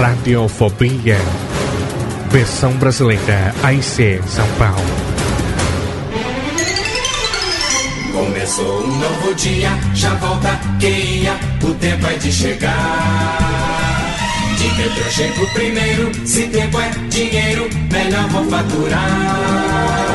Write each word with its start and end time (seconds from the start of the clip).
Radiofobia. 0.00 1.18
Versão 2.30 2.72
brasileira 2.72 3.54
AIC 3.62 4.20
São 4.26 4.46
Paulo. 4.58 4.82
Começou 8.12 8.82
um 8.84 8.98
novo 8.98 9.34
dia, 9.34 9.70
já 9.94 10.14
volta 10.14 10.58
quem 10.80 11.22
ia, 11.22 11.34
o 11.62 11.74
tempo 11.74 12.06
é 12.06 12.14
de 12.14 12.32
chegar. 12.32 13.38
De 14.58 14.68
Pedro 14.68 15.04
eu 15.04 15.10
chego 15.10 15.46
primeiro, 15.52 16.26
se 16.26 16.46
tempo 16.48 16.80
é 16.80 16.90
dinheiro, 17.08 17.68
melhor 17.90 18.28
vou 18.30 18.44
faturar. 18.50 20.10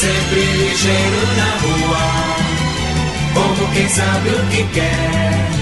Sempre 0.00 0.40
ligeiro 0.40 1.26
na 1.36 1.50
rua, 1.58 1.98
como 3.34 3.72
quem 3.72 3.88
sabe 3.88 4.28
o 4.30 4.46
que 4.46 4.64
quer. 4.74 5.59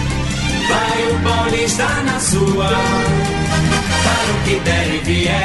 Vai 0.69 1.06
o 1.11 1.19
paulista 1.22 1.86
na 2.05 2.20
sua, 2.20 2.69
para 4.05 4.33
o 4.33 4.44
que 4.44 4.61
der 4.61 4.94
e 4.94 4.98
vier. 4.98 5.42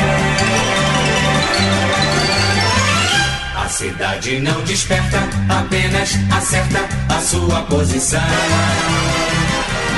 A 3.55 3.70
cidade 3.70 4.39
não 4.42 4.61
desperta, 4.64 5.20
apenas 5.49 6.11
acerta 6.31 6.87
a 7.09 7.20
sua 7.21 7.61
posição. 7.64 8.20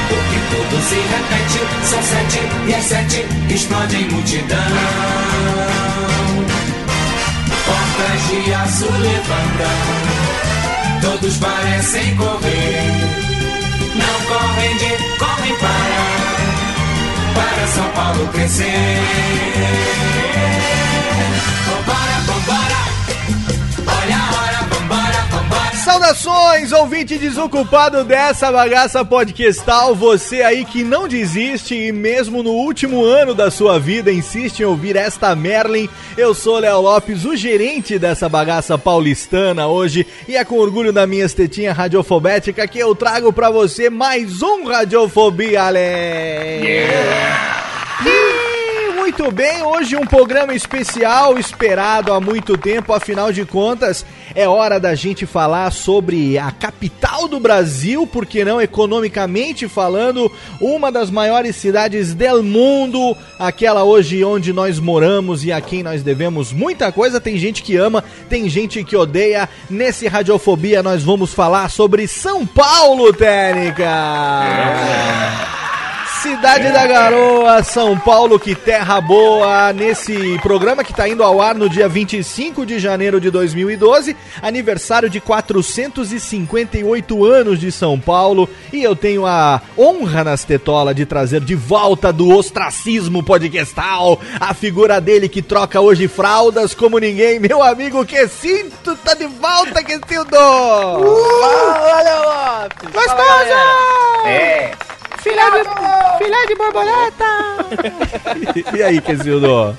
Porque 0.07 0.39
tudo 0.51 0.81
se 0.87 0.95
repete, 0.95 1.59
são 1.83 2.03
sete 2.03 2.39
e 2.67 2.73
às 2.75 2.83
sete 2.83 3.25
explode 3.53 3.95
em 3.95 4.09
multidão. 4.09 4.57
Portas 7.65 8.27
de 8.29 8.53
aço 8.53 8.85
levantam, 8.85 9.79
todos 11.01 11.37
parecem 11.37 12.15
correr. 12.15 13.04
Não 14.65 14.71
correm 14.71 14.77
de, 14.77 15.17
correm 15.19 15.55
para, 15.57 16.05
para 17.35 17.67
São 17.67 17.87
Paulo 17.89 18.27
crescer. 18.29 18.99
Vambora, 21.67 22.19
vambora, 22.25 22.81
Saudações, 25.85 26.71
ouvinte 26.71 27.15
desocupado 27.15 28.03
dessa 28.03 28.51
bagaça 28.51 29.05
podcastal, 29.05 29.93
você 29.93 30.41
aí 30.41 30.65
que 30.65 30.83
não 30.83 31.07
desiste 31.07 31.75
e 31.75 31.91
mesmo 31.91 32.41
no 32.41 32.53
último 32.53 33.03
ano 33.03 33.35
da 33.35 33.51
sua 33.51 33.79
vida 33.79 34.11
insiste 34.11 34.61
em 34.61 34.65
ouvir 34.65 34.95
esta 34.95 35.35
Merlin. 35.35 35.87
Eu 36.17 36.33
sou 36.33 36.57
Léo 36.57 36.81
Lopes, 36.81 37.23
o 37.23 37.35
gerente 37.35 37.99
dessa 37.99 38.27
bagaça 38.27 38.79
paulistana 38.79 39.67
hoje 39.67 40.07
e 40.27 40.35
é 40.35 40.43
com 40.43 40.57
orgulho 40.57 40.91
da 40.91 41.05
minha 41.05 41.23
estetinha 41.23 41.71
radiofobética 41.71 42.67
que 42.67 42.79
eu 42.79 42.95
trago 42.95 43.31
pra 43.31 43.51
você 43.51 43.87
mais 43.87 44.41
um 44.41 44.65
Radiofobia, 44.65 45.65
Ale. 45.65 45.79
E 45.79 47.74
Muito 49.05 49.31
bem, 49.31 49.61
hoje 49.61 49.95
um 49.95 50.03
programa 50.03 50.55
especial 50.55 51.37
esperado 51.37 52.11
há 52.11 52.19
muito 52.19 52.57
tempo, 52.57 52.91
afinal 52.91 53.31
de 53.31 53.45
contas, 53.45 54.03
é 54.33 54.47
hora 54.47 54.79
da 54.79 54.95
gente 54.95 55.27
falar 55.27 55.71
sobre 55.71 56.39
a 56.39 56.49
capital 56.49 57.27
do 57.27 57.39
Brasil, 57.39 58.07
porque 58.07 58.43
não 58.43 58.59
economicamente 58.59 59.67
falando, 59.67 60.31
uma 60.59 60.91
das 60.91 61.11
maiores 61.11 61.55
cidades 61.55 62.15
do 62.15 62.41
mundo, 62.41 63.15
aquela 63.37 63.83
hoje 63.83 64.23
onde 64.23 64.51
nós 64.51 64.79
moramos 64.79 65.45
e 65.45 65.51
a 65.51 65.61
quem 65.61 65.83
nós 65.83 66.01
devemos 66.01 66.51
muita 66.51 66.91
coisa. 66.91 67.21
Tem 67.21 67.37
gente 67.37 67.61
que 67.61 67.77
ama, 67.77 68.03
tem 68.27 68.49
gente 68.49 68.83
que 68.83 68.97
odeia. 68.97 69.47
Nesse 69.69 70.07
Radiofobia 70.07 70.81
nós 70.81 71.03
vamos 71.03 71.31
falar 71.31 71.69
sobre 71.69 72.07
São 72.07 72.43
Paulo, 72.43 73.13
Técnica. 73.13 73.85
Cidade 76.25 76.71
da 76.71 76.87
Garoa, 76.87 77.61
São 77.61 77.99
Paulo, 77.99 78.39
que 78.39 78.55
terra 78.55 78.99
boa. 78.99 79.71
Nesse 79.71 80.39
programa 80.39 80.83
que 80.83 80.89
está 80.89 81.07
indo 81.07 81.21
ao 81.21 81.39
ar 81.39 81.53
no 81.53 81.69
dia 81.69 81.87
25 81.87 82.65
de 82.65 82.79
janeiro 82.79 83.21
de 83.21 83.29
2012, 83.29 84.17
aniversário 84.41 85.07
de 85.07 85.21
458 85.21 87.23
anos 87.23 87.59
de 87.59 87.71
São 87.71 87.99
Paulo. 87.99 88.49
E 88.73 88.81
eu 88.81 88.95
tenho 88.95 89.27
a 89.27 89.61
honra 89.77 90.23
nas 90.23 90.43
tetolas 90.43 90.95
de 90.95 91.05
trazer 91.05 91.41
de 91.41 91.53
volta 91.53 92.11
do 92.11 92.35
ostracismo 92.35 93.21
podcastal 93.21 94.19
a 94.39 94.51
figura 94.55 94.99
dele 94.99 95.29
que 95.29 95.43
troca 95.43 95.79
hoje 95.79 96.07
fraldas 96.07 96.73
como 96.73 96.97
ninguém, 96.97 97.39
meu 97.39 97.61
amigo 97.61 98.03
Quesinto, 98.03 98.95
tá 98.95 99.13
de 99.13 99.27
volta, 99.27 99.83
Quesinto! 99.83 100.35
Olha, 100.35 102.15
Lopes! 102.63 102.91
Gostosa! 102.91 104.25
É. 104.25 104.71
Filé 105.25 105.41
de, 105.49 106.23
filé 106.23 106.45
de 106.45 106.55
borboleta! 106.55 107.25
e 108.77 108.83
aí, 108.83 109.01
Quesildo? 109.01 109.75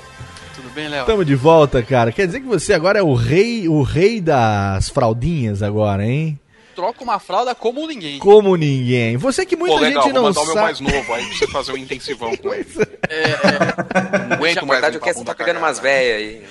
Tudo 0.53 0.69
bem, 0.75 0.89
Léo? 0.89 1.05
Tamo 1.05 1.23
de 1.23 1.35
volta, 1.35 1.81
cara. 1.81 2.11
Quer 2.11 2.25
dizer 2.25 2.41
que 2.41 2.45
você 2.47 2.73
agora 2.73 2.99
é 2.99 3.01
o 3.01 3.13
rei, 3.13 3.65
o 3.69 3.81
rei 3.81 4.19
das 4.19 4.89
fraldinhas 4.89 5.63
agora, 5.63 6.05
hein? 6.05 6.37
Troca 6.77 7.03
uma 7.03 7.17
fralda 7.17 7.55
como 7.55 7.87
ninguém. 7.87 8.19
Como 8.19 8.55
ninguém. 8.55 9.17
Você 9.17 9.47
que 9.47 9.55
muita 9.55 9.77
Pô, 9.77 9.81
legal, 9.81 10.03
gente 10.03 10.13
vou 10.13 10.21
não 10.21 10.27
mandar 10.29 10.41
o 10.41 10.45
meu 10.45 10.53
sabe. 10.53 10.65
mais 10.67 10.79
novo 10.79 11.13
aí 11.15 11.25
pra 11.25 11.35
você 11.35 11.47
fazer 11.47 11.71
um 11.71 11.77
intensivão 11.77 12.37
com 12.37 12.53
ele. 12.53 12.67
É, 13.09 13.23
é. 13.23 14.27
Não 14.27 14.35
aguento 14.35 14.55
Na 14.57 14.61
mais 14.63 14.81
verdade, 14.81 14.97
o 14.97 14.99
limpar 14.99 15.03
que 15.05 15.09
a 15.09 15.13
você 15.13 15.19
bunda 15.19 15.33
tá 15.33 15.35
pegando 15.35 15.57
umas 15.57 15.79
velhas 15.79 16.17
aí. 16.17 16.41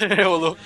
é 0.18 0.26
o 0.26 0.36
louco. 0.36 0.58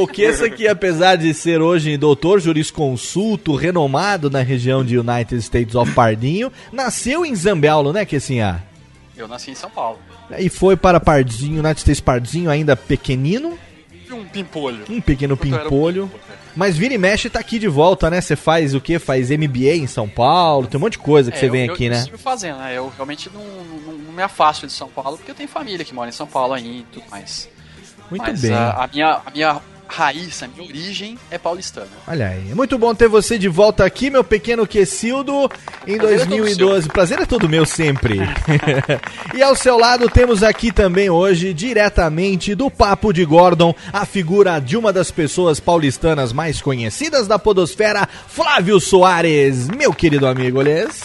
O 0.00 0.06
que 0.06 0.68
apesar 0.68 1.16
de 1.16 1.34
ser 1.34 1.60
hoje 1.60 1.96
doutor 1.96 2.40
jurisconsulto, 2.40 3.56
renomado 3.56 4.30
na 4.30 4.40
região 4.40 4.84
de 4.84 4.96
United 4.96 5.36
States 5.42 5.74
of 5.74 5.92
Pardinho, 5.92 6.50
nasceu 6.72 7.26
em 7.26 7.34
Zambiaulo, 7.34 7.92
né, 7.92 8.06
Kessinha? 8.06 8.62
Eu 9.16 9.26
nasci 9.26 9.50
em 9.50 9.54
São 9.56 9.68
Paulo. 9.68 9.98
E 10.38 10.48
foi 10.48 10.76
para 10.76 11.00
Pardinho, 11.00 11.58
United 11.58 11.80
States 11.80 12.00
Pardinho, 12.00 12.48
ainda 12.50 12.76
pequenino, 12.76 13.58
um 14.12 14.24
pimpolho. 14.24 14.84
um 14.88 15.00
pequeno 15.00 15.34
eu 15.40 15.46
era 15.54 15.60
um 15.60 15.62
pimpolho. 15.64 16.10
Mas 16.54 16.76
vira 16.76 16.92
e 16.94 16.98
mexe 16.98 17.30
tá 17.30 17.38
aqui 17.40 17.58
de 17.58 17.68
volta, 17.68 18.10
né? 18.10 18.20
Você 18.20 18.36
faz 18.36 18.74
o 18.74 18.80
quê? 18.80 18.98
Faz 18.98 19.30
MBA 19.30 19.74
em 19.76 19.86
São 19.86 20.08
Paulo, 20.08 20.66
tem 20.66 20.78
um 20.78 20.80
monte 20.82 20.92
de 20.92 20.98
coisa 20.98 21.30
que 21.30 21.36
É, 21.38 21.40
você 21.40 21.46
eu- 21.46 21.52
vem 21.52 21.66
eu- 21.66 21.74
aqui, 21.74 21.84
eu 21.86 21.90
né? 21.90 22.00
sigo 22.02 22.18
fazendo, 22.18 22.58
né? 22.58 22.76
Eu 22.76 22.92
realmente 22.94 23.30
não, 23.32 23.42
não, 23.42 23.92
não 23.98 24.12
me 24.12 24.22
afasto 24.22 24.66
de 24.66 24.72
São 24.72 24.88
Paulo, 24.88 25.16
porque 25.16 25.30
eu 25.30 25.34
tenho 25.34 25.48
família 25.48 25.84
que 25.84 25.94
mora 25.94 26.08
em 26.10 26.12
São 26.12 26.26
Paulo 26.26 26.52
aí 26.52 26.80
e 26.80 26.82
tudo 26.92 27.04
mais. 27.10 27.48
Muito 28.10 28.22
Mas 28.22 28.40
bem. 28.42 28.52
A, 28.52 28.84
a 28.84 28.86
minha, 28.88 29.20
a 29.24 29.30
minha 29.30 29.60
raiz, 29.92 30.42
a 30.42 30.48
minha 30.48 30.66
origem 30.66 31.18
é 31.30 31.36
paulistana. 31.36 31.86
Olha 32.06 32.28
aí, 32.28 32.50
é 32.50 32.54
muito 32.54 32.78
bom 32.78 32.94
ter 32.94 33.08
você 33.08 33.38
de 33.38 33.48
volta 33.48 33.84
aqui, 33.84 34.10
meu 34.10 34.24
pequeno 34.24 34.66
Quesildo, 34.66 35.50
em 35.86 35.98
Prazer 35.98 36.20
é 36.20 36.24
todo 36.24 36.28
2012. 36.28 36.88
Prazer 36.88 37.20
é 37.20 37.26
todo 37.26 37.48
meu 37.48 37.66
sempre. 37.66 38.18
e 39.34 39.42
ao 39.42 39.54
seu 39.54 39.78
lado 39.78 40.08
temos 40.08 40.42
aqui 40.42 40.72
também 40.72 41.10
hoje, 41.10 41.52
diretamente 41.52 42.54
do 42.54 42.70
Papo 42.70 43.12
de 43.12 43.24
Gordon, 43.24 43.74
a 43.92 44.06
figura 44.06 44.58
de 44.58 44.76
uma 44.76 44.92
das 44.92 45.10
pessoas 45.10 45.60
paulistanas 45.60 46.32
mais 46.32 46.62
conhecidas 46.62 47.28
da 47.28 47.38
podosfera, 47.38 48.08
Flávio 48.28 48.80
Soares. 48.80 49.68
Meu 49.68 49.92
querido 49.92 50.26
amigo, 50.26 50.58
Olhês. 50.58 51.02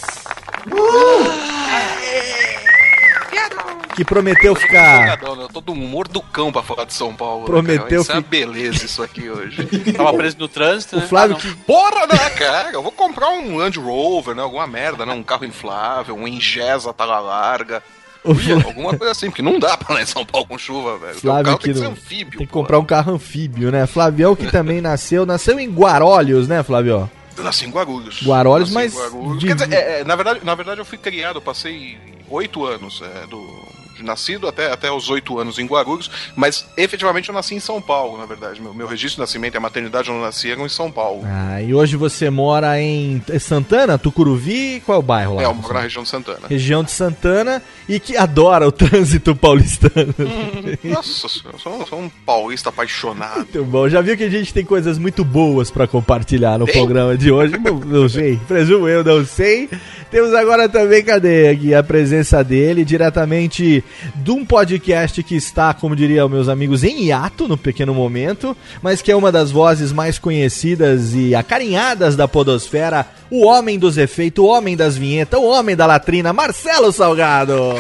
Que 3.98 4.06
prometeu 4.06 4.56
ficar... 4.56 5.20
Eu 5.24 5.50
tô 5.50 5.60
do 5.60 5.74
humor 5.74 6.08
do 6.08 6.22
cão 6.22 6.52
pra 6.52 6.62
falar 6.62 6.86
de 6.86 6.94
São 6.94 7.14
Paulo. 7.16 7.42
né, 7.42 7.46
Prometeu 7.48 7.80
cara? 7.88 8.02
Isso 8.02 8.12
é 8.12 8.16
uma 8.16 8.22
beleza 8.22 8.86
isso 8.86 9.02
aqui 9.04 9.28
hoje. 9.30 9.66
Tava 9.98 10.14
preso 10.14 10.38
no 10.38 10.48
trânsito, 10.48 10.96
O 10.96 11.00
né? 11.00 11.08
Flávio 11.08 11.36
Ah, 11.36 11.40
que... 11.42 11.54
Porra, 11.66 12.06
né, 12.08 12.30
cara? 12.30 12.70
Eu 12.72 12.84
vou 12.84 12.92
comprar 12.92 13.30
um 13.32 13.58
Land 13.58 13.80
Rover, 13.80 14.36
né? 14.36 14.44
Alguma 14.44 14.68
merda, 14.68 15.06
né? 15.06 15.12
Um 15.14 15.24
carro 15.24 15.44
inflável, 15.46 16.16
um 16.16 16.28
Ingesa 16.28 16.94
tala 16.94 17.20
larga. 17.20 17.82
O 18.24 18.32
Ui, 18.34 18.38
Flá- 18.44 18.62
alguma 18.66 18.96
coisa 18.96 19.12
assim, 19.12 19.28
porque 19.32 19.42
não 19.42 19.58
dá 19.58 19.76
pra 19.76 19.94
andar 19.96 20.04
em 20.04 20.06
São 20.06 20.24
Paulo 20.26 20.46
com 20.48 20.58
chuva, 20.60 20.98
velho. 21.00 21.16
Flávio 21.20 21.54
aqui 21.54 21.64
tem 21.64 21.74
que 21.74 21.80
ser 21.80 21.86
no- 21.86 21.92
anfíbio. 21.92 22.38
Tem 22.38 22.48
que 22.48 22.54
pô. 22.54 22.60
comprar 22.60 22.78
um 22.78 22.86
carro 22.86 23.14
anfíbio, 23.16 23.72
né? 23.72 23.88
Flavião 23.88 24.36
que 24.36 24.52
também 24.52 24.80
nasceu, 24.80 25.26
nasceu 25.26 25.60
em 25.60 25.70
Guarulhos, 25.70 26.48
né, 26.48 26.62
Flávio? 26.62 27.10
Eu 27.36 27.44
nasci 27.44 27.66
em 27.66 27.72
Guarulhos. 27.72 28.22
Guarulhos, 28.24 28.72
Nasci 28.72 28.88
em 28.88 29.00
mas 29.00 29.12
Guarulhos. 29.12 29.40
de- 29.40 29.48
Quer 29.48 29.56
dizer, 29.56 29.74
é, 29.74 30.00
é, 30.02 30.04
na, 30.04 30.16
verdade, 30.16 30.42
na 30.44 30.54
verdade 30.56 30.82
eu 30.82 30.86
fui 30.86 30.98
criado, 31.00 31.38
eu 31.38 31.42
passei 31.42 31.98
oito 32.30 32.64
anos 32.66 33.02
é, 33.02 33.26
do. 33.28 33.68
Nascido 34.04 34.48
até, 34.48 34.72
até 34.72 34.92
os 34.92 35.10
oito 35.10 35.40
anos 35.40 35.60
em 35.60 35.66
Guarulhos, 35.66 36.10
mas 36.36 36.66
efetivamente 36.76 37.30
eu 37.30 37.36
nasci 37.36 37.56
em 37.56 37.60
São 37.60 37.82
Paulo, 37.82 38.18
na 38.18 38.26
verdade. 38.26 38.62
Meu, 38.62 38.74
meu 38.74 38.88
registro 38.88 39.16
de 39.16 39.22
nascimento 39.22 39.56
e 39.56 39.58
a 39.58 39.62
maternidade 39.62 40.10
onde 40.10 40.20
eu 40.20 40.26
nasci 40.26 40.52
eram 40.52 40.66
em 40.66 40.70
São 40.70 40.92
Paulo. 40.92 41.24
Ah, 41.26 41.62
e 41.62 41.74
hoje 41.74 41.96
você 41.96 42.30
mora 42.30 42.80
em 42.82 43.22
Santana, 43.40 43.98
Tucuruvi, 43.98 44.82
qual 44.86 44.98
é 44.98 45.00
o 45.00 45.04
bairro 45.04 45.36
lá? 45.36 45.44
É, 45.44 45.46
eu 45.46 45.54
moro 45.54 45.74
na 45.74 45.82
região 45.82 46.04
de 46.04 46.10
Santana. 46.10 46.48
Região 46.48 46.84
de 46.84 46.92
Santana 46.92 47.62
e 47.88 48.00
que 48.00 48.16
adora 48.18 48.68
o 48.68 48.72
trânsito 48.74 49.36
paulistano. 49.36 50.14
Nossa 50.84 51.28
senhora, 51.28 51.56
eu 51.56 51.60
sou, 51.60 51.88
sou 51.88 52.00
um 52.00 52.10
paulista 52.26 52.70
apaixonado. 52.70 53.38
Muito 53.38 53.64
bom. 53.66 53.90
Já 53.90 54.02
viu 54.02 54.18
que 54.18 54.24
a 54.24 54.30
gente 54.30 54.54
tem 54.54 54.66
coisas 54.66 54.98
muito 54.98 55.24
boas 55.24 55.72
pra 55.72 55.88
compartilhar 55.88 56.58
no 56.58 56.66
Tem? 56.66 56.76
programa 56.76 57.18
de 57.18 57.32
hoje? 57.32 57.58
Não, 57.58 57.80
não 57.80 58.10
sei. 58.10 58.40
Presumo 58.48 58.88
eu, 58.88 59.04
não 59.04 59.26
sei. 59.26 59.70
Temos 60.10 60.34
agora 60.34 60.70
também, 60.70 61.04
cadê 61.04 61.50
aqui 61.50 61.74
a 61.74 61.84
presença 61.84 62.44
dele, 62.44 62.86
diretamente 62.86 63.84
de 64.16 64.32
um 64.32 64.46
podcast 64.46 65.22
que 65.24 65.36
está, 65.36 65.74
como 65.74 65.96
diriam 65.96 66.30
meus 66.30 66.50
amigos, 66.50 66.84
em 66.84 67.06
hiato 67.06 67.48
no 67.48 67.58
pequeno 67.58 67.94
momento, 67.94 68.56
mas 68.82 69.02
que 69.02 69.12
é 69.12 69.16
uma 69.16 69.32
das 69.32 69.52
vozes 69.52 69.92
mais 69.92 70.20
conhecidas 70.20 71.14
e 71.14 71.36
acarinhadas 71.36 72.16
da 72.16 72.28
podosfera, 72.28 73.06
o 73.30 73.46
homem 73.46 73.78
dos 73.78 73.98
efeitos, 73.98 74.44
o 74.44 74.48
homem 74.48 74.76
das 74.76 74.98
vinhetas, 74.98 75.40
o 75.40 75.46
homem 75.46 75.76
da 75.76 75.86
latrina, 75.86 76.34
Marcelo 76.34 76.92
Salgado. 76.92 77.74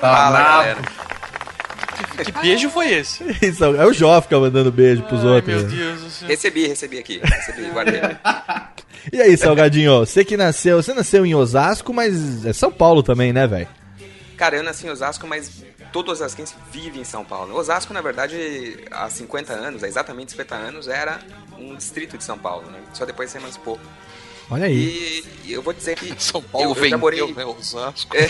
Fala, 0.00 0.42
galera. 0.42 1.03
Que 2.22 2.32
beijo 2.32 2.70
foi 2.70 2.92
esse? 2.92 3.24
Isso, 3.42 3.64
é 3.64 3.84
o 3.86 3.92
Jó 3.92 4.20
fica 4.20 4.38
mandando 4.38 4.70
beijo 4.70 5.02
pros 5.02 5.20
Ai, 5.24 5.30
outros. 5.30 5.62
meu? 5.62 5.70
Deus 5.70 6.00
do 6.02 6.10
céu. 6.10 6.28
Recebi, 6.28 6.66
recebi 6.66 6.98
aqui. 6.98 7.20
Recebi, 7.22 7.62
guardei. 7.72 8.00
E 9.12 9.20
aí, 9.20 9.36
Salgadinho, 9.36 10.00
você 10.00 10.24
que 10.24 10.36
nasceu, 10.36 10.82
você 10.82 10.94
nasceu 10.94 11.26
em 11.26 11.34
Osasco, 11.34 11.92
mas 11.92 12.44
é 12.46 12.52
São 12.52 12.70
Paulo 12.72 13.02
também, 13.02 13.32
né, 13.32 13.46
velho? 13.46 13.68
Cara, 14.36 14.56
eu 14.56 14.62
nasci 14.62 14.86
em 14.86 14.90
Osasco, 14.90 15.26
mas 15.26 15.64
todo 15.92 16.10
osasquense 16.10 16.54
vive 16.72 16.98
em 16.98 17.04
São 17.04 17.24
Paulo. 17.24 17.54
Osasco, 17.54 17.94
na 17.94 18.00
verdade, 18.00 18.78
há 18.90 19.08
50 19.08 19.52
anos, 19.52 19.84
há 19.84 19.86
exatamente 19.88 20.32
50 20.32 20.54
anos, 20.54 20.88
era 20.88 21.20
um 21.56 21.76
distrito 21.76 22.18
de 22.18 22.24
São 22.24 22.36
Paulo, 22.36 22.68
né? 22.68 22.80
Só 22.92 23.04
depois 23.04 23.30
se 23.30 23.38
emancipou. 23.38 23.78
Olha 24.50 24.66
aí. 24.66 24.74
E, 25.44 25.48
e 25.48 25.52
eu 25.52 25.62
vou 25.62 25.72
dizer 25.72 25.96
que 25.96 26.14
São 26.22 26.42
Paulo 26.42 26.66
eu, 26.68 26.70
eu 26.70 26.74
vendeu, 26.82 26.98
morei, 26.98 27.32
né? 27.34 27.44
Osasco. 27.44 28.16
É. 28.16 28.28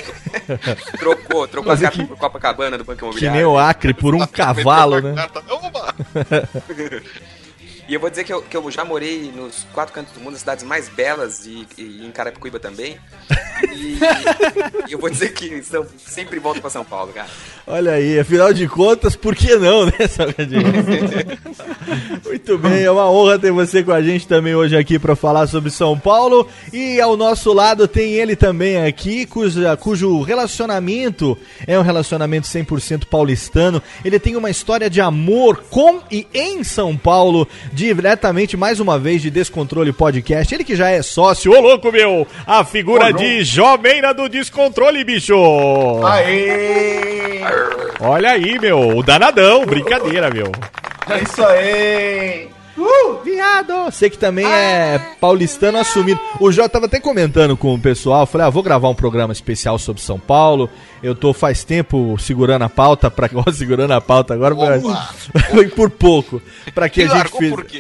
trocou, 0.99 1.47
trocou 1.49 1.73
Mas 1.73 1.83
a 1.83 1.87
é 1.87 1.89
carta 1.89 2.03
que- 2.03 2.09
por 2.09 2.17
Copacabana 2.19 2.79
do 2.79 2.85
Banco 2.85 2.99
Que 3.01 3.05
Imobiliário. 3.05 3.37
nem 3.41 3.47
o 3.47 3.59
Acre 3.59 3.93
por 3.95 4.15
um 4.15 4.27
cavalo, 4.27 5.01
né? 5.01 5.15
Oba! 5.49 5.95
E 7.89 7.95
eu 7.95 8.01
vou 8.01 8.09
dizer 8.09 8.25
que 8.25 8.33
eu, 8.33 8.43
que 8.43 8.57
eu 8.57 8.71
já 8.71 8.85
morei 8.85 9.31
nos 9.35 9.67
quatro 9.73 9.93
cantos 9.95 10.15
do 10.15 10.21
mundo, 10.21 10.35
as 10.35 10.41
cidades 10.41 10.65
mais 10.65 10.89
belas 10.89 11.47
e, 11.47 11.67
e 11.77 12.07
em 12.07 12.11
Carapicuíba 12.11 12.59
também. 12.59 12.99
E, 13.73 13.99
e 14.89 14.93
eu 14.93 14.99
vou 14.99 15.11
dizer 15.11 15.33
que 15.33 15.63
são, 15.63 15.87
sempre 15.99 16.39
volto 16.39 16.61
pra 16.61 16.71
São 16.71 16.85
Paulo, 16.85 17.13
cara. 17.13 17.29
Olha 17.67 17.93
aí, 17.93 18.19
afinal 18.19 18.53
de 18.53 18.67
contas, 18.69 19.17
por 19.17 19.35
que 19.35 19.57
não, 19.57 19.87
né, 19.87 20.07
Salgadinho? 20.09 20.63
Muito 22.25 22.59
bem, 22.59 22.85
é 22.85 22.91
uma 22.91 23.11
honra 23.11 23.39
ter 23.39 23.53
você 23.53 23.83
com 23.83 23.93
a 23.93 24.03
gente 24.03 24.27
também 24.27 24.55
hoje 24.55 24.77
aqui 24.77 24.99
para 24.99 25.15
falar 25.15 25.47
sobre 25.47 25.71
São 25.71 25.99
Paulo. 25.99 26.49
E 26.73 27.01
ao 27.01 27.17
nosso 27.17 27.53
lado 27.53 27.87
tem 27.87 28.15
ele 28.15 28.35
também 28.35 28.85
aqui, 28.85 29.27
cuja, 29.27 29.77
cujo 29.77 30.23
relacionamento 30.23 31.39
é 31.67 31.79
um 31.79 31.83
relacionamento 31.83 32.47
100% 32.47 33.07
paulistano. 33.07 33.83
Ele 34.05 34.19
tem 34.19 34.37
uma 34.37 34.51
história 34.51 34.91
de 34.91 35.01
amor 35.01 35.65
com 35.71 36.01
e 36.11 36.27
em 36.35 36.65
São 36.65 36.97
Paulo, 36.97 37.49
diretamente, 37.75 38.57
mais 38.57 38.79
uma 38.79 38.99
vez, 38.99 39.21
de 39.21 39.31
Descontrole 39.31 39.93
Podcast. 39.93 40.55
Ele 40.55 40.65
que 40.65 40.77
já 40.77 40.91
é 40.91 41.03
sócio, 41.03 41.53
ô 41.53 41.61
louco 41.61 41.91
meu, 41.91 42.27
a 42.47 42.65
figura 42.65 43.13
de 43.13 43.43
Jomeira 43.43 44.15
do 44.15 44.29
Descontrole, 44.29 45.03
bicho! 45.03 45.35
Aê! 46.07 47.41
Olha 48.01 48.31
aí, 48.31 48.59
meu, 48.59 48.97
o 48.97 49.03
danadão, 49.03 49.67
brincadeira, 49.67 50.31
meu. 50.31 50.51
É 51.11 51.23
isso 51.23 51.45
aí! 51.45 52.54
Viado! 53.25 53.85
Você 53.87 54.11
que 54.11 54.19
também 54.19 54.47
é 54.47 54.99
paulistano 55.21 55.79
assumido. 55.79 56.21
O 56.41 56.53
Jó 56.53 56.69
tava 56.69 56.87
até 56.87 57.01
comentando 57.01 57.57
com 57.57 57.75
o 57.75 57.81
pessoal, 57.81 58.27
falei, 58.27 58.47
ah, 58.47 58.51
vou 58.51 58.63
gravar 58.63 58.89
um 58.89 58.95
programa 58.95 59.33
especial 59.33 59.79
sobre 59.79 60.03
São 60.03 60.19
Paulo. 60.19 60.69
Eu 61.03 61.15
tô 61.15 61.33
faz 61.33 61.65
tempo 61.65 62.17
segurando 62.19 62.63
a 62.63 62.69
pauta, 62.69 63.11
pra 63.11 63.29
ó, 63.35 63.51
segurando 63.53 63.93
a 63.93 64.01
pauta 64.01 64.35
agora, 64.35 64.55
mas 64.55 64.83
foi 65.51 65.69
por 65.69 65.91
pouco. 65.91 66.41
Pra 66.75 66.89
que 66.89 67.03
a 67.03 67.09
gente 67.09 67.31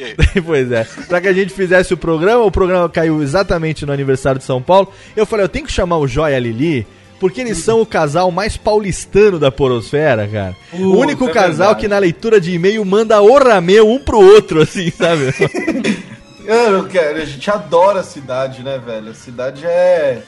pois 0.44 0.70
é. 0.70 0.84
Pra 1.08 1.20
que 1.20 1.28
a 1.28 1.32
gente 1.32 1.52
fizesse 1.52 1.92
o 1.92 1.96
programa, 1.96 2.44
o 2.44 2.50
programa 2.50 2.88
caiu 2.88 3.22
exatamente 3.22 3.84
no 3.84 3.92
aniversário 3.92 4.38
de 4.38 4.44
São 4.44 4.62
Paulo. 4.62 4.92
Eu 5.16 5.26
falei, 5.26 5.44
eu 5.44 5.48
tenho 5.48 5.66
que 5.66 5.72
chamar 5.72 5.98
o 5.98 6.06
Jó 6.06 6.28
e 6.28 6.34
a 6.34 6.40
Lili. 6.40 6.86
Porque 7.20 7.40
eles 7.40 7.58
são 7.58 7.80
o 7.80 7.86
casal 7.86 8.30
mais 8.30 8.56
paulistano 8.56 9.38
da 9.38 9.50
porosfera, 9.50 10.26
cara. 10.28 10.56
o 10.72 10.76
Puta, 10.76 10.98
único 10.98 11.24
é 11.28 11.32
casal 11.32 11.68
verdade. 11.68 11.80
que 11.80 11.88
na 11.88 11.98
leitura 11.98 12.40
de 12.40 12.52
e-mail 12.52 12.84
manda 12.84 13.20
orrameu 13.22 13.88
um 13.90 13.98
pro 13.98 14.18
outro, 14.18 14.62
assim, 14.62 14.90
sabe? 14.90 15.32
Eu 16.46 16.86
quero, 16.86 17.22
a 17.22 17.24
gente 17.24 17.50
adora 17.50 18.00
a 18.00 18.04
cidade, 18.04 18.62
né, 18.62 18.78
velho? 18.78 19.10
A 19.10 19.14
cidade 19.14 19.64
é. 19.64 20.22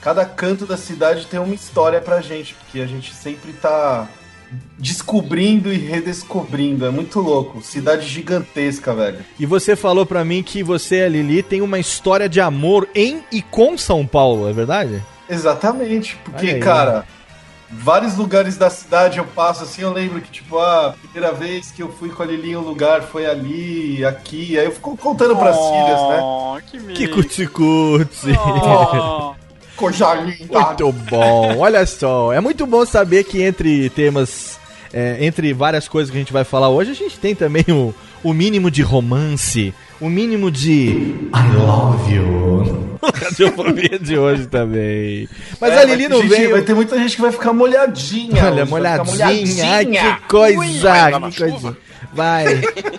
Cada 0.00 0.24
canto 0.24 0.66
da 0.66 0.76
cidade 0.76 1.26
tem 1.26 1.38
uma 1.38 1.54
história 1.54 2.00
pra 2.00 2.20
gente, 2.20 2.54
porque 2.54 2.80
a 2.80 2.86
gente 2.86 3.14
sempre 3.14 3.52
tá 3.52 4.08
descobrindo 4.78 5.72
e 5.72 5.76
redescobrindo. 5.78 6.84
É 6.84 6.90
muito 6.90 7.20
louco. 7.20 7.62
Cidade 7.62 8.06
gigantesca, 8.06 8.94
velho. 8.94 9.18
E 9.38 9.46
você 9.46 9.74
falou 9.76 10.04
pra 10.04 10.24
mim 10.24 10.42
que 10.42 10.62
você 10.62 10.96
e 10.96 11.04
a 11.04 11.08
Lili 11.08 11.42
tem 11.42 11.60
uma 11.62 11.78
história 11.78 12.28
de 12.28 12.40
amor 12.40 12.88
em 12.94 13.22
e 13.32 13.40
com 13.40 13.78
São 13.78 14.06
Paulo, 14.06 14.48
é 14.48 14.52
verdade? 14.52 15.02
Exatamente, 15.28 16.18
porque, 16.24 16.50
aí. 16.50 16.60
cara, 16.60 17.04
vários 17.70 18.16
lugares 18.16 18.56
da 18.56 18.70
cidade 18.70 19.18
eu 19.18 19.24
passo 19.24 19.64
assim, 19.64 19.82
eu 19.82 19.92
lembro 19.92 20.20
que, 20.20 20.30
tipo, 20.30 20.58
ah, 20.58 20.88
a 20.88 20.92
primeira 20.92 21.32
vez 21.32 21.70
que 21.70 21.82
eu 21.82 21.92
fui 21.92 22.10
com 22.10 22.22
a 22.22 22.26
Lili 22.26 22.52
em 22.52 22.56
um 22.56 22.60
lugar 22.60 23.02
foi 23.02 23.26
ali, 23.26 24.04
aqui, 24.04 24.58
aí 24.58 24.64
eu 24.64 24.72
fico 24.72 24.96
contando 24.96 25.36
pras 25.36 25.56
filhas, 25.56 26.00
né? 26.08 26.20
Oh, 26.22 26.56
que 26.94 27.08
cuti-cuti. 27.08 28.32
Oh. 28.38 29.34
Coisa 29.76 30.14
linda. 30.14 30.60
Muito 30.60 30.92
bom, 30.92 31.58
olha 31.58 31.84
só. 31.84 32.32
É 32.32 32.40
muito 32.40 32.64
bom 32.64 32.86
saber 32.86 33.24
que 33.24 33.42
entre 33.42 33.90
temas, 33.90 34.58
é, 34.92 35.24
entre 35.24 35.52
várias 35.52 35.88
coisas 35.88 36.10
que 36.10 36.16
a 36.16 36.20
gente 36.20 36.32
vai 36.32 36.44
falar 36.44 36.68
hoje, 36.68 36.92
a 36.92 36.94
gente 36.94 37.18
tem 37.18 37.34
também 37.34 37.64
o, 37.68 37.92
o 38.22 38.32
mínimo 38.32 38.70
de 38.70 38.82
romance, 38.82 39.74
o 40.00 40.08
mínimo 40.08 40.50
de 40.50 40.88
I 41.34 41.56
love 41.56 42.12
you. 42.14 42.84
Radiofobia 43.04 43.98
de 43.98 44.16
hoje 44.18 44.46
também. 44.46 45.28
Mas 45.60 45.70
É, 45.70 45.74
a 45.74 45.76
vai 45.76 45.86
Lili 45.86 46.08
não 46.08 46.22
gente- 46.22 46.30
veio. 46.30 46.50
Vai 46.52 46.62
ter 46.62 46.74
muita 46.74 46.96
gente 46.98 47.16
que 47.16 47.22
vai 47.22 47.30
ficar 47.32 47.52
molhadinha. 47.52 48.44
Olha, 48.46 48.62
hoje, 48.62 48.70
vai 48.72 48.92
ficar 48.92 49.04
molhadinha. 49.04 49.74
Ai, 49.74 49.84
que 49.86 49.92
Vai 50.00 50.20
coisa, 50.54 50.92
andar 51.06 51.20
na 51.20 51.30
que 51.30 51.38
coisa. 51.38 51.76
Vai. 52.14 52.46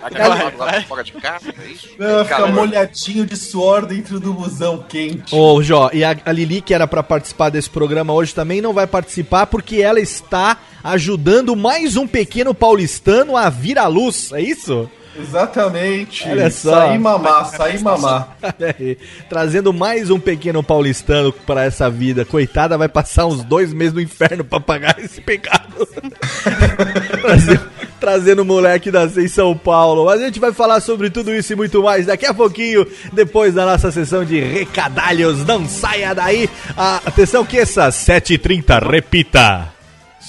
Aquela 0.03 0.51
lá 0.57 0.81
fora 0.83 1.03
de 1.03 1.11
casa, 1.13 1.49
é 1.49 1.71
isso? 1.71 1.89
Não, 1.97 2.15
vai 2.15 2.23
ficar 2.25 2.47
molhadinho 2.51 3.25
de 3.25 3.35
suor 3.37 3.85
dentro 3.85 4.19
do 4.19 4.33
busão 4.33 4.83
quente. 4.87 5.33
Ô, 5.33 5.63
Jó, 5.63 5.89
e 5.93 6.03
a, 6.03 6.15
a 6.25 6.31
Lili, 6.31 6.61
que 6.61 6.73
era 6.73 6.85
pra 6.85 7.01
participar 7.01 7.49
desse 7.49 7.69
programa 7.69 8.13
hoje, 8.13 8.35
também 8.35 8.61
não 8.61 8.73
vai 8.73 8.85
participar 8.85 9.45
porque 9.47 9.77
ela 9.81 9.99
está 9.99 10.57
ajudando 10.83 11.55
mais 11.55 11.95
um 11.97 12.05
pequeno 12.05 12.53
paulistano 12.53 13.37
a 13.37 13.49
vir 13.49 13.79
à 13.79 13.87
luz, 13.87 14.31
é 14.33 14.41
isso? 14.41 14.89
Exatamente. 15.17 16.27
Olha 16.27 16.49
só. 16.51 16.71
Sair 16.87 16.99
mamar, 16.99 17.45
sair 17.45 17.79
mamar. 17.81 18.37
Aí, 18.79 18.97
Trazendo 19.29 19.71
mais 19.73 20.09
um 20.09 20.19
pequeno 20.19 20.61
paulistano 20.63 21.31
para 21.31 21.63
essa 21.63 21.89
vida. 21.89 22.25
Coitada, 22.25 22.77
vai 22.77 22.87
passar 22.89 23.25
uns 23.25 23.43
dois 23.43 23.71
meses 23.73 23.93
no 23.93 24.01
inferno 24.01 24.43
pra 24.43 24.59
pagar 24.59 24.95
esse 24.99 25.21
pecado. 25.21 25.87
Trazer- 27.21 27.61
Trazendo 27.99 28.41
o 28.41 28.45
moleque 28.45 28.91
da 28.91 29.05
em 29.05 29.27
São 29.27 29.55
Paulo. 29.57 30.05
Mas 30.05 30.21
a 30.21 30.25
gente 30.25 30.39
vai 30.39 30.51
falar 30.51 30.79
sobre 30.81 31.09
tudo 31.09 31.33
isso 31.33 31.53
e 31.53 31.55
muito 31.55 31.81
mais 31.81 32.05
daqui 32.05 32.25
a 32.25 32.33
pouquinho, 32.33 32.85
depois 33.13 33.53
da 33.53 33.65
nossa 33.65 33.91
sessão 33.91 34.23
de 34.25 34.39
recadalhos. 34.39 35.45
Não 35.45 35.67
saia 35.67 36.13
daí. 36.13 36.49
Ah, 36.77 37.01
atenção 37.05 37.45
que 37.45 37.57
essa 37.57 37.87
7h30, 37.89 38.85
repita. 38.91 39.73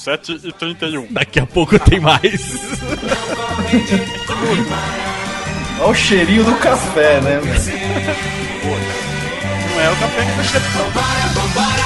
7 0.06 0.40
e 0.44 0.52
31. 0.52 1.08
Daqui 1.10 1.40
a 1.40 1.46
pouco 1.46 1.76
tem 1.82 1.98
mais. 1.98 2.76
Olha 5.80 5.90
o 5.90 5.94
cheirinho 5.94 6.44
do 6.44 6.54
café, 6.58 7.20
né? 7.20 7.40
Não 9.74 9.80
é 9.80 9.90
o 9.90 9.96
café 9.96 10.24
que 10.24 10.36
tá 10.36 10.44
chegando. 10.44 10.92
Olha 11.56 11.85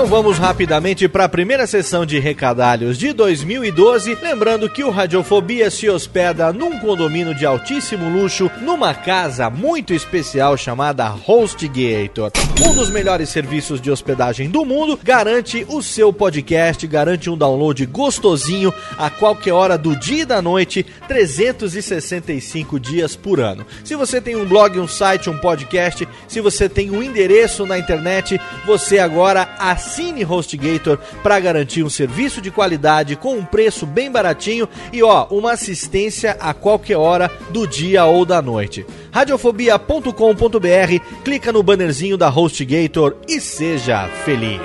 Então 0.00 0.08
vamos 0.08 0.38
rapidamente 0.38 1.06
para 1.06 1.24
a 1.24 1.28
primeira 1.28 1.66
sessão 1.66 2.06
de 2.06 2.18
recadalhos 2.18 2.96
de 2.96 3.12
2012. 3.12 4.16
Lembrando 4.22 4.66
que 4.66 4.82
o 4.82 4.88
Radiofobia 4.88 5.70
se 5.70 5.90
hospeda 5.90 6.54
num 6.54 6.78
condomínio 6.78 7.34
de 7.34 7.44
altíssimo 7.44 8.08
luxo, 8.08 8.50
numa 8.62 8.94
casa 8.94 9.50
muito 9.50 9.92
especial 9.92 10.56
chamada 10.56 11.14
HostGator. 11.28 12.32
Um 12.66 12.72
dos 12.72 12.88
melhores 12.88 13.28
serviços 13.28 13.78
de 13.78 13.90
hospedagem 13.90 14.48
do 14.48 14.64
mundo, 14.64 14.98
garante 15.04 15.66
o 15.68 15.82
seu 15.82 16.14
podcast, 16.14 16.86
garante 16.86 17.28
um 17.28 17.36
download 17.36 17.84
gostosinho 17.84 18.72
a 18.96 19.10
qualquer 19.10 19.52
hora 19.52 19.76
do 19.76 19.94
dia 19.94 20.22
e 20.22 20.24
da 20.24 20.40
noite, 20.40 20.82
365 21.08 22.80
dias 22.80 23.16
por 23.16 23.38
ano. 23.38 23.66
Se 23.84 23.94
você 23.94 24.18
tem 24.18 24.34
um 24.34 24.46
blog, 24.46 24.78
um 24.78 24.88
site, 24.88 25.28
um 25.28 25.36
podcast, 25.36 26.08
se 26.26 26.40
você 26.40 26.70
tem 26.70 26.90
um 26.90 27.02
endereço 27.02 27.66
na 27.66 27.78
internet, 27.78 28.40
você 28.64 28.98
agora 28.98 29.46
assine 29.90 30.24
HostGator 30.24 30.98
para 31.20 31.40
garantir 31.40 31.82
um 31.82 31.90
serviço 31.90 32.40
de 32.40 32.52
qualidade 32.52 33.16
com 33.16 33.34
um 33.36 33.44
preço 33.44 33.84
bem 33.84 34.08
baratinho 34.10 34.68
e 34.92 35.02
ó, 35.02 35.26
uma 35.30 35.52
assistência 35.52 36.36
a 36.38 36.54
qualquer 36.54 36.96
hora 36.96 37.28
do 37.50 37.66
dia 37.66 38.04
ou 38.04 38.24
da 38.24 38.40
noite. 38.40 38.86
Radiofobia.com.br, 39.10 41.04
clica 41.24 41.52
no 41.52 41.64
bannerzinho 41.64 42.16
da 42.16 42.28
HostGator 42.28 43.16
e 43.26 43.40
seja 43.40 44.06
feliz. 44.24 44.60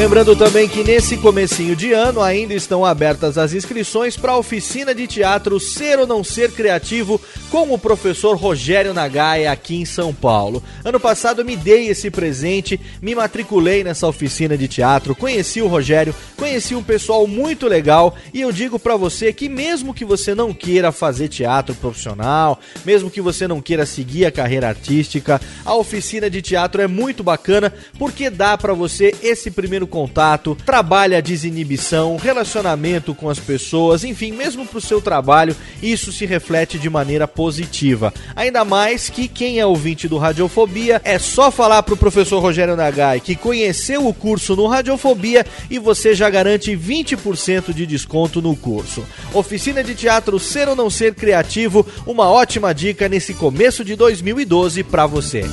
Lembrando 0.00 0.34
também 0.34 0.66
que 0.66 0.82
nesse 0.82 1.18
comecinho 1.18 1.76
de 1.76 1.92
ano 1.92 2.22
ainda 2.22 2.54
estão 2.54 2.86
abertas 2.86 3.36
as 3.36 3.52
inscrições 3.52 4.16
para 4.16 4.32
a 4.32 4.38
oficina 4.38 4.94
de 4.94 5.06
teatro 5.06 5.60
Ser 5.60 5.98
ou 5.98 6.06
Não 6.06 6.24
Ser 6.24 6.52
Criativo 6.52 7.20
com 7.50 7.70
o 7.70 7.78
professor 7.78 8.34
Rogério 8.34 8.94
Nagai 8.94 9.46
aqui 9.46 9.76
em 9.76 9.84
São 9.84 10.14
Paulo. 10.14 10.62
Ano 10.82 10.98
passado 10.98 11.44
me 11.44 11.54
dei 11.54 11.88
esse 11.88 12.10
presente, 12.10 12.80
me 13.02 13.14
matriculei 13.14 13.84
nessa 13.84 14.08
oficina 14.08 14.56
de 14.56 14.68
teatro, 14.68 15.14
conheci 15.14 15.60
o 15.60 15.68
Rogério, 15.68 16.14
conheci 16.34 16.74
um 16.74 16.82
pessoal 16.82 17.26
muito 17.26 17.68
legal 17.68 18.16
e 18.32 18.40
eu 18.40 18.50
digo 18.50 18.78
para 18.78 18.96
você 18.96 19.34
que 19.34 19.50
mesmo 19.50 19.92
que 19.92 20.06
você 20.06 20.34
não 20.34 20.54
queira 20.54 20.90
fazer 20.92 21.28
teatro 21.28 21.74
profissional, 21.74 22.58
mesmo 22.86 23.10
que 23.10 23.20
você 23.20 23.46
não 23.46 23.60
queira 23.60 23.84
seguir 23.84 24.24
a 24.24 24.32
carreira 24.32 24.66
artística, 24.66 25.38
a 25.62 25.74
oficina 25.74 26.30
de 26.30 26.40
teatro 26.40 26.80
é 26.80 26.86
muito 26.86 27.22
bacana 27.22 27.70
porque 27.98 28.30
dá 28.30 28.56
para 28.56 28.72
você 28.72 29.14
esse 29.22 29.50
primeiro 29.50 29.89
contato, 29.90 30.56
trabalha 30.64 31.18
a 31.18 31.20
desinibição, 31.20 32.16
relacionamento 32.16 33.14
com 33.14 33.28
as 33.28 33.38
pessoas, 33.38 34.04
enfim, 34.04 34.32
mesmo 34.32 34.64
pro 34.64 34.80
seu 34.80 35.02
trabalho, 35.02 35.54
isso 35.82 36.10
se 36.12 36.24
reflete 36.24 36.78
de 36.78 36.88
maneira 36.88 37.28
positiva. 37.28 38.14
Ainda 38.34 38.64
mais 38.64 39.10
que 39.10 39.28
quem 39.28 39.58
é 39.58 39.66
ouvinte 39.66 40.08
do 40.08 40.16
Radiofobia 40.16 41.02
é 41.04 41.18
só 41.18 41.50
falar 41.50 41.82
pro 41.82 41.96
professor 41.96 42.40
Rogério 42.40 42.76
Nagai 42.76 43.20
que 43.20 43.34
conheceu 43.34 44.06
o 44.06 44.14
curso 44.14 44.54
no 44.54 44.66
Radiofobia 44.66 45.44
e 45.68 45.78
você 45.78 46.14
já 46.14 46.30
garante 46.30 46.76
20% 46.76 47.74
de 47.74 47.84
desconto 47.84 48.40
no 48.40 48.54
curso. 48.56 49.04
Oficina 49.34 49.82
de 49.82 49.94
teatro 49.94 50.38
Ser 50.38 50.68
ou 50.68 50.76
Não 50.76 50.88
Ser 50.88 51.14
Criativo, 51.14 51.86
uma 52.06 52.30
ótima 52.30 52.72
dica 52.72 53.08
nesse 53.08 53.34
começo 53.34 53.84
de 53.84 53.96
2012 53.96 54.84
para 54.84 55.06
você. 55.06 55.44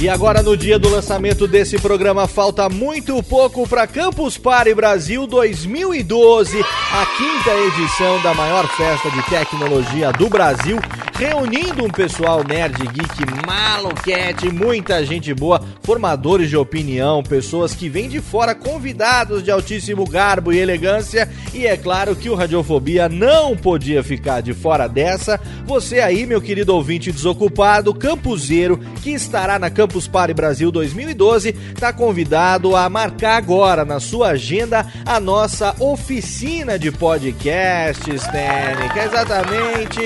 E 0.00 0.08
agora, 0.08 0.44
no 0.44 0.56
dia 0.56 0.78
do 0.78 0.88
lançamento 0.88 1.48
desse 1.48 1.76
programa, 1.76 2.28
falta 2.28 2.68
muito 2.68 3.20
pouco 3.20 3.66
para 3.66 3.84
Campus 3.84 4.38
Party 4.38 4.72
Brasil 4.72 5.26
2012, 5.26 6.60
a 6.60 7.06
quinta 7.16 7.50
edição 7.66 8.22
da 8.22 8.32
maior 8.32 8.68
festa 8.76 9.10
de 9.10 9.20
tecnologia 9.24 10.12
do 10.12 10.28
Brasil, 10.28 10.78
reunindo 11.18 11.84
um 11.84 11.90
pessoal 11.90 12.44
nerd, 12.44 12.76
geek, 12.76 13.44
maluquete, 13.44 14.52
muita 14.52 15.04
gente 15.04 15.34
boa, 15.34 15.60
formadores 15.82 16.48
de 16.48 16.56
opinião, 16.56 17.24
pessoas 17.24 17.74
que 17.74 17.88
vêm 17.88 18.08
de 18.08 18.20
fora, 18.20 18.54
convidados 18.54 19.42
de 19.42 19.50
altíssimo 19.50 20.08
garbo 20.08 20.52
e 20.52 20.58
elegância. 20.58 21.28
E 21.52 21.66
é 21.66 21.76
claro 21.76 22.14
que 22.14 22.30
o 22.30 22.36
Radiofobia 22.36 23.08
não 23.08 23.56
podia 23.56 24.00
ficar 24.04 24.40
de 24.42 24.54
fora 24.54 24.86
dessa. 24.86 25.40
Você 25.66 25.98
aí, 25.98 26.24
meu 26.24 26.40
querido 26.40 26.72
ouvinte 26.72 27.10
desocupado, 27.10 27.92
campuseiro, 27.92 28.78
que 29.02 29.10
estará 29.10 29.58
na 29.58 29.70
Campus 29.70 30.06
Party 30.06 30.32
Brasil 30.32 30.70
2012, 30.70 31.48
está 31.74 31.92
convidado 31.92 32.76
a 32.76 32.88
marcar 32.88 33.38
agora 33.38 33.84
na 33.84 33.98
sua 33.98 34.28
agenda 34.28 34.86
a 35.04 35.18
nossa 35.18 35.74
oficina 35.80 36.78
de 36.78 36.92
podcasts, 36.92 38.22
técnica. 38.28 39.04
Exatamente. 39.04 40.00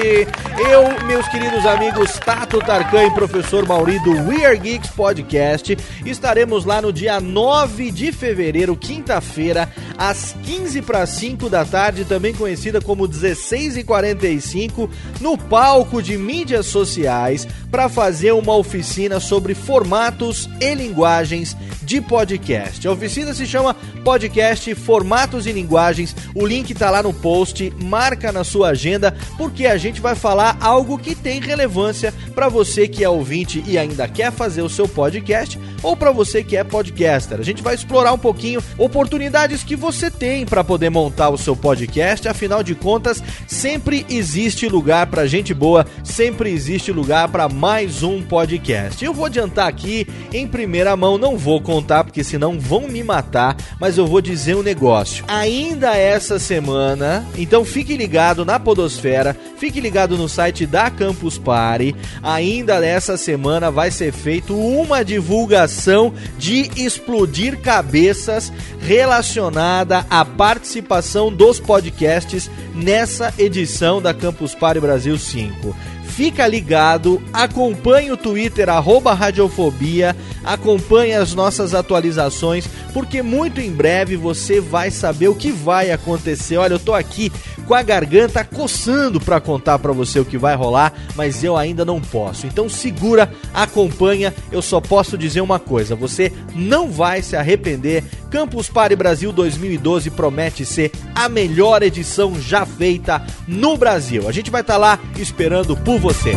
Eu, 0.70 1.01
meus 1.04 1.26
queridos 1.28 1.66
amigos 1.66 2.12
Tato 2.24 2.58
Tarkan 2.58 3.06
e 3.06 3.10
professor 3.10 3.66
Mauri 3.66 3.98
do 4.00 4.12
We 4.28 4.44
Are 4.44 4.56
Geeks 4.56 4.90
Podcast, 4.90 5.76
estaremos 6.06 6.64
lá 6.64 6.80
no 6.80 6.92
dia 6.92 7.20
9 7.20 7.90
de 7.90 8.12
fevereiro, 8.12 8.76
quinta-feira, 8.76 9.68
às 9.98 10.34
15 10.44 10.82
para 10.82 11.04
5 11.04 11.48
da 11.48 11.64
tarde, 11.64 12.04
também 12.04 12.32
conhecida 12.34 12.80
como 12.80 13.08
16h45, 13.08 14.88
no 15.20 15.36
palco 15.36 16.02
de 16.02 16.16
mídias 16.16 16.66
sociais, 16.66 17.48
para 17.70 17.88
fazer 17.88 18.32
uma 18.32 18.54
oficina 18.54 19.18
sobre 19.18 19.54
formatos 19.54 20.48
e 20.60 20.74
linguagens 20.74 21.56
de 21.82 22.00
podcast. 22.00 22.86
A 22.86 22.92
oficina 22.92 23.34
se 23.34 23.46
chama 23.46 23.74
Podcast 24.04 24.74
Formatos 24.74 25.46
e 25.46 25.52
Linguagens. 25.52 26.14
O 26.34 26.46
link 26.46 26.74
tá 26.74 26.90
lá 26.90 27.02
no 27.02 27.12
post, 27.12 27.72
marca 27.82 28.32
na 28.32 28.44
sua 28.44 28.68
agenda, 28.68 29.14
porque 29.36 29.66
a 29.66 29.76
gente 29.76 30.00
vai 30.00 30.14
falar 30.14 30.56
algo 30.60 30.91
que 30.98 31.14
tem 31.14 31.40
relevância 31.40 32.12
para 32.34 32.48
você 32.48 32.88
que 32.88 33.04
é 33.04 33.08
ouvinte 33.08 33.62
e 33.66 33.78
ainda 33.78 34.08
quer 34.08 34.32
fazer 34.32 34.62
o 34.62 34.68
seu 34.68 34.88
podcast 34.88 35.58
ou 35.82 35.96
para 35.96 36.12
você 36.12 36.42
que 36.42 36.56
é 36.56 36.64
podcaster. 36.64 37.40
A 37.40 37.42
gente 37.42 37.62
vai 37.62 37.74
explorar 37.74 38.12
um 38.12 38.18
pouquinho 38.18 38.62
oportunidades 38.78 39.62
que 39.62 39.74
você 39.74 40.10
tem 40.10 40.46
para 40.46 40.62
poder 40.62 40.90
montar 40.90 41.30
o 41.30 41.38
seu 41.38 41.56
podcast. 41.56 42.28
Afinal 42.28 42.62
de 42.62 42.74
contas, 42.74 43.22
sempre 43.46 44.06
existe 44.08 44.68
lugar 44.68 45.06
para 45.06 45.26
gente 45.26 45.52
boa, 45.52 45.86
sempre 46.04 46.50
existe 46.50 46.92
lugar 46.92 47.28
para 47.28 47.48
mais 47.48 48.02
um 48.02 48.22
podcast. 48.22 49.04
Eu 49.04 49.12
vou 49.12 49.26
adiantar 49.26 49.68
aqui 49.68 50.06
em 50.32 50.46
primeira 50.46 50.96
mão, 50.96 51.18
não 51.18 51.36
vou 51.36 51.60
contar 51.60 52.04
porque 52.04 52.22
senão 52.22 52.58
vão 52.58 52.88
me 52.88 53.02
matar, 53.02 53.56
mas 53.80 53.98
eu 53.98 54.06
vou 54.06 54.20
dizer 54.20 54.56
um 54.56 54.62
negócio. 54.62 55.24
Ainda 55.28 55.96
essa 55.96 56.38
semana, 56.38 57.26
então 57.36 57.64
fique 57.64 57.96
ligado 57.96 58.44
na 58.44 58.58
Podosfera, 58.58 59.36
fique 59.56 59.80
ligado 59.80 60.16
no 60.16 60.28
site 60.28 60.66
da 60.66 60.81
Campus 60.90 61.38
Party. 61.38 61.94
Ainda 62.22 62.84
essa 62.84 63.16
semana 63.16 63.70
vai 63.70 63.90
ser 63.90 64.12
feito 64.12 64.56
uma 64.56 65.04
divulgação 65.04 66.12
de 66.38 66.70
explodir 66.76 67.58
cabeças 67.60 68.52
relacionada 68.80 70.06
à 70.10 70.24
participação 70.24 71.32
dos 71.32 71.60
podcasts 71.60 72.50
nessa 72.74 73.32
edição 73.38 74.00
da 74.00 74.12
Campus 74.12 74.54
Party 74.54 74.80
Brasil 74.80 75.18
5 75.18 75.74
fica 76.12 76.46
ligado, 76.46 77.22
acompanhe 77.32 78.12
o 78.12 78.16
Twitter, 78.16 78.68
arroba 78.68 79.14
Radiofobia, 79.14 80.14
acompanhe 80.44 81.14
as 81.14 81.34
nossas 81.34 81.74
atualizações, 81.74 82.68
porque 82.92 83.22
muito 83.22 83.60
em 83.60 83.72
breve 83.72 84.14
você 84.16 84.60
vai 84.60 84.90
saber 84.90 85.28
o 85.28 85.34
que 85.34 85.50
vai 85.50 85.90
acontecer. 85.90 86.58
Olha, 86.58 86.74
eu 86.74 86.78
tô 86.78 86.92
aqui 86.92 87.32
com 87.66 87.74
a 87.74 87.82
garganta 87.82 88.44
coçando 88.44 89.20
para 89.20 89.40
contar 89.40 89.78
para 89.78 89.92
você 89.92 90.20
o 90.20 90.24
que 90.24 90.36
vai 90.36 90.54
rolar, 90.54 90.92
mas 91.16 91.42
eu 91.42 91.56
ainda 91.56 91.84
não 91.84 92.00
posso. 92.00 92.46
Então 92.46 92.68
segura, 92.68 93.32
acompanha. 93.54 94.34
Eu 94.50 94.60
só 94.60 94.80
posso 94.80 95.16
dizer 95.16 95.40
uma 95.40 95.58
coisa: 95.58 95.96
você 95.96 96.30
não 96.54 96.90
vai 96.90 97.22
se 97.22 97.36
arrepender. 97.36 98.04
Campus 98.32 98.70
Party 98.70 98.96
Brasil 98.96 99.30
2012 99.30 100.10
promete 100.10 100.64
ser 100.64 100.90
a 101.14 101.28
melhor 101.28 101.82
edição 101.82 102.40
já 102.40 102.64
feita 102.64 103.22
no 103.46 103.76
Brasil. 103.76 104.26
A 104.26 104.32
gente 104.32 104.50
vai 104.50 104.62
estar 104.62 104.74
tá 104.74 104.78
lá 104.78 104.98
esperando 105.18 105.76
por 105.76 105.98
você. 105.98 106.32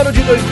ano 0.00 0.12
de 0.12 0.22
2012 0.22 0.49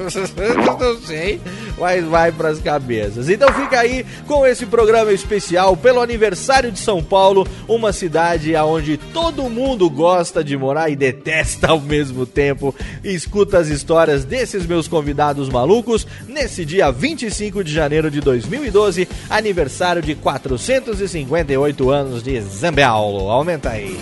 não 0.79 1.01
sei, 1.05 1.41
mas 1.77 2.03
vai 2.05 2.31
pras 2.31 2.59
cabeças. 2.59 3.29
Então 3.29 3.51
fica 3.53 3.79
aí 3.79 4.05
com 4.27 4.45
esse 4.45 4.65
programa 4.65 5.11
especial 5.11 5.30
pelo 5.77 6.01
aniversário 6.01 6.71
de 6.71 6.79
São 6.79 7.03
Paulo, 7.03 7.47
uma 7.67 7.93
cidade 7.93 8.55
onde 8.55 8.97
todo 8.97 9.49
mundo 9.49 9.89
gosta 9.89 10.43
de 10.43 10.57
morar 10.57 10.89
e 10.89 10.95
detesta 10.95 11.67
ao 11.69 11.79
mesmo 11.79 12.25
tempo. 12.25 12.75
E 13.03 13.13
escuta 13.13 13.57
as 13.57 13.67
histórias 13.67 14.25
desses 14.25 14.65
meus 14.65 14.87
convidados 14.87 15.47
malucos 15.49 16.05
nesse 16.27 16.65
dia 16.65 16.91
25 16.91 17.63
de 17.63 17.71
janeiro 17.71 18.11
de 18.11 18.19
2012, 18.19 19.07
aniversário 19.29 20.01
de 20.01 20.15
458 20.15 21.89
anos 21.89 22.23
de 22.23 22.41
Zambiaulo. 22.41 23.29
Aumenta 23.29 23.69
aí. 23.69 23.97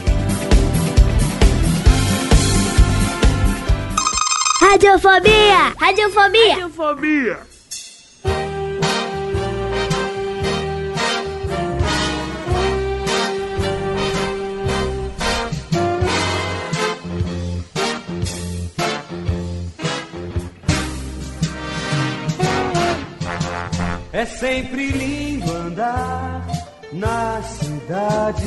Radiofobia! 4.61 5.73
Radiofobia! 5.79 6.53
Radiofobia! 6.55 7.48
É 24.11 24.25
sempre 24.25 24.87
lindo 24.87 25.51
andar 25.51 26.47
na 26.91 27.39
cidade 27.43 28.41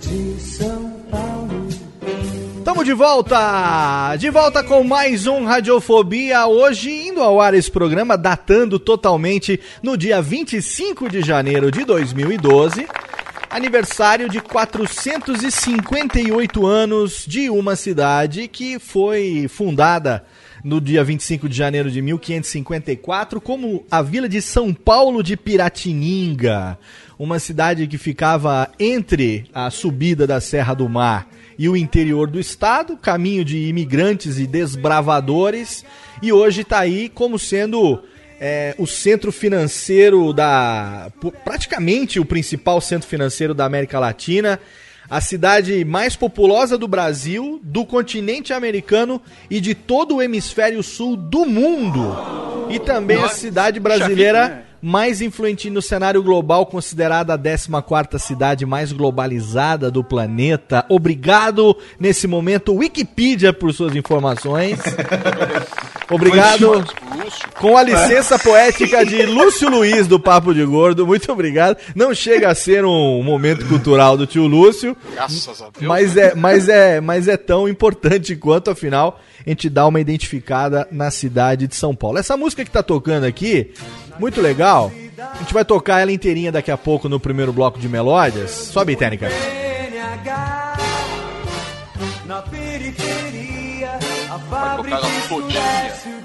de 0.00 0.40
São 0.40 0.90
Paulo. 1.10 1.68
Tamo 2.64 2.84
de 2.84 2.92
volta! 2.92 4.14
De 4.16 4.30
volta 4.30 4.62
com 4.62 4.84
mais 4.84 5.26
um 5.26 5.44
Radiofobia. 5.44 6.46
Hoje, 6.46 7.08
indo 7.08 7.20
ao 7.20 7.40
ar 7.40 7.52
esse 7.52 7.68
programa, 7.68 8.16
datando 8.16 8.78
totalmente 8.78 9.58
no 9.82 9.96
dia 9.96 10.22
25 10.22 11.08
de 11.08 11.20
janeiro 11.20 11.72
de 11.72 11.84
2012. 11.84 12.86
Aniversário 13.50 14.28
de 14.28 14.40
458 14.40 16.64
anos 16.64 17.24
de 17.26 17.50
uma 17.50 17.74
cidade 17.74 18.46
que 18.46 18.78
foi 18.78 19.48
fundada 19.48 20.24
no 20.64 20.80
dia 20.80 21.02
25 21.02 21.48
de 21.48 21.56
janeiro 21.56 21.90
de 21.90 22.00
1554 22.00 23.40
como 23.40 23.84
a 23.90 24.00
vila 24.00 24.28
de 24.28 24.40
São 24.40 24.72
Paulo 24.72 25.22
de 25.22 25.36
Piratininga. 25.36 26.78
Uma 27.18 27.38
cidade 27.38 27.86
que 27.86 27.98
ficava 27.98 28.70
entre 28.78 29.44
a 29.52 29.70
subida 29.70 30.26
da 30.26 30.40
Serra 30.40 30.74
do 30.74 30.88
Mar 30.88 31.28
e 31.58 31.68
o 31.68 31.76
interior 31.76 32.28
do 32.28 32.40
estado, 32.40 32.96
caminho 32.96 33.44
de 33.44 33.68
imigrantes 33.68 34.38
e 34.38 34.46
desbravadores, 34.46 35.84
e 36.22 36.32
hoje 36.32 36.62
está 36.62 36.80
aí 36.80 37.08
como 37.08 37.38
sendo 37.38 38.02
é, 38.40 38.74
o 38.78 38.86
centro 38.86 39.30
financeiro 39.30 40.32
da. 40.32 41.12
praticamente 41.44 42.18
o 42.18 42.24
principal 42.24 42.80
centro 42.80 43.08
financeiro 43.08 43.54
da 43.54 43.64
América 43.64 44.00
Latina. 44.00 44.58
A 45.12 45.20
cidade 45.20 45.84
mais 45.84 46.16
populosa 46.16 46.78
do 46.78 46.88
Brasil, 46.88 47.60
do 47.62 47.84
continente 47.84 48.50
americano 48.50 49.20
e 49.50 49.60
de 49.60 49.74
todo 49.74 50.16
o 50.16 50.22
hemisfério 50.22 50.82
sul 50.82 51.18
do 51.18 51.44
mundo. 51.44 52.16
E 52.70 52.78
também 52.78 53.22
a 53.22 53.28
cidade 53.28 53.78
brasileira 53.78 54.64
mais 54.82 55.22
influente 55.22 55.70
no 55.70 55.80
cenário 55.80 56.22
global, 56.22 56.66
considerada 56.66 57.34
a 57.34 57.38
14ª 57.38 58.18
cidade 58.18 58.66
mais 58.66 58.90
globalizada 58.90 59.90
do 59.90 60.02
planeta. 60.02 60.84
Obrigado, 60.88 61.76
nesse 62.00 62.26
momento, 62.26 62.74
Wikipedia, 62.74 63.52
por 63.52 63.72
suas 63.72 63.94
informações. 63.94 64.80
Obrigado. 66.10 66.84
Com 67.54 67.76
a 67.76 67.82
licença 67.82 68.38
poética 68.38 69.06
de 69.06 69.24
Lúcio 69.24 69.70
Luiz 69.70 70.06
do 70.06 70.18
Papo 70.18 70.52
de 70.52 70.64
Gordo, 70.64 71.06
muito 71.06 71.30
obrigado. 71.32 71.76
Não 71.94 72.12
chega 72.12 72.50
a 72.50 72.54
ser 72.54 72.84
um 72.84 73.22
momento 73.22 73.64
cultural 73.66 74.16
do 74.16 74.26
tio 74.26 74.46
Lúcio, 74.46 74.96
Graças 75.14 75.62
a 75.62 75.70
Deus. 75.70 75.86
mas 75.86 76.16
é, 76.16 76.34
mas 76.34 76.68
é, 76.68 77.00
mas 77.00 77.28
é 77.28 77.36
tão 77.36 77.68
importante 77.68 78.34
quanto, 78.36 78.70
afinal, 78.70 79.20
a 79.46 79.50
gente 79.50 79.68
dá 79.68 79.86
uma 79.86 80.00
identificada 80.00 80.86
na 80.90 81.10
cidade 81.10 81.66
de 81.66 81.74
São 81.74 81.94
Paulo. 81.94 82.18
Essa 82.18 82.36
música 82.36 82.64
que 82.64 82.70
tá 82.70 82.82
tocando 82.82 83.24
aqui, 83.24 83.72
muito 84.18 84.40
legal. 84.40 84.92
A 85.18 85.38
gente 85.38 85.54
vai 85.54 85.64
tocar 85.64 86.00
ela 86.00 86.12
inteirinha 86.12 86.50
daqui 86.50 86.70
a 86.70 86.76
pouco 86.76 87.08
no 87.08 87.20
primeiro 87.20 87.52
bloco 87.52 87.78
de 87.78 87.88
melódias. 87.88 88.50
Sobe, 88.50 88.96
técnica. 88.96 89.28
Na 92.26 92.42
periferia, 92.42 93.98
a 94.30 94.36
Vai 94.36 94.76
tocar 94.76 94.90
ela 94.90 95.08
todinha. 95.28 96.21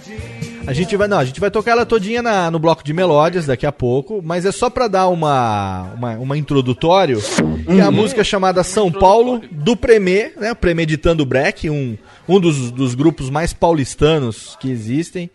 A 0.68 0.74
gente 0.74 0.96
vai, 0.98 1.08
não, 1.08 1.18
a 1.18 1.26
gente 1.26 1.40
vai 1.40 1.50
tocar 1.50 1.72
ela 1.72 1.86
todinha 1.86 2.22
na- 2.22 2.52
no 2.52 2.60
bloco 2.60 2.84
de 2.84 2.92
melódias 2.94 3.46
daqui 3.46 3.66
a 3.66 3.72
pouco, 3.72 4.22
mas 4.24 4.46
é 4.46 4.52
só 4.52 4.70
pra 4.70 4.88
dar 4.90 5.08
uma, 5.08 5.94
uma, 5.96 6.12
uma 6.18 6.38
introdutório, 6.38 7.20
que 7.66 7.80
é 7.80 7.82
a 7.82 7.90
música 7.92 8.24
chamada 8.24 8.64
São 8.64 8.92
Paulo, 8.92 9.42
do 9.50 9.78
Premê, 9.78 10.34
né, 10.38 10.54
Premeditando 10.54 11.26
Break, 11.26 11.70
um, 11.70 11.98
um 12.28 12.40
dos, 12.40 12.70
dos 12.72 12.96
grupos 12.96 13.30
mais 13.30 13.54
paulistanos 13.54 14.58
que 14.60 14.70
existem. 14.70 15.30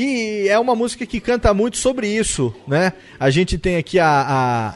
E 0.00 0.46
é 0.48 0.56
uma 0.56 0.76
música 0.76 1.04
que 1.04 1.18
canta 1.18 1.52
muito 1.52 1.76
sobre 1.76 2.06
isso, 2.06 2.54
né? 2.68 2.92
A 3.18 3.30
gente 3.30 3.58
tem 3.58 3.74
aqui 3.74 3.98
a, 3.98 4.06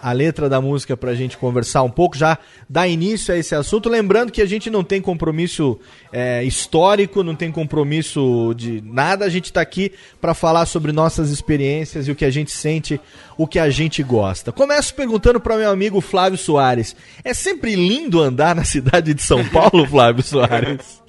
a, 0.02 0.10
a 0.10 0.12
letra 0.12 0.48
da 0.48 0.60
música 0.60 0.96
pra 0.96 1.14
gente 1.14 1.38
conversar 1.38 1.84
um 1.84 1.90
pouco, 1.90 2.18
já 2.18 2.36
dar 2.68 2.88
início 2.88 3.32
a 3.32 3.38
esse 3.38 3.54
assunto. 3.54 3.88
Lembrando 3.88 4.32
que 4.32 4.42
a 4.42 4.46
gente 4.46 4.68
não 4.68 4.82
tem 4.82 5.00
compromisso 5.00 5.78
é, 6.12 6.42
histórico, 6.42 7.22
não 7.22 7.36
tem 7.36 7.52
compromisso 7.52 8.52
de 8.56 8.82
nada. 8.84 9.24
A 9.24 9.28
gente 9.28 9.52
tá 9.52 9.60
aqui 9.60 9.92
pra 10.20 10.34
falar 10.34 10.66
sobre 10.66 10.90
nossas 10.90 11.30
experiências 11.30 12.08
e 12.08 12.10
o 12.10 12.16
que 12.16 12.24
a 12.24 12.30
gente 12.30 12.50
sente, 12.50 13.00
o 13.38 13.46
que 13.46 13.60
a 13.60 13.70
gente 13.70 14.02
gosta. 14.02 14.50
Começo 14.50 14.92
perguntando 14.92 15.38
para 15.38 15.56
meu 15.56 15.70
amigo 15.70 16.00
Flávio 16.00 16.36
Soares. 16.36 16.96
É 17.22 17.32
sempre 17.32 17.76
lindo 17.76 18.20
andar 18.20 18.56
na 18.56 18.64
cidade 18.64 19.14
de 19.14 19.22
São 19.22 19.48
Paulo, 19.50 19.86
Flávio 19.86 20.24
Soares? 20.24 21.00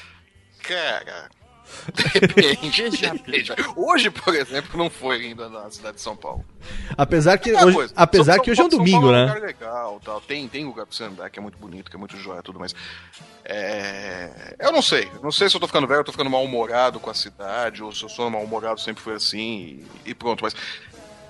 Cara, 0.66 1.28
depende, 1.94 2.90
depende. 3.00 3.52
Hoje, 3.76 4.10
por 4.10 4.34
exemplo, 4.34 4.76
não 4.76 4.88
foi 4.90 5.16
ainda 5.26 5.48
na 5.48 5.70
cidade 5.70 5.96
de 5.96 6.02
São 6.02 6.16
Paulo. 6.16 6.44
Apesar 6.96 7.38
que 7.38 7.50
Aquela 7.50 7.66
hoje, 7.66 7.76
coisa, 7.76 7.94
apesar 7.96 8.34
São- 8.34 8.42
que 8.44 8.50
hoje 8.50 8.60
é 8.60 8.64
um 8.64 8.68
domingo, 8.68 9.00
Paulo 9.02 9.14
É 9.16 9.22
um 9.22 9.26
né? 9.26 9.34
lugar 9.34 9.46
legal, 9.46 10.00
tal. 10.04 10.20
Tem, 10.20 10.46
tem 10.48 10.64
lugar 10.64 10.86
pra 10.86 10.94
você 10.96 11.04
andar 11.04 11.30
que 11.30 11.38
é 11.38 11.42
muito 11.42 11.58
bonito, 11.58 11.90
que 11.90 11.96
é 11.96 11.98
muito 11.98 12.16
jóia, 12.16 12.42
tudo, 12.42 12.58
mas. 12.58 12.74
É... 13.44 14.56
Eu 14.58 14.72
não 14.72 14.82
sei. 14.82 15.10
Não 15.22 15.32
sei 15.32 15.48
se 15.48 15.56
eu 15.56 15.60
tô 15.60 15.66
ficando 15.66 15.86
velho, 15.86 16.00
eu 16.00 16.04
tô 16.04 16.12
ficando 16.12 16.30
mal-humorado 16.30 17.00
com 17.00 17.10
a 17.10 17.14
cidade, 17.14 17.82
ou 17.82 17.92
se 17.92 18.02
eu 18.02 18.08
sou 18.08 18.28
mal-humorado, 18.30 18.80
sempre 18.80 19.02
foi 19.02 19.14
assim, 19.14 19.84
e, 20.04 20.10
e 20.10 20.14
pronto, 20.14 20.42
mas. 20.44 20.54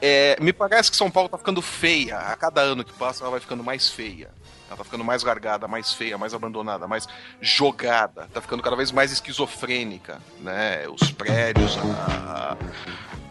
é, 0.00 0.36
me 0.40 0.52
parece 0.52 0.90
que 0.90 0.96
São 0.96 1.10
Paulo 1.10 1.28
tá 1.28 1.38
ficando 1.38 1.62
feia. 1.62 2.18
A 2.18 2.36
cada 2.36 2.60
ano 2.60 2.84
que 2.84 2.92
passa, 2.92 3.22
ela 3.24 3.30
vai 3.30 3.40
ficando 3.40 3.62
mais 3.62 3.88
feia. 3.88 4.30
Ela 4.68 4.76
tá 4.76 4.84
ficando 4.84 5.02
mais 5.02 5.22
largada, 5.22 5.66
mais 5.66 5.92
feia, 5.92 6.18
mais 6.18 6.34
abandonada, 6.34 6.86
mais 6.86 7.08
jogada. 7.40 8.28
Tá 8.32 8.40
ficando 8.40 8.62
cada 8.62 8.76
vez 8.76 8.92
mais 8.92 9.10
esquizofrênica, 9.10 10.20
né? 10.40 10.86
Os 10.88 11.10
prédios, 11.10 11.78
a, 12.06 12.56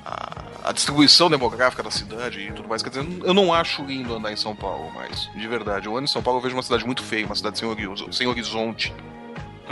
a, 0.04 0.70
a 0.70 0.72
distribuição 0.72 1.30
demográfica 1.30 1.84
da 1.84 1.92
cidade 1.92 2.42
e 2.42 2.52
tudo 2.52 2.68
mais. 2.68 2.82
Quer 2.82 2.90
dizer, 2.90 3.06
eu 3.24 3.34
não 3.34 3.54
acho 3.54 3.84
lindo 3.84 4.16
andar 4.16 4.32
em 4.32 4.36
São 4.36 4.56
Paulo, 4.56 4.92
mas 4.94 5.30
de 5.36 5.48
verdade, 5.48 5.88
eu 5.88 5.96
ando 5.96 6.06
em 6.06 6.12
São 6.12 6.24
Paulo 6.24 6.40
eu 6.40 6.44
vejo 6.44 6.56
uma 6.56 6.64
cidade 6.64 6.86
muito 6.86 7.04
feia, 7.04 7.26
uma 7.26 7.36
cidade 7.36 7.60
sem, 7.60 7.68
sem 8.12 8.28
horizonte. 8.28 8.94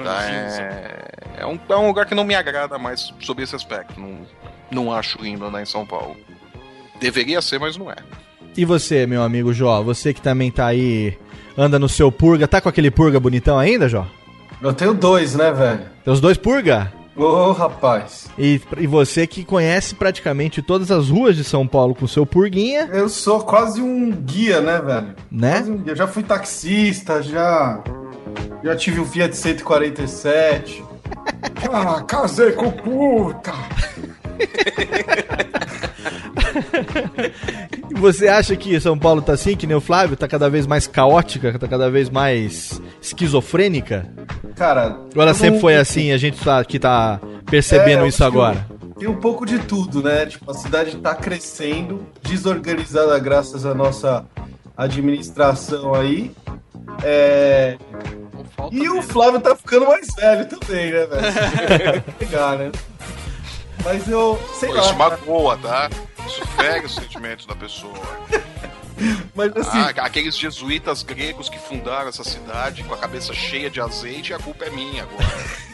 Tá? 0.04 0.24
É, 0.30 1.08
é, 1.38 1.46
um, 1.46 1.60
é 1.70 1.76
um 1.76 1.88
lugar 1.88 2.06
que 2.06 2.14
não 2.14 2.24
me 2.24 2.36
agrada 2.36 2.78
mais 2.78 3.14
sobre 3.22 3.44
esse 3.44 3.56
aspecto. 3.56 4.00
Não, 4.00 4.20
não 4.70 4.94
acho 4.94 5.22
lindo 5.22 5.46
andar 5.46 5.62
em 5.62 5.66
São 5.66 5.86
Paulo. 5.86 6.16
Deveria 7.00 7.42
ser, 7.42 7.60
mas 7.60 7.76
não 7.78 7.90
é. 7.90 7.96
E 8.58 8.64
você, 8.64 9.06
meu 9.06 9.22
amigo 9.22 9.54
Jó, 9.54 9.84
você 9.84 10.14
que 10.14 10.22
também 10.22 10.50
tá 10.50 10.68
aí, 10.68 11.18
anda 11.58 11.78
no 11.80 11.88
seu 11.90 12.12
purga, 12.12 12.48
tá 12.48 12.60
com 12.62 12.70
aquele 12.70 12.92
purga 12.92 13.20
bonitão 13.20 13.58
ainda, 13.58 13.88
Jó? 13.90 14.06
Eu 14.62 14.74
tenho 14.74 14.94
dois, 14.94 15.36
né, 15.36 15.52
velho? 15.52 15.82
Tem 16.04 16.14
os 16.14 16.22
dois 16.22 16.38
purga? 16.38 16.92
Ô, 17.16 17.52
rapaz. 17.54 18.28
E, 18.38 18.60
e 18.78 18.86
você 18.88 19.26
que 19.26 19.46
conhece 19.46 19.96
praticamente 19.96 20.62
todas 20.62 20.92
as 20.92 21.10
ruas 21.10 21.36
de 21.38 21.44
São 21.46 21.66
Paulo 21.66 21.96
com 21.96 22.06
seu 22.08 22.26
purguinha, 22.26 22.90
Eu 22.92 23.08
sou 23.08 23.40
quase 23.40 23.82
um 23.82 24.12
guia, 24.12 24.60
né, 24.60 24.82
velho? 24.82 25.08
né? 25.32 25.54
Quase 25.54 25.72
um 25.72 25.78
guia. 25.78 25.92
Eu 25.94 25.96
já 25.96 26.08
fui 26.08 26.24
taxista, 26.24 27.22
já. 27.24 27.80
Já 28.64 28.76
tive 28.76 29.00
o 29.00 29.06
Fiat 29.06 29.36
147. 29.36 30.84
Ah, 31.72 32.02
casei 32.04 32.52
com 32.52 32.70
puta! 32.72 33.52
Você 37.96 38.28
acha 38.28 38.56
que 38.56 38.80
São 38.80 38.98
Paulo 38.98 39.22
tá 39.22 39.34
assim, 39.34 39.56
que 39.56 39.66
nem 39.68 39.76
o 39.76 39.82
Flávio, 39.82 40.16
tá 40.18 40.28
cada 40.28 40.50
vez 40.50 40.66
mais 40.68 40.88
caótica, 40.88 41.58
tá 41.58 41.68
cada 41.68 41.90
vez 41.90 42.10
mais 42.10 42.82
esquizofrênica? 43.02 44.08
Cara. 44.56 44.98
Ou 45.16 45.22
ela 45.22 45.32
eu 45.32 45.36
sempre 45.36 45.52
não- 45.56 45.62
foi 45.62 45.76
assim 45.76 46.12
a 46.12 46.18
gente 46.18 46.42
tá, 46.44 46.64
que 46.64 46.80
tá 46.80 47.20
percebendo 47.50 48.06
É, 48.06 48.08
isso 48.08 48.24
agora? 48.24 48.66
Tem 48.98 49.08
um 49.10 49.16
pouco 49.16 49.46
de 49.46 49.60
tudo, 49.60 50.02
né? 50.02 50.26
Tipo, 50.26 50.52
a 50.52 50.54
cidade 50.54 50.96
tá 50.98 51.14
crescendo, 51.16 52.06
desorganizada 52.24 53.18
graças 53.20 53.66
à 53.66 53.74
nossa 53.74 54.26
administração 54.78 55.94
aí. 55.94 56.32
É... 57.04 57.78
E 58.72 58.90
o 58.90 59.02
Flávio 59.02 59.40
tá 59.42 59.54
ficando 59.56 59.86
mais 59.86 60.08
velho 60.16 60.46
também, 60.48 60.92
né, 60.92 61.06
velho? 61.08 62.04
pegar, 62.18 62.58
né? 62.58 62.72
Mas 63.86 64.08
eu, 64.10 64.38
sei 64.60 64.70
Pô, 64.70 64.76
lá. 64.76 64.82
isso 64.82 64.96
magoa, 64.96 65.58
tá? 65.60 65.90
Isso 66.26 66.46
fere 66.58 66.88
os 66.88 66.96
sentimentos 66.96 67.46
da 67.46 67.56
pessoa. 67.56 67.94
Mas 69.36 69.56
assim, 69.56 69.78
Ah, 69.78 69.90
aqueles 70.06 70.38
jesuítas 70.38 71.04
gregos 71.04 71.50
que 71.50 71.60
fundaram 71.60 72.10
essa 72.10 72.24
cidade 72.24 72.84
com 72.84 72.94
a 72.94 72.98
cabeça 72.98 73.34
cheia 73.34 73.70
de 73.70 73.80
azeite, 73.80 74.34
a 74.34 74.40
culpa 74.40 74.66
é 74.66 74.70
minha 74.70 75.04
agora. 75.04 75.26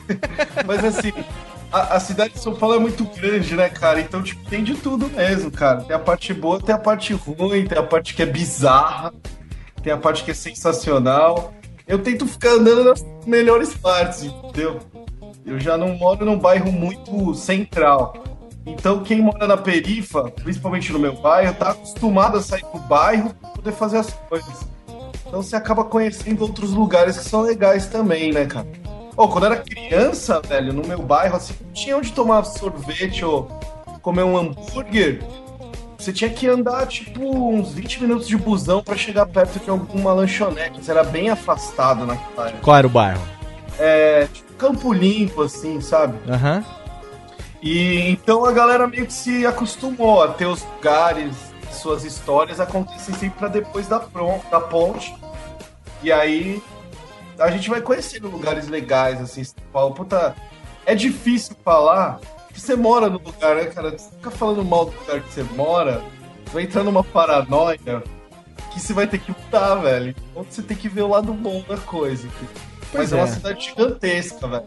mas 0.66 0.84
assim, 0.84 1.14
a, 1.72 1.96
a 1.96 2.00
cidade 2.00 2.34
de 2.34 2.40
São 2.40 2.56
Paulo 2.56 2.76
é 2.76 2.80
muito 2.80 3.04
grande, 3.06 3.56
né, 3.56 3.70
cara? 3.70 4.02
Então, 4.02 4.24
tipo, 4.24 4.44
tem 4.50 4.64
de 4.64 4.74
tudo 4.74 5.08
mesmo, 5.08 5.52
cara. 5.52 5.82
Tem 5.82 5.96
a 5.96 6.00
parte 6.00 6.34
boa, 6.34 6.60
tem 6.60 6.74
a 6.74 6.80
parte 6.80 7.14
ruim, 7.14 7.66
tem 7.68 7.78
a 7.78 7.84
parte 7.84 8.16
que 8.16 8.24
é 8.24 8.26
bizarra, 8.26 9.14
tem 9.84 9.94
a 9.94 9.98
parte 9.98 10.24
que 10.24 10.32
é 10.32 10.34
sensacional. 10.34 11.54
Eu 11.88 12.00
tento 12.00 12.26
ficar 12.26 12.54
andando 12.54 12.86
nas 12.86 13.06
melhores 13.26 13.74
partes, 13.76 14.24
entendeu? 14.24 14.80
Eu 15.52 15.60
já 15.60 15.78
não 15.78 15.98
moro 15.98 16.24
num 16.24 16.40
bairro 16.40 16.72
muito 16.72 17.36
central. 17.36 18.14
Então, 18.66 19.04
quem 19.04 19.22
mora 19.22 19.46
na 19.46 19.58
perifa, 19.58 20.32
principalmente 20.32 20.94
no 20.94 21.00
meu 21.00 21.14
bairro, 21.14 21.54
tá 21.54 21.72
acostumado 21.72 22.38
a 22.38 22.42
sair 22.42 22.64
do 22.74 22.80
bairro 22.80 23.34
pra 23.34 23.50
poder 23.50 23.74
fazer 23.74 23.98
as 23.98 24.14
coisas. 24.30 24.66
Então, 25.28 25.44
você 25.44 25.58
acaba 25.58 25.84
conhecendo 25.84 26.44
outros 26.44 26.72
lugares 26.72 27.18
que 27.18 27.26
são 27.26 27.42
legais 27.42 27.88
também, 27.88 28.32
né, 28.32 28.46
cara? 28.46 28.66
Ô, 29.18 29.28
quando 29.28 29.44
eu 29.44 29.52
era 29.52 29.62
criança, 29.62 30.40
velho, 30.40 30.72
no 30.72 30.88
meu 30.88 31.02
bairro, 31.02 31.36
assim, 31.36 31.54
não 31.66 31.74
tinha 31.74 31.98
onde 31.98 32.14
tomar 32.14 32.46
sorvete 32.46 33.26
ou 33.26 33.44
comer 34.02 34.24
um 34.24 34.38
hambúrguer. 34.38 35.22
Você 35.98 36.14
tinha 36.14 36.30
que 36.30 36.48
andar, 36.48 36.88
tipo, 36.88 37.22
uns 37.22 37.74
20 37.74 38.04
minutos 38.04 38.26
de 38.26 38.38
busão 38.38 38.82
pra 38.82 38.96
chegar 38.96 39.26
perto 39.26 39.60
de 39.60 39.70
alguma 39.70 40.14
lanchonete. 40.14 40.82
Você 40.82 40.92
era 40.92 41.04
bem 41.04 41.30
afastado 41.30 42.06
naquela 42.06 42.48
época. 42.48 42.64
Qual 42.64 42.78
era 42.78 42.88
o 42.88 42.90
bairro? 42.90 43.22
É, 43.78 44.28
tipo, 44.32 44.51
campo 44.62 44.94
limpo, 44.94 45.42
assim, 45.42 45.82
sabe? 45.82 46.18
Aham. 46.32 46.64
E 47.64 48.10
então 48.10 48.46
a 48.46 48.52
galera 48.52 48.88
meio 48.88 49.08
que 49.08 49.14
se 49.14 49.44
acostumou 49.46 50.22
a 50.24 50.28
ter 50.30 50.46
os 50.46 50.64
lugares, 50.76 51.36
suas 51.72 52.04
histórias 52.04 52.60
acontecem 52.60 53.14
sempre 53.16 53.40
pra 53.40 53.48
depois 53.48 53.88
da, 53.88 54.00
pron- 54.00 54.40
da 54.52 54.60
ponte. 54.60 55.16
E 56.04 56.12
aí 56.12 56.62
a 57.40 57.50
gente 57.50 57.70
vai 57.70 57.82
conhecendo 57.82 58.28
lugares 58.28 58.68
legais, 58.68 59.20
assim, 59.20 59.44
São 59.44 59.56
Paulo. 59.74 59.96
Puta, 59.96 60.36
é 60.86 60.94
difícil 60.94 61.56
falar 61.64 62.20
que 62.54 62.60
você 62.62 62.76
mora 62.76 63.10
no 63.10 63.18
lugar, 63.20 63.56
né, 63.56 63.66
cara? 63.66 63.92
Você 63.98 64.10
fica 64.12 64.30
falando 64.30 64.64
mal 64.64 64.86
do 64.86 64.92
lugar 65.00 65.22
que 65.22 65.34
você 65.34 65.44
mora, 65.44 66.04
vai 66.54 66.64
entrar 66.64 66.84
numa 66.84 67.04
paranoia 67.04 67.80
que 68.72 68.80
você 68.80 68.94
vai 68.94 69.08
ter 69.08 69.20
que 69.20 69.32
mudar, 69.32 69.76
velho. 69.76 70.16
Então 70.32 70.46
você 70.50 70.62
tem 70.62 70.78
que 70.78 70.88
ver 70.90 71.02
o 71.02 71.08
lado 71.10 71.34
bom 71.34 71.64
da 71.68 71.78
coisa. 71.78 72.28
Mas 72.42 72.71
Pois 72.92 73.12
é. 73.12 73.16
uma 73.16 73.24
é. 73.24 73.28
cidade 73.28 73.66
gigantesca, 73.66 74.48
velho. 74.48 74.64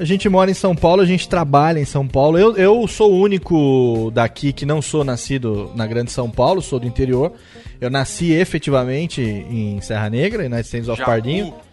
A 0.00 0.04
gente 0.04 0.28
mora 0.28 0.50
em 0.50 0.54
São 0.54 0.76
Paulo, 0.76 1.02
a 1.02 1.06
gente 1.06 1.28
trabalha 1.28 1.80
em 1.80 1.84
São 1.84 2.06
Paulo. 2.06 2.38
Eu, 2.38 2.56
eu 2.56 2.86
sou 2.86 3.12
o 3.12 3.20
único 3.20 4.10
daqui 4.14 4.52
que 4.52 4.64
não 4.64 4.80
sou 4.80 5.04
nascido 5.04 5.72
na 5.74 5.86
Grande 5.86 6.12
São 6.12 6.30
Paulo, 6.30 6.62
sou 6.62 6.78
do 6.78 6.86
interior. 6.86 7.32
Eu 7.80 7.90
nasci 7.90 8.32
efetivamente 8.32 9.20
em 9.20 9.80
Serra 9.80 10.08
Negra, 10.08 10.44
em 10.44 10.48
Nascentes 10.48 10.88
of. 10.88 11.02
Pardinho. 11.04 11.54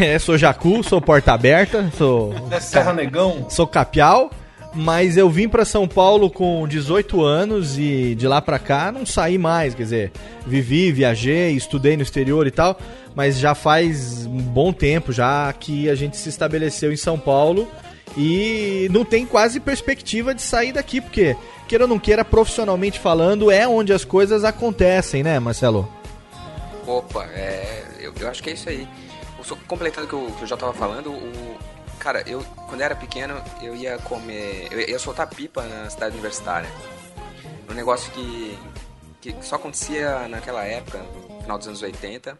É, 0.00 0.18
sou 0.18 0.36
Jacu, 0.36 0.82
sou 0.82 1.00
Porta 1.00 1.32
Aberta, 1.32 1.92
sou, 1.96 2.34
É 2.50 2.58
Serra 2.58 2.92
Negão? 2.92 3.46
sou 3.48 3.68
Capial. 3.68 4.30
Mas 4.72 5.16
eu 5.16 5.28
vim 5.28 5.48
pra 5.48 5.64
São 5.64 5.88
Paulo 5.88 6.30
com 6.30 6.66
18 6.66 7.22
anos 7.22 7.76
e 7.76 8.14
de 8.14 8.28
lá 8.28 8.40
pra 8.40 8.58
cá 8.58 8.92
não 8.92 9.04
saí 9.04 9.36
mais. 9.36 9.74
Quer 9.74 9.82
dizer, 9.82 10.12
vivi, 10.46 10.92
viajei, 10.92 11.52
estudei 11.52 11.96
no 11.96 12.02
exterior 12.02 12.46
e 12.46 12.50
tal. 12.52 12.78
Mas 13.14 13.38
já 13.38 13.54
faz 13.54 14.26
um 14.26 14.38
bom 14.38 14.72
tempo 14.72 15.12
já 15.12 15.52
que 15.52 15.88
a 15.90 15.94
gente 15.94 16.16
se 16.16 16.28
estabeleceu 16.28 16.92
em 16.92 16.96
São 16.96 17.18
Paulo 17.18 17.68
e 18.16 18.88
não 18.90 19.04
tem 19.04 19.26
quase 19.26 19.60
perspectiva 19.60 20.34
de 20.34 20.42
sair 20.42 20.72
daqui, 20.72 21.00
porque, 21.00 21.36
queira 21.68 21.84
ou 21.84 21.88
não 21.88 21.98
queira, 21.98 22.24
profissionalmente 22.24 22.98
falando, 22.98 23.50
é 23.50 23.66
onde 23.66 23.92
as 23.92 24.04
coisas 24.04 24.44
acontecem, 24.44 25.22
né, 25.22 25.38
Marcelo? 25.38 25.88
Opa, 26.86 27.24
é, 27.26 27.84
eu, 28.00 28.12
eu 28.18 28.28
acho 28.28 28.42
que 28.42 28.50
é 28.50 28.52
isso 28.54 28.68
aí. 28.68 28.86
Só 29.42 29.56
completando 29.66 30.06
o 30.06 30.08
que 30.08 30.14
eu, 30.14 30.34
que 30.36 30.42
eu 30.42 30.46
já 30.46 30.56
tava 30.56 30.72
falando, 30.72 31.10
o, 31.10 31.56
cara, 31.98 32.22
eu 32.26 32.44
quando 32.70 32.80
eu 32.80 32.84
era 32.84 32.94
pequeno, 32.94 33.34
eu 33.60 33.74
ia 33.74 33.98
comer. 33.98 34.68
Eu 34.70 34.80
ia 34.80 34.98
soltar 34.98 35.28
pipa 35.28 35.62
na 35.64 35.90
cidade 35.90 36.12
universitária. 36.12 36.70
Um 37.68 37.74
negócio 37.74 38.10
que, 38.12 38.56
que 39.20 39.34
só 39.42 39.56
acontecia 39.56 40.28
naquela 40.28 40.64
época, 40.64 40.98
no 40.98 41.42
final 41.42 41.58
dos 41.58 41.66
anos 41.66 41.82
80. 41.82 42.38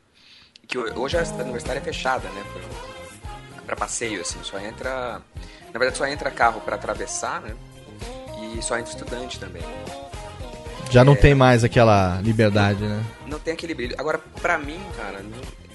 Que 0.70 0.78
ho- 0.78 1.00
hoje 1.00 1.18
a 1.18 1.22
universitária 1.22 1.80
é 1.80 1.82
fechada, 1.82 2.28
né? 2.28 2.44
Pra, 2.52 3.62
pra 3.66 3.76
passeio, 3.76 4.20
assim, 4.20 4.38
só 4.42 4.58
entra. 4.58 5.20
Na 5.72 5.78
verdade, 5.78 5.98
só 5.98 6.06
entra 6.06 6.30
carro 6.30 6.60
pra 6.60 6.76
atravessar, 6.76 7.40
né? 7.40 7.54
E 8.56 8.62
só 8.62 8.78
entra 8.78 8.90
estudante 8.92 9.38
também. 9.38 9.62
Já 10.90 11.04
não 11.04 11.14
tem 11.14 11.34
mais 11.34 11.62
aquela 11.62 12.20
liberdade, 12.20 12.82
né? 12.84 13.04
não 13.26 13.38
tem 13.38 13.54
aquele 13.54 13.74
brilho. 13.74 13.94
Agora, 13.98 14.18
pra 14.40 14.58
mim, 14.58 14.80
cara, 14.96 15.24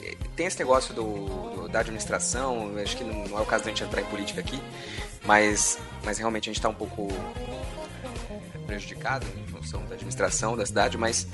eh, 0.04 0.16
tem 0.36 0.46
esse 0.46 0.60
negócio 0.60 0.94
do, 0.94 1.04
do- 1.04 1.70
da 1.70 1.80
administração, 1.80 2.74
acho 2.84 2.98
que 2.98 3.04
não, 3.06 3.24
não 3.30 3.38
é 3.38 3.42
o 3.42 3.46
caso 3.46 3.64
da 3.64 3.70
gente 3.70 3.82
entrar 3.84 4.02
em 4.02 4.06
política 4.06 4.42
aqui, 4.42 4.62
mas, 5.26 5.80
mas 6.04 6.18
realmente 6.18 6.50
a 6.50 6.54
gente 6.54 6.62
tá 6.62 6.68
um 6.68 6.74
pouco 6.74 7.08
eh, 7.14 8.58
prejudicado 8.68 9.26
em 9.38 9.48
função 9.48 9.86
da 9.86 9.96
administração 9.96 10.58
da 10.58 10.66
cidade, 10.66 10.98
mas 10.98 11.26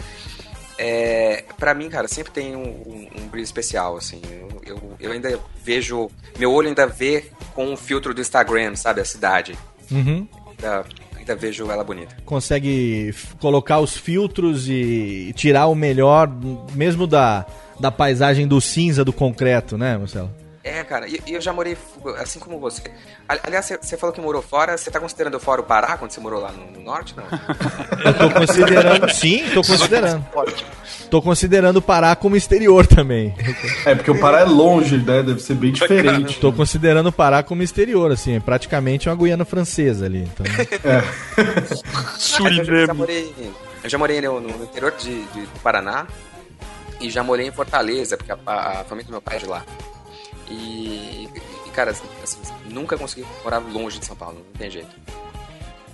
é, 0.84 1.44
para 1.58 1.74
mim, 1.76 1.90
cara, 1.90 2.08
sempre 2.08 2.32
tem 2.32 2.56
um, 2.56 2.64
um- 2.64 3.08
um 3.22 3.28
brilho 3.28 3.44
especial, 3.44 3.96
assim. 3.98 4.20
Eu, 4.30 4.62
eu, 4.66 4.94
eu 5.00 5.12
ainda 5.12 5.40
vejo. 5.64 6.10
Meu 6.40 6.52
olho 6.52 6.68
ainda 6.70 6.88
vê 6.88 7.26
com 7.54 7.72
o 7.74 7.78
filtro 7.78 8.14
do 8.14 8.22
Instagram, 8.22 8.76
sabe? 8.76 9.00
A 9.02 9.06
cidade. 9.06 9.56
Uhum. 9.92 10.28
Ainda, 10.50 10.86
ainda 11.16 11.36
vejo 11.36 11.70
ela 11.70 11.84
bonita. 11.84 12.16
consegue 12.26 13.14
colocar 13.40 13.80
os 13.80 13.96
filtros 13.96 14.68
e 14.68 15.32
tirar 15.36 15.68
o 15.68 15.76
melhor, 15.76 16.28
mesmo 16.74 17.06
da, 17.06 17.46
da 17.80 17.92
paisagem 17.92 18.48
do 18.48 18.60
cinza 18.60 19.06
do 19.06 19.14
concreto, 19.14 19.78
né, 19.78 19.98
Marcelo? 19.98 20.32
É, 20.64 20.84
cara, 20.84 21.08
e 21.08 21.20
e 21.26 21.34
eu 21.34 21.42
já 21.42 21.52
morei, 21.52 21.76
assim 22.20 22.40
como 22.40 22.60
você. 22.60 22.84
Ali- 23.28 23.40
Aliás, 23.44 23.66
você- 23.82 23.98
falou 23.98 24.14
que 24.14 24.22
morou 24.22 24.42
fora, 24.44 24.78
você 24.78 24.92
tá 24.92 25.00
considerando 25.00 25.40
fora 25.40 25.62
o 25.62 25.64
Pará 25.64 25.98
quando 25.98 26.12
você 26.12 26.20
morou 26.20 26.40
lá 26.40 26.52
no, 26.52 26.70
no 26.72 26.82
norte, 26.82 27.16
não? 27.18 27.24
Eu 28.06 28.14
tô 28.18 28.30
considerando, 28.32 29.10
sim, 29.12 29.44
tô 29.54 29.62
considerando. 29.64 30.26
Tô 31.10 31.22
considerando 31.22 31.78
o 31.78 31.82
Pará 31.82 32.16
como 32.16 32.36
exterior 32.36 32.86
também. 32.86 33.34
É, 33.86 33.96
porque 33.96 34.12
o 34.12 34.20
Pará 34.20 34.42
é 34.42 34.46
longe, 34.46 34.98
né? 34.98 35.24
Deve 35.24 35.40
ser 35.40 35.56
bem 35.56 35.72
diferente. 35.72 36.40
Tô 36.40 36.54
considerando 36.54 37.08
o 37.10 37.12
Pará 37.12 37.42
como 37.44 37.64
exterior, 37.64 38.12
assim, 38.12 38.36
é 38.36 38.40
praticamente 38.40 39.10
uma 39.10 39.16
Guiana 39.16 39.46
francesa 39.46 40.06
ali. 40.06 40.24
Então, 40.32 40.46
Eu 42.46 42.54
já, 42.54 42.64
já 42.86 42.94
morei, 42.94 43.34
eu 43.84 43.90
já 43.90 43.98
morei 43.98 44.22
no, 44.22 44.40
no 44.40 44.64
interior 44.64 44.92
de, 44.98 45.24
de- 45.26 45.42
do 45.46 45.60
Paraná 45.62 46.06
e 47.00 47.10
já 47.10 47.24
morei 47.24 47.48
em 47.48 47.52
Fortaleza, 47.52 48.16
porque 48.16 48.32
a, 48.32 48.38
a 48.46 48.84
família 48.84 49.06
do 49.08 49.12
meu 49.12 49.22
pai 49.22 49.38
é 49.38 49.40
de 49.40 49.46
lá. 49.48 49.64
E, 50.52 51.30
e, 51.66 51.70
cara, 51.72 51.92
assim, 51.92 52.06
nunca 52.70 52.98
consegui 52.98 53.26
morar 53.44 53.60
longe 53.60 54.00
de 54.00 54.06
São 54.06 54.16
Paulo, 54.16 54.38
não 54.38 54.60
tem 54.60 54.70
jeito. 54.70 54.90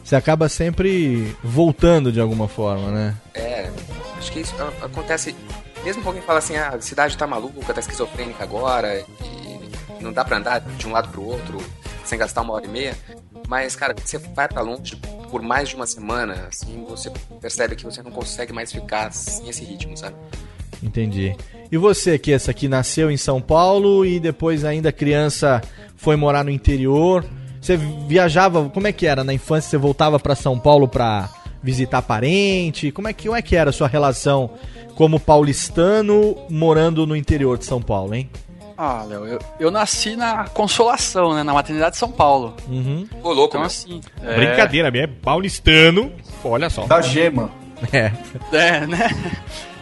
você 0.03 0.15
acaba 0.15 0.49
sempre 0.49 1.35
voltando 1.43 2.11
de 2.11 2.19
alguma 2.19 2.47
forma, 2.47 2.91
né? 2.91 3.15
É, 3.33 3.69
acho 4.17 4.31
que 4.31 4.39
isso 4.39 4.55
acontece. 4.81 5.35
Mesmo 5.83 6.01
que 6.01 6.07
alguém 6.07 6.23
fala 6.23 6.39
assim, 6.39 6.55
ah, 6.55 6.69
a 6.69 6.81
cidade 6.81 7.15
tá 7.15 7.27
maluca, 7.27 7.73
tá 7.73 7.79
esquizofrênica 7.79 8.43
agora, 8.43 8.99
e 8.99 10.01
não 10.01 10.11
dá 10.11 10.25
pra 10.25 10.37
andar 10.37 10.59
de 10.59 10.87
um 10.87 10.91
lado 10.91 11.09
pro 11.09 11.23
outro 11.23 11.57
sem 12.03 12.17
gastar 12.17 12.41
uma 12.41 12.53
hora 12.53 12.65
e 12.65 12.69
meia. 12.69 12.97
Mas, 13.47 13.75
cara, 13.75 13.93
quando 13.93 14.05
você 14.07 14.17
vai 14.17 14.47
pra 14.47 14.61
longe 14.61 14.95
por 15.29 15.41
mais 15.41 15.69
de 15.69 15.75
uma 15.75 15.85
semana, 15.85 16.47
assim, 16.47 16.83
você 16.87 17.11
percebe 17.41 17.75
que 17.75 17.83
você 17.83 18.01
não 18.01 18.11
consegue 18.11 18.51
mais 18.51 18.71
ficar 18.71 19.11
sem 19.11 19.47
esse 19.49 19.63
ritmo, 19.63 19.95
sabe? 19.95 20.15
Entendi. 20.81 21.35
E 21.71 21.77
você, 21.77 22.17
que 22.17 22.31
essa 22.31 22.51
aqui 22.51 22.67
nasceu 22.67 23.11
em 23.11 23.17
São 23.17 23.41
Paulo 23.41 24.05
e 24.05 24.19
depois 24.19 24.63
ainda 24.63 24.91
criança 24.91 25.61
foi 25.95 26.15
morar 26.15 26.43
no 26.43 26.49
interior. 26.51 27.25
Você 27.59 27.75
viajava, 27.77 28.69
como 28.69 28.87
é 28.87 28.91
que 28.93 29.05
era 29.05 29.23
na 29.23 29.33
infância? 29.33 29.69
Você 29.71 29.77
voltava 29.77 30.19
pra 30.19 30.35
São 30.35 30.57
Paulo 30.57 30.87
pra 30.87 31.29
visitar 31.61 32.01
parente? 32.01 32.91
Como 32.91 33.07
é 33.07 33.13
que, 33.13 33.25
como 33.27 33.35
é 33.37 33.41
que 33.41 33.55
era 33.55 33.71
a 33.71 33.73
sua 33.73 33.87
relação 33.87 34.51
como 34.95 35.19
paulistano 35.19 36.37
morando 36.49 37.05
no 37.05 37.15
interior 37.15 37.57
de 37.57 37.65
São 37.65 37.81
Paulo, 37.81 38.13
hein? 38.15 38.29
Ah, 38.77 39.03
Léo, 39.09 39.25
eu, 39.25 39.39
eu 39.59 39.71
nasci 39.71 40.15
na 40.15 40.47
Consolação, 40.49 41.33
né? 41.33 41.41
Na 41.43 41.51
maternidade 41.53 41.91
de 41.93 41.97
São 41.97 42.11
Paulo. 42.11 42.53
Uhum. 42.69 43.07
Ô, 43.23 43.33
louco, 43.33 43.57
Então, 43.57 43.61
meu. 43.61 43.67
assim. 43.67 43.99
é- 44.23 44.35
Brincadeira, 44.35 44.91
minha 44.91 45.03
é 45.05 45.07
paulistano. 45.07 46.11
Olha 46.43 46.69
só. 46.69 46.85
Da 46.85 47.01
gema. 47.01 47.49
É. 47.91 48.11
É, 48.51 48.85
né? 48.87 49.09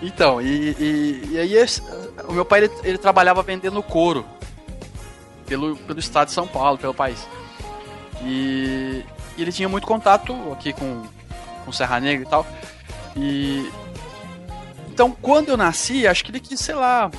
Então, 0.05 0.41
e, 0.41 0.71
e, 0.79 1.29
e 1.31 1.39
aí 1.39 1.53
esse- 1.55 1.81
o 2.27 2.33
meu 2.33 2.45
pai 2.45 2.63
ele, 2.65 2.71
ele 2.83 2.97
trabalhava 2.97 3.41
vendendo 3.41 3.81
couro 3.81 4.25
pelo, 5.45 5.75
pelo 5.77 5.99
estado 5.99 6.27
de 6.27 6.33
São 6.33 6.47
Paulo, 6.47 6.77
pelo 6.77 6.93
país. 6.93 7.27
E, 8.23 9.03
e 9.37 9.41
ele 9.41 9.51
tinha 9.51 9.67
muito 9.69 9.87
contato 9.87 10.35
aqui 10.51 10.73
com, 10.73 11.03
com 11.63 11.71
Serra 11.71 11.99
Negra 11.99 12.25
e 12.25 12.29
tal. 12.29 12.45
E 13.15 13.69
então, 14.89 15.11
quando 15.11 15.49
eu 15.49 15.57
nasci, 15.57 16.07
acho 16.07 16.23
que 16.23 16.31
ele 16.31 16.39
quis, 16.39 16.59
sei 16.59 16.75
lá, 16.75 17.11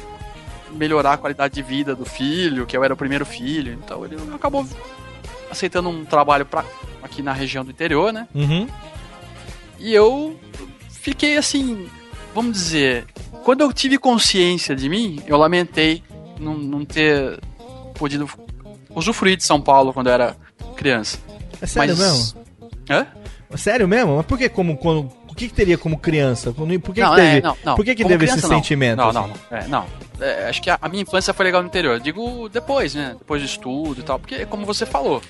melhorar 0.70 1.12
a 1.12 1.16
qualidade 1.18 1.54
de 1.54 1.62
vida 1.62 1.94
do 1.94 2.06
filho, 2.06 2.64
que 2.66 2.74
eu 2.76 2.82
era 2.82 2.94
o 2.94 2.96
primeiro 2.96 3.26
filho. 3.26 3.72
Então, 3.74 4.04
ele 4.04 4.16
acabou 4.34 4.66
aceitando 5.50 5.88
um 5.90 6.04
trabalho 6.04 6.46
pra, 6.46 6.64
aqui 7.02 7.20
na 7.22 7.32
região 7.32 7.64
do 7.64 7.70
interior, 7.70 8.12
né? 8.12 8.26
Uhum. 8.34 8.66
E 9.78 9.92
eu 9.92 10.38
fiquei 10.90 11.36
assim, 11.36 11.86
vamos 12.36 12.52
dizer, 12.52 13.06
quando 13.44 13.62
eu 13.62 13.72
tive 13.72 13.96
consciência 13.98 14.76
de 14.76 14.88
mim, 14.88 15.20
eu 15.26 15.36
lamentei 15.38 16.02
não, 16.38 16.54
não 16.56 16.84
ter 16.84 17.40
podido 17.94 18.28
usufruir 18.94 19.36
de 19.36 19.44
São 19.44 19.60
Paulo 19.60 19.92
quando 19.92 20.08
eu 20.08 20.12
era 20.12 20.36
criança. 20.76 21.18
É 21.60 21.66
sério 21.66 21.96
mesmo? 21.96 22.44
Hã? 22.90 23.06
Sério 23.56 23.88
mesmo? 23.88 24.16
Mas 24.18 24.26
por 24.26 24.36
que 24.36 24.48
como 24.50 24.76
quando 24.76 25.10
o 25.28 25.34
que, 25.34 25.48
que 25.48 25.54
teria 25.54 25.78
como 25.78 25.98
criança? 25.98 26.52
Por 26.52 26.66
que, 26.66 27.00
não, 27.00 27.10
que 27.10 27.16
teve, 27.16 27.38
é, 27.38 27.40
não, 27.40 27.56
não. 27.64 27.74
por 27.76 27.84
que, 27.84 27.94
que 27.94 28.02
Como 28.02 28.12
teve 28.14 28.24
esse 28.26 28.34
criança, 28.34 28.48
não. 28.48 28.56
sentimento? 28.56 28.96
Não, 28.98 29.08
assim? 29.08 29.18
não, 29.18 29.28
não. 29.28 29.58
É, 29.58 29.68
não. 29.68 29.86
É, 30.20 30.48
acho 30.48 30.60
que 30.62 30.68
a, 30.70 30.78
a 30.80 30.88
minha 30.88 31.02
infância 31.02 31.32
foi 31.34 31.44
legal 31.46 31.62
no 31.62 31.68
interior. 31.68 31.98
Digo 32.00 32.48
depois, 32.50 32.94
né? 32.94 33.14
Depois 33.18 33.40
do 33.42 33.46
estudo 33.46 34.00
e 34.00 34.02
tal. 34.02 34.18
Porque, 34.18 34.44
como 34.46 34.64
você 34.66 34.84
falou, 34.86 35.22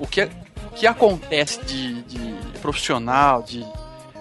o 0.00 0.06
que, 0.06 0.22
o 0.22 0.70
que 0.74 0.86
acontece 0.86 1.60
de, 1.64 2.02
de 2.02 2.34
profissional, 2.60 3.42
de. 3.42 3.64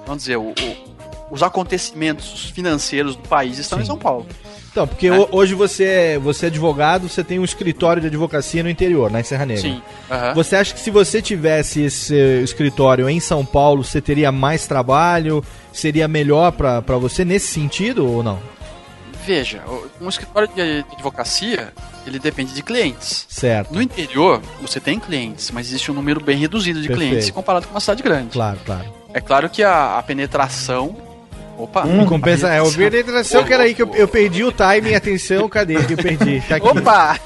Vamos 0.05 0.23
dizer, 0.23 0.37
o- 0.37 0.49
o- 0.49 0.91
os 1.31 1.41
acontecimentos 1.41 2.51
financeiros 2.53 3.15
do 3.15 3.27
país 3.27 3.57
estão 3.57 3.79
em 3.81 3.85
São 3.85 3.97
Paulo. 3.97 4.27
Então, 4.71 4.87
porque 4.87 5.07
É. 5.07 5.11
ho- 5.17 5.27
hoje 5.31 5.53
você 5.55 5.83
é, 5.85 6.19
você 6.19 6.45
é 6.45 6.49
advogado, 6.49 7.09
você 7.09 7.23
tem 7.23 7.39
um 7.39 7.43
escritório 7.43 8.01
de 8.01 8.07
advocacia 8.07 8.61
no 8.63 8.69
interior, 8.69 9.09
na 9.11 9.23
Serra 9.23 9.45
Negra. 9.45 9.61
Sim. 9.63 9.81
aham. 10.09 10.33
Você 10.33 10.55
acha 10.55 10.73
que 10.73 10.79
se 10.79 10.91
você 10.91 11.21
tivesse 11.21 11.81
esse 11.81 12.15
escritório 12.43 13.09
em 13.09 13.19
São 13.19 13.45
Paulo, 13.45 13.83
você 13.83 13.99
teria 13.99 14.31
mais 14.31 14.67
trabalho? 14.67 15.43
Seria 15.73 16.07
melhor 16.07 16.51
pra 16.51 16.79
você 16.97 17.25
nesse 17.25 17.47
sentido 17.47 18.05
ou 18.07 18.21
não? 18.21 18.39
Veja, 19.25 19.61
um 20.01 20.09
escritório 20.09 20.47
de 20.55 20.83
advocacia, 20.93 21.71
ele 22.07 22.17
depende 22.17 22.53
de 22.53 22.63
clientes. 22.63 23.25
Certo. 23.29 23.71
No 23.73 23.79
interior, 23.81 24.41
você 24.61 24.79
tem 24.79 24.99
clientes, 24.99 25.51
mas 25.51 25.67
existe 25.67 25.91
um 25.91 25.93
número 25.93 26.19
bem 26.19 26.37
reduzido 26.37 26.81
de 26.81 26.87
Perfeito. 26.87 27.09
clientes 27.09 27.29
comparado 27.29 27.67
com 27.67 27.73
uma 27.73 27.79
cidade 27.79 28.01
grande. 28.01 28.29
Claro, 28.31 28.57
claro. 28.65 28.85
É 29.13 29.21
claro 29.21 29.49
que 29.49 29.61
a, 29.61 29.97
a 29.99 30.03
penetração. 30.03 30.95
Opa! 31.63 31.83
Hum, 31.85 32.05
compensa, 32.05 32.53
é, 32.53 32.59
eu 32.59 32.71
penetração, 32.71 33.43
que 33.43 33.53
era 33.53 33.63
aí 33.63 33.73
que 33.73 33.81
eu, 33.81 33.93
eu 33.95 34.07
perdi 34.07 34.43
o 34.43 34.51
timing, 34.51 34.93
atenção, 34.95 35.47
cadê 35.49 35.75
que 35.83 35.93
eu 35.93 35.97
perdi? 35.97 36.41
Tá 36.47 36.55
aqui. 36.57 36.67
Opa! 36.67 37.19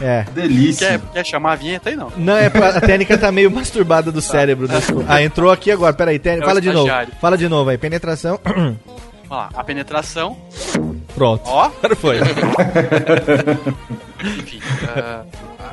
É. 0.00 0.24
Delícia. 0.34 0.88
Quer, 0.98 1.00
quer 1.12 1.26
chamar 1.26 1.52
a 1.52 1.56
vinheta 1.56 1.90
aí 1.90 1.96
não? 1.96 2.10
Não, 2.16 2.36
é 2.36 2.48
pra- 2.50 2.70
a 2.70 2.80
técnica 2.80 3.16
tá 3.18 3.30
meio 3.30 3.50
masturbada 3.50 4.10
do 4.10 4.20
cérebro. 4.20 4.66
desculpa. 4.68 5.04
Ah, 5.08 5.22
entrou 5.22 5.50
aqui 5.50 5.70
agora, 5.70 5.92
peraí, 5.92 6.18
Tênica, 6.18 6.44
É 6.44 6.46
fala 6.46 6.60
de 6.60 6.72
novo. 6.72 6.90
Fala 7.20 7.36
de 7.38 7.48
novo 7.48 7.70
aí, 7.70 7.78
penetração. 7.78 8.38
Vamos 8.44 8.78
lá, 9.30 9.48
a 9.54 9.62
penetração. 9.64 10.36
Pronto. 11.14 11.42
Ó. 11.46 11.64
Agora 11.66 11.96
foi. 11.96 12.18
Enfim, 14.38 14.60
ah, 14.96 15.24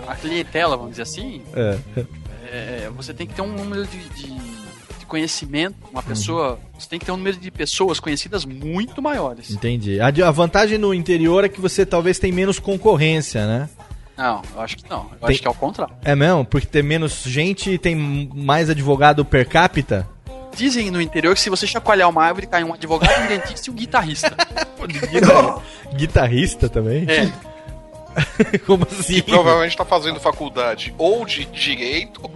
a, 0.08 0.12
a 0.12 0.16
clientela, 0.16 0.76
vamos 0.78 0.92
dizer 0.92 1.04
assim, 1.04 1.42
É. 1.56 1.78
é, 2.52 2.90
você 2.96 3.14
tem 3.14 3.28
que 3.28 3.34
ter 3.34 3.42
um 3.42 3.52
número 3.54 3.86
de- 3.86 4.10
de 4.10 4.57
conhecimento, 5.08 5.76
uma 5.92 6.04
pessoa. 6.04 6.60
Você 6.78 6.88
tem 6.90 7.00
que 7.00 7.06
ter 7.06 7.12
um 7.12 7.18
número 7.18 7.38
de 7.38 7.50
pessoas 7.50 8.00
conhecidas 8.00 8.46
muito 8.46 9.02
maiores. 9.02 9.50
Entendi. 9.50 10.00
A, 10.00 10.12
de- 10.12 10.22
a 10.24 10.30
vantagem 10.32 10.78
no 10.78 10.94
interior 10.94 11.44
é 11.44 11.50
que 11.50 11.60
você 11.62 11.86
talvez 11.86 12.20
tem 12.20 12.32
menos 12.32 12.60
concorrência, 12.60 13.46
né? 13.48 13.70
Não, 14.16 14.42
eu 14.56 14.62
acho 14.62 14.78
que 14.78 14.90
não. 14.90 15.10
Eu 15.14 15.20
Tem- 15.20 15.30
acho 15.30 15.42
que 15.42 15.48
é 15.48 15.52
o 15.52 15.54
contrário. 15.54 15.94
É 16.04 16.16
mesmo? 16.16 16.44
Porque 16.46 16.66
tem 16.68 16.82
menos 16.84 17.24
gente 17.24 17.72
e 17.72 17.78
tem 17.78 17.96
mais 18.34 18.70
advogado 18.70 19.24
per 19.24 19.48
capita? 19.48 20.08
Dizem 20.56 20.90
no 20.90 21.00
interior 21.00 21.36
que 21.36 21.42
se 21.42 21.52
você 21.52 21.68
chacoalhar 21.68 22.10
uma 22.10 22.24
árvore, 22.24 22.48
cai 22.48 22.64
um 22.64 22.74
advogado, 22.74 23.24
um 23.24 23.28
dentista 23.28 23.70
e 23.70 23.72
um 23.72 23.76
guitarrista. 23.76 24.36
Guitarrista 25.96 26.68
também? 26.70 27.06
É. 27.08 27.32
Como 28.66 28.88
assim? 28.90 29.18
E 29.18 29.22
provavelmente 29.22 29.78
tá 29.78 29.86
fazendo 29.86 30.20
faculdade 30.20 30.94
ou 30.98 31.24
de 31.26 31.46
direito 31.46 32.30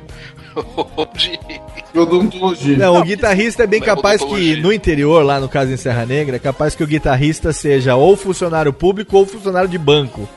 de. 1.15 1.99
Odontologia. 1.99 2.77
Não, 2.77 2.95
o 2.97 3.03
guitarrista 3.03 3.63
é 3.63 3.67
bem 3.67 3.79
Não, 3.79 3.87
capaz 3.87 4.23
que 4.23 4.55
no 4.57 4.71
interior, 4.71 5.23
lá 5.23 5.39
no 5.39 5.49
caso 5.49 5.71
em 5.71 5.77
Serra 5.77 6.05
Negra, 6.05 6.37
é 6.37 6.39
capaz 6.39 6.73
que 6.73 6.83
o 6.83 6.87
guitarrista 6.87 7.51
seja 7.51 7.95
ou 7.95 8.15
funcionário 8.15 8.71
público 8.71 9.17
ou 9.17 9.25
funcionário 9.25 9.67
de 9.67 9.77
banco. 9.77 10.27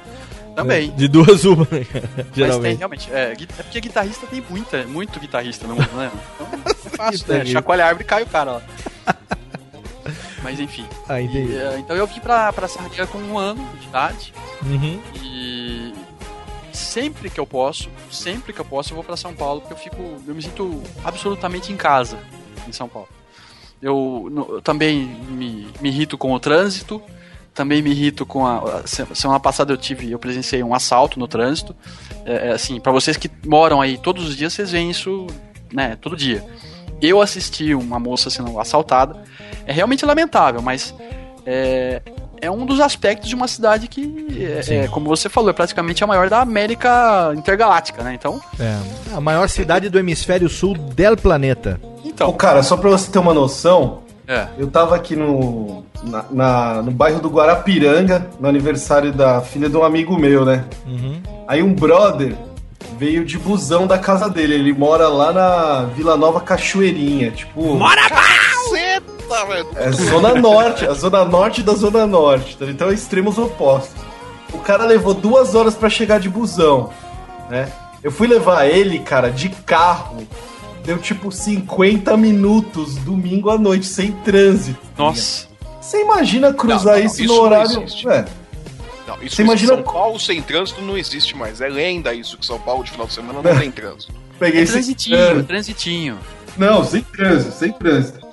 Também. 0.55 0.91
De 0.93 1.09
duas 1.09 1.45
uma, 1.45 1.67
né, 1.71 1.85
cara? 1.85 2.09
Mas 2.17 2.27
tem, 2.27 2.35
geralmente. 2.35 2.79
realmente. 2.79 3.13
É, 3.13 3.33
é 3.33 3.63
porque 3.63 3.81
guitarrista 3.81 4.27
tem 4.27 4.43
muita, 4.49 4.85
muito 4.85 5.19
guitarrista 5.19 5.67
no 5.67 5.75
mundo, 5.75 5.91
né? 5.97 6.11
Então 6.35 6.47
é 6.67 6.97
fácil, 6.97 7.27
né? 7.29 7.45
Chacoalha 7.45 7.85
a 7.85 7.89
árvore 7.89 8.05
e 8.05 8.07
cai 8.07 8.23
o 8.23 8.27
cara 8.27 8.53
lá. 8.53 8.63
Mas 10.43 10.61
enfim. 10.61 10.87
Ah, 11.09 11.21
entendi. 11.21 11.53
E, 11.53 11.57
é, 11.57 11.79
então 11.79 11.97
eu 11.97 12.07
vim 12.07 12.21
pra, 12.21 12.53
pra 12.53 12.69
Serra 12.69 12.89
Negra 12.89 13.07
com 13.07 13.19
um 13.19 13.39
ano 13.39 13.67
de 13.81 13.87
idade. 13.87 14.33
Uhum. 14.63 15.01
E 15.23 15.54
sempre 16.77 17.31
que 17.31 17.39
eu 17.41 17.47
posso, 17.47 17.89
sempre 18.11 18.53
que 18.53 18.61
eu 18.61 18.65
posso, 18.65 18.91
eu 18.91 18.95
vou 18.97 19.05
pra 19.05 19.17
São 19.17 19.35
Paulo, 19.35 19.61
porque 19.61 19.73
eu 19.75 19.79
fico. 19.79 19.97
Eu 20.27 20.35
me 20.35 20.43
sinto 20.43 20.83
absolutamente 21.05 21.73
em 21.73 21.77
casa 21.77 22.19
em 22.69 22.73
São 22.73 22.89
Paulo. 22.89 23.09
Eu, 23.81 24.33
eu 24.49 24.63
também 24.63 25.05
me, 25.29 25.69
me 25.81 25.89
irrito 25.91 26.17
com 26.17 26.33
o 26.33 26.41
trânsito, 26.41 27.03
também 27.53 27.83
me 27.83 27.91
irrito 27.91 28.25
com 28.25 28.47
a. 28.47 28.59
a 28.81 28.87
se- 28.87 29.07
semana 29.15 29.39
passada 29.41 29.73
eu 29.73 29.77
tive, 29.77 30.11
eu 30.11 30.19
presenciei 30.19 30.63
um 30.63 30.75
assalto 30.75 31.19
no 31.19 31.29
trânsito. 31.29 31.75
É, 32.25 32.49
é, 32.49 32.53
assim, 32.53 32.81
para 32.81 32.93
vocês 32.93 33.17
que 33.17 33.31
moram 33.47 33.81
aí 33.81 33.99
todos 33.99 34.27
os 34.27 34.37
dias, 34.37 34.53
vocês 34.53 34.71
veem 34.71 34.91
isso, 34.91 35.27
né, 35.73 35.97
todo 36.01 36.17
dia. 36.17 36.45
Eu 37.03 37.21
assisti 37.21 37.75
uma 37.75 37.99
moça 37.99 38.31
sendo 38.31 38.59
assaltada. 38.59 39.23
É 39.67 39.73
realmente 39.73 40.05
lamentável, 40.07 40.63
mas 40.63 40.95
é, 41.45 42.01
é 42.45 42.51
um 42.51 42.65
dos 42.67 42.81
aspectos 42.81 43.29
de 43.29 43.35
uma 43.35 43.49
cidade 43.49 43.89
que, 43.89 44.27
é, 44.69 44.75
é, 44.85 44.89
como 44.89 45.07
você 45.09 45.29
falou, 45.29 45.51
é 45.51 45.53
praticamente 45.53 46.03
a 46.05 46.07
maior 46.07 46.29
da 46.31 46.41
América 46.41 47.33
intergaláctica, 47.37 48.03
né? 48.03 48.15
Então, 48.15 48.41
É, 48.61 48.77
a 49.17 49.21
maior 49.21 49.49
cidade 49.49 49.89
do 49.89 49.99
hemisfério 49.99 50.49
sul 50.49 50.77
del 50.77 51.17
planeta. 51.17 51.81
então. 52.05 52.29
Ô, 52.29 52.33
cara, 52.33 52.63
só 52.63 52.77
pra 52.77 52.91
você 52.91 53.11
ter 53.11 53.19
uma 53.19 53.35
noção, 53.35 54.03
É. 54.29 54.47
eu 54.59 54.69
tava 54.69 54.95
aqui 54.97 55.17
no, 55.17 55.85
na, 56.05 56.25
na- 56.31 56.83
no 56.83 56.91
bairro 56.91 57.21
do 57.21 57.29
Guarapiranga, 57.29 58.27
no 58.39 58.49
aniversário 58.49 59.13
da 59.13 59.41
filha 59.41 59.69
de 59.69 59.77
um 59.77 59.83
amigo 59.85 60.17
meu, 60.19 60.45
né? 60.45 60.65
Uhum. 60.87 61.21
Aí 61.49 61.63
um 61.63 61.75
brother 61.75 62.35
veio 62.99 63.25
de 63.25 63.37
busão 63.39 63.87
da 63.87 63.99
casa 63.99 64.29
dele. 64.31 64.55
Ele 64.55 64.73
mora 64.73 65.09
lá 65.09 65.33
na 65.33 65.83
Vila 65.97 66.17
Nova 66.17 66.41
Cachoeirinha. 66.41 67.31
Tipo. 67.33 67.75
Caceta, 69.01 69.47
velho! 69.47 69.69
É 69.77 69.91
zona 69.93 70.35
norte, 70.41 70.87
a 70.87 70.93
zona 70.93 71.25
norte 71.25 71.63
da 71.63 71.75
zona 71.75 72.07
norte. 72.07 72.57
tá? 72.57 72.67
Então 72.67 72.89
é 72.91 72.95
extremos 72.95 73.39
opostos. 73.39 73.95
O 74.53 74.59
cara 74.59 74.85
levou 74.85 75.15
duas 75.15 75.55
horas 75.55 75.75
pra 75.75 75.89
chegar 75.91 76.21
de 76.21 76.29
busão, 76.29 76.91
né? 77.51 77.71
Eu 78.03 78.13
fui 78.13 78.27
levar 78.27 78.67
ele, 78.67 78.99
cara, 79.01 79.31
de 79.31 79.49
carro. 79.49 80.27
Deu 80.85 80.99
tipo 80.99 81.33
50 81.33 82.15
minutos 82.19 82.97
domingo 82.97 83.49
à 83.49 83.57
noite, 83.57 83.87
sem 83.87 84.13
trânsito. 84.13 84.79
Nossa. 84.99 85.47
Você 85.81 86.03
imagina 86.03 86.53
cruzar 86.53 86.95
Não, 86.95 87.01
não, 87.01 87.07
isso, 87.07 87.23
isso 87.23 87.33
no 87.33 87.35
não 87.39 87.43
horário. 87.45 87.83
existe. 87.83 88.09
É, 88.09 88.25
Não, 89.09 89.23
isso 89.23 89.37
Você 89.37 89.43
imagina- 89.43 89.75
São 89.75 89.83
Paulo 89.83 90.21
sem 90.21 90.43
trânsito 90.43 90.83
não 90.83 90.97
existe 90.97 91.35
mais. 91.37 91.61
É 91.63 91.69
lenda 91.69 92.13
isso 92.13 92.37
que 92.37 92.45
São 92.45 92.59
Paulo 92.59 92.85
de 92.85 92.91
final 92.91 93.07
de 93.07 93.15
semana 93.15 93.41
não 93.43 93.43
tem 93.59 93.71
trânsito. 93.71 94.13
peguei 94.39 94.63
É 94.63 94.67
transitinho, 94.67 95.17
é. 95.17 95.39
é 95.39 95.43
transitinho. 95.43 96.19
Não, 96.59 96.85
sem 96.85 97.03
trânsito, 97.03 97.53
sem 97.53 97.73
trânsito. 97.73 98.24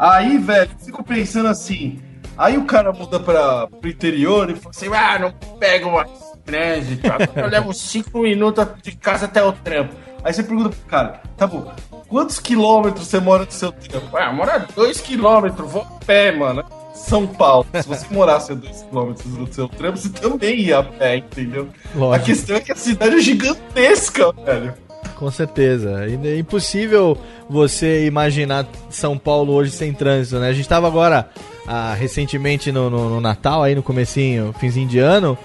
Aí, 0.00 0.38
velho, 0.38 0.70
eu 0.72 0.86
fico 0.86 1.04
pensando 1.04 1.50
assim. 1.50 2.00
Aí 2.38 2.56
o 2.56 2.64
cara 2.64 2.90
muda 2.90 3.20
pra, 3.20 3.66
pro 3.66 3.90
interior 3.90 4.48
e 4.48 4.54
fala 4.54 4.70
assim: 4.70 4.88
ah, 4.94 5.18
não 5.18 5.30
pego 5.58 5.92
mais 5.92 6.10
trânsito. 6.42 7.06
Eu 7.36 7.48
levo 7.48 7.74
cinco 7.74 8.20
minutos 8.20 8.66
de 8.82 8.92
casa 8.92 9.26
até 9.26 9.44
o 9.44 9.52
trampo. 9.52 9.94
Aí 10.24 10.32
você 10.32 10.42
pergunta 10.42 10.70
pro 10.70 10.88
cara: 10.88 11.20
tá 11.36 11.46
bom, 11.46 11.70
quantos 12.08 12.40
quilômetros 12.40 13.08
você 13.08 13.20
mora 13.20 13.44
do 13.44 13.52
seu 13.52 13.70
trampo? 13.72 14.16
Ah, 14.16 14.32
mora 14.32 14.66
dois 14.74 15.02
quilômetros, 15.02 15.70
vou 15.70 15.82
a 15.82 16.04
pé, 16.06 16.32
mano. 16.32 16.64
São 16.94 17.26
Paulo. 17.26 17.66
Se 17.74 17.86
você 17.86 18.06
morasse 18.10 18.52
a 18.52 18.54
dois 18.54 18.82
quilômetros 18.82 19.26
do 19.26 19.52
seu 19.52 19.68
trampo, 19.68 19.98
você 19.98 20.08
também 20.08 20.60
ia 20.60 20.78
a 20.78 20.82
pé, 20.82 21.18
entendeu? 21.18 21.68
Lógico. 21.94 22.14
A 22.14 22.26
questão 22.26 22.56
é 22.56 22.60
que 22.60 22.72
a 22.72 22.76
cidade 22.76 23.16
é 23.16 23.20
gigantesca, 23.20 24.32
velho. 24.32 24.72
Com 25.20 25.30
certeza. 25.30 26.04
É 26.24 26.38
impossível 26.38 27.16
você 27.48 28.06
imaginar 28.06 28.66
São 28.88 29.16
Paulo 29.16 29.52
hoje 29.52 29.70
sem 29.70 29.92
trânsito, 29.92 30.38
né? 30.40 30.48
A 30.48 30.52
gente 30.52 30.68
tava 30.68 30.86
agora 30.88 31.28
ah, 31.68 31.94
recentemente 31.94 32.72
no, 32.72 32.88
no- 32.90 33.08
no 33.10 33.20
Natal, 33.20 33.62
aí 33.62 33.74
no 33.74 33.82
comecinho, 33.82 34.52
finzinho 34.58 34.88
de 34.88 34.98
ano, 34.98 35.36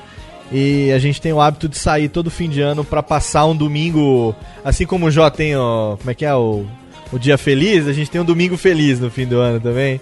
e 0.51 0.91
a 0.93 0.97
gente 0.97 1.19
tem 1.21 1.33
o 1.33 1.41
hábito 1.41 1.67
de 1.67 1.77
sair 1.77 2.07
todo 2.07 2.31
fim 2.31 2.49
de 2.49 2.61
ano 2.61 2.83
pra 2.85 3.03
passar 3.03 3.45
um 3.45 3.55
domingo, 3.55 4.33
assim 4.63 4.85
como 4.85 5.07
o 5.07 5.11
Jó 5.11 5.29
tem 5.29 5.55
o, 5.57 5.97
como 5.99 6.09
é 6.09 6.13
que 6.13 6.23
é, 6.25 6.33
o, 6.33 6.65
o 7.11 7.19
dia 7.19 7.37
feliz, 7.37 7.85
a 7.87 7.93
gente 7.93 8.09
tem 8.09 8.21
um 8.21 8.25
domingo 8.25 8.55
feliz 8.57 8.99
no 8.99 9.11
fim 9.11 9.25
do 9.27 9.39
ano 9.39 9.59
também. 9.59 9.99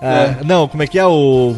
Ah, 0.00 0.36
Não, 0.44 0.68
como 0.68 0.82
é 0.82 0.86
que 0.86 0.98
é 0.98 1.06
o, 1.06 1.54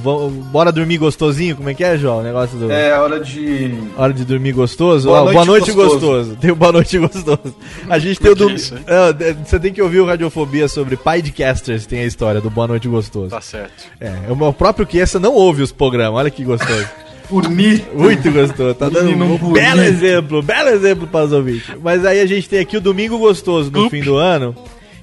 bora 0.52 0.70
dormir 0.70 0.98
gostosinho, 0.98 1.56
como 1.56 1.68
é 1.68 1.74
que 1.74 1.82
é, 1.82 1.96
Jó, 1.98 2.20
o 2.20 2.22
negócio 2.22 2.56
do... 2.56 2.70
É 2.70 2.96
hora 2.98 3.18
de. 3.20 3.74
Hora 3.96 4.12
de 4.12 4.24
dormir 4.24 4.52
gostoso? 4.52 5.08
Boa 5.08 5.20
Boa, 5.20 5.32
noite, 5.32 5.34
boa 5.34 5.46
noite 5.46 5.72
gostoso. 5.72 6.06
gostoso. 6.06 6.36
Tem 6.40 6.50
o 6.50 6.56
Boa 6.56 6.72
Noite 6.72 6.98
Gostoso. 6.98 7.54
A 7.88 7.98
gente 7.98 8.20
tem 8.20 8.30
o 8.30 8.34
do... 8.34 8.50
isso, 8.50 8.74
hein? 8.74 8.84
É, 8.86 9.32
Você 9.44 9.58
tem 9.58 9.72
que 9.72 9.82
ouvir 9.82 10.00
o 10.00 10.06
Radiofobia 10.06 10.68
sobre 10.68 10.96
Podcasters, 10.96 11.86
tem 11.86 12.00
a 12.00 12.06
história 12.06 12.40
do 12.40 12.48
Boa 12.50 12.68
Noite 12.68 12.86
Gostoso. 12.88 13.30
Tá 13.30 13.40
certo. 13.40 13.84
É, 14.00 14.30
o 14.30 14.36
meu 14.36 14.52
próprio 14.52 14.86
Kiesa 14.86 15.18
não 15.18 15.34
ouve 15.34 15.62
os 15.62 15.72
programas, 15.72 16.18
olha 16.20 16.30
que 16.30 16.44
gostoso. 16.44 16.86
Bonito. 17.28 17.94
Muito 17.94 18.30
gostoso, 18.32 18.74
tá 18.74 18.88
dando 18.88 19.10
um 19.10 19.36
bonito. 19.36 19.52
belo 19.52 19.82
exemplo, 19.82 20.42
belo 20.42 20.70
exemplo 20.70 21.06
para 21.06 21.26
os 21.26 21.32
ouvintes. 21.32 21.64
Mas 21.82 22.02
aí 22.06 22.20
a 22.22 22.26
gente 22.26 22.48
tem 22.48 22.58
aqui 22.60 22.76
o 22.78 22.80
Domingo 22.80 23.18
Gostoso 23.18 23.70
no 23.70 23.90
fim 23.90 24.00
do 24.02 24.16
ano, 24.16 24.54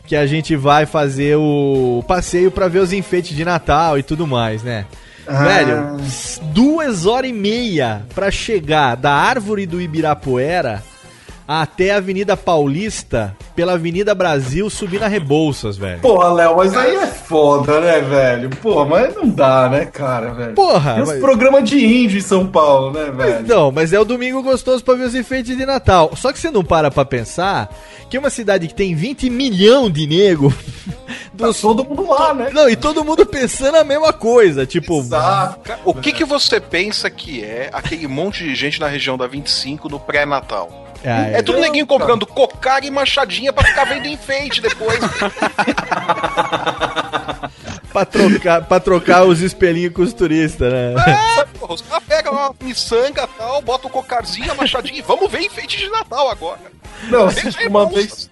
que 0.07 0.15
a 0.15 0.25
gente 0.27 0.55
vai 0.55 0.85
fazer 0.85 1.35
o 1.35 2.03
passeio 2.07 2.51
pra 2.51 2.67
ver 2.67 2.79
os 2.79 2.93
enfeites 2.93 3.35
de 3.35 3.43
Natal 3.43 3.97
e 3.97 4.03
tudo 4.03 4.27
mais, 4.27 4.63
né? 4.63 4.85
Ah. 5.27 5.43
Velho, 5.43 5.97
duas 6.53 7.05
horas 7.05 7.31
e 7.31 7.33
meia 7.33 8.03
pra 8.13 8.29
chegar 8.29 8.95
da 8.95 9.11
árvore 9.11 9.65
do 9.65 9.81
Ibirapuera 9.81 10.83
até 11.47 11.91
a 11.91 11.97
Avenida 11.97 12.35
Paulista, 12.35 13.35
pela 13.55 13.73
Avenida 13.73 14.15
Brasil, 14.15 14.69
subir 14.69 14.99
na 14.99 15.07
Rebouças, 15.07 15.77
velho. 15.77 15.99
Porra, 16.01 16.33
Léo, 16.33 16.57
mas 16.57 16.75
aí 16.75 16.95
é 16.95 17.07
foda, 17.07 17.79
né, 17.79 18.01
velho? 18.01 18.49
Porra, 18.49 18.85
mas 18.85 19.15
não 19.15 19.29
dá, 19.29 19.69
né, 19.69 19.85
cara, 19.85 20.33
velho? 20.33 20.53
Porra, 20.55 20.95
Tem 20.95 21.05
mas- 21.05 21.19
programas 21.19 21.69
de 21.69 21.85
índio 21.85 22.17
em 22.17 22.21
São 22.21 22.47
Paulo, 22.47 22.91
né, 22.91 23.11
velho? 23.11 23.47
Não, 23.47 23.71
mas 23.71 23.93
é 23.93 23.99
o 23.99 24.05
domingo 24.05 24.41
gostoso 24.41 24.83
pra 24.83 24.95
ver 24.95 25.03
os 25.03 25.15
enfeites 25.15 25.55
de 25.55 25.65
Natal. 25.65 26.11
Só 26.15 26.33
que 26.33 26.39
você 26.39 26.49
não 26.49 26.63
para 26.63 26.89
pra 26.89 27.05
pensar 27.05 27.69
que 28.09 28.17
uma 28.17 28.29
cidade 28.29 28.67
que 28.67 28.73
tem 28.73 28.95
20 28.95 29.29
milhões 29.29 29.93
de 29.93 30.07
nego. 30.07 30.53
Tá 31.37 31.51
todo 31.51 31.83
mundo 31.83 32.07
lá, 32.09 32.33
né? 32.33 32.49
Não, 32.53 32.69
e 32.69 32.77
todo 32.77 33.03
mundo 33.03 33.25
pensando 33.25 33.75
a 33.75 33.83
mesma 33.83 34.13
coisa. 34.13 34.65
Tipo, 34.65 34.99
Exato. 34.99 35.69
O 35.83 35.93
que, 35.93 36.13
que 36.13 36.23
você 36.23 36.61
pensa 36.61 37.09
que 37.09 37.43
é 37.43 37.69
aquele 37.73 38.07
monte 38.07 38.41
de 38.45 38.55
gente 38.55 38.79
na 38.79 38.87
região 38.87 39.17
da 39.17 39.27
25 39.27 39.89
no 39.89 39.99
pré-natal? 39.99 40.84
É, 41.03 41.39
É 41.39 41.41
tudo 41.41 41.59
neguinho 41.59 41.85
comprando 41.85 42.25
cocar 42.25 42.83
e 42.83 42.91
machadinha 42.91 43.53
pra 43.53 43.63
ficar 43.63 43.85
vendo 43.85 44.07
enfeite 44.07 44.61
depois. 44.61 44.99
pra, 47.91 48.05
trocar, 48.05 48.61
pra 48.65 48.79
trocar 48.79 49.23
os 49.23 49.41
espelhinhos 49.41 49.93
com 49.93 50.01
os 50.01 50.13
turistas, 50.13 50.71
né? 50.71 50.93
É, 50.93 51.45
porra, 51.59 51.73
os 51.73 51.81
caras 51.81 52.03
pegam 52.07 52.33
uma 52.33 52.53
miçanga 52.61 53.23
e 53.23 53.37
tal, 53.37 53.61
botam 53.61 53.89
o 53.89 53.93
cocarzinho, 53.93 54.51
a 54.51 54.55
machadinha 54.55 54.99
e 54.99 55.01
vamos 55.01 55.31
ver 55.31 55.41
enfeite 55.41 55.77
de 55.77 55.89
Natal 55.89 56.29
agora. 56.29 56.59
Não, 57.09 57.27
aí, 57.27 57.67
uma 57.67 57.85
vez, 57.87 58.29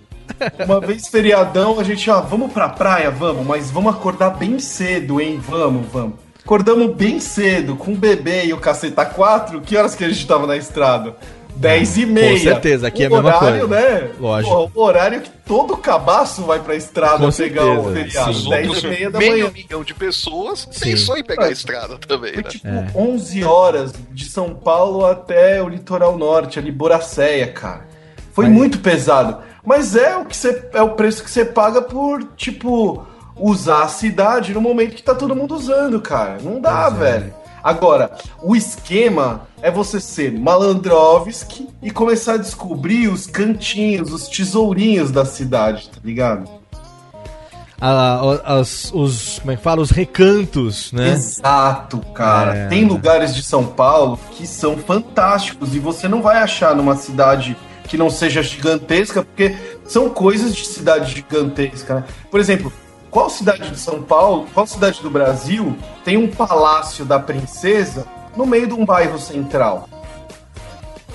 uma 0.65 0.79
vez 0.79 1.07
feriadão, 1.07 1.79
a 1.79 1.83
gente, 1.83 2.09
ó, 2.09 2.21
vamos 2.21 2.51
pra 2.51 2.69
praia, 2.69 3.11
vamos, 3.11 3.45
mas 3.45 3.69
vamos 3.69 3.93
acordar 3.93 4.31
bem 4.31 4.59
cedo, 4.59 5.21
hein? 5.21 5.39
Vamos, 5.45 5.85
vamos. 5.91 6.23
Acordamos 6.43 6.93
bem 6.95 7.21
cedo, 7.21 7.77
com 7.77 7.93
o 7.93 7.95
bebê 7.95 8.45
e 8.45 8.53
o 8.53 8.59
caceta 8.59 9.05
4. 9.05 9.61
Que 9.61 9.77
horas 9.77 9.95
que 9.95 10.03
a 10.03 10.09
gente 10.09 10.27
tava 10.27 10.45
na 10.45 10.57
estrada? 10.57 11.15
10 11.55 11.97
e 11.97 12.05
meia. 12.05 12.31
Com 12.31 12.37
certeza, 12.43 12.87
aqui 12.87 13.03
é 13.03 13.05
a 13.05 13.09
O 13.09 13.13
mesma 13.13 13.37
horário, 13.37 13.67
coisa. 13.67 13.81
né? 13.89 14.09
Lógico. 14.19 14.53
Porra, 14.55 14.71
o 14.75 14.81
horário 14.83 15.21
que 15.21 15.29
todo 15.45 15.77
cabaço 15.77 16.41
vai 16.43 16.59
pra 16.59 16.75
estrada 16.75 17.25
Com 17.25 17.31
pegar 17.31 17.63
o 17.79 17.83
certeza, 17.93 17.93
feriado. 17.93 18.33
sim. 18.33 18.49
10 18.49 18.83
e 18.83 18.87
meia 18.87 19.11
da 19.11 19.19
meio 19.19 19.31
manhã. 19.31 19.51
milhão 19.53 19.83
de 19.83 19.93
pessoas 19.93 20.67
Sim. 20.71 20.91
pensou 20.91 21.17
em 21.17 21.23
pegar 21.23 21.45
É. 21.45 21.49
a 21.49 21.51
estrada 21.51 21.97
também, 21.97 22.35
né? 22.37 22.43
Tipo, 22.43 22.67
11 22.95 23.43
horas 23.43 23.93
de 24.11 24.25
São 24.25 24.53
Paulo 24.53 25.05
até 25.05 25.61
o 25.61 25.69
litoral 25.69 26.17
norte, 26.17 26.59
ali, 26.59 26.71
Boracéia, 26.71 27.47
cara. 27.47 27.87
Foi 28.33 28.47
muito 28.47 28.79
pesado. 28.79 29.37
Mas 29.65 29.95
é 29.95 30.17
o 30.17 30.25
que 30.25 30.35
você 30.35 30.69
é 30.73 30.81
o 30.81 30.89
preço 30.91 31.23
que 31.23 31.29
você 31.31 31.45
paga 31.45 31.81
por, 31.81 32.23
tipo, 32.35 33.05
usar 33.37 33.83
a 33.83 33.87
cidade 33.87 34.53
no 34.53 34.59
momento 34.59 34.95
que 34.95 35.03
tá 35.03 35.15
todo 35.15 35.35
mundo 35.35 35.55
usando, 35.55 36.01
cara. 36.01 36.37
Não 36.41 36.59
dá, 36.59 36.89
velho. 36.89 37.33
Agora, 37.63 38.11
o 38.41 38.55
esquema 38.55 39.47
é 39.61 39.71
você 39.71 39.99
ser 39.99 40.37
Malandrovski 40.37 41.69
e 41.81 41.89
começar 41.89 42.33
a 42.33 42.37
descobrir 42.37 43.07
os 43.07 43.25
cantinhos, 43.25 44.11
os 44.11 44.27
tesourinhos 44.27 45.11
da 45.11 45.23
cidade, 45.23 45.89
tá 45.89 45.99
ligado? 46.03 46.49
Ah, 47.85 48.21
as- 48.45 48.91
os, 48.93 49.39
como 49.39 49.51
é 49.51 49.55
que 49.57 49.63
fala? 49.63 49.81
Os 49.81 49.91
recantos, 49.91 50.91
né? 50.93 51.09
Exato, 51.11 51.99
cara. 52.13 52.55
É. 52.55 52.67
Tem 52.67 52.85
lugares 52.85 53.35
de 53.35 53.43
São 53.43 53.65
Paulo 53.65 54.17
que 54.31 54.47
são 54.47 54.77
fantásticos 54.77 55.75
e 55.75 55.79
você 55.79 56.07
não 56.07 56.21
vai 56.21 56.37
achar 56.37 56.75
numa 56.75 56.95
cidade 56.95 57.57
que 57.87 57.97
não 57.97 58.09
seja 58.09 58.41
gigantesca, 58.41 59.21
porque 59.23 59.55
são 59.85 60.09
coisas 60.09 60.55
de 60.55 60.65
cidade 60.65 61.13
gigantesca, 61.13 61.95
né? 61.95 62.03
Por 62.31 62.39
exemplo, 62.39 62.71
qual 63.13 63.29
cidade 63.29 63.69
de 63.69 63.79
São 63.79 64.01
Paulo, 64.01 64.47
qual 64.55 64.65
cidade 64.65 64.99
do 64.99 65.09
Brasil 65.09 65.77
tem 66.03 66.17
um 66.17 66.27
palácio 66.27 67.05
da 67.05 67.19
princesa 67.19 68.07
no 68.35 68.43
meio 68.43 68.65
de 68.65 68.73
um 68.73 68.83
bairro 68.83 69.19
central? 69.19 69.87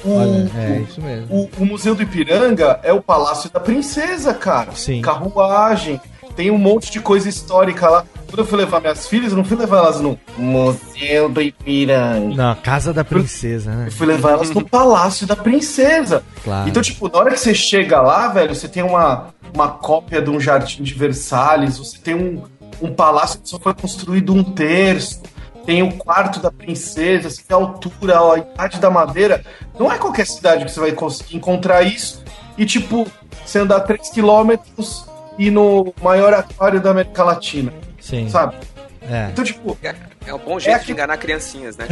O, 0.05 0.15
Olha, 0.15 0.49
é 0.57 0.85
isso 0.89 1.03
mesmo. 1.03 1.27
o, 1.29 1.51
o 1.61 1.67
Museu 1.67 1.97
do 1.97 2.03
Ipiranga 2.05 2.79
é 2.85 2.93
o 2.93 3.03
Palácio 3.03 3.51
da 3.51 3.59
Princesa, 3.59 4.33
cara. 4.33 4.71
Sim. 4.77 5.03
Carruagem. 5.03 6.01
Tem 6.37 6.53
um 6.53 6.57
monte 6.57 6.89
de 6.93 7.01
coisa 7.01 7.29
histórica 7.29 7.89
lá. 7.89 8.05
Quando 8.29 8.41
eu 8.41 8.45
fui 8.45 8.59
levar 8.59 8.81
minhas 8.81 9.09
filhas, 9.09 9.33
eu 9.33 9.39
não 9.39 9.45
fui 9.45 9.57
levar 9.57 9.79
elas 9.79 10.01
no 10.01 10.20
Museu 10.37 11.31
do 11.31 11.41
Ipiranga. 11.41 12.35
Na 12.37 12.55
casa 12.55 12.93
da 12.93 13.03
princesa, 13.03 13.70
né? 13.70 13.87
Eu 13.87 13.93
fui 13.93 14.07
levar 14.07 14.33
elas 14.33 14.51
no 14.51 14.62
Palácio 14.68 15.26
da 15.26 15.35
Princesa. 15.35 16.22
Claro. 16.45 16.68
Então, 16.68 16.83
tipo, 16.83 17.09
na 17.09 17.18
hora 17.18 17.31
que 17.31 17.41
você 17.41 17.55
chega 17.55 18.03
lá, 18.03 18.29
velho, 18.29 18.55
você 18.55 18.68
tem 18.68 18.83
uma, 18.83 19.29
uma 19.55 19.70
cópia 19.70 20.20
de 20.20 20.29
um 20.29 20.39
jardim 20.39 20.83
de 20.83 20.93
Versalhes, 20.93 21.79
você 21.79 21.97
tem 21.97 22.14
um, 22.14 22.43
um 22.83 22.93
palácio 22.93 23.41
que 23.41 23.49
só 23.49 23.59
foi 23.59 23.72
construído 23.72 24.35
um 24.35 24.45
terço, 24.45 25.22
tem 25.64 25.83
o 25.83 25.93
quarto 25.93 26.39
da 26.39 26.53
princesa, 26.53 27.31
você 27.31 27.43
tem 27.43 27.57
a 27.57 27.61
altura, 27.61 28.20
a 28.20 28.39
idade 28.39 28.79
da 28.79 28.91
madeira. 28.91 29.43
Não 29.79 29.91
é 29.91 29.97
qualquer 29.97 30.26
cidade 30.26 30.66
que 30.66 30.70
você 30.70 30.81
vai 30.81 30.93
conseguir 30.93 31.37
encontrar 31.37 31.83
isso. 31.83 32.22
E, 32.59 32.66
tipo, 32.66 33.07
você 33.45 33.61
andar 33.61 33.81
3 33.81 34.11
quilômetros 34.11 35.07
e 35.39 35.51
no 35.51 35.95
maior 36.03 36.35
aquário 36.35 36.81
da 36.81 36.91
América 36.91 37.24
Latina, 37.24 37.72
Sim. 38.09 38.29
sabe? 38.29 38.57
É. 39.03 39.29
Então, 39.33 39.45
tipo, 39.45 39.77
É, 39.83 39.95
é 40.27 40.35
um 40.35 40.39
bom 40.39 40.59
jeito 40.59 40.77
aqui- 40.77 40.87
de 40.87 40.93
enganar 40.93 41.17
criancinhas, 41.19 41.77
né? 41.77 41.87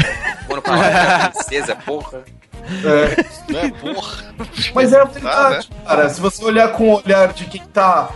Quando 0.47 0.63
falar 0.63 0.91
da 0.91 1.31
princesa, 1.31 1.77
porra. 1.77 2.23
é, 2.63 3.53
Né? 3.53 3.73
Porra. 3.81 4.35
Mas 4.75 4.93
é 4.93 5.01
a 5.01 5.05
verdade, 5.05 5.69
cara. 5.87 6.09
Se 6.09 6.21
você 6.21 6.45
olhar 6.45 6.73
com 6.73 6.91
o 6.91 6.97
olhar 7.03 7.33
de 7.33 7.45
quem 7.47 7.63
tá. 7.67 8.11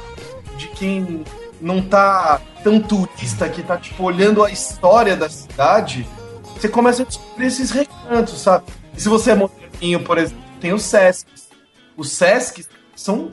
de 0.56 0.68
quem 0.68 1.24
não 1.60 1.80
tá 1.82 2.40
tão 2.62 2.80
turista, 2.80 3.48
que 3.48 3.62
tá, 3.62 3.76
tipo, 3.78 4.02
olhando 4.04 4.42
a 4.44 4.50
história 4.50 5.16
da 5.16 5.28
cidade, 5.30 6.06
você 6.54 6.68
começa 6.68 7.02
a 7.02 7.06
descobrir 7.06 7.46
esses 7.46 7.70
recantos, 7.70 8.40
sabe? 8.40 8.64
E 8.96 9.00
se 9.00 9.08
você 9.08 9.30
é 9.30 9.34
moderninho, 9.34 10.00
por 10.02 10.18
exemplo, 10.18 10.42
tem 10.60 10.72
os 10.74 10.82
Sescs. 10.82 11.48
Os 11.96 12.12
Sescs 12.12 12.68
são 12.96 13.30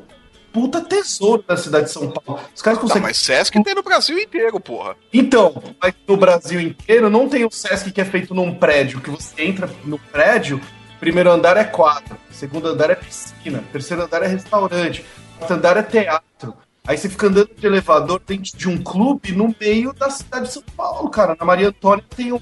puta 0.59 0.81
tesouro 0.81 1.43
da 1.47 1.55
cidade 1.55 1.85
de 1.85 1.91
São 1.91 2.09
Paulo. 2.09 2.41
Os 2.55 2.61
caras 2.63 2.79
Tá, 2.79 2.81
conseguem. 2.81 3.03
mas 3.03 3.17
Sesc 3.17 3.63
tem 3.63 3.75
no 3.75 3.83
Brasil 3.83 4.17
inteiro, 4.17 4.59
porra. 4.59 4.95
Então, 5.13 5.61
mas 5.81 5.93
no 6.07 6.17
Brasil 6.17 6.59
inteiro 6.59 7.09
não 7.09 7.29
tem 7.29 7.45
o 7.45 7.51
Sesc 7.51 7.91
que 7.91 8.01
é 8.01 8.05
feito 8.05 8.33
num 8.33 8.53
prédio, 8.55 8.99
que 8.99 9.09
você 9.11 9.43
entra 9.43 9.69
no 9.85 9.99
prédio, 9.99 10.59
primeiro 10.99 11.29
andar 11.29 11.57
é 11.57 11.63
quadro, 11.63 12.17
segundo 12.31 12.69
andar 12.69 12.89
é 12.89 12.95
piscina, 12.95 13.63
terceiro 13.71 14.01
andar 14.03 14.23
é 14.23 14.27
restaurante, 14.27 15.05
quarto 15.37 15.53
andar 15.53 15.77
é 15.77 15.83
teatro. 15.83 16.55
Aí 16.87 16.97
você 16.97 17.07
fica 17.09 17.27
andando 17.27 17.49
de 17.55 17.67
elevador 17.67 18.19
dentro 18.25 18.57
de 18.57 18.67
um 18.67 18.77
clube 18.81 19.33
no 19.33 19.53
meio 19.59 19.93
da 19.93 20.09
cidade 20.09 20.47
de 20.47 20.53
São 20.53 20.63
Paulo, 20.75 21.09
cara. 21.09 21.35
Na 21.37 21.45
Maria 21.45 21.67
Antônia 21.67 22.03
tem 22.15 22.31
um, 22.31 22.39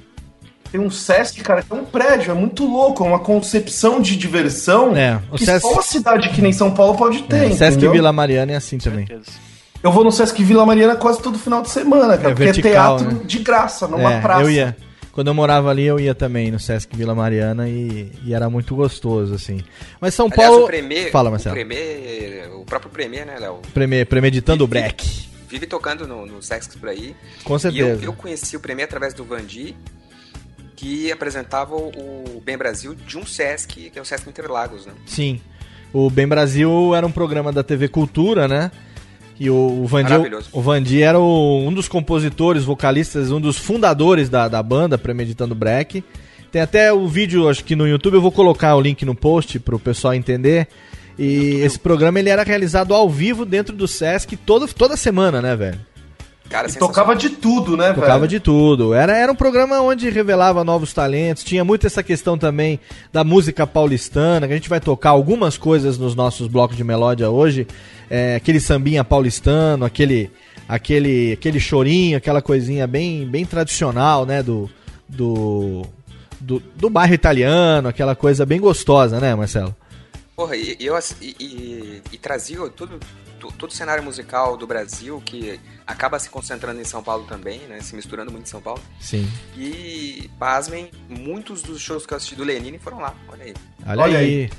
tem 0.77 0.85
um 0.85 0.89
Sesc, 0.91 1.41
cara, 1.41 1.61
que 1.61 1.71
é 1.71 1.75
um 1.75 1.85
prédio, 1.85 2.31
é 2.31 2.33
muito 2.33 2.65
louco, 2.65 3.03
é 3.03 3.07
uma 3.07 3.19
concepção 3.19 4.01
de 4.01 4.15
diversão 4.17 4.95
É, 4.95 5.19
o 5.31 5.37
que 5.37 5.45
Sesc- 5.45 5.61
só 5.61 5.71
uma 5.73 5.81
cidade 5.81 6.29
que 6.29 6.41
nem 6.41 6.51
São 6.51 6.71
Paulo 6.71 6.97
pode 6.97 7.23
ter, 7.23 7.45
É, 7.45 7.49
Sesc 7.51 7.71
entendeu? 7.77 7.91
Vila 7.93 8.11
Mariana 8.11 8.51
é 8.51 8.55
assim 8.55 8.77
também. 8.77 9.07
Eu 9.81 9.91
vou 9.91 10.03
no 10.03 10.11
Sesc 10.11 10.43
Vila 10.43 10.65
Mariana 10.65 10.95
quase 10.95 11.21
todo 11.21 11.37
final 11.39 11.61
de 11.61 11.69
semana, 11.69 12.17
cara, 12.17 12.31
É 12.31 12.33
porque 12.33 12.43
vertical, 12.43 12.95
é 12.95 12.99
teatro 12.99 13.17
né? 13.19 13.23
de 13.25 13.39
graça, 13.39 13.87
numa 13.87 14.13
É, 14.15 14.21
praça. 14.21 14.41
eu 14.41 14.49
ia. 14.49 14.75
Quando 15.11 15.27
eu 15.27 15.33
morava 15.33 15.69
ali, 15.69 15.85
eu 15.85 15.97
ia 15.97 16.13
também 16.13 16.51
no 16.51 16.59
Sesc 16.59 16.93
Vila 16.93 17.15
Mariana 17.15 17.69
e, 17.69 18.11
e 18.25 18.33
era 18.33 18.49
muito 18.49 18.75
gostoso, 18.75 19.33
assim. 19.33 19.61
Mas 20.01 20.13
São 20.13 20.25
Aliás, 20.29 20.49
Paulo. 20.49 20.65
o 20.65 20.67
Premier, 20.67 21.09
Fala, 21.11 21.29
o 21.29 21.31
Marcelo. 21.31 21.55
Premier, 21.55 22.49
o 22.53 22.65
próprio 22.65 22.91
Premier, 22.91 23.25
né, 23.25 23.37
Léo? 23.39 23.59
Preme- 23.73 24.03
Premeditando 24.03 24.65
o 24.65 24.67
break. 24.67 25.29
Vive 25.47 25.67
tocando 25.67 26.05
no, 26.05 26.25
no 26.25 26.41
Sex 26.43 26.67
por 26.75 26.89
aí. 26.89 27.15
Com 27.45 27.57
certeza. 27.57 27.85
E 28.01 28.03
eu, 28.03 28.09
eu 28.09 28.13
conheci 28.13 28.57
o 28.57 28.59
Premier 28.59 28.85
através 28.87 29.13
do 29.13 29.23
Vandi, 29.23 29.73
que 30.75 31.11
apresentava 31.11 31.75
o 31.75 32.41
Bem 32.45 32.57
Brasil 32.57 32.93
de 32.95 33.17
um 33.17 33.25
Sesc, 33.25 33.89
que 33.89 33.97
é 33.97 34.01
o 34.01 34.05
Sesc 34.05 34.29
Interlagos, 34.29 34.85
né? 34.85 34.93
Sim. 35.05 35.39
O 35.93 36.09
Bem 36.09 36.27
Brasil 36.27 36.93
era 36.93 37.05
um 37.07 37.11
programa 37.11 37.51
da 37.51 37.63
TV 37.63 37.87
Cultura, 37.87 38.47
né? 38.47 38.69
E 39.39 39.49
o, 39.49 39.81
o 39.83 39.85
Vandi, 39.87 40.13
o 40.51 40.61
Vandi 40.61 41.01
era 41.01 41.19
o- 41.19 41.65
um 41.67 41.73
dos 41.73 41.87
compositores, 41.87 42.63
vocalistas, 42.63 43.31
um 43.31 43.39
dos 43.41 43.57
fundadores 43.57 44.29
da, 44.29 44.47
da 44.47 44.61
banda 44.63 44.97
Premeditando 44.97 45.53
Break. 45.55 46.03
Tem 46.51 46.61
até 46.61 46.91
o 46.93 47.05
vídeo, 47.07 47.49
acho 47.49 47.63
que 47.63 47.75
no 47.75 47.85
YouTube, 47.87 48.13
eu 48.15 48.21
vou 48.21 48.31
colocar 48.31 48.75
o 48.75 48.81
link 48.81 49.03
no 49.05 49.13
post 49.15 49.59
pro 49.59 49.77
pessoal 49.79 50.13
entender. 50.13 50.67
E 51.19 51.61
esse 51.63 51.77
programa 51.79 52.19
ele 52.19 52.29
era 52.29 52.43
realizado 52.43 52.93
ao 52.93 53.09
vivo 53.09 53.45
dentro 53.45 53.75
do 53.75 53.87
Sesc 53.87 54.35
todo, 54.37 54.67
toda 54.73 54.95
semana, 54.97 55.41
né, 55.41 55.55
velho? 55.55 55.79
Cara, 56.49 56.69
E 56.69 56.73
tocava 56.75 57.15
de 57.15 57.29
tudo, 57.31 57.75
né, 57.75 57.91
Tocava 57.91 58.19
velho? 58.19 58.27
de 58.27 58.39
tudo. 58.39 58.93
Era, 58.93 59.17
era 59.17 59.31
um 59.31 59.35
programa 59.35 59.81
onde 59.81 60.09
revelava 60.09 60.63
novos 60.63 60.93
talentos. 60.93 61.43
Tinha 61.43 61.63
muito 61.65 61.87
essa 61.87 62.03
questão 62.03 62.37
também 62.37 62.79
da 63.11 63.23
música 63.23 63.65
paulistana, 63.65 64.45
que 64.47 64.53
a 64.53 64.55
gente 64.55 64.69
vai 64.69 64.79
tocar 64.79 65.09
algumas 65.09 65.57
coisas 65.57 65.97
nos 65.97 66.13
nossos 66.15 66.47
blocos 66.47 66.77
de 66.77 66.83
melódia 66.83 67.29
hoje. 67.29 67.67
É, 68.09 68.35
aquele 68.35 68.59
sambinha 68.59 69.03
paulistano, 69.03 69.83
aquele, 69.85 70.29
aquele, 70.69 71.33
aquele 71.33 71.59
chorinho, 71.59 72.17
aquela 72.17 72.41
coisinha 72.43 72.85
bem, 72.85 73.25
bem 73.25 73.43
tradicional, 73.43 74.23
né? 74.25 74.43
Do, 74.43 74.69
do, 75.09 75.81
do, 76.39 76.61
do 76.75 76.89
bairro 76.91 77.13
italiano, 77.15 77.87
aquela 77.89 78.15
coisa 78.15 78.45
bem 78.45 78.59
gostosa, 78.59 79.19
né, 79.19 79.33
Marcelo? 79.33 79.75
Porra, 80.35 80.55
e, 80.55 80.75
e 80.79 80.85
eu, 80.85 80.95
e, 81.21 81.35
e- 81.39 82.01
e 82.11 82.17
trazia 82.19 82.59
todo, 82.69 82.99
to- 83.47 83.53
todo 83.57 83.69
o 83.69 83.73
cenário 83.73 84.03
musical 84.03 84.57
do 84.57 84.65
Brasil, 84.67 85.21
que 85.25 85.59
acaba 85.85 86.17
se 86.19 86.29
concentrando 86.29 86.79
em 86.81 86.85
São 86.85 87.03
Paulo 87.03 87.25
também, 87.27 87.59
né? 87.69 87.79
Se 87.81 87.95
misturando 87.95 88.31
muito 88.31 88.45
em 88.45 88.49
São 88.49 88.61
Paulo. 88.61 88.81
Sim. 88.99 89.27
E, 89.57 90.29
pasmem, 90.39 90.89
muitos 91.09 91.61
dos 91.61 91.81
shows 91.81 92.05
que 92.05 92.13
eu 92.13 92.17
assisti 92.17 92.35
do 92.35 92.43
Lenine 92.43 92.79
foram 92.79 92.99
lá, 92.99 93.13
olha 93.31 93.43
aí. 93.45 93.53
Olha, 93.85 94.01
Olha 94.03 94.17
aí. 94.19 94.25
aí. 94.25 94.49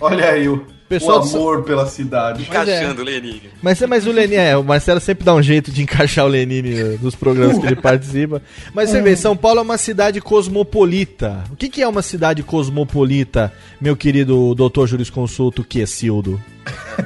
Olha 0.00 0.30
aí 0.30 0.48
o, 0.48 0.66
Pessoal 0.88 1.20
o 1.20 1.28
amor 1.28 1.62
pela 1.64 1.86
cidade. 1.86 2.44
Pois 2.46 2.68
é. 2.68 2.76
Encaixando 2.78 3.02
o 3.02 3.04
Lenine. 3.04 3.50
Mas, 3.62 3.80
mas 3.82 4.06
o 4.06 4.10
Lenine, 4.12 4.36
é, 4.36 4.56
o 4.56 4.64
Marcelo 4.64 5.00
sempre 5.00 5.24
dá 5.24 5.34
um 5.34 5.42
jeito 5.42 5.70
de 5.70 5.82
encaixar 5.82 6.24
o 6.24 6.28
Lenine 6.28 6.98
nos 7.00 7.14
programas 7.14 7.58
que 7.58 7.66
ele 7.66 7.76
participa. 7.80 8.42
Mas 8.74 8.90
você 8.90 9.00
vê, 9.02 9.14
São 9.16 9.36
Paulo 9.36 9.60
é 9.60 9.62
uma 9.62 9.78
cidade 9.78 10.20
cosmopolita. 10.20 11.44
O 11.50 11.56
que, 11.56 11.68
que 11.68 11.82
é 11.82 11.88
uma 11.88 12.02
cidade 12.02 12.42
cosmopolita, 12.42 13.52
meu 13.80 13.96
querido 13.96 14.54
doutor 14.54 14.86
jurisconsulto 14.86 15.62
Quesildo? 15.64 16.40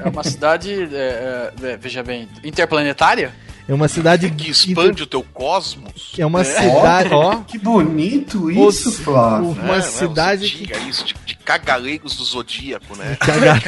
É 0.05 0.09
uma 0.09 0.23
cidade, 0.25 0.73
é, 0.73 1.53
é, 1.63 1.69
é, 1.73 1.77
veja 1.77 2.03
bem, 2.03 2.29
interplanetária? 2.45 3.33
É 3.69 3.75
uma 3.75 3.89
cidade 3.89 4.31
Que 4.31 4.51
expande 4.51 5.03
o 5.03 5.07
teu 5.07 5.23
cosmos. 5.25 6.11
que 6.15 6.23
é 6.23 6.27
uma 6.27 6.43
É. 6.43 6.45
cidade, 6.45 7.09
ó. 7.13 7.37
Que 7.43 7.59
bonito 7.59 8.49
isso, 8.51 8.93
Flávio. 8.93 9.51
Uma? 9.51 9.63
Não 9.65 9.75
é? 9.75 9.83
cidade 9.83 10.49
que 10.49 10.59
diga 10.67 10.79
isso, 10.79 11.05
de, 11.05 11.15
de 11.27 11.36
cagaleiros 11.47 12.17
do 12.17 12.25
zodíaco, 12.25 12.97
né? 12.97 13.17
Caga... 13.23 13.63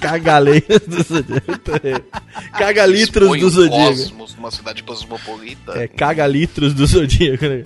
Cagaleiros 0.00 0.80
do 0.86 1.02
Zodíaco. 1.02 1.50
Cagalitros 2.52 3.40
do 3.40 3.50
Zodíaco. 3.50 3.96
Cosmos 3.96 4.36
numa 4.36 4.50
cidade 4.52 4.84
cosmopolita. 4.84 5.72
É, 5.72 5.88
caga-litros 5.88 6.72
do 6.72 6.86
Zodíaco, 6.86 7.44
né? 7.44 7.64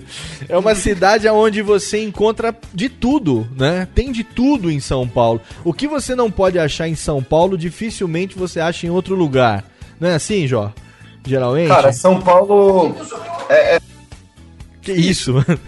É 0.49 0.57
uma 0.57 0.73
cidade 0.73 1.27
onde 1.29 1.61
você 1.61 2.03
encontra 2.03 2.55
de 2.73 2.89
tudo, 2.89 3.47
né? 3.55 3.87
Tem 3.93 4.11
de 4.11 4.23
tudo 4.23 4.71
em 4.71 4.79
São 4.79 5.07
Paulo. 5.07 5.39
O 5.63 5.71
que 5.71 5.87
você 5.87 6.15
não 6.15 6.31
pode 6.31 6.57
achar 6.57 6.87
em 6.87 6.95
São 6.95 7.21
Paulo, 7.21 7.55
dificilmente 7.55 8.35
você 8.35 8.59
acha 8.59 8.87
em 8.87 8.89
outro 8.89 9.13
lugar. 9.13 9.63
Não 9.99 10.09
é 10.09 10.15
assim, 10.15 10.47
Jó? 10.47 10.73
Geralmente? 11.23 11.67
Cara, 11.67 11.93
São 11.93 12.19
Paulo. 12.19 12.95
É, 13.47 13.75
é- 13.75 13.81
que 14.81 14.91
isso, 14.91 15.33
mano? 15.33 15.59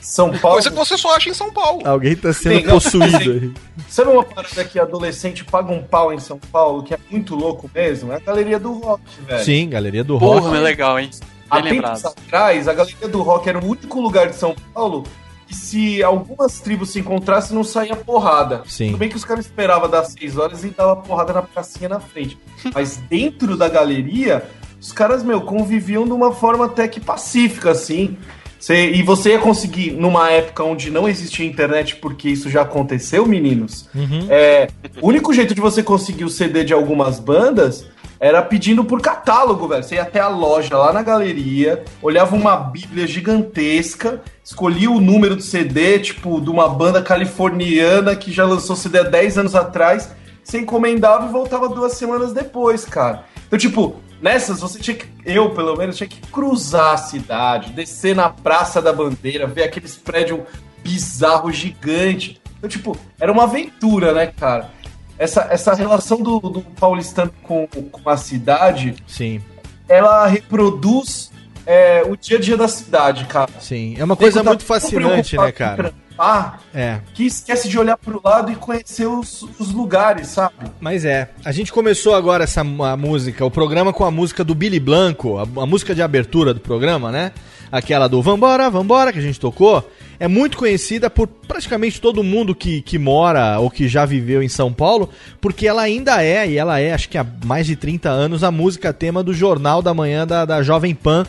São 0.00 0.30
Paulo. 0.30 0.56
Coisa 0.56 0.70
que 0.70 0.76
você 0.76 0.98
só 0.98 1.14
acha 1.16 1.30
em 1.30 1.34
São 1.34 1.52
Paulo. 1.52 1.80
Alguém 1.86 2.14
tá 2.16 2.32
sendo 2.32 2.60
Sim, 2.60 2.68
possuído 2.68 3.16
assim, 3.16 3.30
aí. 3.30 3.52
Sabe 3.88 4.10
uma 4.10 4.24
parada 4.24 4.64
que 4.64 4.78
adolescente 4.78 5.44
paga 5.44 5.72
um 5.72 5.82
pau 5.82 6.12
em 6.12 6.18
São 6.18 6.38
Paulo, 6.38 6.82
que 6.82 6.94
é 6.94 6.98
muito 7.10 7.34
louco 7.34 7.70
mesmo? 7.74 8.12
É 8.12 8.16
a 8.16 8.20
galeria 8.20 8.58
do 8.58 8.72
rock, 8.74 9.02
velho. 9.26 9.44
Sim, 9.44 9.68
galeria 9.68 10.04
do 10.04 10.18
Porra, 10.18 10.40
rock. 10.40 10.52
mas 10.52 10.62
legal, 10.62 10.98
hein? 10.98 11.10
Há 11.50 11.60
Bem 11.60 11.74
tempos 11.74 11.90
lembrado. 12.02 12.14
atrás, 12.24 12.68
a 12.68 12.72
galeria 12.74 13.08
do 13.08 13.22
rock 13.22 13.48
era 13.48 13.58
o 13.58 13.64
único 13.64 14.00
lugar 14.00 14.28
de 14.28 14.36
São 14.36 14.54
Paulo 14.74 15.04
que 15.46 15.54
se 15.54 16.02
algumas 16.02 16.60
tribos 16.60 16.90
se 16.90 17.00
encontrassem, 17.00 17.54
não 17.54 17.62
saía 17.62 17.94
porrada. 17.94 18.62
Sim. 18.66 18.86
Tudo 18.86 18.98
bem 18.98 19.08
que 19.10 19.16
os 19.16 19.24
caras 19.24 19.44
esperavam 19.44 19.88
das 19.88 20.08
6 20.18 20.38
horas 20.38 20.64
e 20.64 20.70
dava 20.70 20.96
porrada 20.96 21.32
na 21.34 21.42
pracinha 21.42 21.88
na 21.90 22.00
frente. 22.00 22.38
Mas 22.74 22.96
dentro 22.96 23.54
da 23.56 23.68
galeria, 23.68 24.44
os 24.80 24.92
caras, 24.92 25.22
meu, 25.22 25.42
conviviam 25.42 26.04
de 26.04 26.12
uma 26.12 26.32
forma 26.32 26.64
até 26.66 26.88
que 26.88 26.98
pacífica, 27.00 27.70
assim. 27.70 28.16
Você- 28.62 28.92
e 28.92 29.02
você 29.02 29.30
ia 29.30 29.40
conseguir, 29.40 29.90
numa 29.90 30.30
época 30.30 30.62
onde 30.62 30.88
não 30.88 31.08
existia 31.08 31.44
internet, 31.44 31.96
porque 31.96 32.28
isso 32.28 32.48
já 32.48 32.62
aconteceu, 32.62 33.26
meninos, 33.26 33.88
Uhum. 33.92 34.28
é, 34.30 34.68
o 35.00 35.08
único 35.08 35.32
jeito 35.34 35.52
de 35.52 35.60
você 35.60 35.82
conseguir 35.82 36.22
o 36.24 36.28
CD 36.28 36.62
de 36.62 36.72
algumas 36.72 37.18
bandas 37.18 37.84
era 38.20 38.40
pedindo 38.40 38.84
por 38.84 39.00
catálogo, 39.00 39.66
velho. 39.66 39.82
Você 39.82 39.96
ia 39.96 40.02
até 40.02 40.20
a 40.20 40.28
loja 40.28 40.78
lá 40.78 40.92
na 40.92 41.02
galeria, 41.02 41.82
olhava 42.00 42.36
uma 42.36 42.54
bíblia 42.56 43.04
gigantesca, 43.04 44.22
escolhia 44.44 44.88
o 44.88 45.00
número 45.00 45.34
do 45.34 45.42
CD, 45.42 45.98
tipo, 45.98 46.40
de 46.40 46.48
uma 46.48 46.68
banda 46.68 47.02
californiana 47.02 48.14
que 48.14 48.30
já 48.30 48.44
lançou 48.44 48.76
CD 48.76 49.00
há 49.00 49.02
10 49.02 49.38
anos 49.38 49.56
atrás, 49.56 50.08
você 50.44 50.58
encomendava 50.60 51.26
e 51.28 51.32
voltava 51.32 51.68
duas 51.68 51.94
semanas 51.94 52.32
depois, 52.32 52.84
cara. 52.84 53.24
Então, 53.48 53.58
tipo, 53.58 53.96
nessas 54.22 54.60
você 54.60 54.78
tinha 54.78 54.96
que, 54.96 55.06
eu 55.24 55.50
pelo 55.50 55.76
menos, 55.76 55.96
tinha 55.96 56.08
que 56.08 56.20
cruzar 56.28 56.94
a 56.94 56.96
cidade, 56.96 57.72
descer 57.72 58.14
na 58.14 58.30
Praça 58.30 58.80
da 58.80 58.92
Bandeira, 58.92 59.46
ver 59.46 59.64
aqueles 59.64 59.96
prédios 59.96 60.40
bizarros, 60.82 61.56
gigantes. 61.56 62.40
Então, 62.56 62.70
tipo, 62.70 62.96
era 63.18 63.32
uma 63.32 63.42
aventura, 63.42 64.14
né, 64.14 64.28
cara? 64.28 64.70
Essa, 65.18 65.48
essa 65.50 65.74
relação 65.74 66.22
do, 66.22 66.38
do 66.38 66.60
paulistano 66.62 67.32
com, 67.42 67.66
com 67.66 68.08
a 68.08 68.16
cidade, 68.16 68.94
Sim, 69.06 69.42
ela 69.88 70.26
reproduz 70.26 71.30
é, 71.66 72.02
o 72.06 72.16
dia 72.16 72.38
a 72.38 72.40
dia 72.40 72.56
da 72.56 72.68
cidade, 72.68 73.24
cara. 73.26 73.50
sim. 73.60 73.94
É 73.98 74.04
uma 74.04 74.16
coisa 74.16 74.42
tá 74.42 74.50
muito 74.50 74.64
fascinante, 74.64 75.36
né, 75.36 75.52
cara? 75.52 75.92
Trampar 76.22 76.60
É. 76.72 77.00
Que 77.12 77.26
esquece 77.26 77.68
de 77.68 77.78
olhar 77.78 77.96
pro 77.96 78.20
lado 78.24 78.50
e 78.52 78.56
conhecer 78.56 79.06
os, 79.06 79.42
os 79.58 79.72
lugares, 79.72 80.28
sabe? 80.28 80.54
Mas 80.80 81.04
é, 81.04 81.30
a 81.44 81.52
gente 81.52 81.72
começou 81.72 82.14
agora 82.14 82.44
essa 82.44 82.62
música, 82.62 83.44
o 83.44 83.50
programa 83.50 83.92
com 83.92 84.04
a 84.04 84.10
música 84.10 84.44
do 84.44 84.54
Billy 84.54 84.80
Blanco, 84.80 85.38
a, 85.38 85.42
a 85.42 85.66
música 85.66 85.94
de 85.94 86.00
abertura 86.00 86.54
do 86.54 86.60
programa, 86.60 87.10
né? 87.10 87.32
Aquela 87.70 88.06
do 88.06 88.20
Vambora, 88.20 88.68
Vambora, 88.68 89.12
que 89.12 89.18
a 89.18 89.22
gente 89.22 89.40
tocou, 89.40 89.90
é 90.20 90.28
muito 90.28 90.58
conhecida 90.58 91.08
por 91.08 91.26
praticamente 91.26 92.00
todo 92.00 92.22
mundo 92.22 92.54
que, 92.54 92.82
que 92.82 92.98
mora 92.98 93.58
ou 93.58 93.70
que 93.70 93.88
já 93.88 94.04
viveu 94.04 94.42
em 94.42 94.48
São 94.48 94.70
Paulo, 94.70 95.08
porque 95.40 95.66
ela 95.66 95.80
ainda 95.80 96.22
é, 96.22 96.46
e 96.46 96.58
ela 96.58 96.78
é, 96.78 96.92
acho 96.92 97.08
que 97.08 97.16
há 97.16 97.26
mais 97.44 97.66
de 97.66 97.74
30 97.74 98.10
anos, 98.10 98.44
a 98.44 98.50
música 98.50 98.92
tema 98.92 99.22
do 99.22 99.32
Jornal 99.32 99.80
da 99.80 99.94
Manhã 99.94 100.26
da, 100.26 100.44
da 100.44 100.62
Jovem 100.62 100.94
Pan. 100.94 101.26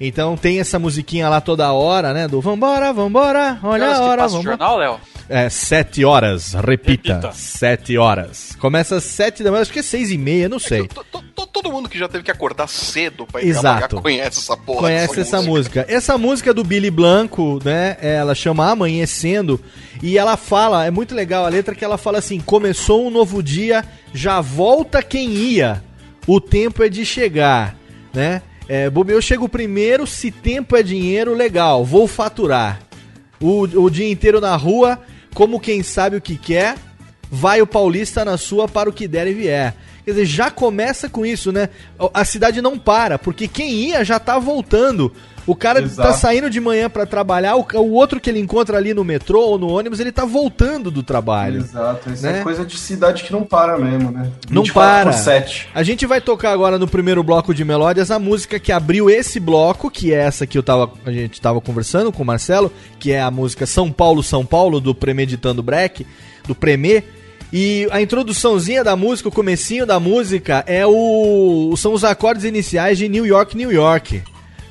Então 0.00 0.36
tem 0.36 0.60
essa 0.60 0.78
musiquinha 0.78 1.28
lá 1.28 1.40
toda 1.40 1.72
hora, 1.72 2.12
né? 2.14 2.28
Do 2.28 2.40
Vambora, 2.40 2.92
Vambora, 2.92 3.58
olha 3.62 3.90
a 3.90 3.94
que 3.94 4.00
hora, 4.00 4.22
passa 4.22 4.38
o 4.38 4.42
jornal, 4.42 4.76
Léo? 4.78 5.00
É, 5.28 5.50
sete 5.50 6.04
horas, 6.04 6.54
repita. 6.54 7.14
Repita. 7.16 7.32
Sete 7.32 7.98
horas. 7.98 8.56
Começa 8.60 8.96
às 8.96 9.04
sete 9.04 9.42
da 9.42 9.50
manhã, 9.50 9.60
acho 9.62 9.72
que 9.72 9.80
é 9.80 9.82
seis 9.82 10.10
e 10.10 10.16
meia, 10.16 10.48
não 10.48 10.58
sei. 10.58 10.86
To- 10.88 11.04
to- 11.04 11.22
to- 11.34 11.46
Todo 11.58 11.72
mundo 11.72 11.88
que 11.88 11.98
já 11.98 12.06
teve 12.08 12.22
que 12.22 12.30
acordar 12.30 12.68
cedo 12.68 13.26
pra 13.26 13.42
ir 13.42 13.48
Exato. 13.48 13.88
trabalhar 13.88 14.02
conhece 14.02 14.38
essa 14.38 14.56
porra. 14.56 14.80
Conhece 14.82 15.20
essa 15.20 15.42
música. 15.42 15.84
Essa 15.88 16.16
música 16.16 16.54
do 16.54 16.62
Billy 16.62 16.90
Blanco, 16.90 17.58
né? 17.64 17.96
Ela 18.00 18.32
chama 18.32 18.70
Amanhecendo. 18.70 19.60
E 20.00 20.16
ela 20.16 20.36
fala, 20.36 20.86
é 20.86 20.90
muito 20.90 21.16
legal 21.16 21.44
a 21.44 21.48
letra 21.48 21.74
que 21.74 21.84
ela 21.84 21.98
fala 21.98 22.18
assim: 22.18 22.38
começou 22.38 23.04
um 23.06 23.10
novo 23.10 23.42
dia, 23.42 23.84
já 24.14 24.40
volta 24.40 25.02
quem 25.02 25.30
ia. 25.32 25.82
O 26.28 26.40
tempo 26.40 26.82
é 26.84 26.88
de 26.88 27.04
chegar, 27.04 27.74
né? 28.14 28.40
É, 28.68 28.90
Bobe, 28.90 29.12
eu 29.12 29.22
chego 29.22 29.48
primeiro, 29.48 30.06
se 30.06 30.30
tempo 30.30 30.76
é 30.76 30.82
dinheiro, 30.82 31.34
legal, 31.34 31.84
vou 31.84 32.06
faturar. 32.06 32.80
O, 33.40 33.62
o 33.62 33.88
dia 33.88 34.10
inteiro 34.10 34.40
na 34.40 34.54
rua, 34.56 35.00
como 35.32 35.58
quem 35.58 35.82
sabe 35.82 36.16
o 36.16 36.20
que 36.20 36.36
quer, 36.36 36.76
vai 37.30 37.62
o 37.62 37.66
paulista 37.66 38.24
na 38.24 38.36
sua 38.36 38.68
para 38.68 38.90
o 38.90 38.92
que 38.92 39.08
der 39.08 39.26
e 39.26 39.32
vier. 39.32 39.74
Quer 40.04 40.10
dizer, 40.10 40.26
já 40.26 40.50
começa 40.50 41.08
com 41.08 41.24
isso, 41.24 41.50
né? 41.50 41.70
A 42.12 42.24
cidade 42.24 42.60
não 42.60 42.78
para, 42.78 43.18
porque 43.18 43.48
quem 43.48 43.72
ia 43.72 44.04
já 44.04 44.18
tá 44.18 44.38
voltando. 44.38 45.12
O 45.48 45.56
cara 45.56 45.80
Exato. 45.80 46.08
tá 46.10 46.14
saindo 46.14 46.50
de 46.50 46.60
manhã 46.60 46.90
para 46.90 47.06
trabalhar, 47.06 47.56
o, 47.56 47.66
o 47.76 47.92
outro 47.92 48.20
que 48.20 48.28
ele 48.28 48.38
encontra 48.38 48.76
ali 48.76 48.92
no 48.92 49.02
metrô 49.02 49.40
ou 49.40 49.58
no 49.58 49.68
ônibus, 49.68 49.98
ele 49.98 50.12
tá 50.12 50.24
voltando 50.24 50.90
do 50.90 51.02
trabalho. 51.02 51.60
Exato, 51.62 52.10
isso 52.10 52.22
Né? 52.22 52.40
é 52.40 52.42
coisa 52.42 52.64
de 52.66 52.76
cidade 52.76 53.24
que 53.24 53.32
não 53.32 53.42
para 53.42 53.78
mesmo, 53.78 54.10
né? 54.10 54.30
Não 54.50 54.62
24 54.62 54.72
para. 54.72 55.10
por 55.10 55.18
7. 55.18 55.68
A 55.74 55.82
gente 55.82 56.04
vai 56.06 56.20
tocar 56.20 56.52
agora 56.52 56.78
no 56.78 56.86
primeiro 56.86 57.22
bloco 57.22 57.54
de 57.54 57.64
melódias 57.64 58.10
a 58.10 58.18
música 58.18 58.58
que 58.60 58.70
abriu 58.70 59.08
esse 59.08 59.40
bloco, 59.40 59.90
que 59.90 60.12
é 60.12 60.18
essa 60.18 60.46
que 60.46 60.58
eu 60.58 60.62
tava, 60.62 60.90
a 61.06 61.10
gente 61.10 61.40
tava 61.40 61.60
conversando 61.60 62.12
com 62.12 62.22
o 62.22 62.26
Marcelo, 62.26 62.70
que 62.98 63.10
é 63.12 63.20
a 63.22 63.30
música 63.30 63.64
São 63.66 63.90
Paulo, 63.90 64.22
São 64.22 64.44
Paulo, 64.44 64.80
do 64.80 64.94
Premeditando 64.94 65.62
Break, 65.62 66.06
do 66.46 66.54
Premê. 66.54 67.02
E 67.50 67.88
a 67.90 68.02
introduçãozinha 68.02 68.84
da 68.84 68.94
música, 68.94 69.30
o 69.30 69.32
comecinho 69.32 69.86
da 69.86 69.98
música, 69.98 70.62
é 70.66 70.86
o 70.86 71.72
são 71.78 71.94
os 71.94 72.04
acordes 72.04 72.44
iniciais 72.44 72.98
de 72.98 73.08
New 73.08 73.24
York, 73.24 73.56
New 73.56 73.72
York, 73.72 74.22